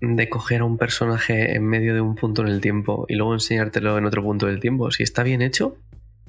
de 0.00 0.28
coger 0.28 0.62
a 0.62 0.64
un 0.64 0.78
personaje 0.78 1.54
en 1.54 1.64
medio 1.64 1.94
de 1.94 2.00
un 2.00 2.16
punto 2.16 2.42
en 2.42 2.48
el 2.48 2.60
tiempo 2.60 3.06
y 3.08 3.14
luego 3.14 3.34
enseñártelo 3.34 3.96
en 3.98 4.04
otro 4.04 4.22
punto 4.22 4.46
del 4.46 4.58
tiempo. 4.58 4.90
Si 4.90 5.04
está 5.04 5.22
bien 5.22 5.40
hecho, 5.42 5.76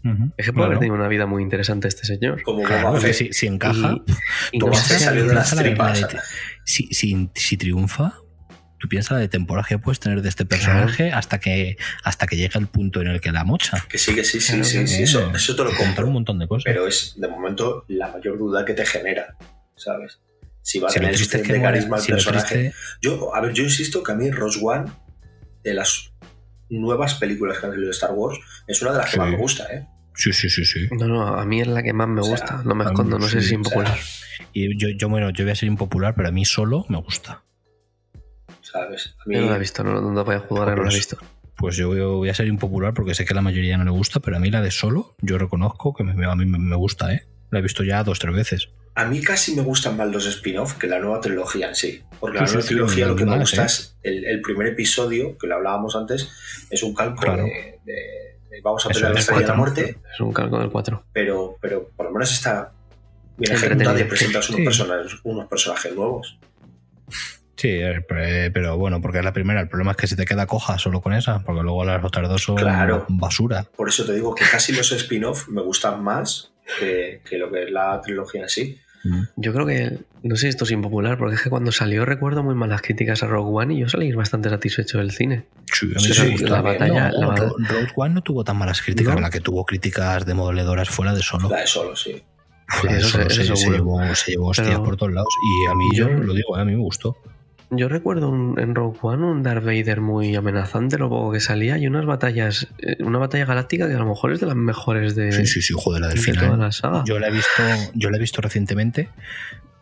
Ujú, 0.05 0.31
es 0.37 0.45
que 0.45 0.53
puede 0.53 0.65
haber 0.67 0.79
tenido 0.79 0.95
una 0.95 1.07
vida 1.07 1.25
muy 1.25 1.41
interesante 1.41 1.87
este 1.87 2.05
señor. 2.05 2.43
Como 2.43 2.61
Claro, 2.63 2.99
que 2.99 3.13
si, 3.13 3.33
si 3.33 3.47
encaja, 3.47 3.97
Y, 4.51 4.57
y 4.57 4.59
no 4.59 4.73
sé, 4.75 4.99
salió 4.99 5.25
de 5.25 5.33
las 5.33 5.55
tripas. 5.55 6.05
si, 6.63 6.87
si, 6.93 7.29
si 7.33 7.57
triunfa, 7.57 8.13
tú 8.83 8.89
piensas 8.89 9.11
la 9.13 9.19
de 9.19 9.29
temporada 9.29 9.65
que 9.65 9.77
puedes 9.79 10.01
tener 10.01 10.21
de 10.21 10.27
este 10.27 10.45
personaje 10.45 11.13
hasta 11.13 11.39
que 11.39 11.77
hasta 12.03 12.27
que 12.27 12.35
llega 12.35 12.59
el 12.59 12.67
punto 12.67 12.99
en 12.99 13.07
el 13.07 13.21
que 13.21 13.31
la 13.31 13.45
mocha. 13.45 13.77
Que 13.87 13.97
sí, 13.97 14.13
que 14.13 14.25
sí, 14.25 14.41
sí, 14.41 14.47
Claro 14.55 14.65
sí, 14.65 14.79
que 14.79 14.87
sí, 14.87 15.03
eso, 15.03 15.31
eso 15.33 15.55
te 15.55 15.63
lo 15.63 15.73
compro. 15.73 16.05
un 16.05 16.11
montón 16.11 16.37
de 16.37 16.49
cosas. 16.49 16.65
Pero 16.65 16.85
es, 16.85 17.13
de 17.15 17.29
momento, 17.29 17.85
la 17.87 18.09
mayor 18.09 18.37
duda 18.37 18.65
que 18.65 18.73
te 18.73 18.85
genera, 18.85 19.37
¿sabes? 19.77 20.19
Si 20.61 20.79
va 20.79 20.89
a 20.89 20.91
si 20.91 20.99
tener 20.99 21.17
suficiente 21.17 21.61
carisma 21.61 21.95
el 21.95 22.03
si 22.03 22.11
personaje. 22.11 22.55
triste- 22.55 22.75
Yo, 23.01 23.33
a 23.33 23.39
ver, 23.39 23.53
yo 23.53 23.63
insisto 23.63 24.03
que 24.03 24.11
a 24.11 24.15
mí 24.15 24.29
Rose 24.31 24.59
One, 24.61 24.91
de 25.63 25.73
las 25.75 26.11
nuevas 26.69 27.13
películas 27.13 27.59
que 27.59 27.65
han 27.67 27.71
salido 27.71 27.87
de 27.87 27.93
Star 27.93 28.11
Wars, 28.11 28.37
es 28.67 28.81
una 28.81 28.91
de 28.91 28.97
las 28.97 29.11
que 29.11 29.17
más 29.17 29.29
me 29.29 29.37
gusta, 29.37 29.63
¿eh? 29.73 29.87
Sí, 30.13 30.33
sí, 30.33 30.49
sí, 30.49 30.65
sí. 30.65 30.89
No, 30.91 31.07
no, 31.07 31.25
a 31.39 31.45
mí 31.45 31.61
es 31.61 31.67
la 31.67 31.81
que 31.83 31.93
más 31.93 32.09
me 32.09 32.19
O 32.19 32.23
sea, 32.25 32.31
gusta. 32.31 32.61
No 32.65 32.75
me 32.75 32.83
a 32.83 32.87
mí 32.87 32.91
escondo, 32.91 33.17
no 33.17 33.27
sé 33.29 33.39
sí, 33.41 33.47
si 33.47 33.55
es 33.55 33.61
o 33.61 33.63
sea, 33.63 33.77
impopular. 33.79 33.99
Y 34.51 34.77
yo, 34.77 34.89
yo, 34.89 35.07
bueno, 35.07 35.29
yo 35.29 35.45
voy 35.45 35.53
a 35.53 35.55
ser 35.55 35.67
impopular, 35.67 36.15
pero 36.15 36.27
a 36.27 36.31
mí 36.31 36.43
solo 36.43 36.85
me 36.89 36.97
gusta. 36.97 37.42
¿Sabes? 38.73 39.15
A 39.19 39.23
mí, 39.29 39.35
Yo 39.35 39.41
no 39.43 39.49
la 39.51 39.55
he 39.55 39.59
visto, 39.59 39.83
no, 39.83 40.01
no 40.01 40.25
voy 40.25 40.35
a 40.35 40.39
jugar, 40.39 40.69
no 40.69 40.75
la 40.75 40.81
he 40.81 40.83
Pues- 40.85 40.95
visto. 40.95 41.17
Pues 41.55 41.77
yo 41.77 41.89
voy- 42.17 42.29
a 42.29 42.33
ser 42.33 42.47
impopular 42.47 42.93
porque 42.95 43.13
sé 43.13 43.23
que 43.25 43.33
a 43.33 43.35
la 43.35 43.41
mayoría 43.43 43.77
no 43.77 43.83
le 43.85 43.91
gusta, 43.91 44.19
pero 44.19 44.35
a 44.37 44.39
mí 44.39 44.49
la 44.49 44.59
de 44.61 44.71
solo, 44.71 45.15
yo 45.21 45.37
reconozco 45.37 45.93
que 45.93 46.03
me- 46.03 46.25
a 46.25 46.35
mí 46.35 46.45
me, 46.47 46.57
me 46.57 46.75
gusta, 46.75 47.13
¿eh? 47.13 47.27
La 47.51 47.59
he 47.59 47.61
visto 47.61 47.83
ya 47.83 48.03
dos, 48.03 48.17
tres 48.19 48.35
veces. 48.35 48.69
a 48.95 49.05
mí 49.05 49.21
casi 49.21 49.55
me 49.55 49.61
gustan 49.63 49.97
más 49.97 50.07
los 50.11 50.25
spin-off 50.27 50.75
que 50.77 50.85
la 50.87 50.99
nueva 50.99 51.19
trilogía 51.19 51.69
en 51.69 51.73
sí. 51.75 52.03
Porque 52.19 52.37
la 52.39 52.45
nueva 52.45 52.61
trilogía 52.61 53.07
lo 53.07 53.15
que 53.15 53.25
me 53.25 53.39
gusta 53.39 53.63
¿eh? 53.63 53.65
es 53.65 53.97
el, 54.03 54.23
el 54.25 54.41
primer 54.41 54.67
episodio, 54.67 55.35
que 55.37 55.47
lo 55.47 55.55
hablábamos 55.55 55.95
antes, 55.95 56.29
es 56.69 56.83
un 56.83 56.93
calco 56.93 57.21
Claro. 57.21 57.43
de, 57.43 57.79
de- 57.85 58.39
de 58.51 58.61
vamos 58.63 58.85
a 58.85 58.89
pelear 58.89 59.11
la 59.13 59.19
es, 59.19 59.23
estrella 59.25 59.41
de 59.41 59.47
la 59.47 59.53
muerte, 59.55 59.97
Es 60.13 60.19
un 60.19 60.31
calco 60.33 60.59
del 60.59 60.69
4. 60.69 61.05
pero, 61.13 61.57
pero 61.61 61.89
por 61.95 62.05
lo 62.07 62.11
menos 62.11 62.31
está 62.33 62.71
bien 63.37 63.53
ejecutada 63.53 63.99
y 63.99 64.03
presentas 64.03 64.47
unos, 64.49 64.57
Sí. 64.59 64.63
personajes, 64.65 65.13
unos 65.23 65.47
personajes 65.47 65.95
nuevos. 65.95 66.37
Sí, 67.63 67.69
eh, 67.79 68.51
pero 68.53 68.77
bueno, 68.77 68.99
porque 68.99 69.19
es 69.19 69.23
la 69.23 69.31
primera. 69.31 69.61
El 69.61 69.69
problema 69.69 69.91
es 69.91 69.97
que 69.97 70.05
se 70.07 70.17
te 70.17 70.25
queda 70.25 70.45
coja 70.47 70.77
solo 70.77 70.99
con 70.99 71.13
esa, 71.13 71.39
porque 71.45 71.61
luego 71.63 71.85
las 71.85 72.03
otras 72.03 72.27
dos 72.27 72.43
son 72.43 72.57
Claro. 72.57 73.05
basura. 73.07 73.65
Por 73.77 73.87
eso 73.87 74.05
te 74.05 74.13
digo 74.13 74.35
que 74.35 74.43
casi 74.43 74.73
los 74.73 74.91
spin-off 74.91 75.47
me 75.47 75.61
gustan 75.61 76.03
más 76.03 76.51
que, 76.77 77.21
que 77.23 77.37
lo 77.37 77.49
que 77.49 77.63
es 77.63 77.71
la 77.71 78.01
trilogía 78.01 78.41
en 78.41 78.49
sí. 78.49 78.77
Yo 79.37 79.53
creo 79.53 79.65
que, 79.65 79.97
no 80.23 80.35
sé 80.35 80.41
si 80.41 80.47
esto 80.49 80.65
es 80.65 80.71
impopular, 80.71 81.17
porque 81.17 81.35
es 81.35 81.41
que 81.41 81.49
cuando 81.49 81.71
salió 81.71 82.03
recuerdo 82.03 82.43
muy 82.43 82.53
malas 82.55 82.81
críticas 82.81 83.23
a 83.23 83.27
Rogue 83.27 83.51
One 83.63 83.73
y 83.75 83.79
yo 83.79 83.87
salí 83.87 84.11
bastante 84.11 84.49
satisfecho 84.49 84.97
del 84.97 85.11
cine. 85.11 85.45
Sí, 85.71 85.85
a 85.95 85.99
mí 85.99 86.05
Sí, 86.05 86.37
sí 86.37 86.43
la 86.45 86.61
batalla, 86.61 87.11
No, 87.11 87.19
la 87.21 87.27
batalla- 87.27 87.47
Ro- 87.49 87.55
Rogue 87.59 87.91
One 87.95 88.13
no 88.15 88.21
tuvo 88.23 88.43
tan 88.43 88.57
malas 88.57 88.81
críticas, 88.81 89.15
¿No? 89.15 89.21
la 89.21 89.29
que 89.29 89.39
tuvo 89.39 89.63
críticas 89.65 90.25
demoledoras 90.25 90.89
fuera 90.89 91.13
de 91.13 91.21
solo. 91.23 91.47
La 91.49 91.61
de 91.61 91.67
solo, 91.67 91.95
sí. 91.95 92.21
La 92.83 92.93
de 92.93 93.01
solo 93.03 93.29
se- 93.29 93.35
se, 93.35 93.41
eso 93.43 93.55
se 93.55 93.61
seguro. 93.67 93.77
llevó, 94.01 94.15
se 94.15 94.31
llevó 94.31 94.47
hostias 94.47 94.67
Pero- 94.69 94.83
por 94.83 94.97
todos 94.97 95.13
lados. 95.13 95.33
Y 95.41 95.65
a 95.69 95.75
mí, 95.75 95.89
yo 95.93 96.09
Yo- 96.09 96.15
lo 96.23 96.33
digo, 96.33 96.57
eh, 96.57 96.61
a 96.61 96.65
mí 96.65 96.71
me 96.73 96.81
gustó. 96.81 97.17
Yo 97.75 97.87
recuerdo 97.89 98.29
un- 98.29 98.59
en 98.59 98.75
Rogue 98.75 98.97
One 99.01 99.25
un 99.25 99.43
Darth 99.43 99.63
Vader 99.63 100.01
muy 100.01 100.35
amenazante, 100.35 100.97
lo 100.97 101.09
poco 101.09 101.31
que 101.31 101.39
salía, 101.39 101.77
y 101.77 101.87
unas 101.87 102.05
batallas, 102.05 102.67
eh, 102.79 102.97
una 103.03 103.19
batalla 103.19 103.45
galáctica 103.45 103.87
que 103.87 103.93
a 103.95 103.99
lo 103.99 104.05
mejor 104.05 104.31
es 104.33 104.39
de 104.39 104.45
las 104.47 104.55
mejores 104.55 105.15
de, 105.15 105.31
Sí, 105.31 105.45
sí, 105.45 105.61
sí, 105.61 105.73
joder, 105.75 106.01
la 106.01 106.07
del 106.09 106.17
de 106.17 106.21
final. 106.23 106.45
toda 106.45 106.57
la 106.57 106.71
saga. 106.71 107.03
Yo 107.05 107.19
la 107.19 107.27
he 107.27 107.31
visto, 107.31 107.63
yo 107.95 108.09
la 108.09 108.17
he 108.17 108.19
visto 108.19 108.41
recientemente 108.41 109.09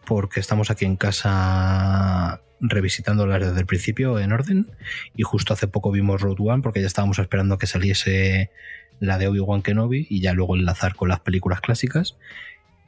porque 0.05 0.39
estamos 0.39 0.72
aquí 0.72 0.85
en 0.85 0.95
casa 0.97 2.41
revisitándolas 2.59 3.39
desde 3.41 3.59
el 3.59 3.65
principio 3.65 4.19
en 4.19 4.31
orden 4.31 4.68
y 5.15 5.23
justo 5.23 5.53
hace 5.53 5.68
poco 5.68 5.91
vimos 5.91 6.22
Road 6.22 6.38
One 6.39 6.61
porque 6.61 6.80
ya 6.81 6.88
estábamos 6.88 7.18
esperando 7.19 7.55
a 7.55 7.59
que 7.59 7.65
saliese 7.68 8.51
la 8.99 9.18
de 9.18 9.27
Obi-Wan 9.27 9.63
Kenobi 9.63 10.05
y 10.09 10.22
ya 10.22 10.34
luego 10.34 10.55
enlazar 10.55 10.93
con 10.95 11.09
las 11.09 11.22
películas 11.22 11.59
clásicas 11.61 12.18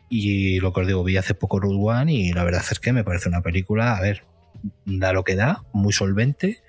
y 0.09 0.59
lo 0.59 0.73
que 0.73 0.81
os 0.81 0.87
digo, 0.87 1.03
vi 1.03 1.17
hace 1.17 1.33
poco 1.33 1.59
Road 1.59 1.77
One 1.79 2.13
y 2.13 2.33
la 2.33 2.43
verdad 2.43 2.63
es 2.69 2.79
que 2.79 2.93
me 2.93 3.03
parece 3.03 3.29
una 3.29 3.41
película, 3.41 3.97
a 3.97 4.01
ver, 4.01 4.23
da 4.85 5.13
lo 5.13 5.23
que 5.23 5.35
da, 5.35 5.63
muy 5.73 5.93
solvente, 5.93 6.59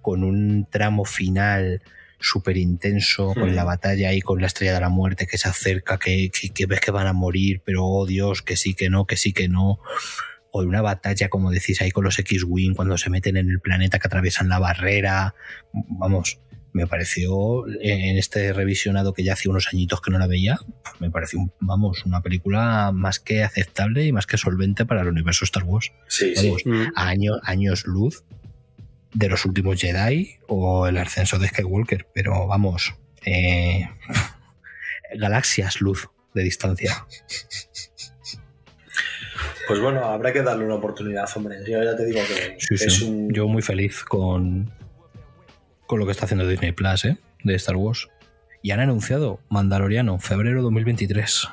con 0.00 0.24
un 0.24 0.66
tramo 0.70 1.04
final 1.04 1.82
súper 2.18 2.56
intenso, 2.56 3.34
con 3.34 3.50
Hmm. 3.50 3.54
la 3.54 3.64
batalla 3.64 4.08
ahí, 4.10 4.20
con 4.20 4.40
la 4.40 4.46
estrella 4.46 4.74
de 4.74 4.80
la 4.80 4.88
muerte 4.88 5.26
que 5.26 5.38
se 5.38 5.48
acerca, 5.48 5.98
que, 5.98 6.30
que- 6.30 6.50
que 6.50 6.66
ves 6.66 6.80
que 6.80 6.90
van 6.92 7.06
a 7.08 7.12
morir, 7.12 7.62
pero 7.64 7.84
oh 7.84 8.06
Dios, 8.06 8.42
que 8.42 8.56
sí, 8.56 8.74
que 8.74 8.90
no, 8.90 9.06
que 9.06 9.16
sí, 9.16 9.32
que 9.32 9.48
no. 9.48 9.78
O 10.52 10.62
una 10.62 10.82
batalla, 10.82 11.28
como 11.28 11.50
decís, 11.50 11.80
ahí 11.80 11.90
con 11.90 12.04
los 12.04 12.18
X-Wing 12.18 12.74
cuando 12.74 12.96
se 12.98 13.10
meten 13.10 13.36
en 13.38 13.48
el 13.50 13.58
planeta 13.60 13.98
que 13.98 14.06
atraviesan 14.06 14.48
la 14.48 14.58
barrera. 14.58 15.34
Vamos, 15.72 16.38
me 16.72 16.86
pareció 16.86 17.66
en 17.80 18.16
este 18.16 18.52
revisionado 18.52 19.12
que 19.12 19.22
ya 19.24 19.34
hace 19.34 19.48
unos 19.48 19.68
añitos 19.72 20.00
que 20.00 20.10
no 20.10 20.18
la 20.18 20.26
veía, 20.26 20.58
me 21.00 21.10
pareció, 21.10 21.38
un- 21.40 21.52
vamos, 21.60 22.04
una 22.06 22.22
película 22.22 22.90
más 22.92 23.20
que 23.20 23.42
aceptable 23.44 24.06
y 24.06 24.12
más 24.12 24.26
que 24.26 24.38
solvente 24.38 24.86
para 24.86 25.02
el 25.02 25.08
universo 25.08 25.44
Star 25.44 25.64
Wars. 25.64 25.92
Sí, 26.08 26.34
sí. 26.34 26.46
Vamos, 26.48 26.62
Mm. 26.64 26.92
a 26.96 27.08
años, 27.08 27.38
años 27.44 27.84
luz 27.86 28.24
de 29.14 29.28
los 29.28 29.44
últimos 29.44 29.78
Jedi 29.80 30.36
o 30.48 30.86
el 30.86 30.96
ascenso 30.96 31.38
de 31.38 31.48
Skywalker, 31.48 32.06
pero 32.14 32.46
vamos, 32.46 32.94
eh, 33.26 33.88
galaxias 35.18 35.80
luz 35.82 36.08
de 36.34 36.42
distancia. 36.42 37.04
Pues 39.68 39.80
bueno, 39.80 40.04
habrá 40.04 40.32
que 40.32 40.42
darle 40.42 40.64
una 40.64 40.74
oportunidad, 40.76 41.28
hombre. 41.36 41.56
Yo 41.68 41.82
ya 41.82 41.96
te 41.96 42.04
digo 42.06 42.20
que 42.26 42.56
Sí, 42.58 42.76
sí. 42.76 42.84
es 42.86 43.00
un... 43.02 43.32
Yo 43.32 43.46
muy 43.48 43.62
feliz 43.62 44.02
con, 44.02 44.72
con 45.92 45.98
lo 45.98 46.06
que 46.06 46.12
está 46.12 46.24
haciendo 46.24 46.48
Disney 46.48 46.72
Plus, 46.72 47.04
¿eh? 47.04 47.18
De 47.44 47.54
Star 47.56 47.76
Wars. 47.76 48.08
Y 48.62 48.70
han 48.70 48.80
anunciado 48.80 49.40
Mandaloriano, 49.50 50.18
febrero 50.18 50.62
2023. 50.62 51.48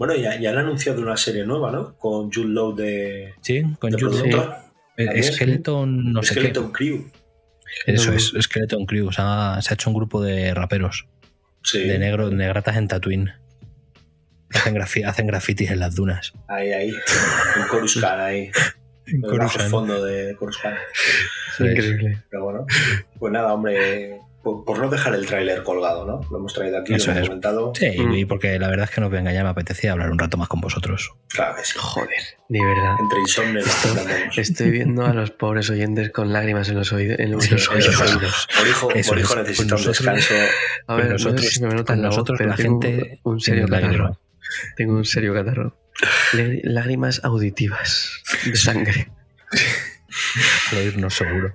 Bueno, 0.00 0.16
ya, 0.16 0.34
ya 0.40 0.50
han 0.50 0.58
anunciado 0.58 1.00
una 1.00 1.16
serie 1.16 1.46
nueva, 1.46 1.70
¿no? 1.70 1.96
Con 1.96 2.32
Jude 2.32 2.48
Law 2.48 2.74
de, 2.74 3.34
Sí, 3.40 3.62
con 3.78 3.92
de 3.92 4.02
Jude 4.02 4.32
Law. 4.32 4.52
Eh, 4.96 5.22
Skeleton, 5.22 6.12
no 6.12 6.24
sé 6.24 6.34
Skeleton 6.34 6.72
Crew. 6.72 7.08
qué. 7.86 7.92
Eso 7.92 8.12
es, 8.12 8.32
Skeleton 8.40 8.84
Crew. 8.84 9.12
Se 9.12 9.22
ha, 9.22 9.58
se 9.62 9.72
ha 9.72 9.74
hecho 9.74 9.90
un 9.90 9.94
grupo 9.94 10.20
de 10.20 10.52
raperos, 10.54 11.06
Sí. 11.62 11.78
de 11.86 11.96
negro, 12.00 12.30
de 12.30 12.34
negratas 12.34 12.76
en 12.76 12.88
Tatooine. 12.88 13.34
Hacen 15.06 15.26
grafitis 15.28 15.70
en 15.70 15.78
las 15.78 15.94
dunas. 15.94 16.32
Ahí, 16.48 16.72
ahí. 16.72 16.88
En 16.88 17.68
Coruscant, 17.68 18.20
ahí. 18.20 18.50
En 19.06 19.16
el 19.16 19.20
bajo 19.22 19.32
Coruscant. 19.36 19.70
fondo 19.70 20.04
de 20.04 20.34
Coruscant. 20.36 20.76
Es. 21.58 21.60
Increíble. 21.60 22.22
Pero 22.30 22.44
bueno, 22.44 22.66
pues 23.18 23.32
nada, 23.32 23.52
hombre, 23.54 24.20
por, 24.42 24.64
por 24.64 24.78
no 24.78 24.88
dejar 24.90 25.14
el 25.14 25.24
tráiler 25.26 25.62
colgado, 25.62 26.04
¿no? 26.06 26.20
Lo 26.30 26.38
hemos 26.38 26.52
traído 26.52 26.78
aquí, 26.78 26.94
Eso 26.94 27.06
lo 27.06 27.12
hemos 27.12 27.22
es. 27.22 27.28
comentado. 27.28 27.72
Sí, 27.74 27.90
Mm. 27.98 28.12
y 28.14 28.24
porque 28.24 28.58
la 28.58 28.68
verdad 28.68 28.84
es 28.88 28.94
que 28.94 29.00
no 29.00 29.06
os 29.06 29.10
voy 29.10 29.18
a 29.18 29.20
engañar, 29.20 29.44
me 29.44 29.50
apetecía 29.50 29.92
hablar 29.92 30.10
un 30.10 30.18
rato 30.18 30.36
más 30.36 30.48
con 30.48 30.60
vosotros. 30.60 31.12
Claro 31.28 31.54
que 31.56 31.64
sí. 31.64 31.74
Joder, 31.78 32.08
de 32.48 32.64
verdad. 32.64 32.96
Entre 33.00 33.18
insomnes 33.20 33.66
nos 33.66 33.74
Esto- 33.84 33.88
entendemos. 34.00 34.38
Estoy 34.38 34.70
viendo 34.70 35.06
a 35.06 35.14
los 35.14 35.30
pobres 35.30 35.70
oyentes 35.70 36.10
con 36.10 36.32
lágrimas 36.32 36.68
en 36.68 36.76
los, 36.76 36.92
oídos 36.92 37.18
en 37.18 37.30
los 37.30 37.44
Sí, 37.44 37.54
oídos. 37.54 38.00
oídos. 38.00 38.48
Morijo, 38.58 38.88
Morijo 38.90 39.12
es. 39.14 39.36
necesita 39.36 39.62
un 39.62 39.70
nosotros- 39.70 39.98
descanso. 39.98 40.34
A 40.86 40.94
ver, 40.96 41.04
Con 41.04 41.12
no 41.12 41.18
sé 41.18 41.24
nosotros- 41.24 41.46
si 41.52 41.62
me 41.62 41.68
nota 41.74 41.84
con 41.84 41.94
en 41.96 42.02
la 42.02 42.08
voz, 42.08 42.16
nosotros 42.16 42.38
pero 42.38 42.50
la 42.50 42.56
tengo 42.56 42.80
gente 42.82 43.20
un 43.22 43.40
serio 43.40 43.68
catarro. 43.68 44.20
Tengo 44.76 44.92
un 44.96 45.04
serio 45.04 45.32
catarro. 45.34 45.76
Lágrimas 46.64 47.20
auditivas 47.24 48.22
de 48.44 48.56
sangre. 48.56 49.08
Al 50.72 50.78
oírnos 50.78 51.14
seguro. 51.14 51.54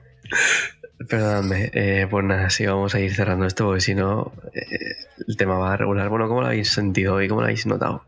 Perdóname, 1.08 1.72
eh, 1.74 2.08
pues 2.10 2.26
nada, 2.26 2.50
sí, 2.50 2.66
vamos 2.66 2.94
a 2.94 3.00
ir 3.00 3.14
cerrando 3.16 3.46
esto 3.46 3.66
porque 3.66 3.82
si 3.82 3.96
no, 3.96 4.34
eh, 4.54 4.96
el 5.28 5.38
tema 5.38 5.58
va 5.58 5.74
a 5.74 5.78
regular. 5.78 6.10
Bueno, 6.10 6.28
¿cómo 6.28 6.42
lo 6.42 6.48
habéis 6.48 6.70
sentido 6.70 7.16
hoy? 7.16 7.28
¿Cómo 7.28 7.42
lo 7.42 7.46
habéis 7.48 7.66
notado? 7.66 8.06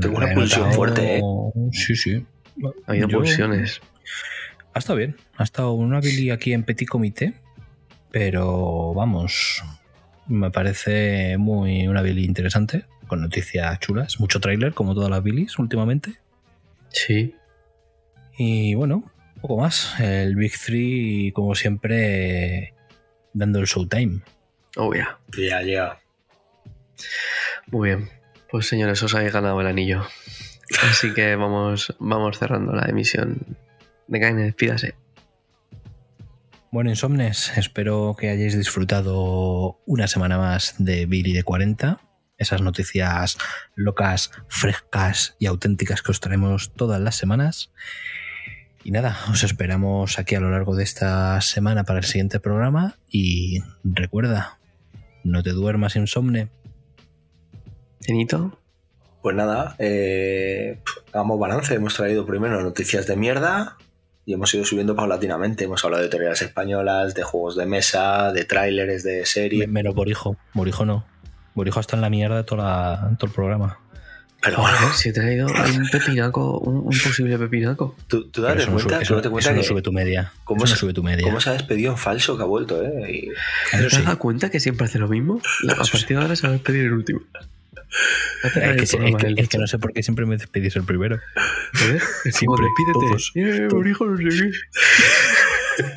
Tengo 0.00 0.16
una 0.16 0.32
pulsión 0.34 0.60
notado- 0.62 0.76
fuerte, 0.76 1.18
¿eh? 1.18 1.22
Sí, 1.72 1.96
sí. 1.96 2.24
Ha 2.86 2.90
habido 2.92 3.08
Yo- 3.08 3.18
pulsiones. 3.18 3.80
Ha 4.74 4.78
estado 4.78 4.98
bien. 4.98 5.16
Ha 5.36 5.44
estado 5.44 5.72
una 5.72 6.00
Billy 6.00 6.30
aquí 6.30 6.52
en 6.52 6.64
Petit 6.64 6.88
Comité, 6.88 7.34
pero 8.10 8.92
vamos, 8.94 9.62
me 10.26 10.50
parece 10.50 11.36
muy 11.38 11.88
una 11.88 12.02
Billy 12.02 12.24
interesante, 12.24 12.84
con 13.06 13.20
noticias 13.20 13.78
chulas, 13.80 14.20
mucho 14.20 14.40
tráiler 14.40 14.74
como 14.74 14.94
todas 14.94 15.10
las 15.10 15.22
Billys 15.22 15.58
últimamente. 15.58 16.14
Sí. 16.88 17.34
Y 18.38 18.74
bueno, 18.74 19.04
poco 19.40 19.58
más. 19.58 19.98
El 20.00 20.36
Big 20.36 20.52
Three, 20.58 21.32
como 21.32 21.54
siempre, 21.54 22.74
dando 23.32 23.60
el 23.60 23.66
showtime. 23.66 24.20
Oh, 24.76 24.94
ya. 24.94 25.18
Ya, 25.36 25.62
ya. 25.62 25.98
Muy 27.68 27.90
bien. 27.90 28.10
Pues 28.50 28.66
señores, 28.66 29.02
os 29.02 29.14
habéis 29.14 29.32
ganado 29.32 29.60
el 29.60 29.66
anillo. 29.66 30.02
Así 30.82 31.14
que 31.14 31.36
vamos, 31.36 31.94
vamos 31.98 32.38
cerrando 32.38 32.72
la 32.72 32.86
emisión. 32.88 33.56
Venga, 34.08 34.32
despídase. 34.32 34.94
Bueno, 36.70 36.90
Insomnes, 36.90 37.56
espero 37.56 38.14
que 38.18 38.28
hayáis 38.28 38.56
disfrutado 38.56 39.80
una 39.86 40.08
semana 40.08 40.36
más 40.36 40.74
de 40.78 41.06
Billy 41.06 41.32
de 41.32 41.42
40. 41.42 42.00
Esas 42.38 42.60
noticias 42.60 43.38
locas, 43.74 44.30
frescas 44.48 45.36
y 45.38 45.46
auténticas 45.46 46.02
que 46.02 46.10
os 46.10 46.20
traemos 46.20 46.72
todas 46.74 47.00
las 47.00 47.16
semanas. 47.16 47.72
Y 48.84 48.92
nada, 48.92 49.18
os 49.30 49.42
esperamos 49.42 50.18
aquí 50.18 50.34
a 50.36 50.40
lo 50.40 50.50
largo 50.50 50.76
de 50.76 50.84
esta 50.84 51.40
semana 51.40 51.84
para 51.84 51.98
el 51.98 52.04
siguiente 52.04 52.38
programa. 52.38 52.94
Y 53.10 53.60
recuerda, 53.82 54.58
no 55.24 55.42
te 55.42 55.50
duermas 55.50 55.96
insomne. 55.96 56.50
¿Tenito? 58.00 58.60
Pues 59.22 59.34
nada, 59.34 59.74
eh, 59.80 60.78
hagamos 61.12 61.40
balance. 61.40 61.74
Hemos 61.74 61.94
traído 61.94 62.26
primero 62.26 62.62
noticias 62.62 63.08
de 63.08 63.16
mierda 63.16 63.76
y 64.24 64.34
hemos 64.34 64.54
ido 64.54 64.64
subiendo 64.64 64.94
paulatinamente. 64.94 65.64
Hemos 65.64 65.84
hablado 65.84 66.04
de 66.04 66.08
teorías 66.08 66.40
españolas, 66.42 67.14
de 67.14 67.24
juegos 67.24 67.56
de 67.56 67.66
mesa, 67.66 68.30
de 68.30 68.44
tráileres 68.44 69.02
de 69.02 69.26
serie. 69.26 69.66
Menos 69.66 69.96
Borijo. 69.96 70.36
Borijo 70.54 70.84
no. 70.84 71.04
Borijo 71.56 71.80
está 71.80 71.96
en 71.96 72.02
la 72.02 72.10
mierda 72.10 72.36
de 72.36 72.44
toda 72.44 72.62
la- 72.64 73.16
todo 73.18 73.26
el 73.28 73.34
programa. 73.34 73.80
Pero 74.42 74.58
bueno, 74.58 74.76
si 74.94 75.08
he 75.08 75.12
traído 75.12 75.48
un 75.48 75.88
pepinaco, 75.90 76.58
un, 76.60 76.76
un 76.86 76.98
posible 77.00 77.36
pepinaco. 77.38 77.96
tú, 78.06 78.28
tú 78.28 78.42
date 78.42 78.62
eso 78.62 78.70
no 78.70 78.74
cuenta, 78.74 78.98
sube- 79.00 79.06
tú 79.06 79.14
date 79.14 79.26
eso- 79.26 79.30
cuenta 79.32 79.48
eso 79.50 79.56
no 79.56 79.62
que 79.62 79.66
sube 79.66 79.82
tu 79.82 79.92
media. 79.92 80.32
cómo 80.44 80.58
Eso 80.58 80.72
no 80.72 80.76
se- 80.76 80.80
sube 80.80 80.92
tu 80.92 81.02
media. 81.02 81.24
cómo 81.24 81.40
se 81.40 81.50
ha 81.50 81.54
despedido 81.54 81.90
en 81.92 81.98
falso 81.98 82.36
que 82.36 82.42
ha 82.44 82.46
vuelto, 82.46 82.80
¿eh? 82.84 82.92
Y- 83.10 83.28
¿Te 83.76 83.90
sí. 83.90 83.96
has 83.96 84.04
dado 84.04 84.18
cuenta 84.18 84.50
que 84.50 84.60
siempre 84.60 84.84
hace 84.84 84.98
lo 85.00 85.08
mismo? 85.08 85.40
A 85.68 85.72
Eso 85.82 85.92
partir 85.92 86.16
de 86.18 86.22
ahora 86.22 86.36
se 86.36 86.42
va 86.46 86.50
a 86.50 86.52
despedir 86.52 86.84
el 86.84 86.92
último. 86.92 87.22
Hace 88.44 88.60
Es 88.82 88.90
que, 88.90 88.96
programa 88.98 89.16
es 89.18 89.22
que- 89.24 89.26
él, 89.30 89.38
es 89.38 89.48
que 89.48 89.58
no 89.58 89.66
sé 89.66 89.78
por 89.78 89.92
qué 89.94 90.02
siempre 90.02 90.26
me 90.26 90.36
despedís 90.36 90.76
el 90.76 90.84
primero. 90.84 91.18
Como 91.72 91.98
Siempre, 92.32 92.66
despídete. 92.66 92.92
todos. 92.92 93.32
Eh, 93.34 93.68
no 93.70 94.30
sé. 94.30 94.50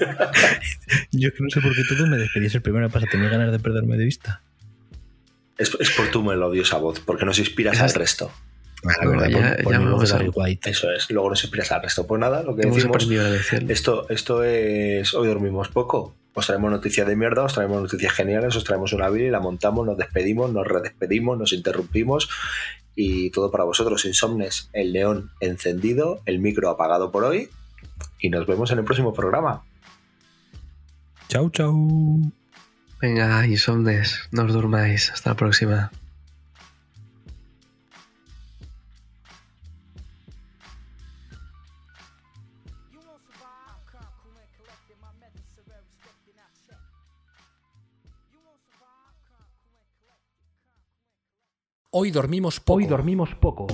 Yo 1.12 1.28
es 1.30 1.34
que 1.34 1.44
no 1.44 1.50
sé 1.50 1.62
por 1.62 1.76
qué 1.76 1.84
todos 1.88 2.08
me 2.10 2.18
despedís 2.18 2.56
el 2.56 2.62
primero. 2.62 2.90
Pasa, 2.90 3.06
tenía 3.12 3.30
ganas 3.30 3.52
de 3.52 3.60
perderme 3.60 3.98
de 3.98 4.06
vista. 4.06 4.42
Es, 5.60 5.76
es 5.80 5.92
por 5.92 6.10
tu 6.10 6.24
melodiosa 6.24 6.78
voz, 6.78 7.00
porque 7.02 7.26
nos 7.26 7.38
inspiras 7.38 7.76
Esas- 7.76 7.94
al 7.94 8.00
resto. 8.00 8.32
La 8.82 9.04
No, 9.04 9.12
verdad, 9.12 9.28
ya- 9.28 9.56
por, 9.58 9.64
por 9.66 9.74
ya 9.74 9.80
vamos 9.80 10.14
a- 10.14 10.22
White. 10.34 10.70
Eso 10.70 10.90
es, 10.92 11.10
luego 11.12 11.30
nos 11.30 11.44
inspiras 11.44 11.72
al 11.74 11.82
resto. 11.84 12.08
Pues 12.08 12.20
nada, 12.22 12.44
lo 12.44 12.56
que 12.56 12.62
Hemos 12.64 12.78
decimos, 12.78 13.08
esto, 13.70 14.10
esto 14.10 14.44
es, 14.44 15.14
hoy 15.14 15.28
dormimos 15.28 15.68
poco. 15.68 16.16
Os 16.34 16.46
traemos 16.48 16.72
noticias 16.72 17.06
de 17.06 17.18
mierda, 17.18 17.44
os 17.44 17.54
traemos 17.54 17.82
noticias 17.82 18.14
geniales, 18.14 18.56
os 18.56 18.64
traemos 18.64 18.94
una 18.94 19.10
Billy, 19.10 19.30
la 19.30 19.42
montamos, 19.42 19.86
nos 19.86 19.98
despedimos, 19.98 20.54
nos 20.54 20.66
redespedimos, 20.66 21.38
nos 21.38 21.52
interrumpimos 21.52 22.30
y 22.96 23.30
todo 23.32 23.52
para 23.52 23.66
vosotros, 23.66 24.06
insomnes. 24.06 24.70
El 24.72 24.94
león 24.94 25.32
encendido, 25.42 26.22
el 26.26 26.40
micro 26.40 26.70
apagado 26.70 27.12
por 27.12 27.26
hoy 27.26 27.50
y 28.22 28.30
nos 28.30 28.48
vemos 28.48 28.72
en 28.72 28.78
el 28.80 28.86
próximo 28.86 29.14
programa. 29.14 29.64
Chau, 31.28 31.50
chau. 31.50 32.32
Venga, 33.02 33.46
insomnes, 33.48 34.28
no 34.32 34.44
os 34.44 34.52
durmáis. 34.52 35.10
Hasta 35.12 35.30
la 35.30 35.36
próxima. 35.36 35.92
Hoy 51.92 52.12
dormimos 52.12 52.60
poco. 52.60 52.78
Hoy 52.78 52.86
dormimos 52.86 53.34
poco. 53.36 53.68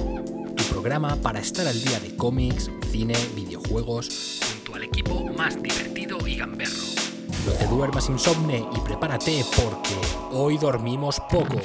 Tu 0.56 0.64
programa 0.70 1.16
para 1.18 1.40
estar 1.40 1.68
al 1.68 1.84
día 1.84 2.00
de 2.00 2.16
cómics, 2.16 2.72
cine, 2.92 3.16
videojuegos, 3.36 4.40
junto 4.48 4.76
al 4.76 4.84
equipo 4.84 5.26
más 5.36 5.62
divertido 5.62 6.26
y 6.28 6.38
gamberro. 6.38 7.05
No 7.46 7.52
te 7.52 7.68
duermas 7.68 8.10
insomne 8.10 8.66
y 8.76 8.80
prepárate 8.80 9.46
porque 9.56 9.96
hoy 10.32 10.58
dormimos 10.58 11.20
poco. 11.30 11.58